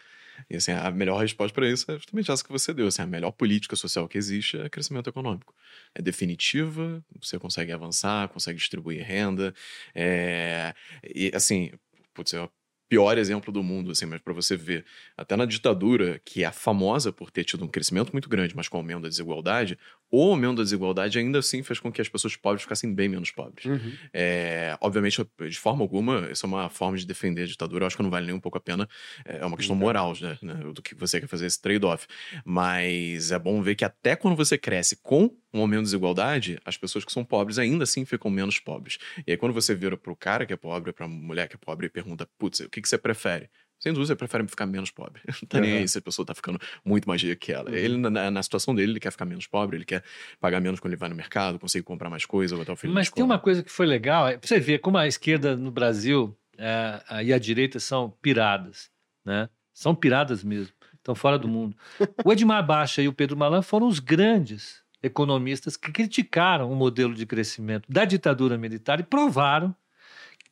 E 0.49 0.57
assim, 0.57 0.73
a 0.73 0.91
melhor 0.91 1.21
resposta 1.21 1.53
para 1.55 1.69
isso 1.69 1.91
é 1.91 1.95
justamente 1.95 2.31
essa 2.31 2.45
que 2.45 2.53
você 2.53 2.73
deu. 2.73 2.87
Assim, 2.87 3.03
a 3.03 3.07
melhor 3.07 3.33
política 3.33 3.75
social 3.75 4.07
que 4.07 4.17
existe 4.19 4.57
é 4.59 4.69
crescimento 4.69 5.09
econômico. 5.11 5.55
É 5.95 6.03
definitiva, 6.03 7.03
você 7.21 7.39
consegue 7.39 7.73
avançar, 7.73 8.29
consegue 8.29 8.59
distribuir 8.59 9.03
renda. 9.05 9.55
É, 9.95 10.75
e 11.03 11.33
assim, 11.35 11.73
putz, 12.15 12.33
o 12.35 12.51
pior 12.89 13.19
exemplo 13.19 13.53
do 13.53 13.63
mundo, 13.63 13.91
assim, 13.91 14.07
mas 14.07 14.21
para 14.21 14.33
você 14.33 14.57
ver, 14.57 14.85
até 15.17 15.37
na 15.37 15.45
ditadura, 15.45 16.21
que 16.25 16.43
é 16.45 16.51
famosa 16.51 17.13
por 17.13 17.31
ter 17.31 17.45
tido 17.45 17.65
um 17.65 17.69
crescimento 17.69 18.13
muito 18.13 18.29
grande, 18.29 18.57
mas 18.57 18.69
com 18.69 18.77
o 18.79 18.81
aumento 18.81 19.03
da 19.03 19.09
desigualdade, 19.09 19.79
o 20.11 20.23
aumento 20.31 20.57
da 20.57 20.63
desigualdade 20.63 21.19
ainda 21.19 21.39
assim 21.41 21.63
fez 21.63 21.79
com 21.79 21.93
que 21.93 22.01
as 22.01 22.09
pessoas 22.09 22.35
pobres 22.35 22.63
ficassem 22.63 22.95
bem 22.95 23.09
menos 23.11 23.31
pobres. 23.31 23.67
Uhum. 23.67 23.93
É, 24.13 24.75
obviamente, 24.81 25.23
de 25.49 25.59
forma 25.59 25.83
alguma, 25.83 26.31
isso 26.33 26.47
é 26.47 26.49
uma 26.49 26.71
forma 26.71 26.97
de 26.97 27.05
defender 27.07 27.43
a 27.43 27.47
ditadura. 27.47 27.83
Eu 27.83 27.87
acho 27.89 27.97
que 27.97 28.03
não 28.03 28.09
vale 28.11 28.25
nem 28.25 28.35
um 28.35 28.41
pouco 28.41 28.57
a 28.57 28.61
pena. 28.61 28.89
É 29.25 29.45
uma 29.45 29.57
questão 29.57 29.77
Então. 29.77 29.87
moral, 29.87 30.15
né, 30.21 30.39
né, 30.41 30.55
Do 30.73 30.81
que 30.81 30.95
você 30.95 31.21
quer 31.21 31.27
fazer 31.27 31.45
esse 31.45 31.61
trade-off. 31.61 32.07
Mas 32.45 33.31
é 33.31 33.39
bom 33.39 33.61
ver 33.61 33.75
que 33.75 33.85
até 33.85 34.17
quando 34.17 34.35
você 34.35 34.57
cresce 34.57 34.97
com 34.97 35.31
um 35.53 35.61
aumento 35.61 35.81
de 35.81 35.85
desigualdade, 35.87 36.59
as 36.65 36.77
pessoas 36.77 37.05
que 37.05 37.13
são 37.13 37.25
pobres 37.25 37.59
ainda 37.59 37.85
assim 37.85 38.05
ficam 38.05 38.31
menos 38.31 38.59
pobres. 38.59 38.99
E 39.27 39.31
aí, 39.33 39.37
quando 39.37 39.53
você 39.53 39.75
vira 39.75 39.97
pro 39.97 40.17
cara 40.17 40.45
que 40.47 40.53
é 40.53 40.57
pobre, 40.57 40.93
pra 40.93 41.07
mulher 41.07 41.49
que 41.49 41.55
é 41.57 41.59
pobre 41.59 41.87
e 41.87 41.91
pergunta, 41.91 42.29
putz, 42.39 42.61
o 42.61 42.69
que, 42.71 42.78
que 42.83 42.89
você 42.89 42.99
prefere? 42.99 43.49
Sem 43.81 43.93
dúvida, 43.93 44.09
você 44.09 44.17
prefere 44.17 44.47
ficar 44.49 44.67
menos 44.67 44.91
pobre. 44.91 45.23
Não 45.41 45.49
tá 45.49 45.61
nem 45.61 45.73
Uhum. 45.73 45.79
aí 45.79 45.89
se 45.89 45.99
a 45.99 46.03
pessoa 46.03 46.27
tá 46.27 46.35
ficando 46.35 46.59
muito 46.85 47.09
mais 47.09 47.23
rica 47.23 47.37
que 47.37 47.53
ela. 47.53 47.71
Uhum. 47.71 47.77
Ele, 47.77 47.97
na, 47.97 48.29
na 48.31 48.43
situação 48.43 48.75
dele, 48.75 48.93
ele 48.93 49.01
quer 49.01 49.13
ficar 49.13 49.25
menos 49.25 49.47
pobre, 49.47 49.77
ele 49.77 49.85
quer 49.85 50.03
pagar 50.41 50.61
menos 50.61 50.81
quando 50.81 50.93
ele 50.95 50.99
vai 51.01 51.09
no 51.09 51.15
mercado, 51.15 51.59
conseguir 51.61 51.85
comprar 51.85 52.11
mais 52.11 52.27
coisa, 52.27 52.57
botar 52.57 52.73
o 52.73 52.77
filho 52.77 52.93
Mas 52.93 53.09
tem 53.09 53.23
uma 53.25 53.39
coisa 53.39 53.63
que 53.63 53.71
foi 53.71 53.87
legal, 53.87 54.27
é 54.27 54.37
pra 54.37 54.49
você 54.49 54.59
ver 54.59 54.79
como 54.81 54.99
a 54.99 55.07
esquerda 55.07 55.57
no 55.57 55.71
Brasil 55.71 56.37
é, 56.57 57.01
a- 57.09 57.23
e 57.23 57.33
a 57.33 57.39
direita 57.39 57.79
são 57.79 58.11
piradas, 58.21 58.91
né? 59.25 59.49
São 59.73 59.95
piradas 59.95 60.43
mesmo, 60.43 60.73
estão 60.97 61.15
fora 61.15 61.39
do 61.39 61.47
mundo. 61.47 61.77
O 62.27 62.33
Edmar 62.33 62.67
Baixa 62.67 63.01
e 63.01 63.07
o 63.07 63.13
Pedro 63.13 63.37
Malan 63.37 63.63
foram 63.63 63.87
os 63.87 64.01
grandes 64.01 64.83
economistas 65.01 65.77
que 65.77 65.93
criticaram 65.93 66.73
o 66.73 66.75
modelo 66.75 67.15
de 67.15 67.25
crescimento 67.25 67.85
da 67.89 68.05
ditadura 68.05 68.59
militar 68.59 68.99
e 68.99 69.05
provaram 69.05 69.73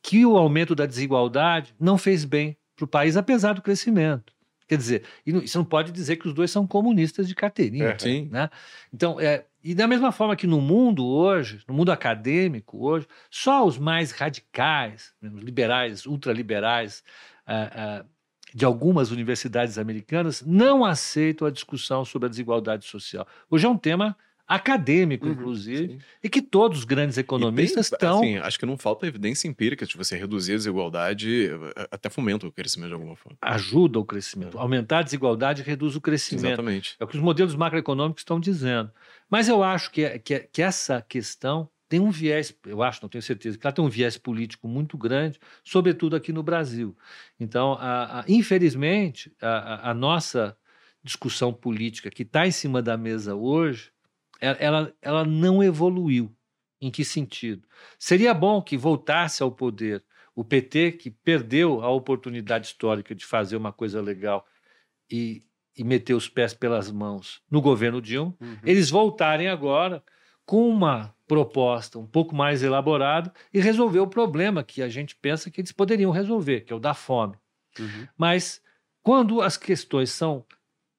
que 0.01 0.25
o 0.25 0.37
aumento 0.37 0.75
da 0.75 0.85
desigualdade 0.85 1.75
não 1.79 1.97
fez 1.97 2.23
bem 2.25 2.57
para 2.75 2.85
o 2.85 2.87
país, 2.87 3.17
apesar 3.17 3.53
do 3.53 3.61
crescimento. 3.61 4.33
Quer 4.67 4.77
dizer, 4.77 5.03
e 5.25 5.31
não- 5.31 5.41
você 5.41 5.57
não 5.57 5.65
pode 5.65 5.91
dizer 5.91 6.17
que 6.17 6.27
os 6.27 6.33
dois 6.33 6.51
são 6.51 6.67
comunistas 6.67 7.27
de 7.27 7.33
carteirinha. 7.33 7.89
É. 7.89 7.99
Sim. 7.99 8.27
né? 8.31 8.49
Então, 8.93 9.19
é, 9.19 9.45
e 9.63 9.73
da 9.73 9.87
mesma 9.87 10.11
forma 10.11 10.35
que 10.35 10.45
no 10.45 10.59
mundo 10.61 11.05
hoje, 11.05 11.61
no 11.67 11.73
mundo 11.73 11.91
acadêmico 11.91 12.85
hoje, 12.85 13.07
só 13.31 13.65
os 13.65 13.77
mais 13.77 14.11
radicais, 14.11 15.13
né, 15.21 15.29
liberais, 15.33 16.05
ultraliberais, 16.05 17.03
ah, 17.45 17.71
ah, 18.03 18.05
de 18.53 18.65
algumas 18.65 19.11
universidades 19.11 19.77
americanas, 19.77 20.41
não 20.45 20.83
aceitam 20.85 21.47
a 21.47 21.51
discussão 21.51 22.03
sobre 22.05 22.27
a 22.27 22.29
desigualdade 22.29 22.85
social. 22.85 23.25
Hoje 23.49 23.65
é 23.65 23.69
um 23.69 23.77
tema 23.77 24.17
acadêmico, 24.47 25.25
Uhum, 25.27 25.33
inclusive, 25.33 25.93
sim. 25.93 25.99
e 26.23 26.29
que 26.29 26.41
todos 26.41 26.79
os 26.79 26.83
grandes 26.85 27.17
economistas 27.17 27.91
estão. 27.91 28.19
assim, 28.19 28.37
acho 28.37 28.57
que 28.57 28.65
não 28.65 28.77
falta 28.77 29.05
evidência 29.05 29.47
empírica 29.47 29.85
de 29.85 29.97
você 29.97 30.15
reduzir 30.15 30.53
a 30.53 30.55
desigualdade, 30.55 31.47
eh, 31.75 31.87
até 31.91 32.09
fomenta 32.09 32.47
o 32.47 32.51
crescimento 32.51 32.87
de 32.89 32.93
alguma 32.93 33.15
forma. 33.15 33.37
ajuda 33.41 33.99
o 33.99 34.05
crescimento. 34.05 34.57
Aumentar 34.57 34.99
a 34.99 35.03
desigualdade 35.03 35.61
reduz 35.63 35.95
o 35.95 36.01
crescimento. 36.01 36.45
Exatamente. 36.47 36.95
É 36.99 37.03
o 37.03 37.07
que 37.07 37.15
os 37.17 37.21
modelos 37.21 37.55
macroeconômicos 37.55 38.21
estão 38.21 38.39
dizendo. 38.39 38.91
Mas 39.29 39.49
eu 39.49 39.61
acho 39.63 39.91
que, 39.91 40.17
que, 40.19 40.39
que 40.39 40.61
essa 40.61 41.01
questão 41.01 41.69
tem 41.89 41.99
um 42.01 42.11
viés, 42.11 42.53
eu 42.65 42.83
acho, 42.83 42.99
não 43.01 43.07
tenho 43.09 43.21
certeza, 43.21 43.57
que 43.57 43.65
ela 43.65 43.73
tem 43.73 43.83
um 43.83 43.89
viés 43.89 44.17
político 44.17 44.67
muito 44.67 44.97
grande, 44.97 45.39
sobretudo 45.63 46.15
aqui 46.17 46.33
no 46.33 46.43
Brasil. 46.43 46.95
Então, 47.39 47.73
a- 47.79 48.19
a- 48.21 48.25
infelizmente, 48.27 49.31
a, 49.41 49.47
a- 49.47 49.91
a 49.91 49.93
nossa 49.93 50.57
discussão 51.03 51.53
política 51.53 52.09
que 52.09 52.23
está 52.23 52.45
em 52.47 52.51
cima 52.51 52.81
da 52.81 52.97
mesa 52.97 53.35
hoje, 53.35 53.91
ela, 54.39 54.93
ela, 55.01 55.25
não 55.25 55.63
evoluiu. 55.63 56.33
Em 56.79 56.91
que 56.91 57.03
sentido? 57.03 57.67
Seria 57.97 58.33
bom 58.33 58.61
que 58.61 58.77
voltasse 58.77 59.41
ao 59.41 59.51
poder 59.51 60.03
o 60.35 60.43
PT, 60.43 60.91
que 60.91 61.09
perdeu 61.09 61.81
a 61.81 61.89
oportunidade 61.89 62.67
histórica 62.67 63.15
de 63.15 63.25
fazer 63.25 63.57
uma 63.57 63.73
coisa 63.73 63.99
legal 63.99 64.45
e, 65.09 65.41
e 65.75 65.83
meter 65.83 66.13
os 66.13 66.29
pés 66.29 66.53
pelas 66.53 66.91
mãos 66.91 67.41
no 67.49 67.59
governo 67.59 67.99
Dilma, 67.99 68.35
Uhum. 68.39 68.57
eles 68.63 68.91
voltarem 68.91 69.47
agora 69.47 70.03
com 70.45 70.69
uma 70.69 71.15
proposta 71.27 71.99
um 71.99 72.05
pouco 72.05 72.35
mais 72.35 72.63
elaborada 72.63 73.33
e 73.53 73.59
resolver 73.59 73.99
o 73.99 74.07
problema 74.07 74.63
que 74.63 74.81
a 74.81 74.87
gente 74.87 75.15
pensa 75.15 75.51
que 75.51 75.59
eles 75.59 75.71
poderiam 75.71 76.11
resolver, 76.11 76.61
que 76.61 76.71
é 76.71 76.75
o 76.75 76.79
da 76.79 76.93
fome. 76.93 77.35
Uhum. 77.79 78.07
Mas 78.17 78.61
quando 79.03 79.41
as 79.41 79.57
questões 79.57 80.09
são 80.09 80.45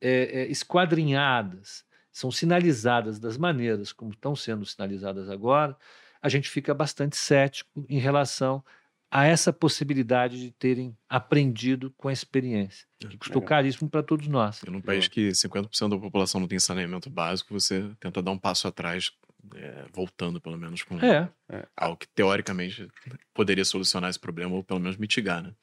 é, 0.01 0.43
é, 0.43 0.47
esquadrinhadas, 0.51 1.85
são 2.19 2.31
sinalizadas 2.31 3.19
das 3.21 3.39
maneiras 3.39 3.93
como 3.93 4.11
estão 4.11 4.35
sendo 4.35 4.67
sinalizadas 4.67 5.31
agora, 5.31 5.77
a 6.21 6.29
gente 6.29 6.51
fica 6.51 6.75
bastante 6.75 7.17
cético 7.17 7.87
em 7.89 7.99
relação 7.99 8.65
a 9.11 9.25
essa 9.25 9.53
possibilidade 9.53 10.39
de 10.39 10.51
terem 10.51 10.97
aprendido 11.09 11.91
com 11.97 12.09
a 12.09 12.13
experiência, 12.13 12.87
que 12.99 13.17
custou 13.17 13.41
caríssimo 13.41 13.89
para 13.89 14.03
todos 14.03 14.27
nós. 14.27 14.63
E 14.67 14.71
num 14.71 14.83
país 14.83 15.07
que 15.09 15.31
50% 15.31 15.89
da 15.91 15.97
população 15.97 16.41
não 16.41 16.49
tem 16.49 16.59
saneamento 16.59 17.09
básico, 17.09 17.55
você 17.55 17.89
tenta 18.01 18.21
dar 18.21 18.33
um 18.33 18.39
passo 18.39 18.67
atrás, 18.67 19.13
é, 19.55 19.85
voltando 19.95 20.41
pelo 20.41 20.59
menos 20.59 20.83
com 20.83 20.99
É, 21.01 21.29
algo 21.77 21.97
que 21.97 22.09
teoricamente 22.09 22.89
poderia 23.33 23.65
solucionar 23.65 24.11
esse 24.11 24.19
problema 24.19 24.55
ou 24.57 24.65
pelo 24.65 24.81
menos 24.81 24.97
mitigar, 24.97 25.43
né? 25.43 25.55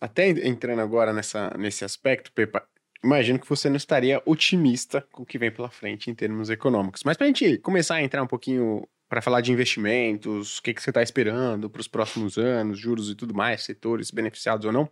Até 0.00 0.28
en- 0.28 0.48
entrando 0.48 0.80
agora 0.80 1.12
nessa, 1.12 1.56
nesse 1.56 1.84
aspecto, 1.84 2.32
Pepa, 2.32 2.66
imagino 3.02 3.38
que 3.38 3.48
você 3.48 3.68
não 3.68 3.76
estaria 3.76 4.22
otimista 4.24 5.06
com 5.10 5.22
o 5.22 5.26
que 5.26 5.38
vem 5.38 5.50
pela 5.50 5.70
frente 5.70 6.10
em 6.10 6.14
termos 6.14 6.50
econômicos. 6.50 7.02
Mas 7.04 7.16
para 7.16 7.26
a 7.26 7.28
gente 7.28 7.58
começar 7.58 7.96
a 7.96 8.02
entrar 8.02 8.22
um 8.22 8.26
pouquinho 8.26 8.86
para 9.08 9.20
falar 9.20 9.40
de 9.40 9.52
investimentos, 9.52 10.58
o 10.58 10.62
que, 10.62 10.72
que 10.72 10.82
você 10.82 10.90
está 10.90 11.02
esperando 11.02 11.68
para 11.68 11.80
os 11.80 11.88
próximos 11.88 12.38
anos, 12.38 12.78
juros 12.78 13.10
e 13.10 13.14
tudo 13.14 13.34
mais, 13.34 13.62
setores 13.62 14.10
beneficiados 14.10 14.64
ou 14.64 14.72
não, 14.72 14.88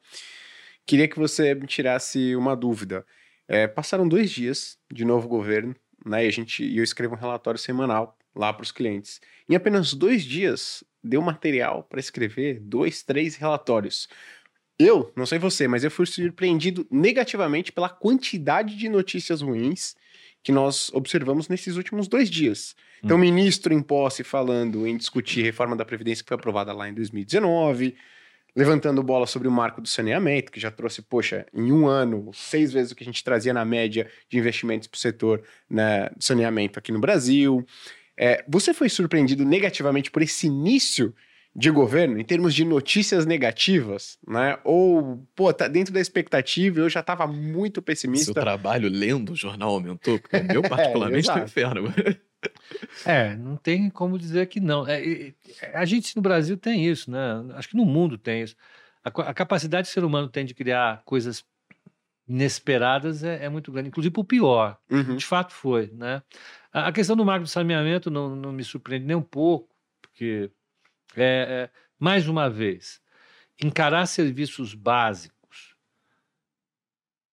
queria 0.84 1.08
que 1.08 1.18
você 1.18 1.54
me 1.54 1.66
tirasse 1.66 2.36
uma 2.36 2.54
dúvida. 2.54 3.06
É, 3.48 3.66
passaram 3.66 4.06
dois 4.06 4.30
dias 4.30 4.78
de 4.92 5.04
novo 5.04 5.26
governo, 5.26 5.74
né? 6.04 6.24
E 6.24 6.28
a 6.28 6.30
gente, 6.30 6.64
eu 6.76 6.84
escrevo 6.84 7.14
um 7.14 7.18
relatório 7.18 7.58
semanal 7.58 8.16
lá 8.34 8.52
para 8.52 8.62
os 8.62 8.70
clientes. 8.70 9.20
Em 9.48 9.54
apenas 9.54 9.94
dois 9.94 10.22
dias, 10.22 10.84
deu 11.02 11.22
material 11.22 11.82
para 11.84 11.98
escrever 11.98 12.60
dois, 12.60 13.02
três 13.02 13.36
relatórios. 13.36 14.08
Eu, 14.80 15.12
não 15.14 15.26
sei 15.26 15.38
você, 15.38 15.68
mas 15.68 15.84
eu 15.84 15.90
fui 15.90 16.06
surpreendido 16.06 16.86
negativamente 16.90 17.70
pela 17.70 17.90
quantidade 17.90 18.74
de 18.76 18.88
notícias 18.88 19.42
ruins 19.42 19.94
que 20.42 20.50
nós 20.50 20.90
observamos 20.94 21.50
nesses 21.50 21.76
últimos 21.76 22.08
dois 22.08 22.30
dias. 22.30 22.74
Então, 23.04 23.18
Hum. 23.18 23.20
ministro 23.20 23.74
em 23.74 23.82
posse 23.82 24.24
falando 24.24 24.86
em 24.86 24.96
discutir 24.96 25.42
reforma 25.42 25.76
da 25.76 25.84
Previdência 25.84 26.24
que 26.24 26.28
foi 26.28 26.34
aprovada 26.34 26.72
lá 26.72 26.88
em 26.88 26.94
2019, 26.94 27.94
levantando 28.56 29.02
bola 29.02 29.26
sobre 29.26 29.48
o 29.48 29.50
marco 29.50 29.82
do 29.82 29.88
saneamento, 29.88 30.50
que 30.50 30.58
já 30.58 30.70
trouxe, 30.70 31.02
poxa, 31.02 31.44
em 31.52 31.70
um 31.70 31.86
ano, 31.86 32.30
seis 32.32 32.72
vezes 32.72 32.90
o 32.90 32.96
que 32.96 33.04
a 33.04 33.06
gente 33.06 33.22
trazia 33.22 33.52
na 33.52 33.66
média 33.66 34.10
de 34.30 34.38
investimentos 34.38 34.88
para 34.88 34.96
o 34.96 35.00
setor 35.00 35.42
né, 35.68 36.08
de 36.16 36.24
saneamento 36.24 36.78
aqui 36.78 36.90
no 36.90 36.98
Brasil. 37.00 37.66
É, 38.16 38.42
você 38.48 38.72
foi 38.72 38.88
surpreendido 38.88 39.44
negativamente 39.44 40.10
por 40.10 40.22
esse 40.22 40.46
início 40.46 41.14
de 41.60 41.70
governo, 41.70 42.18
em 42.18 42.24
termos 42.24 42.54
de 42.54 42.64
notícias 42.64 43.26
negativas, 43.26 44.18
né? 44.26 44.58
Ou, 44.64 45.26
pô, 45.36 45.52
tá 45.52 45.68
dentro 45.68 45.92
da 45.92 46.00
expectativa, 46.00 46.80
eu 46.80 46.88
já 46.88 47.00
estava 47.00 47.26
muito 47.26 47.76
Seu 47.76 47.82
pessimista. 47.82 48.32
trabalho 48.32 48.88
lendo 48.88 49.32
o 49.32 49.36
jornal 49.36 49.70
aumentou, 49.70 50.18
porque 50.18 50.38
o 50.38 50.44
meu 50.44 50.62
particularmente 50.68 51.26
tá 51.26 51.34
um 51.34 51.36
exato. 51.36 51.50
inferno. 51.50 51.94
É, 53.04 53.36
não 53.36 53.56
tem 53.56 53.90
como 53.90 54.18
dizer 54.18 54.46
que 54.46 54.58
não. 54.58 54.88
É, 54.88 55.34
a 55.74 55.84
gente 55.84 56.16
no 56.16 56.22
Brasil 56.22 56.56
tem 56.56 56.86
isso, 56.86 57.10
né? 57.10 57.44
Acho 57.54 57.68
que 57.68 57.76
no 57.76 57.84
mundo 57.84 58.16
tem 58.16 58.42
isso. 58.42 58.56
A, 59.04 59.08
a 59.08 59.34
capacidade 59.34 59.86
que 59.86 59.90
o 59.90 59.94
ser 59.94 60.04
humano 60.04 60.28
tem 60.28 60.46
de 60.46 60.54
criar 60.54 61.02
coisas 61.04 61.44
inesperadas 62.26 63.22
é, 63.22 63.44
é 63.44 63.48
muito 63.50 63.70
grande, 63.70 63.88
inclusive 63.88 64.12
para 64.12 64.20
o 64.20 64.24
pior. 64.24 64.78
Uhum. 64.90 65.16
De 65.16 65.26
fato 65.26 65.52
foi, 65.52 65.90
né? 65.92 66.22
A, 66.72 66.88
a 66.88 66.92
questão 66.92 67.14
do 67.14 67.24
marco 67.24 67.44
de 67.44 67.50
saneamento 67.50 68.10
não, 68.10 68.34
não 68.34 68.52
me 68.52 68.64
surpreende 68.64 69.04
nem 69.04 69.16
um 69.16 69.22
pouco, 69.22 69.68
porque, 70.00 70.50
é, 71.16 71.22
é, 71.22 71.70
mais 71.98 72.28
uma 72.28 72.48
vez, 72.48 73.00
encarar 73.62 74.06
serviços 74.06 74.74
básicos 74.74 75.76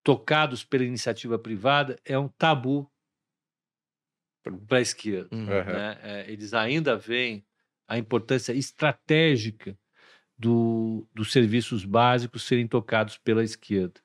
tocados 0.03 0.63
pela 0.63 0.85
iniciativa 0.85 1.37
privada 1.37 1.99
é 2.05 2.17
um 2.17 2.27
tabu 2.27 2.89
para 4.67 4.77
a 4.77 4.81
esquerda 4.81 5.35
Uhum. 5.35 5.45
Né? 5.45 5.99
É, 6.01 6.31
eles 6.31 6.53
ainda 6.53 6.95
veem 6.95 7.45
a 7.87 7.97
importância 7.97 8.53
estratégica 8.53 9.77
do, 10.37 11.07
dos 11.13 11.31
serviços 11.31 11.83
básicos 11.83 12.43
serem 12.43 12.67
tocados 12.67 13.17
pela 13.17 13.43
esquerda. 13.43 13.99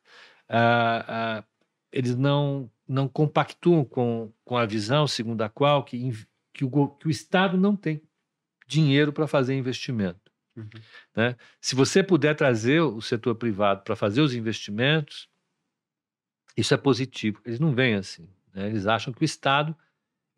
Ah, 0.48 1.04
ah, 1.08 1.44
eles 1.92 2.16
não, 2.16 2.70
não 2.86 3.06
compactuam 3.08 3.84
com, 3.84 4.32
com 4.44 4.56
a 4.56 4.66
visão 4.66 5.06
segundo 5.06 5.42
a 5.42 5.48
qual 5.48 5.84
que, 5.84 6.10
que, 6.52 6.64
o, 6.64 6.88
que 6.88 7.06
o 7.06 7.10
Estado 7.10 7.56
não 7.56 7.76
tem 7.76 8.02
dinheiro 8.66 9.12
para 9.12 9.26
fazer 9.26 9.54
investimento. 9.54 10.20
Uhum. 10.54 10.68
né? 11.16 11.34
Se 11.60 11.74
você 11.74 12.02
puder 12.02 12.34
trazer 12.34 12.80
o 12.80 13.00
setor 13.00 13.34
privado 13.34 13.82
para 13.82 13.96
fazer 13.96 14.20
os 14.20 14.34
investimentos, 14.34 15.26
isso 16.56 16.74
é 16.74 16.76
positivo. 16.76 17.40
Eles 17.44 17.58
não 17.58 17.74
veem 17.74 17.94
assim. 17.94 18.28
né? 18.52 18.66
Eles 18.66 18.86
acham 18.86 19.12
que 19.12 19.22
o 19.22 19.24
Estado 19.24 19.74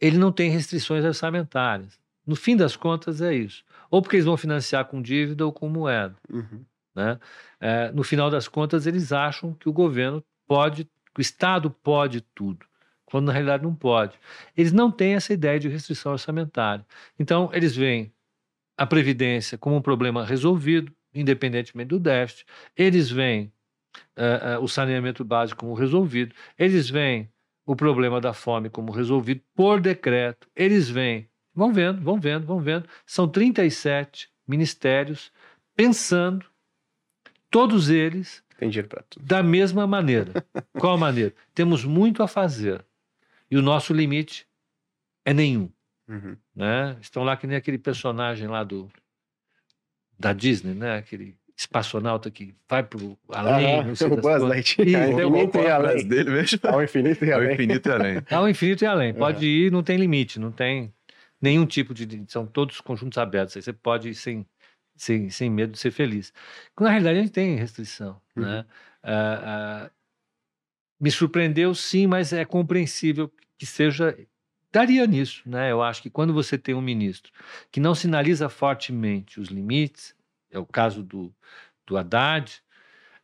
ele 0.00 0.18
não 0.18 0.30
tem 0.30 0.50
restrições 0.50 1.04
orçamentárias. 1.04 1.98
No 2.26 2.36
fim 2.36 2.56
das 2.56 2.76
contas, 2.76 3.20
é 3.20 3.34
isso. 3.34 3.64
Ou 3.90 4.00
porque 4.00 4.16
eles 4.16 4.24
vão 4.26 4.36
financiar 4.36 4.84
com 4.86 5.02
dívida 5.02 5.44
ou 5.44 5.52
com 5.52 5.68
moeda. 5.68 6.16
Uhum. 6.30 6.64
Né? 6.94 7.18
É, 7.60 7.90
no 7.92 8.02
final 8.02 8.30
das 8.30 8.48
contas, 8.48 8.86
eles 8.86 9.12
acham 9.12 9.52
que 9.54 9.68
o 9.68 9.72
governo 9.72 10.24
pode, 10.46 10.84
que 10.84 11.20
o 11.20 11.22
Estado 11.22 11.70
pode 11.70 12.20
tudo, 12.34 12.64
quando 13.04 13.26
na 13.26 13.32
realidade 13.32 13.62
não 13.62 13.74
pode. 13.74 14.18
Eles 14.56 14.72
não 14.72 14.90
têm 14.90 15.14
essa 15.14 15.32
ideia 15.32 15.58
de 15.58 15.68
restrição 15.68 16.12
orçamentária. 16.12 16.86
Então, 17.18 17.50
eles 17.52 17.74
veem 17.76 18.12
a 18.76 18.86
Previdência 18.86 19.56
como 19.58 19.76
um 19.76 19.82
problema 19.82 20.24
resolvido, 20.24 20.92
independentemente 21.14 21.88
do 21.88 21.98
déficit. 21.98 22.44
Eles 22.76 23.10
veem 23.10 23.52
eh, 24.16 24.40
eh, 24.42 24.58
o 24.58 24.66
saneamento 24.66 25.24
básico 25.24 25.60
como 25.60 25.74
resolvido. 25.74 26.34
Eles 26.58 26.90
veem 26.90 27.30
o 27.66 27.74
problema 27.76 28.20
da 28.20 28.32
fome 28.32 28.68
como 28.68 28.92
resolvido 28.92 29.40
por 29.54 29.80
decreto. 29.80 30.48
Eles 30.54 30.88
veem, 30.90 31.28
vão 31.54 31.72
vendo, 31.72 32.00
vão 32.02 32.18
vendo, 32.20 32.46
vão 32.46 32.60
vendo. 32.60 32.88
São 33.06 33.28
37 33.28 34.28
ministérios 34.46 35.32
pensando, 35.76 36.44
todos 37.50 37.88
eles, 37.90 38.42
Tem 38.58 38.68
dinheiro 38.68 38.88
para 38.88 39.02
tudo. 39.08 39.24
da 39.24 39.42
mesma 39.42 39.86
maneira. 39.86 40.44
Qual 40.78 40.98
maneira? 40.98 41.32
Temos 41.54 41.84
muito 41.84 42.22
a 42.22 42.28
fazer. 42.28 42.84
E 43.50 43.56
o 43.56 43.62
nosso 43.62 43.92
limite 43.94 44.46
é 45.24 45.32
nenhum. 45.32 45.70
Uhum. 46.08 46.36
Né? 46.54 46.96
Estão 47.00 47.22
lá 47.24 47.36
que 47.36 47.46
nem 47.46 47.56
aquele 47.56 47.78
personagem 47.78 48.46
lá 48.48 48.62
do 48.64 48.90
da 50.18 50.32
Disney, 50.32 50.74
né? 50.74 50.96
Aquele 50.98 51.36
espaçonauta 51.56 52.30
que 52.30 52.54
vai 52.68 52.82
pro 52.82 53.18
além, 53.28 53.80
Ah, 53.80 53.84
não 53.84 53.94
sei 53.94 54.06
o 54.08 54.16
das 54.16 54.20
Buzz. 54.24 54.42
Lightyear. 54.42 54.88
Ih, 54.88 54.96
Ao 54.96 55.16
tem 55.16 55.26
infinito 55.28 55.58
e 55.58 55.70
além. 55.70 56.08
dele 56.08 56.30
mesmo? 56.30 56.58
Ao 56.64 56.82
infinito 56.82 57.24
e 57.24 57.32
Ao 57.32 57.40
além. 57.40 57.54
infinito 57.54 57.88
e 57.88 57.92
além. 57.92 58.22
Ao 58.30 58.48
infinito 58.48 58.84
e 58.84 58.86
além. 58.86 59.14
Pode 59.14 59.46
ir, 59.46 59.72
não 59.72 59.82
tem 59.82 59.96
limite, 59.96 60.38
não 60.40 60.52
tem 60.52 60.92
nenhum 61.40 61.66
tipo 61.66 61.94
de. 61.94 62.24
São 62.28 62.46
todos 62.46 62.80
conjuntos 62.80 63.18
abertos. 63.18 63.56
Aí 63.56 63.62
você 63.62 63.72
pode 63.72 64.08
ir 64.10 64.14
sem, 64.14 64.46
sem, 64.96 65.30
sem 65.30 65.50
medo 65.50 65.72
de 65.72 65.78
ser 65.78 65.90
feliz. 65.90 66.32
Na 66.78 66.90
realidade, 66.90 67.18
a 67.18 67.22
gente 67.22 67.32
tem 67.32 67.56
restrição. 67.56 68.20
Uhum. 68.36 68.42
Né? 68.42 68.64
Ah, 69.02 69.40
ah, 69.86 69.90
me 71.00 71.10
surpreendeu, 71.10 71.74
sim, 71.74 72.06
mas 72.06 72.32
é 72.32 72.44
compreensível 72.44 73.30
que 73.58 73.66
seja. 73.66 74.16
Daria 74.74 75.06
nisso, 75.06 75.40
né? 75.46 75.70
Eu 75.70 75.80
acho 75.80 76.02
que 76.02 76.10
quando 76.10 76.34
você 76.34 76.58
tem 76.58 76.74
um 76.74 76.80
ministro 76.80 77.30
que 77.70 77.78
não 77.78 77.94
sinaliza 77.94 78.48
fortemente 78.48 79.38
os 79.38 79.46
limites, 79.46 80.16
é 80.50 80.58
o 80.58 80.66
caso 80.66 81.00
do, 81.00 81.32
do 81.86 81.96
Haddad, 81.96 82.60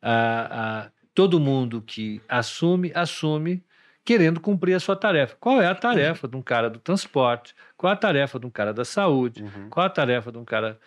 ah, 0.00 0.48
ah, 0.52 0.90
todo 1.12 1.40
mundo 1.40 1.82
que 1.82 2.22
assume, 2.28 2.92
assume 2.94 3.64
querendo 4.04 4.38
cumprir 4.38 4.74
a 4.74 4.80
sua 4.80 4.94
tarefa. 4.94 5.36
Qual 5.40 5.60
é 5.60 5.66
a 5.66 5.74
tarefa 5.74 6.28
de 6.28 6.36
um 6.36 6.42
cara 6.42 6.70
do 6.70 6.78
transporte? 6.78 7.52
Qual 7.76 7.90
é 7.90 7.94
a 7.94 7.98
tarefa 7.98 8.38
de 8.38 8.46
um 8.46 8.50
cara 8.50 8.72
da 8.72 8.84
saúde? 8.84 9.42
Uhum. 9.42 9.68
Qual 9.70 9.84
a 9.84 9.90
tarefa 9.90 10.30
de 10.30 10.38
um 10.38 10.44
cara. 10.44 10.78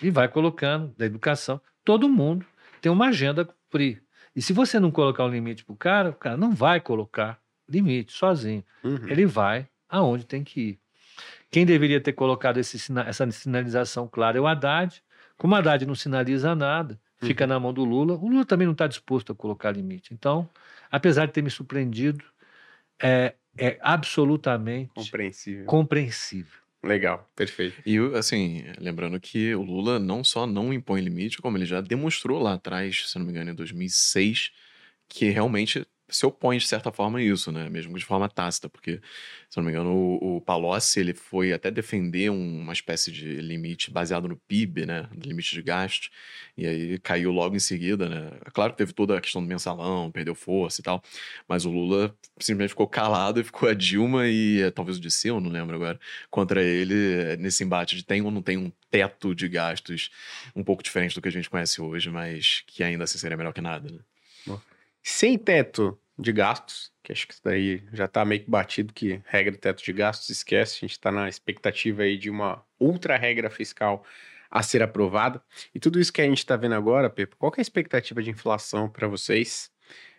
E 0.00 0.10
vai 0.10 0.28
colocando, 0.28 0.94
da 0.96 1.06
educação. 1.06 1.60
Todo 1.84 2.08
mundo 2.08 2.46
tem 2.80 2.92
uma 2.92 3.08
agenda 3.08 3.42
a 3.42 3.44
cumprir. 3.44 4.00
E 4.36 4.40
se 4.40 4.52
você 4.52 4.78
não 4.78 4.92
colocar 4.92 5.24
um 5.24 5.28
limite 5.28 5.64
para 5.64 5.72
o 5.72 5.76
cara, 5.76 6.10
o 6.10 6.14
cara 6.14 6.36
não 6.36 6.52
vai 6.52 6.80
colocar 6.80 7.40
limite 7.68 8.12
sozinho. 8.12 8.64
Uhum. 8.84 9.08
Ele 9.08 9.26
vai 9.26 9.68
aonde 9.88 10.24
tem 10.26 10.44
que 10.44 10.60
ir. 10.60 10.78
Quem 11.50 11.64
deveria 11.64 12.00
ter 12.00 12.12
colocado 12.12 12.58
esse 12.58 12.78
sina- 12.78 13.08
essa 13.08 13.28
sinalização 13.30 14.06
clara 14.06 14.38
é 14.38 14.40
o 14.40 14.46
Haddad. 14.46 15.02
Como 15.36 15.54
o 15.54 15.56
Haddad 15.56 15.86
não 15.86 15.94
sinaliza 15.94 16.54
nada, 16.54 17.00
fica 17.16 17.46
na 17.46 17.58
mão 17.58 17.72
do 17.72 17.84
Lula, 17.84 18.14
o 18.14 18.28
Lula 18.28 18.44
também 18.44 18.66
não 18.66 18.72
está 18.72 18.86
disposto 18.86 19.32
a 19.32 19.34
colocar 19.34 19.70
limite. 19.72 20.12
Então, 20.12 20.48
apesar 20.90 21.26
de 21.26 21.32
ter 21.32 21.42
me 21.42 21.50
surpreendido, 21.50 22.24
é, 23.02 23.34
é 23.56 23.78
absolutamente 23.80 24.90
Compreensível. 24.94 25.64
compreensível. 25.66 26.58
Legal, 26.82 27.28
perfeito. 27.34 27.82
E, 27.84 27.98
assim, 28.16 28.64
lembrando 28.78 29.18
que 29.18 29.52
o 29.54 29.62
Lula 29.62 29.98
não 29.98 30.22
só 30.22 30.46
não 30.46 30.72
impõe 30.72 31.00
limite, 31.00 31.42
como 31.42 31.56
ele 31.56 31.66
já 31.66 31.80
demonstrou 31.80 32.40
lá 32.40 32.54
atrás, 32.54 33.10
se 33.10 33.18
não 33.18 33.26
me 33.26 33.32
engano, 33.32 33.50
em 33.50 33.54
2006, 33.54 34.52
que 35.08 35.28
realmente 35.28 35.84
se 36.08 36.24
opõe, 36.24 36.58
de 36.58 36.66
certa 36.66 36.90
forma, 36.90 37.18
a 37.18 37.22
isso, 37.22 37.52
né? 37.52 37.68
Mesmo 37.68 37.98
de 37.98 38.04
forma 38.04 38.28
tácita, 38.28 38.68
porque, 38.68 39.00
se 39.50 39.56
não 39.56 39.64
me 39.64 39.70
engano, 39.70 39.90
o, 39.92 40.36
o 40.36 40.40
Palocci, 40.40 41.00
ele 41.00 41.14
foi 41.14 41.52
até 41.52 41.70
defender 41.70 42.30
um, 42.30 42.60
uma 42.62 42.72
espécie 42.72 43.12
de 43.12 43.36
limite 43.36 43.90
baseado 43.90 44.28
no 44.28 44.36
PIB, 44.36 44.86
né? 44.86 45.08
Limite 45.24 45.54
de 45.54 45.62
gasto, 45.62 46.10
e 46.56 46.66
aí 46.66 46.98
caiu 46.98 47.30
logo 47.30 47.54
em 47.56 47.58
seguida, 47.58 48.08
né? 48.08 48.30
É 48.46 48.50
claro 48.50 48.72
que 48.72 48.78
teve 48.78 48.92
toda 48.92 49.18
a 49.18 49.20
questão 49.20 49.42
do 49.42 49.48
mensalão, 49.48 50.10
perdeu 50.10 50.34
força 50.34 50.80
e 50.80 50.84
tal, 50.84 51.02
mas 51.46 51.64
o 51.64 51.70
Lula 51.70 52.14
simplesmente 52.38 52.70
ficou 52.70 52.88
calado 52.88 53.40
e 53.40 53.44
ficou 53.44 53.68
a 53.68 53.74
Dilma 53.74 54.26
e 54.26 54.70
talvez 54.72 54.98
o 54.98 55.00
Disseu, 55.00 55.40
não 55.40 55.50
lembro 55.50 55.76
agora, 55.76 56.00
contra 56.30 56.62
ele 56.62 57.36
nesse 57.36 57.64
embate 57.64 57.96
de 57.96 58.04
tem 58.04 58.22
ou 58.22 58.30
não 58.30 58.42
tem 58.42 58.56
um 58.56 58.72
teto 58.90 59.34
de 59.34 59.48
gastos 59.48 60.10
um 60.56 60.64
pouco 60.64 60.82
diferente 60.82 61.14
do 61.14 61.22
que 61.22 61.28
a 61.28 61.32
gente 61.32 61.50
conhece 61.50 61.80
hoje, 61.80 62.10
mas 62.10 62.62
que 62.66 62.82
ainda 62.82 63.04
assim 63.04 63.18
seria 63.18 63.36
melhor 63.36 63.52
que 63.52 63.60
nada, 63.60 63.90
né? 63.90 63.98
Sem 65.10 65.38
teto 65.38 65.98
de 66.18 66.30
gastos, 66.32 66.92
que 67.02 67.10
acho 67.10 67.26
que 67.26 67.32
isso 67.32 67.42
daí 67.42 67.82
já 67.94 68.04
está 68.04 68.26
meio 68.26 68.44
que 68.44 68.50
batido 68.50 68.92
que 68.92 69.22
regra 69.24 69.52
de 69.52 69.56
teto 69.56 69.82
de 69.82 69.90
gastos 69.90 70.28
esquece, 70.28 70.76
a 70.76 70.80
gente 70.80 70.92
está 70.92 71.10
na 71.10 71.30
expectativa 71.30 72.02
aí 72.02 72.18
de 72.18 72.28
uma 72.28 72.62
outra 72.78 73.16
regra 73.16 73.48
fiscal 73.48 74.04
a 74.50 74.62
ser 74.62 74.82
aprovada. 74.82 75.42
E 75.74 75.80
tudo 75.80 75.98
isso 75.98 76.12
que 76.12 76.20
a 76.20 76.24
gente 76.24 76.38
está 76.38 76.56
vendo 76.56 76.74
agora, 76.74 77.08
Pepe, 77.08 77.36
qual 77.36 77.50
é 77.56 77.60
a 77.60 77.62
expectativa 77.62 78.22
de 78.22 78.28
inflação 78.28 78.86
para 78.86 79.08
vocês 79.08 79.70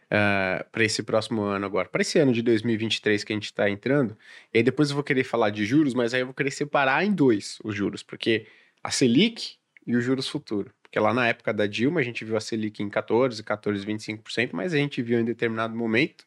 uh, 0.06 0.08
ah, 0.10 0.66
para 0.72 0.84
esse 0.84 1.04
próximo 1.04 1.44
ano 1.44 1.68
agora? 1.68 1.88
Para 1.88 2.02
esse 2.02 2.18
ano 2.18 2.34
de 2.34 2.42
2023 2.42 3.24
que 3.24 3.32
a 3.32 3.36
gente 3.36 3.46
está 3.46 3.70
entrando, 3.70 4.18
e 4.52 4.58
aí 4.58 4.64
depois 4.64 4.90
eu 4.90 4.96
vou 4.96 5.04
querer 5.04 5.24
falar 5.24 5.52
de 5.52 5.66
juros, 5.68 5.94
mas 5.94 6.16
aí 6.16 6.22
eu 6.22 6.26
vou 6.26 6.36
querer 6.36 6.52
separar 6.52 7.06
em 7.06 7.14
dois 7.14 7.60
os 7.64 7.76
juros, 7.76 8.02
porque 8.02 8.48
a 8.84 8.90
Selic 8.90 9.58
e 9.86 9.96
os 9.96 10.04
juros 10.04 10.28
futuros. 10.28 10.79
Porque 10.90 11.00
lá 11.00 11.14
na 11.14 11.28
época 11.28 11.54
da 11.54 11.68
Dilma 11.68 12.00
a 12.00 12.04
gente 12.04 12.26
viu 12.26 12.36
a 12.36 12.42
Selic 12.42 12.82
em 12.82 12.90
14, 12.90 13.44
14, 13.44 13.86
25%, 13.86 14.50
mas 14.54 14.74
a 14.74 14.78
gente 14.78 15.02
viu 15.04 15.20
em 15.20 15.24
determinado 15.24 15.76
momento 15.76 16.26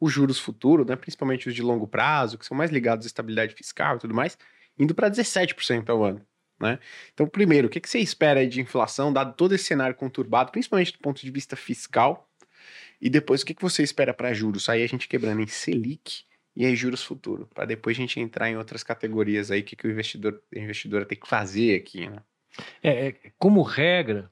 os 0.00 0.12
juros 0.12 0.38
futuros, 0.38 0.84
né, 0.86 0.96
principalmente 0.96 1.48
os 1.48 1.54
de 1.54 1.62
longo 1.62 1.86
prazo, 1.86 2.36
que 2.36 2.44
são 2.44 2.56
mais 2.56 2.70
ligados 2.70 3.06
à 3.06 3.08
estabilidade 3.08 3.54
fiscal 3.54 3.96
e 3.96 3.98
tudo 4.00 4.14
mais, 4.14 4.36
indo 4.76 4.94
para 4.94 5.08
17% 5.08 5.90
ao 5.90 6.02
ano. 6.02 6.26
Né? 6.60 6.78
Então, 7.12 7.26
primeiro, 7.26 7.68
o 7.68 7.70
que, 7.70 7.80
que 7.80 7.88
você 7.88 8.00
espera 8.00 8.46
de 8.46 8.60
inflação, 8.60 9.12
dado 9.12 9.34
todo 9.34 9.54
esse 9.54 9.64
cenário 9.64 9.94
conturbado, 9.94 10.50
principalmente 10.50 10.92
do 10.92 10.98
ponto 10.98 11.20
de 11.20 11.30
vista 11.30 11.54
fiscal? 11.54 12.28
E 13.00 13.08
depois, 13.08 13.42
o 13.42 13.46
que, 13.46 13.54
que 13.54 13.62
você 13.62 13.82
espera 13.82 14.12
para 14.12 14.34
juros? 14.34 14.68
Aí 14.68 14.82
a 14.82 14.86
gente 14.88 15.08
quebrando 15.08 15.40
em 15.40 15.46
Selic 15.46 16.24
e 16.56 16.66
aí 16.66 16.74
juros 16.74 17.02
futuro, 17.02 17.46
para 17.54 17.64
depois 17.64 17.96
a 17.96 18.00
gente 18.00 18.18
entrar 18.20 18.50
em 18.50 18.56
outras 18.56 18.82
categorias 18.82 19.50
aí, 19.50 19.60
o 19.60 19.64
que, 19.64 19.76
que 19.76 19.86
o 19.86 19.90
investidor, 19.90 20.42
investidora 20.54 21.06
tem 21.06 21.18
que 21.18 21.28
fazer 21.28 21.76
aqui, 21.76 22.08
né? 22.08 22.22
É, 22.82 23.08
é, 23.08 23.12
como 23.38 23.62
regra, 23.62 24.30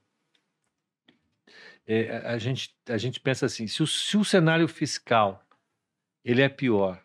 é, 1.87 2.19
a, 2.19 2.39
gente, 2.39 2.77
a 2.89 2.99
gente 2.99 3.21
pensa 3.21 3.47
assim: 3.47 3.67
se 3.67 3.83
o, 3.83 3.87
se 3.87 4.17
o 4.17 4.25
cenário 4.25 4.69
fiscal 4.69 5.45
ele 6.25 6.43
é 6.43 6.49
pior, 6.49 7.03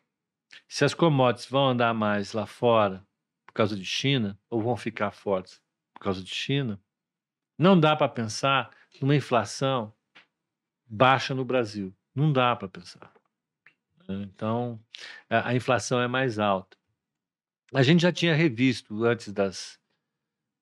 se 0.68 0.84
as 0.84 0.94
commodities 0.94 1.50
vão 1.50 1.70
andar 1.70 1.94
mais 1.94 2.34
lá 2.34 2.46
fora 2.46 3.06
por 3.46 3.54
causa 3.54 3.76
de 3.76 3.86
China, 3.86 4.40
ou 4.50 4.62
vão 4.62 4.76
ficar 4.76 5.12
fortes 5.12 5.62
por 5.94 6.02
causa 6.02 6.24
de 6.24 6.34
China, 6.34 6.82
não 7.58 7.80
dá 7.80 7.96
para 7.96 8.10
pensar 8.10 8.72
numa 9.00 9.16
inflação 9.16 9.94
baixa 10.86 11.34
no 11.34 11.46
Brasil. 11.46 11.96
Não 12.14 12.32
dá 12.32 12.56
para 12.56 12.68
pensar. 12.68 13.12
Então, 14.08 14.80
a, 15.30 15.50
a 15.50 15.56
inflação 15.56 16.02
é 16.02 16.08
mais 16.08 16.38
alta. 16.40 16.78
A 17.74 17.82
gente 17.82 18.02
já 18.02 18.12
tinha 18.12 18.36
revisto 18.36 19.04
antes 19.04 19.32
das 19.32 19.80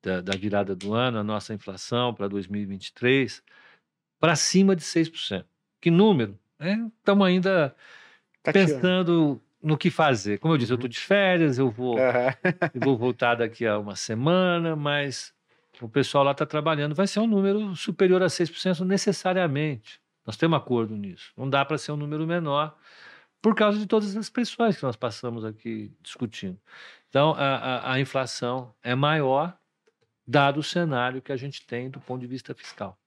da, 0.01 0.21
da 0.21 0.33
virada 0.33 0.75
do 0.75 0.93
ano, 0.93 1.19
a 1.19 1.23
nossa 1.23 1.53
inflação 1.53 2.13
para 2.13 2.27
2023 2.27 3.43
para 4.19 4.35
cima 4.35 4.75
de 4.75 4.83
6%. 4.83 5.45
Que 5.81 5.89
número? 5.89 6.37
Estamos 6.99 7.27
é, 7.27 7.29
ainda 7.31 7.75
tá 8.43 8.53
pensando 8.53 9.41
no 9.61 9.77
que 9.77 9.89
fazer. 9.89 10.37
Como 10.37 10.53
eu 10.53 10.57
disse, 10.57 10.71
eu 10.71 10.75
estou 10.75 10.87
uhum. 10.87 10.91
de 10.91 10.99
férias, 10.99 11.57
eu 11.57 11.69
vou, 11.71 11.95
uhum. 11.95 12.01
eu 12.73 12.81
vou 12.81 12.97
voltar 12.97 13.35
daqui 13.35 13.65
a 13.65 13.79
uma 13.79 13.95
semana, 13.95 14.75
mas 14.75 15.33
o 15.81 15.89
pessoal 15.89 16.23
lá 16.23 16.31
está 16.31 16.45
trabalhando. 16.45 16.93
Vai 16.93 17.07
ser 17.07 17.19
um 17.19 17.27
número 17.27 17.75
superior 17.75 18.21
a 18.21 18.27
6% 18.27 18.85
necessariamente. 18.85 19.99
Nós 20.25 20.37
temos 20.37 20.57
acordo 20.57 20.95
nisso. 20.95 21.31
Não 21.35 21.49
dá 21.49 21.65
para 21.65 21.79
ser 21.79 21.91
um 21.91 21.97
número 21.97 22.27
menor 22.27 22.75
por 23.41 23.55
causa 23.55 23.79
de 23.79 23.87
todas 23.87 24.15
as 24.15 24.29
pressões 24.29 24.77
que 24.77 24.83
nós 24.83 24.95
passamos 24.95 25.43
aqui 25.43 25.91
discutindo. 25.99 26.59
Então, 27.09 27.33
a, 27.33 27.55
a, 27.55 27.93
a 27.93 27.99
inflação 27.99 28.71
é 28.83 28.93
maior 28.93 29.57
dado 30.25 30.59
o 30.59 30.63
cenário 30.63 31.21
que 31.21 31.31
a 31.31 31.37
gente 31.37 31.65
tem 31.65 31.89
do 31.89 31.99
ponto 31.99 32.21
de 32.21 32.27
vista 32.27 32.53
fiscal. 32.53 32.97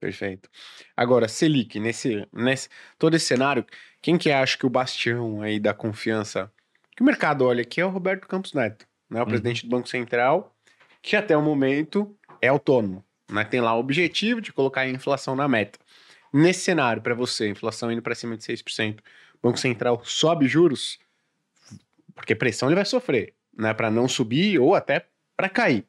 Perfeito. 0.00 0.50
Agora, 0.96 1.28
Selic, 1.28 1.80
nesse, 1.80 2.28
nesse 2.32 2.68
todo 2.98 3.14
esse 3.14 3.26
cenário, 3.26 3.64
quem 4.02 4.18
que 4.18 4.30
acha 4.30 4.58
que 4.58 4.66
o 4.66 4.70
bastião 4.70 5.40
aí 5.40 5.58
da 5.58 5.72
confiança 5.72 6.52
que 6.94 7.02
o 7.02 7.06
mercado 7.06 7.44
olha 7.44 7.62
aqui 7.62 7.80
é 7.80 7.86
o 7.86 7.88
Roberto 7.88 8.28
Campos 8.28 8.52
Neto, 8.52 8.86
né, 9.10 9.18
o 9.18 9.22
uhum. 9.22 9.28
presidente 9.28 9.66
do 9.66 9.70
Banco 9.70 9.88
Central, 9.88 10.54
que 11.02 11.16
até 11.16 11.36
o 11.36 11.42
momento 11.42 12.16
é 12.40 12.48
autônomo, 12.48 13.04
né, 13.30 13.44
tem 13.44 13.60
lá 13.60 13.74
o 13.74 13.80
objetivo 13.80 14.40
de 14.40 14.52
colocar 14.52 14.82
a 14.82 14.88
inflação 14.88 15.34
na 15.34 15.48
meta. 15.48 15.78
Nesse 16.32 16.60
cenário, 16.60 17.02
para 17.02 17.14
você, 17.14 17.48
inflação 17.48 17.90
indo 17.90 18.02
para 18.02 18.14
cima 18.14 18.36
de 18.36 18.44
6%, 18.44 18.98
o 18.98 19.02
Banco 19.42 19.58
Central 19.58 20.02
sobe 20.04 20.46
juros, 20.46 20.98
porque 22.14 22.34
pressão 22.34 22.68
ele 22.68 22.76
vai 22.76 22.84
sofrer, 22.84 23.34
né, 23.56 23.72
para 23.74 23.90
não 23.90 24.06
subir 24.06 24.58
ou 24.58 24.74
até 24.74 25.06
para 25.36 25.48
cair. 25.48 25.84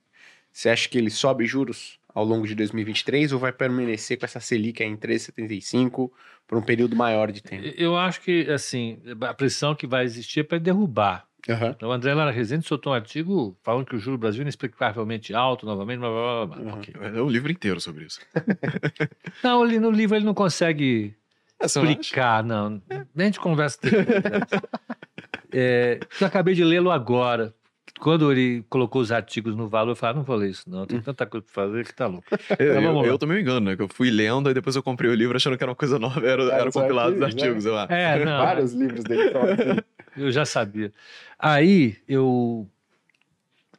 Você 0.56 0.70
acha 0.70 0.88
que 0.88 0.98
ele 0.98 1.10
sobe 1.10 1.46
juros 1.46 2.00
ao 2.14 2.24
longo 2.24 2.48
de 2.48 2.56
2023 2.56 3.34
ou 3.34 3.40
vai 3.40 3.52
permanecer 3.52 4.18
com 4.18 4.24
essa 4.24 4.40
Selic 4.40 4.82
em 4.82 4.96
3,75 4.96 6.10
por 6.48 6.58
um 6.58 6.62
período 6.62 6.96
maior 6.96 7.30
de 7.30 7.44
tempo? 7.44 7.66
Eu 7.78 7.98
acho 7.98 8.22
que, 8.22 8.50
assim, 8.50 8.98
a 9.20 9.34
pressão 9.34 9.76
que 9.76 9.86
vai 9.86 10.06
existir 10.06 10.40
é 10.40 10.44
para 10.44 10.58
derrubar. 10.58 11.28
Uhum. 11.50 11.68
Então, 11.68 11.90
o 11.90 11.92
André 11.92 12.14
Lara 12.14 12.32
Rezende 12.32 12.66
soltou 12.66 12.94
um 12.94 12.96
artigo 12.96 13.58
falando 13.62 13.86
que 13.86 13.98
o 13.98 14.00
juro 14.00 14.16
do 14.16 14.22
Brasil 14.22 14.40
é 14.40 14.44
inexplicavelmente 14.44 15.34
alto, 15.34 15.66
novamente, 15.66 16.00
blá, 16.00 16.10
blá, 16.10 16.46
blá, 16.46 16.56
blá. 16.56 16.74
Uhum. 16.74 16.80
Okay. 16.80 16.94
É 17.02 17.22
um 17.22 17.30
livro 17.30 17.52
inteiro 17.52 17.82
sobre 17.82 18.06
isso. 18.06 18.22
não, 19.44 19.62
ali 19.62 19.78
no 19.78 19.92
livro 19.92 20.16
ele 20.16 20.24
não 20.24 20.34
consegue 20.34 21.14
é, 21.60 21.66
explicar, 21.66 22.42
não. 22.42 22.82
Nem 23.14 23.30
de 23.30 23.42
conversa. 23.42 23.78
é, 25.52 26.00
eu 26.22 26.28
acabei 26.28 26.56
de 26.56 26.64
lê-lo 26.64 26.92
agora 26.92 27.54
quando 28.00 28.32
ele 28.32 28.64
colocou 28.70 29.02
os 29.02 29.12
artigos 29.12 29.56
no 29.56 29.70
valor, 29.70 29.92
eu 29.92 29.96
falei, 29.96 30.14
ah, 30.14 30.18
não 30.18 30.24
vou 30.24 30.36
ler 30.36 30.50
isso, 30.50 30.70
não. 30.70 30.86
Tem 30.86 31.00
tanta 31.00 31.26
coisa 31.26 31.46
para 31.46 31.54
fazer 31.54 31.86
que 31.86 31.94
tá 31.94 32.08
louco. 32.08 32.28
Eu, 32.60 32.80
então, 32.80 33.04
eu, 33.04 33.12
eu 33.12 33.18
também 33.18 33.38
me 33.38 33.42
engano, 33.42 33.66
né? 33.66 33.76
Que 33.76 33.82
eu 33.82 33.88
fui 33.88 34.10
lendo 34.10 34.50
e 34.50 34.54
depois 34.54 34.76
eu 34.76 34.84
comprei 34.84 35.10
o 35.10 35.14
livro 35.14 35.36
achando 35.36 35.58
que 35.58 35.64
era 35.64 35.72
uma 35.72 35.76
coisa 35.76 36.00
nova, 36.00 36.26
era, 36.26 36.44
era 36.44 36.72
compilado 36.72 37.16
os 37.16 37.22
artigos, 37.22 37.66
né? 37.66 37.72
lá. 37.72 37.88
É, 37.90 38.24
não. 38.24 38.38
Vários 38.38 38.74
livros 38.74 39.04
dele. 39.04 39.32
eu 40.18 40.32
já 40.32 40.46
sabia. 40.46 40.92
Aí 41.38 41.98
eu. 42.08 42.68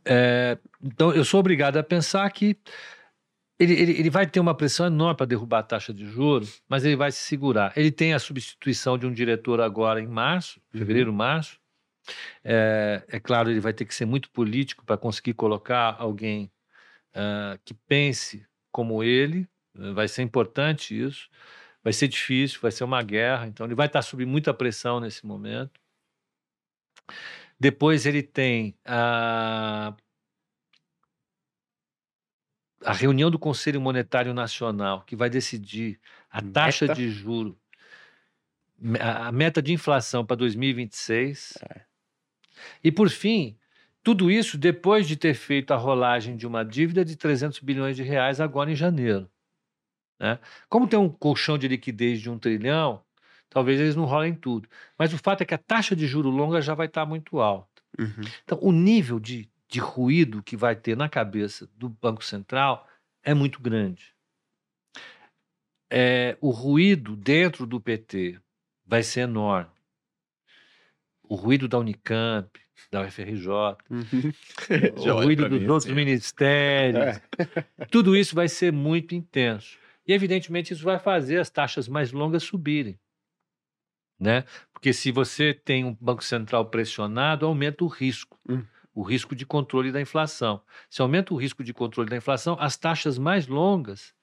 É, 0.04 0.58
então 0.82 1.12
eu 1.12 1.24
sou 1.24 1.40
obrigado 1.40 1.76
a 1.76 1.82
pensar 1.82 2.28
que 2.30 2.56
ele, 3.58 3.72
ele, 3.72 3.92
ele, 3.92 4.10
vai 4.10 4.26
ter 4.26 4.38
uma 4.38 4.54
pressão 4.54 4.86
enorme 4.86 5.16
para 5.16 5.26
derrubar 5.26 5.60
a 5.60 5.62
taxa 5.62 5.92
de 5.92 6.04
juros, 6.06 6.62
mas 6.68 6.84
ele 6.84 6.96
vai 6.96 7.10
se 7.10 7.20
segurar. 7.20 7.72
Ele 7.76 7.90
tem 7.90 8.12
a 8.12 8.18
substituição 8.18 8.98
de 8.98 9.06
um 9.06 9.12
diretor 9.12 9.60
agora 9.60 10.00
em 10.00 10.06
março, 10.06 10.60
fevereiro, 10.70 11.12
março. 11.12 11.58
É, 12.44 13.02
é 13.08 13.20
claro, 13.20 13.50
ele 13.50 13.60
vai 13.60 13.72
ter 13.72 13.84
que 13.84 13.94
ser 13.94 14.06
muito 14.06 14.30
político 14.30 14.84
para 14.84 14.96
conseguir 14.96 15.34
colocar 15.34 15.96
alguém 15.98 16.50
uh, 17.14 17.58
que 17.64 17.74
pense 17.74 18.46
como 18.70 19.02
ele. 19.02 19.48
Vai 19.94 20.08
ser 20.08 20.22
importante 20.22 20.98
isso. 20.98 21.28
Vai 21.82 21.92
ser 21.92 22.08
difícil, 22.08 22.58
vai 22.60 22.72
ser 22.72 22.84
uma 22.84 23.02
guerra. 23.02 23.46
Então, 23.46 23.66
ele 23.66 23.74
vai 23.74 23.86
estar 23.86 24.02
sob 24.02 24.24
muita 24.24 24.52
pressão 24.52 25.00
nesse 25.00 25.26
momento. 25.26 25.80
Depois, 27.58 28.06
ele 28.06 28.22
tem 28.22 28.76
a, 28.84 29.94
a 32.84 32.92
reunião 32.92 33.30
do 33.30 33.38
Conselho 33.38 33.80
Monetário 33.80 34.34
Nacional, 34.34 35.02
que 35.02 35.16
vai 35.16 35.30
decidir 35.30 36.00
a 36.30 36.42
taxa 36.42 36.86
meta. 36.86 36.94
de 37.00 37.10
juro, 37.10 37.58
a 39.00 39.32
meta 39.32 39.62
de 39.62 39.72
inflação 39.72 40.24
para 40.24 40.36
2026. 40.36 41.58
É. 41.70 41.86
E 42.82 42.90
por 42.90 43.08
fim, 43.08 43.56
tudo 44.02 44.30
isso 44.30 44.56
depois 44.56 45.08
de 45.08 45.16
ter 45.16 45.34
feito 45.34 45.72
a 45.72 45.76
rolagem 45.76 46.36
de 46.36 46.46
uma 46.46 46.64
dívida 46.64 47.04
de 47.04 47.16
300 47.16 47.58
bilhões 47.58 47.96
de 47.96 48.02
reais 48.02 48.40
agora 48.40 48.70
em 48.70 48.76
janeiro. 48.76 49.28
Né? 50.20 50.38
Como 50.68 50.86
tem 50.86 50.98
um 50.98 51.08
colchão 51.08 51.58
de 51.58 51.66
liquidez 51.66 52.20
de 52.20 52.30
um 52.30 52.38
trilhão, 52.38 53.02
talvez 53.50 53.80
eles 53.80 53.96
não 53.96 54.04
rolem 54.04 54.34
tudo. 54.34 54.68
Mas 54.98 55.12
o 55.12 55.18
fato 55.18 55.42
é 55.42 55.44
que 55.44 55.54
a 55.54 55.58
taxa 55.58 55.96
de 55.96 56.06
juro 56.06 56.30
longa 56.30 56.60
já 56.60 56.72
vai 56.72 56.86
estar 56.86 57.04
muito 57.04 57.40
alta. 57.40 57.82
Uhum. 57.98 58.22
Então, 58.44 58.58
o 58.62 58.70
nível 58.70 59.18
de, 59.18 59.50
de 59.68 59.80
ruído 59.80 60.42
que 60.42 60.56
vai 60.56 60.76
ter 60.76 60.96
na 60.96 61.08
cabeça 61.08 61.68
do 61.74 61.88
Banco 61.88 62.24
Central 62.24 62.86
é 63.22 63.34
muito 63.34 63.60
grande. 63.60 64.14
É, 65.90 66.36
o 66.40 66.50
ruído 66.50 67.16
dentro 67.16 67.66
do 67.66 67.80
PT 67.80 68.40
vai 68.84 69.02
ser 69.02 69.22
enorme 69.22 69.75
o 71.28 71.34
ruído 71.34 71.68
da 71.68 71.78
Unicamp, 71.78 72.48
da 72.90 73.02
UFRJ, 73.02 73.48
uhum. 73.90 74.32
o 75.18 75.22
ruído 75.22 75.48
dos 75.48 75.68
outros 75.68 75.92
ministérios, 75.92 77.20
é. 77.38 77.86
tudo 77.90 78.16
isso 78.16 78.34
vai 78.34 78.48
ser 78.48 78.72
muito 78.72 79.14
intenso. 79.14 79.78
E, 80.06 80.12
evidentemente, 80.12 80.72
isso 80.72 80.84
vai 80.84 80.98
fazer 80.98 81.38
as 81.38 81.50
taxas 81.50 81.88
mais 81.88 82.12
longas 82.12 82.44
subirem. 82.44 82.98
né? 84.20 84.44
Porque 84.72 84.92
se 84.92 85.10
você 85.10 85.52
tem 85.52 85.84
um 85.84 85.94
Banco 86.00 86.22
Central 86.22 86.66
pressionado, 86.70 87.44
aumenta 87.44 87.82
o 87.82 87.88
risco. 87.88 88.38
Hum. 88.48 88.62
O 88.94 89.02
risco 89.02 89.34
de 89.34 89.44
controle 89.44 89.92
da 89.92 90.00
inflação. 90.00 90.62
Se 90.88 91.02
aumenta 91.02 91.34
o 91.34 91.36
risco 91.36 91.62
de 91.62 91.74
controle 91.74 92.08
da 92.08 92.16
inflação, 92.16 92.56
as 92.58 92.76
taxas 92.76 93.18
mais 93.18 93.46
longas 93.46 94.14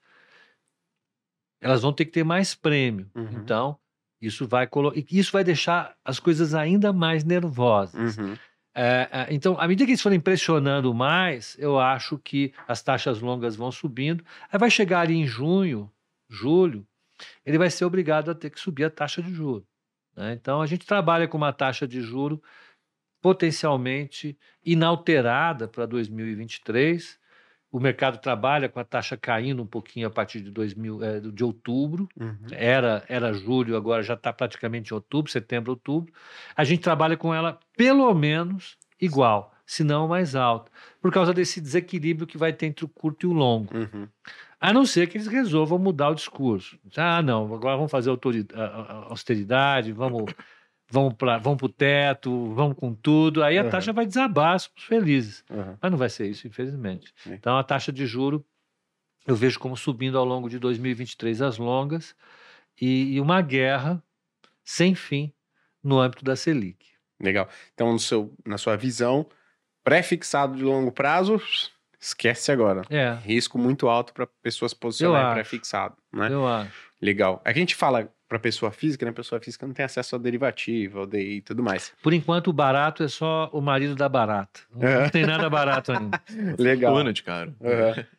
elas 1.63 1.81
vão 1.81 1.93
ter 1.93 2.03
que 2.03 2.11
ter 2.11 2.25
mais 2.25 2.53
prêmio. 2.53 3.09
Uhum. 3.15 3.39
Então, 3.41 3.79
isso 4.27 4.47
vai, 4.47 4.67
colo- 4.67 4.93
isso 4.95 5.31
vai 5.31 5.43
deixar 5.43 5.95
as 6.03 6.19
coisas 6.19 6.53
ainda 6.53 6.91
mais 6.93 7.23
nervosas. 7.23 8.17
Uhum. 8.17 8.37
É, 8.75 9.07
é, 9.11 9.27
então, 9.33 9.59
à 9.59 9.67
medida 9.67 9.85
que 9.85 9.91
eles 9.91 10.01
forem 10.01 10.19
pressionando 10.19 10.93
mais, 10.93 11.55
eu 11.59 11.79
acho 11.79 12.17
que 12.17 12.51
as 12.67 12.81
taxas 12.81 13.19
longas 13.21 13.55
vão 13.55 13.71
subindo. 13.71 14.23
Aí 14.51 14.57
vai 14.59 14.71
chegar 14.71 15.01
ali 15.01 15.13
em 15.15 15.27
junho, 15.27 15.91
julho, 16.27 16.85
ele 17.45 17.57
vai 17.59 17.69
ser 17.69 17.85
obrigado 17.85 18.31
a 18.31 18.35
ter 18.35 18.49
que 18.49 18.59
subir 18.59 18.83
a 18.85 18.89
taxa 18.89 19.21
de 19.21 19.31
juro. 19.31 19.65
né? 20.15 20.33
Então, 20.33 20.61
a 20.61 20.65
gente 20.65 20.85
trabalha 20.87 21.27
com 21.27 21.37
uma 21.37 21.53
taxa 21.53 21.87
de 21.87 22.01
juro 22.01 22.41
potencialmente 23.21 24.37
inalterada 24.65 25.67
para 25.67 25.85
2023. 25.85 27.17
O 27.73 27.79
mercado 27.79 28.19
trabalha 28.19 28.69
com 28.69 28.79
a 28.79 28.83
taxa 28.83 29.17
caindo 29.17 29.63
um 29.63 29.65
pouquinho 29.65 30.05
a 30.05 30.11
partir 30.11 30.41
de, 30.41 30.51
2000, 30.51 31.03
eh, 31.03 31.19
de 31.19 31.43
outubro. 31.43 32.07
Uhum. 32.15 32.37
Era, 32.51 33.03
era 33.09 33.33
julho, 33.33 33.75
agora 33.75 34.03
já 34.03 34.13
está 34.13 34.31
praticamente 34.31 34.91
em 34.91 34.93
outubro, 34.93 35.31
setembro, 35.31 35.71
outubro. 35.71 36.13
A 36.55 36.63
gente 36.63 36.81
trabalha 36.81 37.17
com 37.17 37.33
ela 37.33 37.59
pelo 37.75 38.13
menos 38.13 38.77
igual, 39.01 39.51
se 39.65 39.83
não 39.83 40.07
mais 40.07 40.35
alta, 40.35 40.71
por 41.01 41.11
causa 41.11 41.33
desse 41.33 41.59
desequilíbrio 41.59 42.27
que 42.27 42.37
vai 42.37 42.53
ter 42.53 42.67
entre 42.67 42.85
o 42.85 42.87
curto 42.87 43.25
e 43.25 43.27
o 43.27 43.33
longo. 43.33 43.75
Uhum. 43.75 44.07
A 44.61 44.71
não 44.71 44.85
ser 44.85 45.07
que 45.07 45.17
eles 45.17 45.25
resolvam 45.25 45.79
mudar 45.79 46.09
o 46.09 46.15
discurso. 46.15 46.77
Ah, 46.95 47.23
não, 47.23 47.51
agora 47.55 47.75
vamos 47.75 47.91
fazer 47.91 48.11
austeridade, 49.09 49.91
vamos, 49.91 50.31
vamos 50.93 51.15
para 51.15 51.39
vamos 51.39 51.61
o 51.63 51.67
teto, 51.69 52.53
vamos 52.53 52.77
com 52.77 52.93
tudo. 52.93 53.43
Aí 53.43 53.57
a 53.57 53.63
Uhum. 53.63 53.69
taxa 53.71 53.91
vai 53.91 54.05
desabar, 54.05 54.59
somos 54.59 54.83
felizes. 54.83 55.43
Uhum. 55.49 55.75
Mas 55.81 55.91
não 55.91 55.97
vai 55.97 56.07
ser 56.09 56.27
isso, 56.27 56.47
infelizmente. 56.47 57.11
É. 57.27 57.33
Então, 57.33 57.57
a 57.57 57.63
taxa 57.63 57.91
de 57.91 58.05
juro 58.05 58.45
eu 59.25 59.35
vejo 59.35 59.57
como 59.59 59.75
subindo 59.75 60.17
ao 60.17 60.25
longo 60.25 60.47
de 60.49 60.59
2023 60.59 61.41
as 61.41 61.57
longas 61.57 62.15
e, 62.79 63.15
e 63.15 63.19
uma 63.21 63.41
guerra 63.41 64.03
sem 64.63 64.93
fim 64.93 65.33
no 65.83 65.99
âmbito 65.99 66.23
da 66.23 66.35
Selic. 66.35 66.85
Legal. 67.19 67.49
Então, 67.73 67.91
no 67.91 67.99
seu, 67.99 68.31
na 68.45 68.57
sua 68.59 68.75
visão, 68.75 69.25
pré-fixado 69.83 70.55
de 70.55 70.63
longo 70.63 70.91
prazo, 70.91 71.41
esquece 71.99 72.51
agora. 72.51 72.83
É, 72.89 73.13
Risco 73.15 73.57
muito 73.57 73.87
alto 73.87 74.13
para 74.13 74.27
pessoas 74.43 74.73
posicionarem 74.73 75.33
pré-fixado, 75.33 75.95
né? 76.11 76.27
eu 76.31 76.47
acho. 76.47 76.91
Legal. 77.03 77.41
Aqui 77.43 77.59
a 77.59 77.61
gente 77.61 77.75
fala 77.75 78.09
para 78.29 78.39
pessoa 78.39 78.71
física, 78.71 79.05
né? 79.05 79.11
Pessoa 79.11 79.39
física 79.41 79.67
não 79.67 79.73
tem 79.73 79.85
acesso 79.85 80.15
a 80.15 80.19
derivativo, 80.19 80.99
ao 80.99 81.05
DI 81.05 81.37
e 81.37 81.41
tudo 81.41 81.61
mais. 81.61 81.91
Por 82.01 82.13
enquanto, 82.13 82.47
o 82.47 82.53
barato 82.53 83.03
é 83.03 83.07
só 83.07 83.49
o 83.53 83.61
marido 83.61 83.93
da 83.95 84.07
barata. 84.09 84.61
Não, 84.75 84.81
É. 84.87 85.03
não 85.03 85.09
tem 85.09 85.25
nada 85.25 85.49
barato 85.49 85.91
ainda. 85.91 86.21
Legal. 86.57 86.93
Fortuna 86.93 87.13
de 87.13 87.23
cara. 87.23 87.53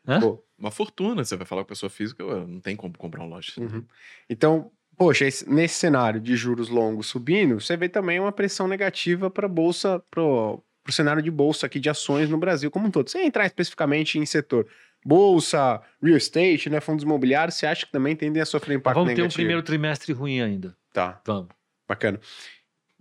Uhum. 0.06 0.38
Uma 0.58 0.70
fortuna, 0.70 1.24
você 1.24 1.36
vai 1.36 1.44
falar 1.46 1.62
com 1.62 1.68
pessoa 1.68 1.90
física, 1.90 2.22
não 2.24 2.60
tem 2.60 2.76
como 2.76 2.96
comprar 2.96 3.22
um 3.24 3.28
lote. 3.28 3.58
Uhum. 3.60 3.84
Então, 4.30 4.70
poxa, 4.96 5.24
esse- 5.26 5.50
nesse 5.50 5.74
cenário 5.74 6.20
de 6.20 6.36
juros 6.36 6.68
longos 6.68 7.08
subindo, 7.08 7.60
você 7.60 7.76
vê 7.76 7.88
também 7.88 8.20
uma 8.20 8.30
pressão 8.32 8.68
negativa 8.68 9.28
para 9.28 9.48
bolsa, 9.48 10.00
pro, 10.10 10.62
pro 10.84 10.92
cenário 10.92 11.20
de 11.22 11.30
bolsa 11.30 11.66
aqui 11.66 11.80
de 11.80 11.90
ações 11.90 12.30
no 12.30 12.38
Brasil 12.38 12.70
como 12.70 12.86
um 12.86 12.90
todo. 12.90 13.10
Sem 13.10 13.26
entrar 13.26 13.44
especificamente 13.46 14.18
em 14.18 14.24
setor 14.24 14.66
bolsa, 15.04 15.80
real 16.02 16.16
estate, 16.16 16.70
né, 16.70 16.80
fundos 16.80 17.04
imobiliários, 17.04 17.56
você 17.56 17.66
acha 17.66 17.84
que 17.86 17.92
também 17.92 18.16
tendem 18.16 18.40
a 18.42 18.46
sofrer 18.46 18.76
impacto 18.76 18.94
Vamos 18.96 19.08
ter 19.14 19.20
um 19.20 19.24
negativo? 19.24 19.36
primeiro 19.38 19.62
trimestre 19.62 20.12
ruim 20.12 20.40
ainda. 20.40 20.76
Tá, 20.92 21.20
Vamos. 21.26 21.48
bacana. 21.88 22.18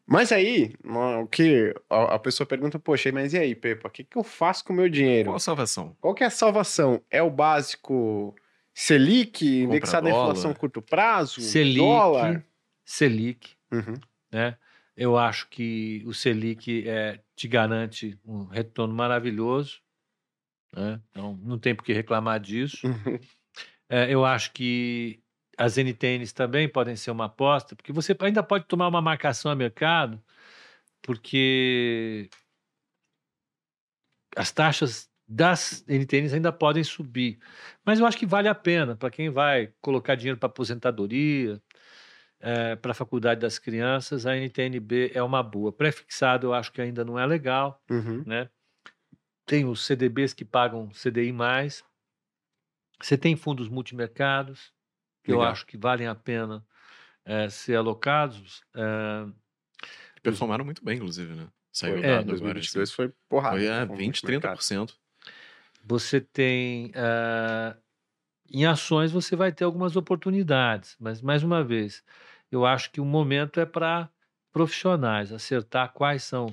Mas 0.05 0.33
aí, 0.33 0.73
o 1.21 1.25
que 1.27 1.73
a, 1.89 2.19
pessoa 2.19 2.45
pergunta, 2.45 2.77
poxa, 2.77 3.09
mas 3.13 3.33
e 3.33 3.37
aí, 3.37 3.55
Pepa, 3.55 3.87
o 3.87 3.91
que, 3.91 4.03
que 4.03 4.17
eu 4.17 4.23
faço 4.23 4.65
com 4.65 4.73
o 4.73 4.75
meu 4.75 4.89
dinheiro? 4.89 5.29
Qual 5.29 5.37
a 5.37 5.39
salvação? 5.39 5.95
Qual 6.01 6.13
que 6.13 6.23
é 6.25 6.27
a 6.27 6.29
salvação? 6.29 7.01
É 7.09 7.23
o 7.23 7.29
básico 7.29 8.35
Selic, 8.73 9.45
indexado 9.61 10.07
à 10.07 10.09
inflação 10.09 10.51
a 10.51 10.55
curto 10.55 10.81
prazo? 10.81 11.39
Selic, 11.39 11.77
Dólar? 11.77 12.43
Selic, 12.83 13.51
Uhum. 13.71 13.93
né? 14.31 14.57
Eu 14.95 15.17
acho 15.17 15.47
que 15.49 16.03
o 16.05 16.13
Selic 16.13 16.87
é, 16.87 17.19
te 17.35 17.47
garante 17.47 18.19
um 18.25 18.43
retorno 18.45 18.93
maravilhoso, 18.93 19.79
né? 20.75 20.99
Então, 21.11 21.39
não 21.43 21.57
tem 21.59 21.75
por 21.75 21.83
que 21.83 21.93
reclamar 21.93 22.39
disso. 22.39 22.87
É, 23.89 24.11
eu 24.11 24.25
acho 24.25 24.51
que 24.53 25.21
as 25.57 25.77
NTNs 25.77 26.33
também 26.33 26.67
podem 26.67 26.95
ser 26.95 27.11
uma 27.11 27.25
aposta, 27.25 27.75
porque 27.75 27.93
você 27.93 28.15
ainda 28.21 28.41
pode 28.41 28.65
tomar 28.65 28.87
uma 28.87 29.01
marcação 29.01 29.51
a 29.51 29.55
mercado, 29.55 30.19
porque 31.01 32.29
as 34.35 34.51
taxas 34.51 35.09
das 35.27 35.85
NTNs 35.87 36.33
ainda 36.33 36.51
podem 36.51 36.83
subir. 36.83 37.39
Mas 37.85 37.99
eu 37.99 38.05
acho 38.05 38.17
que 38.17 38.25
vale 38.25 38.47
a 38.47 38.55
pena 38.55 38.95
para 38.95 39.11
quem 39.11 39.29
vai 39.29 39.71
colocar 39.79 40.15
dinheiro 40.15 40.39
para 40.39 40.47
aposentadoria, 40.47 41.61
para 42.81 42.91
a 42.91 42.95
faculdade 42.95 43.39
das 43.39 43.57
crianças, 43.59 44.25
a 44.25 44.35
NTNB 44.35 45.11
é 45.13 45.23
uma 45.23 45.43
boa. 45.43 45.71
Prefixado 45.71 46.47
eu 46.47 46.53
acho 46.53 46.71
que 46.71 46.81
ainda 46.81 47.05
não 47.05 47.17
é 47.17 47.25
legal 47.25 47.81
Uhum. 47.89 48.23
né? 48.25 48.49
Tem 49.45 49.65
os 49.65 49.85
CDBs 49.85 50.33
que 50.33 50.45
pagam 50.45 50.89
CDI 50.91 51.31
mais. 51.31 51.83
Você 53.01 53.17
tem 53.17 53.35
fundos 53.35 53.67
multimercados 53.67 54.71
que 55.23 55.31
eu 55.31 55.37
Legal. 55.37 55.51
acho 55.51 55.65
que 55.65 55.77
valem 55.77 56.07
a 56.07 56.15
pena 56.15 56.65
eh, 57.25 57.49
ser 57.49 57.75
alocados. 57.75 58.61
eh, 58.75 59.25
Performaram 60.21 60.63
muito 60.63 60.83
bem, 60.83 60.95
inclusive, 60.97 61.33
né? 61.35 61.47
Saiu 61.71 61.95
Foi, 61.95 62.03
É, 62.03 62.17
dado 62.17 62.31
agora. 62.31 62.53
2022 62.53 62.89
assim. 62.89 62.95
foi 62.95 63.13
porrada. 63.27 63.57
Foi 63.57 63.67
é, 63.67 63.85
com 63.85 63.95
20, 63.95 64.23
o 64.23 64.27
mercado. 64.27 64.57
30%. 64.57 64.93
você 65.85 66.21
tem 66.21 66.91
eh, 66.95 67.75
em 68.49 68.65
ações 68.65 69.11
você 69.11 69.35
vai 69.35 69.51
ter 69.51 69.63
algumas 69.65 69.95
oportunidades, 69.95 70.95
mas 70.99 71.21
mais 71.21 71.43
uma 71.43 71.63
vez 71.63 72.03
eu 72.51 72.65
acho 72.65 72.91
que 72.91 73.01
o 73.01 73.05
momento 73.05 73.59
é 73.59 73.65
para 73.65 74.09
profissionais 74.51 75.31
acertar 75.33 75.91
quais 75.93 76.23
são 76.23 76.47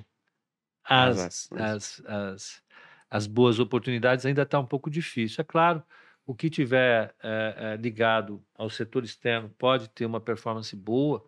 as, 0.85 1.19
As 1.19 1.49
as, 1.53 2.03
as, 2.07 2.63
as 3.11 3.27
boas 3.27 3.59
oportunidades 3.59 4.25
ainda 4.27 4.43
está 4.43 4.59
um 4.59 4.67
pouco 4.67 4.91
difícil. 4.91 5.43
É 5.43 5.45
claro, 5.45 5.83
o 6.27 6.35
que 6.35 6.49
tiver 6.51 7.15
eh, 7.23 7.55
eh, 7.57 7.77
ligado 7.77 8.45
ao 8.55 8.71
setor 8.71 9.05
externo 9.05 9.51
pode 9.59 9.89
ter 9.91 10.07
uma 10.07 10.21
performance 10.21 10.75
boa, 10.77 11.25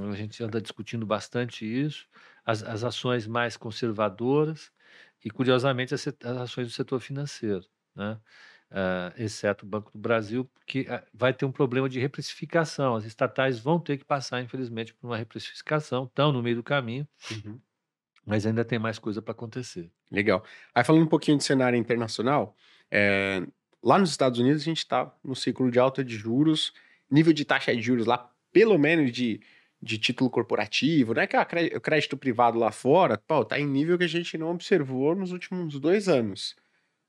a 0.00 0.14
gente 0.16 0.42
anda 0.42 0.60
discutindo 0.60 1.06
bastante 1.06 1.64
isso, 1.66 2.06
as, 2.44 2.62
as 2.62 2.84
ações 2.84 3.26
mais 3.26 3.56
conservadoras 3.56 4.70
e, 5.24 5.30
curiosamente, 5.30 5.94
as, 5.94 6.06
as 6.06 6.36
ações 6.36 6.68
do 6.68 6.72
setor 6.72 7.00
financeiro, 7.00 7.64
né? 7.94 8.20
Ah, 8.70 9.14
exceto 9.16 9.64
o 9.64 9.68
Banco 9.68 9.90
do 9.92 9.98
Brasil, 9.98 10.50
ah, 10.88 11.02
vai 11.14 11.32
ter 11.32 11.46
um 11.46 11.52
problema 11.52 11.88
de 11.88 11.98
reprecificação. 11.98 12.94
As 12.96 13.04
estatais 13.06 13.58
vão 13.58 13.80
ter 13.80 13.96
que 13.96 14.04
passar, 14.04 14.42
infelizmente, 14.42 14.92
por 14.94 15.06
uma 15.06 15.16
reprecificação, 15.16 16.04
estão 16.04 16.32
no 16.32 16.42
meio 16.42 16.56
do 16.56 16.62
caminho, 16.62 17.08
Uhum. 17.30 17.62
Mas 18.28 18.44
ainda 18.44 18.62
tem 18.62 18.78
mais 18.78 18.98
coisa 18.98 19.22
para 19.22 19.32
acontecer. 19.32 19.90
Legal. 20.10 20.44
Aí 20.74 20.84
falando 20.84 21.04
um 21.04 21.08
pouquinho 21.08 21.38
de 21.38 21.44
cenário 21.44 21.78
internacional, 21.78 22.54
é, 22.90 23.42
lá 23.82 23.98
nos 23.98 24.10
Estados 24.10 24.38
Unidos 24.38 24.60
a 24.60 24.64
gente 24.66 24.78
está 24.78 25.10
no 25.24 25.34
ciclo 25.34 25.70
de 25.70 25.78
alta 25.78 26.04
de 26.04 26.14
juros, 26.14 26.74
nível 27.10 27.32
de 27.32 27.44
taxa 27.44 27.74
de 27.74 27.80
juros 27.80 28.04
lá, 28.04 28.30
pelo 28.52 28.76
menos 28.78 29.10
de, 29.10 29.40
de 29.80 29.96
título 29.96 30.28
corporativo, 30.28 31.14
né? 31.14 31.26
Que 31.26 31.36
é 31.36 31.38
a 31.38 31.44
cré- 31.46 31.74
o 31.74 31.80
crédito 31.80 32.18
privado 32.18 32.58
lá 32.58 32.70
fora, 32.70 33.16
pô, 33.16 33.44
tá 33.46 33.58
em 33.58 33.66
nível 33.66 33.96
que 33.96 34.04
a 34.04 34.08
gente 34.08 34.36
não 34.36 34.50
observou 34.50 35.14
nos 35.14 35.32
últimos 35.32 35.80
dois 35.80 36.06
anos. 36.06 36.54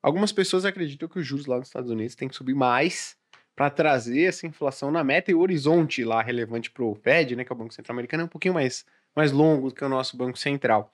Algumas 0.02 0.32
pessoas 0.32 0.64
acreditam 0.64 1.10
que 1.10 1.20
os 1.20 1.28
juros 1.28 1.46
lá 1.46 1.58
nos 1.58 1.68
Estados 1.68 1.92
Unidos 1.92 2.16
têm 2.16 2.30
que 2.30 2.36
subir 2.36 2.56
mais 2.56 3.18
para 3.54 3.70
trazer 3.70 4.22
essa 4.22 4.48
inflação 4.48 4.90
na 4.90 5.04
meta 5.04 5.32
e 5.32 5.36
o 5.36 5.42
horizonte 5.42 6.02
lá 6.06 6.22
relevante 6.22 6.72
para 6.72 6.86
o 6.86 6.96
Fed, 6.96 7.36
né, 7.36 7.44
que 7.44 7.52
é 7.52 7.54
o 7.54 7.58
Banco 7.58 7.74
Central 7.74 7.94
Americano, 7.94 8.24
é 8.24 8.26
um 8.26 8.30
pouquinho 8.30 8.54
mais, 8.54 8.86
mais 9.16 9.32
longo 9.32 9.70
do 9.70 9.76
que 9.76 9.84
o 9.84 9.90
nosso 9.90 10.16
Banco 10.16 10.38
Central. 10.38 10.92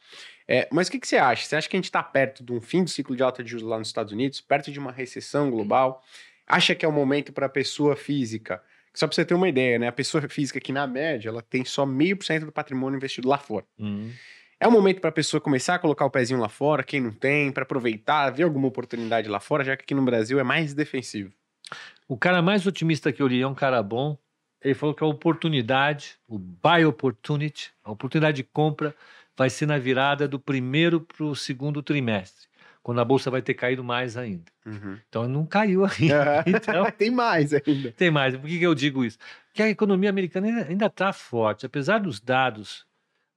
É, 0.48 0.68
mas 0.72 0.88
o 0.88 0.92
que, 0.92 1.00
que 1.00 1.08
você 1.08 1.18
acha? 1.18 1.46
Você 1.46 1.56
acha 1.56 1.70
que 1.70 1.76
a 1.76 1.80
gente 1.80 1.86
está 1.86 2.04
perto 2.04 2.44
de 2.44 2.52
um 2.54 2.62
fim 2.62 2.84
do 2.84 2.90
ciclo 2.90 3.16
de 3.16 3.24
alta 3.24 3.44
de 3.44 3.50
juros 3.50 3.68
lá 3.68 3.78
nos 3.78 3.88
Estados 3.88 4.14
Unidos, 4.14 4.42
perto 4.42 4.72
de 4.72 4.80
uma 4.80 4.92
recessão 4.92 5.50
global? 5.50 6.04
Acha 6.48 6.76
que 6.76 6.86
é 6.86 6.88
o 6.88 6.92
momento 6.92 7.34
para 7.34 7.48
a 7.48 7.50
pessoa 7.50 7.96
física? 7.96 8.62
Só 8.94 9.08
para 9.08 9.16
você 9.16 9.26
ter 9.26 9.34
uma 9.34 9.50
ideia, 9.50 9.78
né? 9.78 9.88
A 9.88 9.92
pessoa 9.92 10.28
física 10.30 10.60
que, 10.60 10.72
na 10.72 10.88
média, 10.88 11.30
ela 11.30 11.42
tem 11.42 11.66
só 11.66 11.86
meio 11.86 12.16
por 12.16 12.26
cento 12.26 12.46
do 12.46 12.52
patrimônio 12.52 12.96
investido 12.96 13.28
lá 13.28 13.38
fora. 13.38 13.66
Uhum. 13.78 14.12
É 14.60 14.68
o 14.68 14.72
momento 14.72 15.02
para 15.02 15.10
a 15.10 15.14
pessoa 15.14 15.42
começar 15.42 15.76
a 15.76 15.80
colocar 15.80 16.06
o 16.06 16.10
pezinho 16.10 16.40
lá 16.40 16.48
fora, 16.48 16.82
quem 16.82 17.02
não 17.02 17.12
tem, 17.12 17.52
para 17.52 17.64
aproveitar, 17.64 18.30
ver 18.30 18.44
alguma 18.44 18.68
oportunidade 18.68 19.28
lá 19.28 19.40
fora, 19.40 19.66
já 19.66 19.76
que 19.76 19.84
aqui 19.84 19.94
no 19.94 20.04
Brasil 20.04 20.40
é 20.40 20.44
mais 20.44 20.74
defensivo. 20.74 21.34
O 22.08 22.18
cara 22.18 22.42
mais 22.42 22.66
otimista 22.66 23.12
que 23.12 23.22
eu 23.22 23.28
li 23.28 23.42
é 23.42 23.48
um 23.48 23.56
cara 23.56 23.84
bom. 23.84 24.18
Ele 24.66 24.74
falou 24.74 24.96
que 24.96 25.04
a 25.04 25.08
oportunidade, 25.08 26.16
o 26.28 26.40
buy 26.40 26.84
opportunity, 26.86 27.72
a 27.84 27.92
oportunidade 27.92 28.38
de 28.38 28.44
compra, 28.44 28.96
vai 29.38 29.50
ser 29.50 29.66
na 29.68 29.78
virada 29.78 30.28
do 30.28 30.40
primeiro 30.40 31.00
para 31.02 31.24
o 31.24 31.36
segundo 31.36 31.84
trimestre. 31.84 32.48
quando 32.82 33.00
a 33.02 33.06
bolsa 33.06 33.32
vai 33.32 33.42
ter 33.42 33.54
caído 33.56 33.84
mais 33.84 34.16
ainda. 34.18 34.46
Uhum. 34.66 34.98
Então 35.10 35.28
não 35.28 35.46
caiu 35.46 35.86
ainda. 35.86 36.44
Então 36.48 36.86
Tem 36.98 37.10
mais 37.12 37.54
ainda. 37.54 37.92
tem 37.92 38.12
mais. 38.12 38.36
Por 38.38 38.48
que, 38.48 38.60
que 38.60 38.66
eu 38.66 38.76
digo 38.76 39.04
isso? 39.06 39.18
Porque 39.48 39.62
a 39.64 39.70
economia 39.70 40.10
americana 40.10 40.48
ainda- 40.48 40.66
ainda 40.68 40.86
está 40.88 41.12
forte, 41.14 41.66
apesar 41.66 42.00
dos 42.00 42.20
dados, 42.20 42.86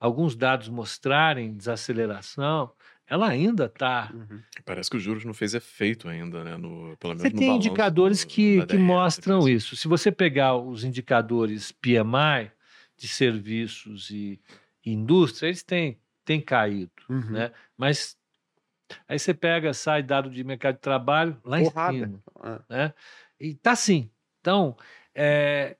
alguns 0.00 0.34
dados 0.36 0.68
mostrarem 0.68 1.52
desaceleração, 1.56 2.70
ela 3.08 3.28
ainda 3.28 3.66
está. 3.66 4.10
Uhum. 4.14 4.40
Parece 4.64 4.90
que 4.90 4.96
os 4.96 5.02
juros 5.02 5.24
não 5.24 5.32
fez 5.34 5.54
efeito 5.54 6.08
ainda, 6.08 6.44
né? 6.44 6.56
No, 6.56 6.96
pelo 6.98 7.14
menos 7.14 7.22
Você 7.22 7.30
no 7.30 7.38
tem 7.38 7.56
indicadores 7.56 8.22
do- 8.24 8.28
que, 8.28 8.60
que 8.66 8.76
DR, 8.76 8.78
mostram 8.78 9.38
assim. 9.38 9.52
isso. 9.52 9.76
Se 9.76 9.88
você 9.88 10.12
pegar 10.12 10.56
os 10.56 10.84
indicadores 10.84 11.72
PMI 11.72 12.50
de 12.96 13.08
serviços 13.08 14.10
e 14.10 14.40
indústria, 14.84 15.48
eles 15.48 15.62
têm, 15.62 15.98
têm 16.24 16.40
caído, 16.40 16.90
Uhum. 17.08 17.30
né? 17.32 17.52
Mas 17.76 18.16
aí 19.06 19.18
você 19.18 19.32
pega, 19.34 19.72
sai 19.74 20.02
dado 20.02 20.30
de 20.30 20.42
mercado 20.44 20.74
de 20.76 20.80
trabalho 20.80 21.36
lá 21.44 21.58
Porrada. 21.60 21.96
em 21.96 22.00
cima, 22.00 22.22
Ah, 22.40 22.60
né? 22.68 22.94
E 23.40 23.54
tá 23.54 23.72
assim. 23.72 24.10
Então, 24.40 24.76
é, 25.14 25.76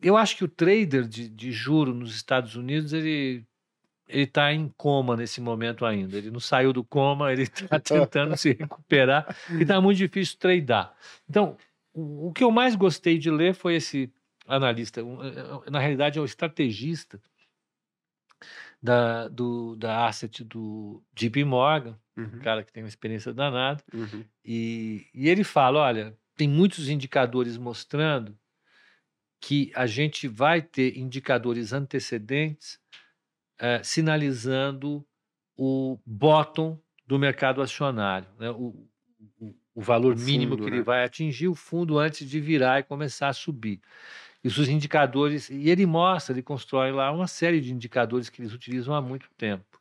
eu 0.00 0.16
acho 0.16 0.36
que 0.36 0.44
o 0.44 0.48
trader 0.48 1.06
de, 1.06 1.28
de 1.28 1.50
juro 1.52 1.92
nos 1.94 2.14
Estados 2.14 2.54
Unidos, 2.56 2.92
ele 2.92 3.44
ele 4.14 4.22
está 4.22 4.52
em 4.52 4.68
coma 4.76 5.16
nesse 5.16 5.40
momento 5.40 5.84
ainda. 5.84 6.16
Ele 6.16 6.30
não 6.30 6.38
saiu 6.38 6.72
do 6.72 6.84
coma, 6.84 7.32
ele 7.32 7.42
está 7.42 7.80
tentando 7.80 8.36
se 8.36 8.52
recuperar 8.52 9.36
e 9.50 9.62
está 9.62 9.80
muito 9.80 9.98
difícil 9.98 10.38
tradear. 10.38 10.94
Então, 11.28 11.56
o, 11.92 12.32
que 12.32 12.44
eu 12.44 12.50
mais 12.52 12.76
gostei 12.76 13.18
de 13.18 13.28
ler 13.28 13.54
foi 13.54 13.74
esse 13.74 14.12
analista, 14.46 15.02
um, 15.02 15.20
eh, 15.20 15.70
na 15.70 15.80
realidade 15.80 16.18
é 16.18 16.22
o 16.22 16.24
estrategista 16.24 17.20
da, 18.80 19.26
do, 19.26 19.74
da 19.74 20.06
asset 20.06 20.44
do 20.44 21.02
JP 21.12 21.42
Morgan, 21.44 21.98
uhum, 22.16 22.24
um 22.24 22.38
cara 22.38 22.62
que 22.62 22.72
tem 22.72 22.84
uma 22.84 22.88
experiência 22.88 23.32
danada, 23.32 23.82
uhum. 23.92 24.24
e, 24.44 25.08
e 25.12 25.28
ele 25.28 25.42
fala: 25.42 25.80
olha, 25.80 26.16
tem 26.36 26.46
muitos 26.46 26.88
indicadores 26.88 27.56
mostrando 27.56 28.38
que 29.40 29.72
a 29.74 29.86
gente 29.86 30.28
vai 30.28 30.62
ter 30.62 30.96
indicadores 30.96 31.72
antecedentes 31.72 32.78
eh, 33.58 33.82
sinalizando 33.82 35.04
o 35.56 35.98
bottom 36.04 36.78
do 37.06 37.18
mercado 37.18 37.62
acionário, 37.62 38.28
né? 38.38 38.50
o, 38.50 38.86
o, 39.38 39.54
o 39.74 39.82
valor 39.82 40.14
O 40.14 40.18
mínimo 40.18 40.56
fundo, 40.56 40.64
que 40.64 40.70
né? 40.70 40.76
ele 40.76 40.82
vai 40.82 41.04
atingir, 41.04 41.48
o 41.48 41.54
fundo 41.54 41.98
antes 41.98 42.28
de 42.28 42.40
virar 42.40 42.80
e 42.80 42.82
começar 42.82 43.28
a 43.28 43.32
subir. 43.32 43.80
Isso 44.42 44.60
os 44.60 44.68
indicadores, 44.68 45.48
e 45.50 45.70
ele 45.70 45.86
mostra, 45.86 46.34
ele 46.34 46.42
constrói 46.42 46.92
lá 46.92 47.10
uma 47.12 47.26
série 47.26 47.60
de 47.60 47.72
indicadores 47.72 48.28
que 48.28 48.42
eles 48.42 48.52
utilizam 48.52 48.94
há 48.94 49.00
muito 49.00 49.28
tempo. 49.38 49.80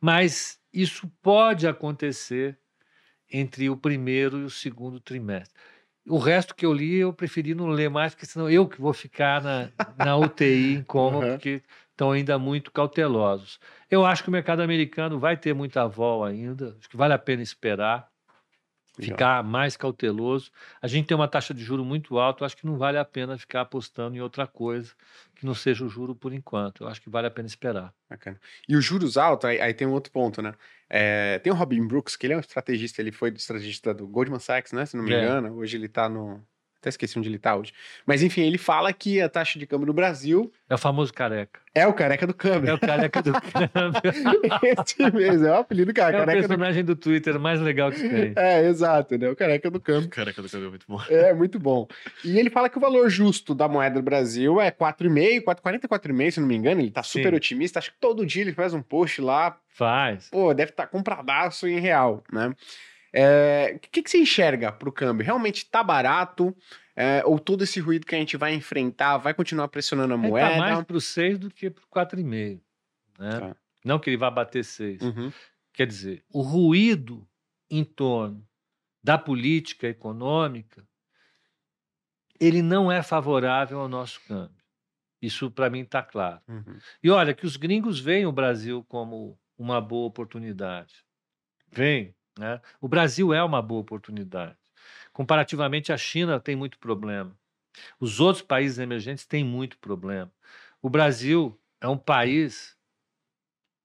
Mas 0.00 0.60
isso 0.72 1.10
pode 1.22 1.66
acontecer 1.66 2.58
entre 3.30 3.68
o 3.70 3.76
primeiro 3.76 4.38
e 4.40 4.44
o 4.44 4.50
segundo 4.50 5.00
trimestre. 5.00 5.54
O 6.08 6.18
resto 6.18 6.54
que 6.54 6.64
eu 6.64 6.72
li, 6.72 6.96
eu 6.96 7.12
preferi 7.12 7.54
não 7.54 7.68
ler 7.68 7.90
mais, 7.90 8.14
porque 8.14 8.26
senão 8.26 8.48
eu 8.50 8.68
que 8.68 8.80
vou 8.80 8.92
ficar 8.92 9.42
na, 9.42 9.72
na 9.96 10.16
UTI 10.16 10.74
em 10.74 10.82
coma, 10.84 11.22
Uhum. 11.22 11.30
porque 11.32 11.62
estão 11.96 12.12
ainda 12.12 12.38
muito 12.38 12.70
cautelosos. 12.70 13.58
Eu 13.90 14.04
acho 14.04 14.22
que 14.22 14.28
o 14.28 14.32
mercado 14.32 14.60
americano 14.60 15.18
vai 15.18 15.34
ter 15.34 15.54
muita 15.54 15.88
vol 15.88 16.22
ainda, 16.22 16.76
acho 16.78 16.90
que 16.90 16.96
vale 16.96 17.14
a 17.14 17.18
pena 17.18 17.42
esperar, 17.42 18.06
ficar 19.00 19.42
mais 19.42 19.76
cauteloso. 19.78 20.50
A 20.80 20.86
gente 20.86 21.06
tem 21.06 21.16
uma 21.16 21.26
taxa 21.26 21.54
de 21.54 21.64
juro 21.64 21.84
muito 21.84 22.18
alta, 22.18 22.44
acho 22.44 22.56
que 22.56 22.66
não 22.66 22.76
vale 22.76 22.98
a 22.98 23.04
pena 23.04 23.38
ficar 23.38 23.62
apostando 23.62 24.14
em 24.14 24.20
outra 24.20 24.46
coisa 24.46 24.92
que 25.34 25.46
não 25.46 25.54
seja 25.54 25.84
o 25.84 25.88
juro 25.88 26.14
por 26.14 26.32
enquanto. 26.34 26.84
Eu 26.84 26.88
acho 26.88 27.00
que 27.00 27.08
vale 27.08 27.26
a 27.26 27.30
pena 27.30 27.46
esperar. 27.46 27.92
Bacana. 28.08 28.38
E 28.68 28.76
os 28.76 28.84
juros 28.84 29.16
altos, 29.16 29.48
aí, 29.48 29.60
aí 29.60 29.72
tem 29.72 29.86
um 29.86 29.92
outro 29.92 30.12
ponto, 30.12 30.42
né? 30.42 30.54
É, 30.88 31.38
tem 31.38 31.52
o 31.52 31.56
Robin 31.56 31.86
Brooks, 31.86 32.14
que 32.14 32.26
ele 32.26 32.34
é 32.34 32.36
um 32.36 32.40
estrategista, 32.40 33.00
ele 33.00 33.10
foi 33.12 33.30
estrategista 33.30 33.94
do 33.94 34.06
Goldman 34.06 34.38
Sachs, 34.38 34.72
né? 34.72 34.84
Se 34.84 34.96
não 34.96 35.04
me 35.04 35.12
É. 35.12 35.18
engano. 35.18 35.54
Hoje 35.56 35.76
ele 35.76 35.88
tá 35.88 36.08
no. 36.08 36.42
Até 36.86 36.90
esqueci 36.90 37.18
onde 37.18 37.28
ele 37.28 37.38
tá 37.38 37.56
hoje. 37.56 37.72
Mas 38.06 38.22
enfim, 38.22 38.42
ele 38.42 38.58
fala 38.58 38.92
que 38.92 39.20
a 39.20 39.28
taxa 39.28 39.58
de 39.58 39.66
câmbio 39.66 39.88
no 39.88 39.92
Brasil 39.92 40.52
É 40.70 40.74
o 40.76 40.78
famoso 40.78 41.12
careca. 41.12 41.58
é 41.74 41.84
o 41.84 41.92
careca 41.92 42.24
do 42.28 42.32
câmbio. 42.32 42.70
É 42.70 42.74
o 42.74 42.78
careca 42.78 43.20
do 43.20 43.32
câmbio. 43.32 44.00
Esse 44.62 45.10
mesmo, 45.10 45.46
é 45.46 45.50
o 45.50 45.54
apelido 45.56 45.92
do 45.92 45.96
cara, 45.96 46.16
É 46.18 46.22
o 46.22 46.24
careca 46.24 46.42
do 46.42 46.48
personagem 46.48 46.84
do 46.84 46.94
Twitter 46.94 47.40
mais 47.40 47.60
legal 47.60 47.90
que 47.90 48.08
tem. 48.08 48.32
É, 48.36 48.64
exato, 48.68 49.18
né? 49.18 49.28
O 49.28 49.34
careca 49.34 49.68
do 49.68 49.80
câmbio. 49.80 50.08
Caraca, 50.10 50.40
do 50.40 50.48
cabelo 50.48 50.68
é 50.68 50.70
muito 50.70 50.86
bom. 50.88 51.00
É, 51.10 51.34
muito 51.34 51.58
bom. 51.58 51.88
E 52.24 52.38
ele 52.38 52.50
fala 52.50 52.68
que 52.68 52.78
o 52.78 52.80
valor 52.80 53.08
justo 53.10 53.52
da 53.52 53.66
moeda 53.66 53.96
do 53.96 54.02
Brasil 54.02 54.60
é 54.60 54.70
4,5, 54.70 55.42
4,40, 55.42 55.88
4,5, 55.88 56.30
se 56.30 56.40
não 56.40 56.46
me 56.46 56.54
engano. 56.54 56.80
Ele 56.80 56.90
tá 56.92 57.02
super 57.02 57.30
Sim. 57.30 57.36
otimista. 57.36 57.80
Acho 57.80 57.90
que 57.90 57.98
todo 58.00 58.24
dia 58.24 58.42
ele 58.42 58.52
faz 58.52 58.72
um 58.72 58.80
post 58.82 59.20
lá. 59.20 59.58
Faz. 59.68 60.28
Pô, 60.30 60.54
deve 60.54 60.70
estar 60.70 60.86
compradaço 60.86 61.66
em 61.66 61.80
real, 61.80 62.22
né? 62.32 62.54
É, 63.18 63.72
O 63.76 63.78
que, 63.80 64.02
que 64.02 64.10
você 64.10 64.18
enxerga 64.18 64.70
pro 64.70 64.92
câmbio? 64.92 65.24
Realmente 65.24 65.64
tá 65.70 65.82
barato? 65.82 66.54
É, 66.94 67.22
ou 67.24 67.38
todo 67.38 67.62
esse 67.64 67.78
ruído 67.80 68.06
que 68.06 68.14
a 68.14 68.18
gente 68.18 68.36
vai 68.36 68.54
enfrentar 68.54 69.18
vai 69.18 69.32
continuar 69.34 69.68
pressionando 69.68 70.14
a 70.14 70.16
Ele 70.16 70.28
moeda? 70.28 70.50
tá 70.50 70.56
mais 70.58 70.84
pro 70.84 71.00
6 71.00 71.38
do 71.38 71.50
que 71.50 71.70
pro 71.70 71.86
4,5. 71.88 72.60
Né? 73.18 73.30
Tá. 73.40 73.56
Não 73.84 73.98
que 73.98 74.10
ele 74.10 74.16
vá 74.16 74.30
bater 74.30 74.64
6. 74.64 75.02
Uhum, 75.02 75.32
Quer 75.72 75.86
dizer, 75.86 76.24
o 76.32 76.40
ruído 76.42 77.28
em 77.70 77.84
torno 77.84 78.46
da 79.04 79.18
política 79.18 79.86
econômica, 79.86 80.86
ele 82.40 82.62
não 82.62 82.90
é 82.90 83.02
favorável 83.02 83.78
ao 83.80 83.88
nosso 83.88 84.20
câmbio. 84.26 84.56
Isso 85.20 85.50
para 85.50 85.68
mim 85.70 85.80
está 85.80 86.02
claro. 86.02 86.40
uhum. 86.48 86.78
E 87.02 87.10
olha 87.10 87.34
que 87.34 87.44
os 87.46 87.56
gringos 87.56 88.00
veem 88.00 88.26
o 88.26 88.32
Brasil 88.32 88.82
como 88.88 89.38
uma 89.56 89.80
boa 89.80 90.06
oportunidade. 90.08 91.04
Vem, 91.70 92.14
né? 92.38 92.60
O 92.80 92.88
Brasil 92.88 93.32
é 93.32 93.42
uma 93.42 93.62
boa 93.62 93.80
oportunidade. 93.80 94.56
Comparativamente 95.12 95.92
à 95.92 95.96
China 95.96 96.40
tem 96.40 96.56
muito 96.56 96.78
problema. 96.78 97.36
Os 98.00 98.20
outros 98.20 98.42
países 98.44 98.78
emergentes 98.78 99.26
têm 99.26 99.44
muito 99.44 99.78
problema. 99.78 100.32
O 100.82 100.90
Brasil 100.90 101.58
é 101.80 101.88
um 101.88 101.98
país 101.98 102.76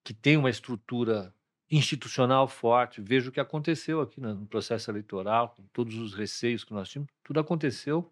que 0.04 0.14
tem 0.14 0.38
uma 0.38 0.50
estrutura 0.50 1.34
institucional 1.70 2.48
forte. 2.48 3.02
Veja 3.02 3.30
o 3.30 3.32
que 3.32 3.40
aconteceu 3.40 4.02
aqui 4.02 4.20
no 4.20 4.46
processo 4.48 4.92
eleitoral, 4.92 5.50
com 5.50 5.64
todos 5.74 5.96
os 5.98 6.14
receios 6.14 6.64
que 6.64 6.74
nós 6.74 6.90
tínhamos. 6.90 7.12
Tudo 7.24 7.40
aconteceu 7.40 8.12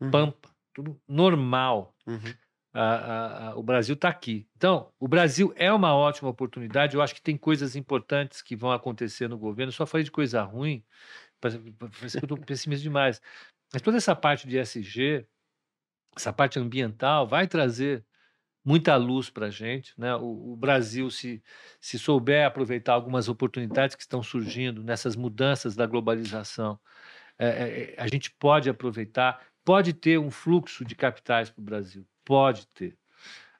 Uhum, 0.00 0.12
pampa, 0.12 0.54
tudo 0.72 1.00
normal. 1.08 1.94
uhum. 2.06 2.38
A- 2.74 3.50
a- 3.50 3.56
o 3.56 3.62
Brasil 3.62 3.94
está 3.94 4.08
aqui. 4.08 4.48
Então, 4.56 4.92
o 4.98 5.06
Brasil 5.06 5.52
é 5.56 5.72
uma 5.72 5.94
ótima 5.94 6.28
oportunidade. 6.28 6.96
Eu 6.96 7.02
acho 7.02 7.14
que 7.14 7.22
tem 7.22 7.36
coisas 7.36 7.76
importantes 7.76 8.42
que 8.42 8.56
vão 8.56 8.72
acontecer 8.72 9.28
no 9.28 9.38
governo. 9.38 9.68
Eu 9.70 9.74
só 9.74 9.86
falei 9.86 10.04
de 10.04 10.10
coisa 10.10 10.42
ruim, 10.42 10.84
parece 11.40 11.58
que 12.18 12.24
eu 12.24 12.26
estou 12.26 12.38
pessimista 12.38 12.82
demais. 12.82 13.20
Mas 13.72 13.82
toda 13.82 13.96
essa 13.96 14.14
parte 14.16 14.48
de 14.48 14.58
SG, 14.58 15.26
essa 16.16 16.32
parte 16.32 16.58
ambiental, 16.58 17.26
vai 17.26 17.46
trazer 17.46 18.04
muita 18.64 18.96
luz 18.96 19.30
para 19.30 19.46
a 19.46 19.50
gente. 19.50 19.92
Né? 19.98 20.14
O, 20.16 20.52
o 20.52 20.56
Brasil, 20.56 21.10
se, 21.10 21.42
se 21.80 21.98
souber 21.98 22.46
aproveitar 22.46 22.94
algumas 22.94 23.28
oportunidades 23.28 23.94
que 23.94 24.02
estão 24.02 24.22
surgindo 24.22 24.82
nessas 24.82 25.14
mudanças 25.16 25.76
da 25.76 25.86
globalização, 25.86 26.80
é, 27.38 27.48
é, 27.48 27.94
a 27.98 28.06
gente 28.08 28.30
pode 28.30 28.70
aproveitar, 28.70 29.44
pode 29.64 29.92
ter 29.92 30.18
um 30.18 30.30
fluxo 30.30 30.84
de 30.84 30.94
capitais 30.94 31.50
para 31.50 31.60
o 31.60 31.64
Brasil, 31.64 32.06
pode 32.24 32.66
ter. 32.68 32.96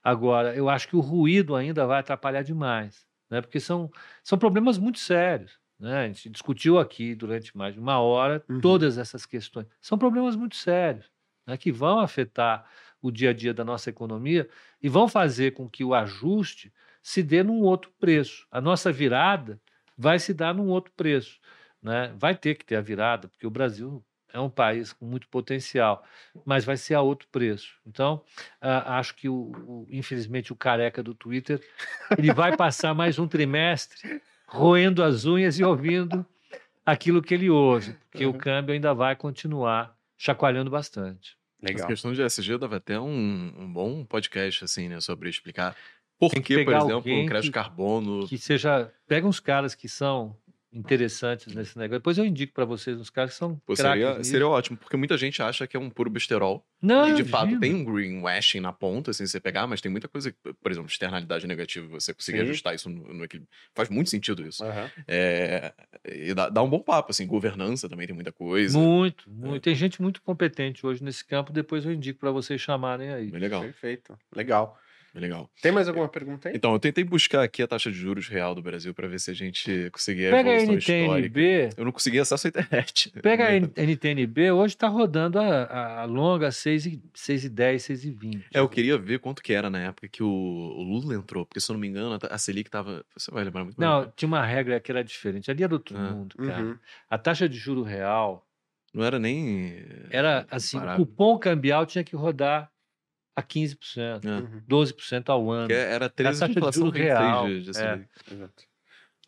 Agora, 0.03 0.55
eu 0.55 0.69
acho 0.69 0.89
que 0.89 0.97
o 0.97 1.01
ruído 1.01 1.55
ainda 1.57 1.87
vai 1.87 2.01
atrapalhar 2.01 2.43
demais, 2.43 3.07
né? 3.31 3.41
porque 3.41 3.59
são, 3.59 3.91
são 4.23 4.37
problemas 4.39 4.77
muito 4.77 4.99
sérios. 4.99 5.59
Né? 5.79 6.05
A 6.05 6.07
gente 6.07 6.29
discutiu 6.31 6.79
aqui 6.79 7.15
durante 7.15 7.57
mais 7.57 7.75
de 7.75 7.81
uma 7.81 7.99
hora 7.99 8.45
Uhum. 8.49 8.61
todas 8.61 8.99
essas 8.99 9.25
questões. 9.27 9.67
São 9.81 9.97
problemas 9.99 10.37
muito 10.37 10.57
sérios 10.57 11.11
né? 11.47 11.57
que 11.57 11.73
vão 11.73 12.01
afetar 12.01 12.69
o 13.01 13.11
dia 13.11 13.31
a 13.31 13.33
dia 13.33 13.53
da 13.55 13.65
nossa 13.65 13.91
economia 13.91 14.49
e 14.83 14.89
vão 14.89 15.09
fazer 15.09 15.53
com 15.53 15.69
que 15.69 15.85
o 15.85 15.95
ajuste 15.95 16.73
se 17.03 17.23
dê 17.23 17.43
num 17.43 17.61
outro 17.63 17.91
preço. 17.99 18.47
A 18.51 18.61
nossa 18.61 18.91
virada 18.93 19.61
vai 19.97 20.19
se 20.19 20.33
dar 20.35 20.55
num 20.55 20.69
outro 20.69 20.93
preço. 20.97 21.39
Né? 21.83 22.15
Vai 22.17 22.35
ter 22.35 22.55
que 22.57 22.65
ter 22.65 22.77
a 22.77 22.81
virada, 22.81 23.29
porque 23.29 23.47
o 23.47 23.51
Brasil 23.51 24.03
é 24.35 24.41
um 24.41 24.51
país 24.51 24.93
com 24.93 25.07
muito 25.07 25.29
potencial, 25.29 26.05
mas 26.45 26.65
vai 26.65 26.77
ser 26.77 26.95
a 26.95 27.01
outro 27.01 27.29
preço. 27.31 27.75
Então, 27.87 28.21
ah, 28.61 28.99
acho 28.99 29.15
que, 29.15 29.29
o, 29.29 29.35
o- 29.65 29.87
infelizmente, 29.89 30.53
o 30.53 30.57
careca 30.57 31.03
do 31.03 31.15
Twitter 31.15 31.63
ele 32.19 32.33
vai 32.35 32.57
passar 32.57 32.93
mais 32.93 33.17
um 33.19 33.29
trimestre 33.29 34.21
roendo 34.47 35.03
as 35.05 35.25
unhas 35.25 35.59
e 35.59 35.65
ouvindo 35.65 36.27
aquilo 36.85 37.23
que 37.23 37.33
ele 37.33 37.49
ouve, 37.49 37.95
porque 38.11 38.27
o 38.27 38.33
Uhum. 38.33 38.39
câmbio 38.39 38.75
ainda 38.75 38.93
vai 38.93 39.15
continuar 39.15 39.97
chacoalhando 40.19 40.71
bastante. 40.71 41.37
Essa 41.63 41.73
Legal. 41.73 41.87
questão 41.87 42.13
de 42.13 42.21
SG 42.21 42.59
dava 42.59 42.77
até 42.77 42.99
um, 43.01 43.55
um 43.57 43.73
bom 43.73 44.05
podcast, 44.05 44.65
assim, 44.65 44.89
né? 44.89 45.01
Sobre 45.01 45.31
explicar 45.31 45.75
por 46.19 46.31
que 46.33 46.41
que, 46.43 46.65
por 46.65 46.75
exemplo, 46.75 47.23
o 47.23 47.27
crédito 47.27 47.53
carbono. 47.53 48.27
Que 48.29 48.37
seja, 48.37 48.93
pega 49.07 49.27
uns 49.27 49.41
caras 49.41 49.75
que 49.75 49.89
são 49.89 50.37
interessantes 50.75 51.55
nesse 51.55 51.79
negócio. 51.79 52.01
Depois 52.01 52.19
eu 52.19 52.25
indico 52.25 52.53
para 52.53 52.65
vocês 52.65 52.99
uns 52.99 53.09
caras 53.09 53.33
que 53.33 53.39
são 53.39 53.57
Pô, 53.65 53.77
seria, 53.77 54.23
seria 54.25 54.49
ótimo, 54.49 54.77
porque 54.77 54.97
muita 54.97 55.17
gente 55.17 55.41
acha 55.41 55.67
que 55.67 55.77
é 55.77 55.81
um 55.81 55.89
puro 55.89 56.11
besterol. 56.11 56.67
Não, 56.83 57.09
e 57.09 57.15
de 57.15 57.25
fato 57.25 57.59
tem 57.61 57.75
um 57.75 57.85
greenwashing 57.85 58.61
na 58.61 58.73
ponta, 58.73 59.13
assim, 59.13 59.25
você 59.27 59.41
pegar, 59.41 59.67
mas 59.67 59.81
tem 59.81 59.91
muita 59.91 60.09
coisa, 60.09 60.35
por 60.61 60.71
exemplo, 60.71 60.91
externalidade 60.91 61.47
negativa, 61.47 61.87
você 61.89 62.13
conseguir 62.13 62.39
Sim. 62.39 62.45
ajustar 62.45 62.75
isso 62.75 62.91
no, 62.91 63.15
no 63.15 63.25
equilíbrio. 63.25 63.49
Faz 63.75 63.89
muito 63.89 64.11
sentido 64.11 64.47
isso. 64.47 64.63
Aham. 64.65 64.91
É, 65.07 65.73
e 66.05 66.35
dá, 66.35 66.49
dá 66.49 66.63
um 66.63 66.69
bom 66.69 66.81
papo, 66.81 67.13
assim, 67.13 67.27
governança 67.27 67.89
também 67.89 68.07
tem 68.07 68.15
muita 68.15 68.33
coisa. 68.33 68.77
Muito, 68.77 69.31
muito. 69.31 69.63
Tem 69.63 69.75
gente 69.75 70.03
muito 70.03 70.21
competente 70.21 70.85
hoje 70.85 71.03
nesse 71.03 71.25
campo. 71.25 71.53
Depois 71.53 71.87
eu 71.87 71.93
indico 71.93 72.19
para 72.19 72.31
vocês 72.31 72.61
chamarem 72.61 73.11
aí. 73.11 73.31
Bem 73.31 73.41
legal, 73.41 73.63
Perfeito. 73.63 74.19
Legal. 74.35 74.79
Bem 75.15 75.23
legal. 75.23 75.49
Tem 75.63 75.71
mais 75.73 75.89
alguma 75.89 76.09
pergunta 76.09 76.49
aí? 76.49 76.57
Então, 76.57 76.73
eu 76.73 76.79
tentei 76.79 77.05
buscar 77.05 77.43
aqui 77.43 77.63
a 77.63 77.67
taxa 77.69 77.91
de 77.91 77.97
juros 77.97 78.29
real 78.29 78.55
do 78.55 78.61
Brasil 78.61 78.93
para 78.93 79.07
ver 79.09 79.21
se 79.21 79.31
a 79.31 79.35
gente 79.35 79.89
conseguia 79.91 80.29
a 80.29 80.33
Pega 80.33 80.51
a 80.51 80.55
evolução 80.57 80.77
histórica. 80.77 81.29
NTNB, 81.41 81.71
Eu 81.77 81.85
não 81.85 81.93
consegui 81.93 82.19
acesso 82.19 82.47
à 82.47 82.49
internet. 82.49 83.11
pega 83.23 83.47
a 83.49 83.83
NTNB, 83.83 84.51
hoje 84.51 84.75
está 84.75 84.89
rodando 84.89 85.39
a, 85.39 86.01
a 86.01 86.05
longa 86.05 86.49
6,10, 86.49 87.77
6,20. 87.77 88.45
É, 88.53 88.59
eu 88.61 88.69
queria 88.69 88.99
ver 88.99 89.19
quanto 89.21 89.43
que 89.43 89.53
era 89.53 89.71
na 89.71 89.79
época 89.81 90.09
que 90.09 90.23
o, 90.23 90.29
o 90.29 90.83
Lula 90.83 91.15
entrou, 91.15 91.47
porque 91.47 91.61
se 91.61 91.71
eu 91.71 91.75
não 91.75 91.81
me 91.81 91.89
engano, 91.89 92.19
a 92.29 92.39
Selic 92.39 92.69
tava. 92.71 93.05
Você 93.17 93.31
vai 93.31 93.45
lembrar 93.45 93.65
muito 93.65 93.77
bem. 93.79 93.89
Não, 93.89 94.13
tinha 94.17 94.27
uma 94.27 94.45
regra 94.45 94.81
que 94.81 94.91
era 94.91 95.03
diferente. 95.05 95.51
Ali 95.51 95.63
era 95.63 95.73
outro 95.73 95.97
Ah. 95.97 96.11
mundo, 96.11 96.37
cara. 96.37 96.63
Uhum. 96.63 96.79
A 97.09 97.19
taxa 97.19 97.49
de 97.49 97.57
juro 97.57 97.83
real 97.83 98.47
Não 98.93 99.05
era 99.05 99.19
nem. 99.19 99.85
era 100.11 100.47
assim: 100.51 100.79
o 100.79 100.97
cupom 100.97 101.39
cambial 101.39 101.87
tinha 101.87 102.03
que 102.05 102.17
rodar 102.17 102.71
a 103.37 103.43
15%, 103.43 104.25
É. 104.25 104.29
Uhum. 104.29 104.63
12% 104.69 105.29
ao 105.29 105.51
ano. 105.51 105.69
Porque 105.69 105.75
era 105.75 106.09
13 106.09 106.41
taxa 106.41 106.55
de 106.55 106.77
juros 106.77 106.93
que 106.93 107.01
a 107.11 107.19
real, 107.19 107.47
de, 107.47 107.63
de 107.63 107.71
é. 107.71 107.73
Selic. 107.73 108.09
Exato. 108.31 108.65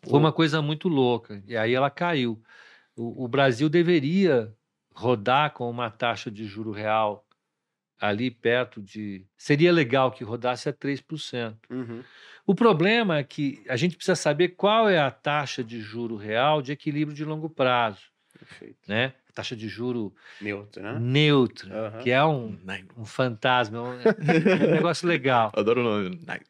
Foi 0.07 0.19
uma 0.19 0.31
coisa 0.31 0.61
muito 0.61 0.87
louca. 0.87 1.43
E 1.47 1.57
aí 1.57 1.73
ela 1.73 1.89
caiu. 1.89 2.41
O, 2.95 3.25
o 3.25 3.27
Brasil 3.27 3.67
deveria 3.67 4.53
rodar 4.93 5.51
com 5.53 5.69
uma 5.69 5.89
taxa 5.89 6.31
de 6.31 6.45
juro 6.45 6.71
real 6.71 7.25
ali 7.99 8.29
perto 8.31 8.81
de. 8.81 9.25
Seria 9.35 9.71
legal 9.71 10.11
que 10.11 10.23
rodasse 10.23 10.69
a 10.69 10.73
3%. 10.73 11.55
Uhum. 11.69 12.03
O 12.45 12.55
problema 12.55 13.17
é 13.17 13.23
que 13.23 13.61
a 13.67 13.75
gente 13.75 13.95
precisa 13.95 14.15
saber 14.15 14.49
qual 14.49 14.87
é 14.87 14.99
a 14.99 15.11
taxa 15.11 15.63
de 15.63 15.81
juro 15.81 16.15
real 16.15 16.61
de 16.61 16.71
equilíbrio 16.71 17.15
de 17.15 17.25
longo 17.25 17.49
prazo, 17.49 18.03
Perfeito. 18.31 18.79
né? 18.87 19.13
Taxa 19.37 19.55
de 19.55 19.69
juro 19.69 20.15
Neutro, 20.41 20.81
né? 20.81 20.97
neutra, 20.99 21.87
Aham. 21.89 21.99
que 21.99 22.09
é 22.09 22.25
um, 22.25 22.57
Nairo. 22.63 22.87
um 22.97 23.05
fantasma, 23.05 23.77
é 23.77 23.81
um, 23.81 23.99
é 24.01 24.65
um 24.65 24.71
negócio 24.73 25.07
legal. 25.07 25.51
Adoro 25.55 25.81
o 25.81 25.83
nome. 25.83 26.19
Nairo. 26.25 26.43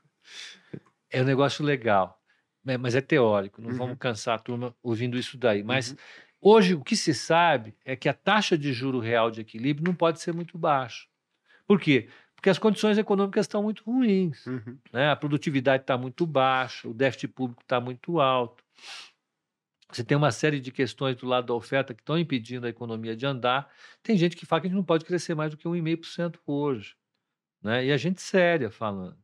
É 1.12 1.22
um 1.22 1.26
negócio 1.26 1.66
legal, 1.66 2.18
né? 2.64 2.78
mas 2.78 2.96
é 2.96 3.02
teórico. 3.02 3.62
Não 3.62 3.72
Uhum. 3.72 3.76
vamos 3.78 3.98
cansar 4.00 4.36
a 4.36 4.40
turma 4.40 4.74
ouvindo 4.82 5.18
isso 5.18 5.38
daí. 5.38 5.64
Mas 5.64 5.92
Uhum. 5.92 5.98
hoje 6.40 6.76
o 6.76 6.82
que 6.82 6.96
se 6.96 7.14
sabe 7.14 7.76
é 7.84 7.94
que 7.94 8.08
a 8.08 8.14
taxa 8.14 8.58
de 8.58 8.72
juro 8.72 9.00
real 9.00 9.30
de 9.30 9.42
equilíbrio 9.42 9.86
não 9.86 9.94
pode 9.94 10.22
ser 10.22 10.34
muito 10.34 10.58
baixa. 10.58 11.08
Por 11.68 11.78
quê? 11.82 12.08
Porque 12.36 12.50
as 12.50 12.58
condições 12.58 12.98
econômicas 12.98 13.44
estão 13.44 13.64
muito 13.64 13.84
ruins. 13.84 14.46
Uhum. 14.46 14.78
né? 14.94 15.10
A 15.12 15.16
produtividade 15.18 15.84
está 15.84 15.98
muito 15.98 16.26
baixa, 16.26 16.88
o 16.88 16.94
déficit 16.94 17.28
público 17.34 17.64
está 17.64 17.82
muito 17.82 18.22
alto. 18.22 18.64
Você 19.92 20.04
tem 20.04 20.18
uma 20.18 20.32
série 20.32 20.60
de 20.60 20.72
questões 20.72 21.16
do 21.16 21.26
lado 21.26 21.48
da 21.48 21.54
oferta 21.54 21.94
que 21.94 22.02
estão 22.02 22.18
impedindo 22.18 22.66
a 22.66 22.70
economia 22.70 23.16
de 23.16 23.26
andar. 23.26 23.72
Tem 24.04 24.18
gente 24.18 24.36
que 24.36 24.46
fala 24.46 24.62
que 24.62 24.68
a 24.68 24.70
gente 24.70 24.78
não 24.78 24.84
pode 24.84 25.06
crescer 25.06 25.34
mais 25.34 25.52
do 25.52 25.58
que 25.58 25.68
1,5% 25.68 26.40
hoje. 26.46 26.96
Né? 27.62 27.86
E 27.86 27.92
a 27.92 27.98
gente 27.98 28.22
séria 28.22 28.70
falando. 28.70 29.18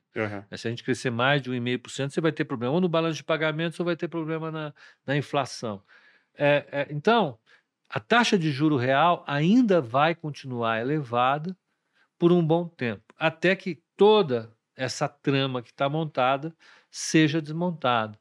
Né? 0.50 0.58
Se 0.58 0.68
a 0.68 0.72
gente 0.72 0.84
crescer 0.84 1.10
mais 1.10 1.42
de 1.42 1.52
1,5%, 1.52 2.10
você 2.12 2.22
vai 2.22 2.32
ter 2.32 2.46
problema 2.46 2.74
ou 2.74 2.82
no 2.82 2.88
balanço 2.88 3.18
de 3.18 3.24
pagamentos 3.24 3.80
ou 3.80 3.86
vai 3.86 3.96
ter 3.96 4.08
problema 4.08 4.52
na, 4.52 4.74
na 5.06 5.18
inflação. 5.18 5.84
É, 6.36 6.66
é, 6.72 6.88
então, 6.90 7.38
a 7.90 8.00
taxa 8.00 8.38
de 8.38 8.52
juro 8.52 8.78
real 8.78 9.24
ainda 9.28 9.82
vai 9.82 10.16
continuar 10.16 10.80
elevada 10.80 11.56
por 12.18 12.32
um 12.32 12.46
bom 12.46 12.68
tempo, 12.68 13.14
até 13.18 13.56
que 13.56 13.84
toda 13.98 14.52
essa 14.76 15.08
trama 15.08 15.62
que 15.62 15.72
está 15.72 15.90
montada 15.90 16.56
seja 16.90 17.42
desmontada. 17.42 18.18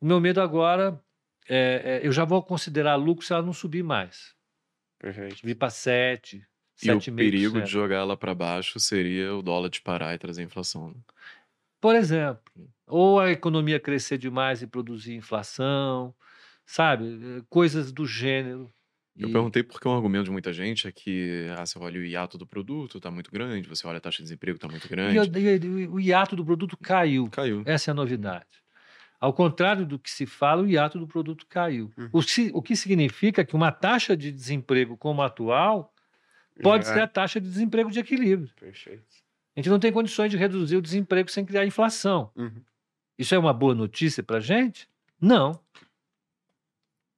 O 0.00 0.06
meu 0.06 0.20
medo 0.20 0.40
agora 0.40 1.01
é, 1.48 2.00
é, 2.02 2.06
eu 2.06 2.12
já 2.12 2.24
vou 2.24 2.42
considerar 2.42 2.96
lucro 2.96 3.24
se 3.24 3.32
ela 3.32 3.42
não 3.42 3.52
subir 3.52 3.82
mais. 3.82 4.34
Perfeito. 4.98 5.38
Subir 5.38 5.54
para 5.56 5.70
7, 5.70 6.36
E 6.82 6.90
o 6.90 6.98
7,5%. 7.00 7.14
perigo 7.16 7.60
de 7.62 7.70
jogar 7.70 7.96
ela 7.96 8.16
para 8.16 8.34
baixo 8.34 8.78
seria 8.80 9.34
o 9.34 9.42
dólar 9.42 9.68
disparar 9.68 10.14
e 10.14 10.18
trazer 10.18 10.42
inflação. 10.42 10.88
né? 10.90 10.94
Por 11.80 11.96
exemplo, 11.96 12.40
ou 12.86 13.18
a 13.18 13.30
economia 13.30 13.80
crescer 13.80 14.16
demais 14.18 14.62
e 14.62 14.66
produzir 14.66 15.14
inflação, 15.14 16.14
sabe? 16.64 17.04
Eh, 17.38 17.42
Coisas 17.48 17.90
do 17.92 18.06
gênero. 18.06 18.72
Eu 19.16 19.28
E- 19.28 19.32
perguntei 19.32 19.62
porque 19.62 19.86
um 19.86 19.94
argumento 19.94 20.24
de 20.26 20.30
muita 20.30 20.52
gente 20.52 20.86
é 20.86 20.92
que 20.92 21.46
ah, 21.58 21.66
você 21.66 21.78
olha 21.78 22.00
o 22.00 22.04
hiato 22.04 22.38
do 22.38 22.46
produto, 22.46 23.00
tá 23.00 23.10
muito 23.10 23.30
grande, 23.30 23.68
você 23.68 23.86
olha 23.86 23.98
a 23.98 24.00
taxa 24.00 24.18
de 24.18 24.22
desemprego, 24.24 24.58
tá 24.58 24.68
muito 24.68 24.86
e 24.86 24.88
grande. 24.88 25.18
o- 25.18 25.38
e 25.38 25.86
o 25.88 26.00
hiato 26.00 26.34
do 26.36 26.44
produto 26.44 26.76
caiu. 26.76 27.28
Caiu. 27.30 27.62
Essa 27.66 27.90
é 27.90 27.92
a 27.92 27.94
novidade. 27.94 28.46
Ao 29.22 29.32
contrário 29.32 29.86
do 29.86 30.00
que 30.00 30.10
se 30.10 30.26
fala, 30.26 30.62
o 30.62 30.66
hiato 30.66 30.98
do 30.98 31.06
produto 31.06 31.46
caiu. 31.46 31.92
Hum. 31.96 32.08
O, 32.12 32.20
que, 32.20 32.50
o 32.52 32.60
que 32.60 32.74
significa 32.74 33.44
que 33.44 33.54
uma 33.54 33.70
taxa 33.70 34.16
de 34.16 34.32
desemprego 34.32 34.96
como 34.96 35.22
a 35.22 35.26
atual 35.26 35.94
pode 36.60 36.84
Já- 36.84 36.94
ser 36.94 37.00
a 37.02 37.06
taxa 37.06 37.40
de 37.40 37.48
desemprego 37.48 37.88
de 37.88 38.00
equilíbrio. 38.00 38.52
Perfeito. 38.58 39.04
A 39.54 39.60
gente 39.60 39.70
não 39.70 39.78
tem 39.78 39.92
condições 39.92 40.28
de 40.28 40.36
reduzir 40.36 40.76
o 40.76 40.82
desemprego 40.82 41.30
sem 41.30 41.44
criar 41.44 41.64
inflação. 41.64 42.32
Uhum. 42.34 42.60
Isso 43.16 43.32
é 43.32 43.38
uma 43.38 43.52
boa 43.52 43.76
notícia 43.76 44.24
para 44.24 44.38
a 44.38 44.40
gente? 44.40 44.88
Não. 45.20 45.52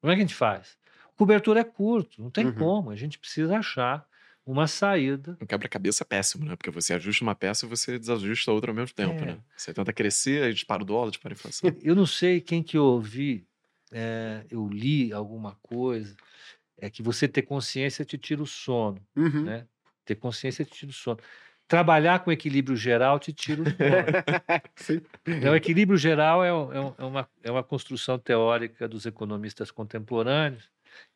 Como 0.02 0.12
é 0.12 0.16
que 0.16 0.20
a 0.20 0.24
gente 0.26 0.34
faz? 0.34 0.76
O 1.14 1.16
cobertor 1.16 1.56
é 1.56 1.64
curto, 1.64 2.20
não 2.20 2.28
tem 2.30 2.46
Uhum. 2.48 2.54
como. 2.54 2.90
A 2.90 2.96
gente 2.96 3.18
precisa 3.18 3.56
achar 3.56 4.06
uma 4.46 4.66
saída. 4.66 5.36
Um 5.40 5.46
quebra-cabeça 5.46 6.04
péssimo, 6.04 6.44
né? 6.44 6.56
Porque 6.56 6.70
você 6.70 6.92
ajusta 6.94 7.22
uma 7.24 7.34
peça 7.34 7.64
e 7.64 7.68
você 7.68 7.98
desajusta 7.98 8.50
a 8.50 8.54
outra 8.54 8.70
ao 8.70 8.74
mesmo 8.74 8.94
tempo, 8.94 9.22
É. 9.22 9.26
né? 9.26 9.38
Você 9.56 9.72
tenta 9.72 9.92
crescer, 9.92 10.42
aí 10.44 10.52
dispara 10.52 10.82
o 10.82 10.84
dólar, 10.86 11.10
dispara 11.10 11.34
a 11.34 11.36
inflação. 11.36 11.74
Eu 11.82 11.94
não 11.94 12.06
sei 12.06 12.40
quem 12.40 12.62
que 12.62 12.76
eu 12.76 12.84
ouvi, 12.84 13.46
é, 13.92 14.44
eu 14.50 14.68
li 14.68 15.12
alguma 15.12 15.56
coisa, 15.62 16.14
é 16.78 16.90
que 16.90 17.02
você 17.02 17.26
ter 17.26 17.42
consciência 17.42 18.04
te 18.04 18.18
tira 18.18 18.42
o 18.42 18.46
sono, 18.46 19.00
Uhum. 19.16 19.44
né? 19.44 19.66
Ter 20.04 20.16
consciência 20.16 20.64
te 20.64 20.72
tira 20.72 20.90
o 20.90 20.94
sono. 20.94 21.18
Trabalhar 21.66 22.18
com 22.18 22.30
equilíbrio 22.30 22.76
geral 22.76 23.18
te 23.18 23.32
tira 23.32 23.62
o 23.62 23.64
sono. 23.64 23.74
Então, 25.26 25.52
o 25.52 25.56
equilíbrio 25.56 25.96
geral 25.96 26.44
é, 26.44 26.48
é 26.48 26.94
é 26.98 27.04
uma, 27.04 27.28
é 27.42 27.50
uma 27.50 27.62
construção 27.64 28.18
teórica 28.18 28.86
dos 28.86 29.06
economistas 29.06 29.70
contemporâneos 29.70 30.68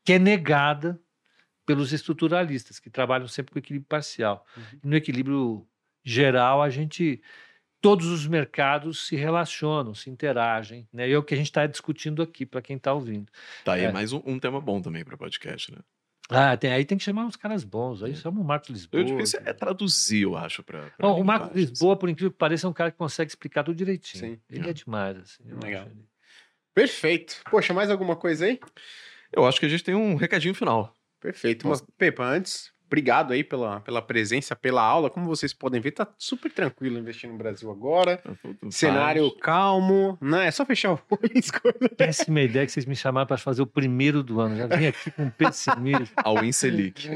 que 0.05 0.15
é 0.15 0.19
negada 0.19 0.99
pelos 1.69 1.93
estruturalistas, 1.93 2.81
que 2.81 2.89
trabalham 2.91 3.29
sempre 3.29 3.53
com 3.53 3.59
equilíbrio 3.59 3.87
parcial. 3.89 4.45
Uhum. 4.57 4.63
No 4.85 4.97
equilíbrio 4.97 5.67
geral, 6.03 6.63
a 6.63 6.71
gente. 6.71 7.21
Todos 7.81 8.07
os 8.07 8.27
mercados 8.27 9.07
se 9.07 9.15
relacionam, 9.15 9.95
se 9.95 10.11
interagem. 10.11 10.89
Né? 10.93 11.09
E 11.09 11.13
é 11.13 11.17
o 11.19 11.23
que 11.23 11.33
a 11.33 11.37
gente 11.37 11.47
está 11.47 11.65
discutindo 11.65 12.21
aqui, 12.23 12.45
para 12.45 12.61
quem 12.61 12.77
está 12.77 12.93
ouvindo. 12.93 13.31
Tá 13.65 13.75
aí 13.75 13.85
É. 13.85 13.93
mais 13.93 14.13
um, 14.13 14.21
um 14.27 14.37
tema 14.37 14.61
bom 14.61 14.83
também 14.83 15.05
para 15.05 15.17
podcast, 15.17 15.71
né? 15.71 15.79
Ah, 16.29 16.57
tem- 16.57 16.73
aí 16.73 16.85
tem 16.85 16.99
que 16.99 17.05
chamar 17.05 17.25
uns 17.25 17.37
caras 17.37 17.63
bons. 17.63 18.03
Aí 18.03 18.17
chama 18.17 18.41
o 18.41 18.45
Marcos 18.45 18.69
Lisboa. 18.71 19.01
O 19.01 19.05
difícil 19.07 19.41
é 19.45 19.53
traduzir, 19.53 20.23
eu 20.23 20.37
acho, 20.37 20.63
para. 20.65 20.91
Bom, 20.99 21.21
o 21.21 21.25
Marcos 21.25 21.55
Lisboa, 21.55 21.97
por 21.97 22.09
incrível 22.09 22.33
que 22.33 22.37
pareça, 22.37 22.67
é 22.67 22.71
um 22.71 22.73
cara 22.73 22.91
que 22.91 22.99
consegue 22.99 23.31
explicar 23.31 23.63
tudo 23.63 23.77
direitinho. 23.77 24.25
Sim. 24.35 24.41
Ele 24.51 24.67
É. 24.67 24.71
é 24.71 24.73
demais. 24.73 25.17
Assim, 25.17 25.45
eu 25.47 25.59
Legal. 25.63 25.83
acho 25.83 25.91
ele. 25.93 26.05
Perfeito. 26.75 27.41
Poxa, 27.51 27.73
mais 27.73 27.91
alguma 27.91 28.17
coisa 28.17 28.45
aí? 28.45 28.59
Eu 29.33 29.47
acho 29.47 29.61
que 29.61 29.67
a 29.67 29.69
gente 29.69 29.85
tem 29.85 29.95
um 29.95 30.17
recadinho 30.17 30.55
final. 30.55 30.93
Perfeito. 31.21 31.67
Mas, 31.69 31.83
Pepa, 31.97 32.25
antes, 32.25 32.71
obrigado 32.87 33.33
aí 33.33 33.43
pela, 33.45 33.81
pela 33.81 34.01
presença, 34.01 34.55
pela 34.57 34.83
aula. 34.83 35.11
Como 35.11 35.27
vocês 35.27 35.53
podem 35.53 35.81
ver, 35.81 35.91
tá 35.93 36.07
super 36.17 36.51
tranquilo 36.53 36.99
investir 36.99 37.29
no 37.29 37.37
Brasil 37.37 37.71
agora. 37.71 38.23
Cenário 38.71 39.31
calmo, 39.39 40.17
né? 40.21 40.47
É 40.47 40.51
só 40.51 40.65
fechar 40.65 40.93
o 40.93 41.01
olho 41.11 41.31
e 41.35 41.39
escolher. 41.41 41.95
Péssima 41.97 42.41
ideia 42.41 42.65
que 42.65 42.73
vocês 42.73 42.87
me 42.87 42.97
chamaram 42.97 43.27
para 43.27 43.37
fazer 43.37 43.63
o 43.63 43.67
primeiro 43.67 44.23
do 44.23 44.41
ano. 44.41 44.57
Já 44.57 44.67
vim 44.67 44.87
aqui 44.87 45.11
com 45.11 45.29
pessimismo. 45.31 46.09
Ao 46.17 46.45
Inselic. 46.45 47.09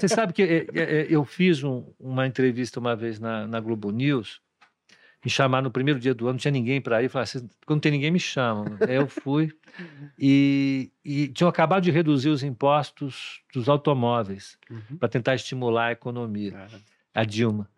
Você 0.00 0.08
sabe 0.08 0.32
que 0.32 0.42
é, 0.42 0.56
é, 0.74 0.82
é, 1.02 1.06
eu 1.10 1.24
fiz 1.24 1.62
um- 1.62 1.92
uma 1.98 2.26
entrevista 2.26 2.80
uma 2.80 2.94
vez 2.96 3.18
na, 3.20 3.46
na 3.46 3.60
Globo 3.60 3.90
News. 3.90 4.40
Me 5.26 5.30
chamaram 5.30 5.64
no 5.64 5.70
primeiro 5.72 5.98
dia 5.98 6.14
do 6.14 6.26
ano, 6.26 6.34
não 6.34 6.38
tinha 6.38 6.52
ninguém 6.52 6.80
para 6.80 7.02
ir. 7.02 7.08
Falaram, 7.08 7.26
"Vocês- 7.26 7.44
quando 7.66 7.80
tem 7.80 7.90
ninguém, 7.90 8.12
me 8.12 8.20
chamam. 8.20 8.64
Aí 8.88 8.94
eu 8.94 9.08
fui. 9.08 9.52
E, 10.18 10.90
e 11.04 11.28
tinham 11.28 11.50
acabado 11.50 11.82
de 11.82 11.90
reduzir 11.90 12.30
os 12.30 12.42
impostos 12.42 13.42
dos 13.52 13.68
automóveis 13.68 14.56
para 14.98 15.06
tentar 15.08 15.34
estimular 15.34 15.88
a 15.88 15.92
economia. 15.92 16.66
a 17.14 17.24
Dilma. 17.24 17.68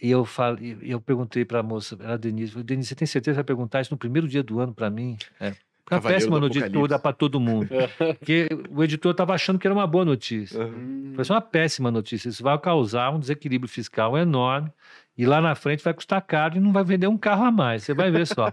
E 0.00 0.08
eu 0.10 0.24
falei, 0.24 0.76
eu 0.82 1.00
perguntei 1.00 1.44
para 1.44 1.58
a 1.58 1.62
moça, 1.64 1.96
era 1.98 2.14
a 2.14 2.16
Denise, 2.16 2.52
falei, 2.52 2.64
Denise, 2.64 2.90
você 2.90 2.94
tem 2.94 3.06
certeza 3.06 3.32
que 3.34 3.36
vai 3.38 3.44
perguntar 3.44 3.80
isso 3.80 3.92
no 3.92 3.96
primeiro 3.98 4.28
dia 4.28 4.42
do 4.42 4.60
ano 4.60 4.72
para 4.72 4.88
mim? 4.90 5.16
É. 5.40 5.50
Porque 5.50 5.94
é 5.94 5.96
uma 5.96 6.00
Cavaleiro 6.02 6.14
péssima 6.20 6.38
notícia 6.40 6.88
dar 6.88 6.98
para 7.00 7.12
todo 7.12 7.40
mundo. 7.40 7.68
Porque 8.20 8.48
o 8.70 8.84
editor 8.84 9.10
estava 9.12 9.34
achando 9.34 9.58
que 9.58 9.66
era 9.66 9.74
uma 9.74 9.86
boa 9.86 10.04
notícia. 10.04 10.64
Hum. 10.66 11.12
Foi 11.16 11.24
uma 11.34 11.40
péssima 11.40 11.90
notícia. 11.90 12.28
Isso 12.28 12.42
vai 12.42 12.56
causar 12.58 13.10
um 13.12 13.18
desequilíbrio 13.18 13.68
fiscal 13.68 14.16
enorme 14.16 14.70
E 15.18 15.24
lá 15.24 15.40
na 15.40 15.54
frente 15.54 15.82
vai 15.82 15.94
custar 15.94 16.20
caro 16.20 16.56
e 16.56 16.60
não 16.60 16.72
vai 16.72 16.84
vender 16.84 17.06
um 17.06 17.16
carro 17.16 17.44
a 17.44 17.50
mais. 17.50 17.84
Você 17.84 17.94
vai 17.94 18.10
ver 18.10 18.26
só. 18.26 18.52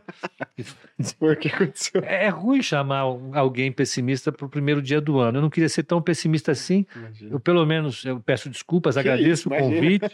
Por 1.20 1.36
que 1.36 1.50
aconteceu? 1.50 2.02
É 2.06 2.30
ruim 2.30 2.62
chamar 2.62 3.02
alguém 3.34 3.70
pessimista 3.70 4.32
para 4.32 4.46
o 4.46 4.50
primeiro 4.50 4.82
dia 4.82 5.02
do 5.02 5.20
ano. 5.20 5.40
Eu 5.40 5.42
não 5.42 5.50
queria 5.50 5.68
ser 5.68 5.84
tão 5.84 6.02
pessimista 6.02 6.54
assim. 6.54 6.86
Imagina. 6.96 7.32
Eu, 7.34 7.40
pelo 7.40 7.66
menos, 7.66 8.06
eu 8.06 8.20
peço 8.22 8.50
desculpas, 8.50 8.96
Que 8.96 9.02
agradeço 9.02 9.30
isso, 9.30 9.50
o 9.50 9.58
convite. 9.58 10.06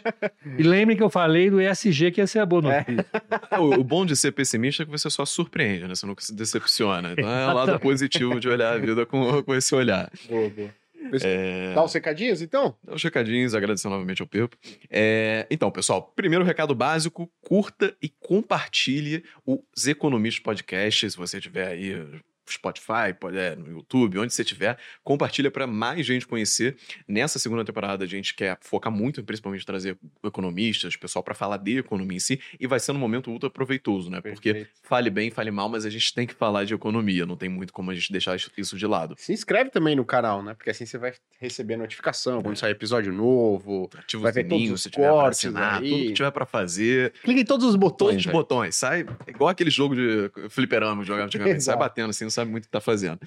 E 0.58 0.62
lembre 0.64 0.96
que 0.96 1.02
eu 1.02 1.10
falei 1.10 1.50
do 1.50 1.60
ESG, 1.60 2.10
que 2.10 2.20
ia 2.20 2.26
ser 2.26 2.40
a 2.40 2.46
boa 2.46 2.62
notícia. 2.62 3.06
É, 3.50 3.58
o, 3.60 3.80
o 3.80 3.84
bom 3.84 4.04
de 4.04 4.16
ser 4.16 4.32
pessimista 4.32 4.82
é 4.82 4.86
que 4.86 4.90
você 4.90 5.08
só 5.08 5.24
surpreende, 5.24 5.86
né? 5.86 5.94
Você 5.94 6.04
nunca 6.04 6.22
se 6.22 6.34
decepciona. 6.34 7.12
Então 7.12 7.30
é 7.30 7.46
o 7.46 7.54
lado 7.54 7.78
positivo 7.78 8.40
de 8.40 8.48
olhar 8.48 8.74
a 8.74 8.78
vida 8.78 9.06
com, 9.06 9.40
com 9.42 9.54
esse 9.54 9.72
olhar. 9.72 10.10
Boa, 10.28 10.50
boa. 10.50 10.80
É... 11.22 11.74
Dá 11.74 11.84
os 11.84 11.92
recadinhos, 11.92 12.42
então? 12.42 12.76
Dá 12.82 12.94
os 12.94 13.02
recadinhos, 13.02 13.54
agradecendo 13.54 13.94
novamente 13.94 14.22
ao 14.22 14.28
Pepo. 14.28 14.56
É, 14.88 15.46
então, 15.50 15.70
pessoal, 15.70 16.12
primeiro 16.14 16.44
recado 16.44 16.74
básico: 16.74 17.30
curta 17.40 17.96
e 18.02 18.08
compartilhe 18.08 19.24
os 19.46 19.86
Economistas 19.86 20.42
Podcast. 20.42 21.10
Se 21.10 21.16
você 21.16 21.40
tiver 21.40 21.68
aí 21.68 22.22
Spotify, 22.52 23.14
pode, 23.18 23.38
é, 23.38 23.56
no 23.56 23.68
YouTube, 23.68 24.18
onde 24.18 24.32
você 24.32 24.44
tiver, 24.44 24.78
compartilha 25.02 25.50
para 25.50 25.66
mais 25.66 26.06
gente 26.06 26.26
conhecer. 26.26 26.76
Nessa 27.06 27.38
segunda 27.38 27.64
temporada, 27.64 28.04
a 28.04 28.06
gente 28.06 28.34
quer 28.34 28.58
focar 28.60 28.92
muito 28.92 29.22
principalmente 29.22 29.64
trazer 29.64 29.96
economistas, 30.24 30.96
pessoal 30.96 31.22
para 31.22 31.34
falar 31.34 31.56
de 31.56 31.78
economia 31.78 32.16
em 32.16 32.20
si, 32.20 32.40
e 32.58 32.66
vai 32.66 32.80
ser 32.80 32.92
um 32.92 32.98
momento 32.98 33.30
ultra 33.30 33.50
proveitoso, 33.50 34.10
né? 34.10 34.20
Porque 34.20 34.52
Perfeito. 34.52 34.80
fale 34.82 35.10
bem, 35.10 35.30
fale 35.30 35.50
mal, 35.50 35.68
mas 35.68 35.84
a 35.84 35.90
gente 35.90 36.12
tem 36.14 36.26
que 36.26 36.34
falar 36.34 36.64
de 36.64 36.74
economia, 36.74 37.26
não 37.26 37.36
tem 37.36 37.48
muito 37.48 37.72
como 37.72 37.90
a 37.90 37.94
gente 37.94 38.12
deixar 38.12 38.36
isso 38.56 38.76
de 38.76 38.86
lado. 38.86 39.14
Se 39.18 39.32
inscreve 39.32 39.70
também 39.70 39.94
no 39.96 40.04
canal, 40.04 40.42
né? 40.42 40.54
Porque 40.54 40.70
assim 40.70 40.86
você 40.86 40.98
vai 40.98 41.12
receber 41.40 41.76
notificação 41.76 42.42
quando 42.42 42.56
sair 42.56 42.72
episódio 42.72 43.12
novo. 43.12 43.90
Ativa 43.96 44.22
Vai 44.22 44.30
o 44.30 44.34
ver 44.34 44.44
todos 44.44 44.58
sininho 44.58 44.74
os 44.74 44.82
se 44.82 44.90
tiver 44.90 45.08
para 45.08 45.12
cortes 45.12 45.38
assinar, 45.38 45.80
tudo 45.80 45.88
que 45.88 46.12
tiver 46.12 46.30
para 46.30 46.46
fazer. 46.46 47.12
Clique 47.22 47.40
em 47.40 47.44
todos 47.44 47.66
os 47.66 47.76
botões. 47.76 48.10
Todos 48.10 48.26
os 48.26 48.32
botões. 48.32 48.76
Sai 48.76 49.06
igual 49.26 49.48
aquele 49.48 49.70
jogo 49.70 49.94
de 49.94 50.30
fliperama 50.48 51.04
jogava 51.04 51.26
antigamente. 51.26 51.62
sai 51.62 51.76
batendo 51.76 52.10
assim, 52.10 52.24
não 52.24 52.30
sabe 52.40 52.50
muito 52.50 52.64
o 52.64 52.66
que 52.66 52.72
tá 52.72 52.80
fazendo. 52.80 53.18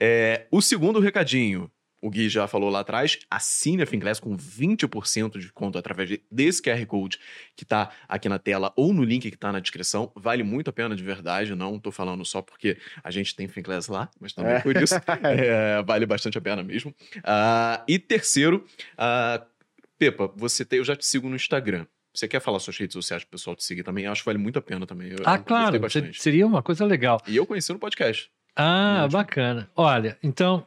É, 0.00 0.46
o 0.50 0.60
segundo 0.60 1.00
recadinho. 1.00 1.70
O 2.00 2.10
Gui 2.10 2.28
já 2.28 2.46
falou 2.46 2.70
lá 2.70 2.78
atrás, 2.78 3.18
assine 3.28 3.82
a 3.82 3.86
Finclass 3.86 4.20
com 4.20 4.36
20% 4.36 5.32
de 5.32 5.40
desconto 5.40 5.76
através 5.76 6.08
de- 6.08 6.22
desse 6.30 6.62
QR 6.62 6.86
Code 6.86 7.18
que 7.56 7.64
tá 7.64 7.90
aqui 8.08 8.28
na 8.28 8.38
tela 8.38 8.72
ou 8.76 8.94
no 8.94 9.02
link 9.02 9.28
que 9.28 9.36
tá 9.36 9.50
na 9.50 9.58
descrição. 9.58 10.12
Vale 10.14 10.44
muito 10.44 10.70
a 10.70 10.72
pena 10.72 10.94
de 10.94 11.02
verdade, 11.02 11.56
não 11.56 11.76
tô 11.76 11.90
falando 11.90 12.24
só 12.24 12.40
porque 12.40 12.78
a 13.02 13.10
gente 13.10 13.34
tem 13.34 13.48
Finclass 13.48 13.88
lá, 13.88 14.08
mas 14.20 14.32
também 14.32 14.52
É. 14.52 14.60
por 14.60 14.76
isso. 14.76 14.94
É, 15.24 15.82
vale 15.82 16.06
bastante 16.06 16.38
a 16.38 16.40
pena 16.40 16.62
mesmo. 16.62 16.94
Ah, 17.24 17.82
e 17.88 17.98
terceiro, 17.98 18.64
ah, 18.96 19.44
Pepa, 19.98 20.32
você 20.36 20.64
tem, 20.64 20.78
eu 20.78 20.84
já 20.84 20.94
te 20.94 21.04
sigo 21.04 21.28
no 21.28 21.34
Instagram. 21.34 21.84
Você 22.14 22.28
quer 22.28 22.40
falar 22.40 22.60
suas 22.60 22.78
redes 22.78 22.94
sociais 22.94 23.24
pro 23.24 23.32
pessoal 23.32 23.56
te 23.56 23.64
seguir 23.64 23.82
também? 23.82 24.04
Eu 24.04 24.12
acho 24.12 24.22
que 24.22 24.26
vale 24.26 24.38
muito 24.38 24.56
a 24.58 24.62
pena 24.62 24.86
também. 24.86 25.08
Eu, 25.10 25.18
Ah, 25.24 25.34
eu 25.34 25.42
claro, 25.42 25.80
seria 26.14 26.46
uma 26.46 26.62
coisa 26.62 26.84
legal. 26.84 27.20
E 27.26 27.36
eu 27.36 27.44
conheci 27.44 27.72
no 27.72 27.78
podcast. 27.80 28.30
Ah, 28.58 29.04
Ótimo. 29.04 29.12
bacana. 29.12 29.70
Olha, 29.76 30.18
então, 30.20 30.66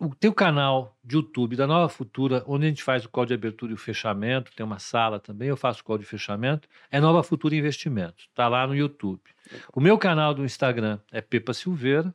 o 0.00 0.14
teu 0.14 0.32
canal 0.32 0.96
de 1.04 1.16
YouTube 1.16 1.54
da 1.54 1.66
Nova 1.66 1.86
Futura, 1.90 2.42
onde 2.46 2.64
a 2.64 2.68
gente 2.70 2.82
faz 2.82 3.04
o 3.04 3.10
call 3.10 3.26
de 3.26 3.34
abertura 3.34 3.72
e 3.72 3.74
o 3.74 3.78
fechamento, 3.78 4.50
tem 4.56 4.64
uma 4.64 4.78
sala 4.78 5.20
também, 5.20 5.48
eu 5.48 5.56
faço 5.56 5.84
call 5.84 5.98
de 5.98 6.06
fechamento, 6.06 6.66
é 6.90 6.98
Nova 6.98 7.22
Futura 7.22 7.54
Investimentos, 7.54 8.30
tá 8.34 8.48
lá 8.48 8.66
no 8.66 8.74
YouTube. 8.74 9.20
O 9.74 9.80
meu 9.80 9.98
canal 9.98 10.32
do 10.32 10.42
Instagram 10.42 10.98
é 11.12 11.20
Pepa 11.20 11.52
Silveira 11.52 12.14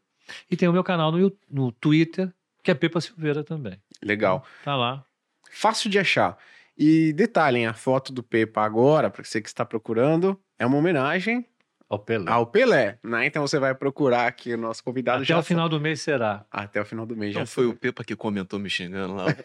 e 0.49 0.57
tem 0.57 0.67
o 0.67 0.73
meu 0.73 0.83
canal 0.83 1.11
no, 1.11 1.31
no 1.47 1.71
Twitter, 1.71 2.33
que 2.63 2.71
é 2.71 2.73
Pepa 2.73 2.99
Silveira 2.99 3.43
também. 3.43 3.79
Legal. 4.01 4.43
Tá 4.63 4.75
lá. 4.75 5.05
Fácil 5.51 5.87
de 5.87 5.99
achar. 5.99 6.35
E 6.75 7.13
detalhem, 7.13 7.67
a 7.67 7.75
foto 7.75 8.11
do 8.11 8.23
Pepa 8.23 8.63
agora, 8.63 9.11
para 9.11 9.23
você 9.23 9.39
que 9.39 9.47
está 9.47 9.63
procurando, 9.63 10.39
é 10.57 10.65
uma 10.65 10.77
homenagem 10.77 11.45
Ao 11.87 11.99
Pelé. 11.99 12.31
ao 12.31 12.47
Pelé, 12.47 12.97
né? 13.03 13.27
Então 13.27 13.45
você 13.45 13.59
vai 13.59 13.75
procurar 13.75 14.25
aqui 14.25 14.53
o 14.53 14.57
nosso 14.57 14.83
convidado 14.83 15.17
Até 15.19 15.25
já 15.27 15.37
o 15.37 15.43
final 15.43 15.69
do 15.69 15.79
mês 15.79 16.01
será. 16.01 16.43
Até 16.51 16.81
o 16.81 16.85
final 16.85 17.05
do 17.05 17.15
mês 17.15 17.33
Não 17.35 17.41
já 17.41 17.45
foi 17.45 17.67
o 17.67 17.75
Pepa 17.75 18.03
que 18.03 18.15
comentou 18.15 18.57
me 18.59 18.69
xingando 18.69 19.13
lá. 19.13 19.25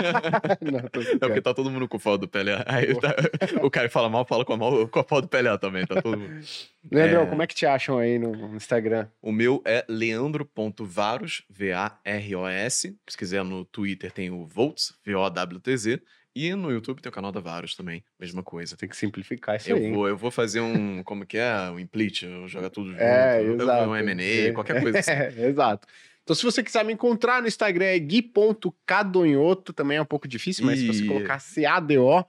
Não, 0.62 0.88
tô 0.88 1.00
É 1.00 1.18
porque 1.18 1.40
tá 1.42 1.52
todo 1.52 1.70
mundo 1.70 1.86
com 1.86 1.98
foto 1.98 2.22
do 2.22 2.28
Pelé. 2.28 2.62
Aí 2.66 2.98
tá- 2.98 3.14
o 3.62 3.70
cara 3.70 3.86
que 3.88 3.92
fala 3.92 4.08
mal, 4.08 4.24
fala 4.24 4.44
com 4.46 4.54
a, 4.54 4.56
mal, 4.56 4.88
com 4.88 4.98
a 5.00 5.04
foto 5.04 5.22
do 5.26 5.28
Pelé 5.28 5.56
também. 5.58 5.84
Tá 5.86 6.00
todo 6.00 6.16
mundo. 6.18 6.40
Leandrão, 6.90 7.22
É. 7.22 7.26
como 7.26 7.42
é 7.42 7.46
que 7.46 7.54
te 7.54 7.66
acham 7.66 7.98
aí 7.98 8.18
no, 8.18 8.32
no 8.32 8.56
Instagram? 8.56 9.06
O 9.20 9.30
meu 9.30 9.62
é 9.66 9.84
leandro.varos, 9.86 11.44
V-A-R-O-S. 11.50 12.96
Se 13.08 13.16
quiser 13.18 13.44
no 13.44 13.64
Twitter 13.64 14.10
tem 14.10 14.30
o 14.30 14.46
Volts, 14.46 14.94
V-O-W-T-Z. 15.04 16.00
E 16.34 16.54
no 16.54 16.70
YouTube 16.70 17.00
tem 17.02 17.10
o 17.10 17.12
canal 17.12 17.32
da 17.32 17.40
Varos 17.40 17.74
também, 17.74 18.04
mesma 18.18 18.42
coisa. 18.42 18.76
Tem 18.76 18.88
que 18.88 18.96
simplificar 18.96 19.56
isso 19.56 19.68
Eu 19.70 19.76
aí. 19.76 19.86
hein? 19.86 19.92
vou, 19.92 20.08
eu 20.08 20.16
vou 20.16 20.30
fazer 20.30 20.60
um, 20.60 21.02
como 21.02 21.26
que 21.26 21.36
é? 21.38 21.52
Um 21.70 21.78
implit, 21.80 22.22
eu 22.22 22.46
jogar 22.46 22.70
tudo 22.70 22.90
junto. 22.90 23.02
É, 23.02 23.42
exato. 23.42 23.90
Um 23.90 23.96
M&A, 23.96 24.52
qualquer 24.52 24.80
coisa 24.80 24.98
assim. 25.00 25.10
É, 25.40 25.46
exato. 25.48 25.88
Então, 26.22 26.36
se 26.36 26.44
você 26.44 26.62
quiser 26.62 26.84
me 26.84 26.92
encontrar 26.92 27.42
no 27.42 27.48
Instagram, 27.48 27.86
é 27.86 27.98
gui.cadonhoto, 27.98 29.72
também 29.72 29.96
é 29.98 30.02
um 30.02 30.06
pouco 30.06 30.28
difícil, 30.28 30.64
mas 30.64 30.78
se 30.78 30.86
você 30.86 31.02
E- 31.04 31.06
colocar 31.06 31.38
C-A-D-O, 31.38 32.24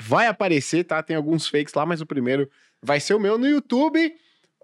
vai 0.00 0.26
aparecer, 0.26 0.84
tá? 0.84 1.02
Tem 1.02 1.16
alguns 1.16 1.46
fakes 1.46 1.74
lá, 1.74 1.86
mas 1.86 2.00
o 2.00 2.06
primeiro 2.06 2.50
vai 2.82 2.98
ser 3.00 3.14
o 3.14 3.20
meu 3.20 3.38
no 3.38 3.46
YouTube, 3.46 4.14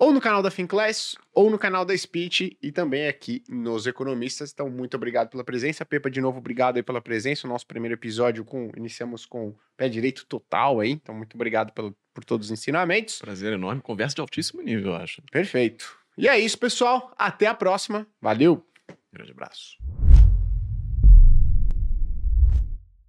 ou 0.01 0.15
no 0.15 0.21
canal 0.21 0.43
da 0.43 0.51
Finclass, 0.51 1.15
ou 1.35 1.51
no 1.51 1.59
canal 1.59 1.85
da 1.85 1.97
Speech, 1.97 2.57
e 2.63 2.73
também 2.73 3.07
aqui 3.07 3.45
nos 3.47 3.87
Economistas. 3.87 4.51
Então, 4.51 4.71
muito 4.71 4.97
obrigado 4.97 5.29
pela 5.29 5.45
presença. 5.45 5.85
Pepa, 5.85 6.11
de 6.11 6.23
novo, 6.23 6.39
obrigado 6.39 6.79
aí 6.79 6.83
pela 6.83 7.03
presença. 7.03 7.47
O 7.47 7.51
nosso 7.51 7.67
primeiro 7.67 7.95
episódio, 7.95 8.43
com 8.43 8.73
iniciamos 8.75 9.27
com 9.27 9.55
pé 9.77 9.91
direito 9.91 10.25
total 10.25 10.81
aí, 10.81 10.93
então 10.93 11.15
muito 11.15 11.35
obrigado 11.35 11.73
pelo, 11.73 11.95
por 12.15 12.25
todos 12.25 12.47
os 12.47 12.51
ensinamentos. 12.51 13.19
Prazer 13.19 13.53
enorme, 13.53 13.83
conversa 13.83 14.15
de 14.15 14.23
altíssimo 14.23 14.63
nível, 14.63 14.93
eu 14.93 14.97
acho. 14.97 15.21
Perfeito. 15.31 15.95
E 16.17 16.27
é 16.27 16.39
isso, 16.39 16.59
pessoal. 16.59 17.13
Até 17.19 17.47
a 17.47 17.55
próxima. 17.55 18.07
Valeu! 18.23 18.65
Grande 19.13 19.33
abraço. 19.33 19.77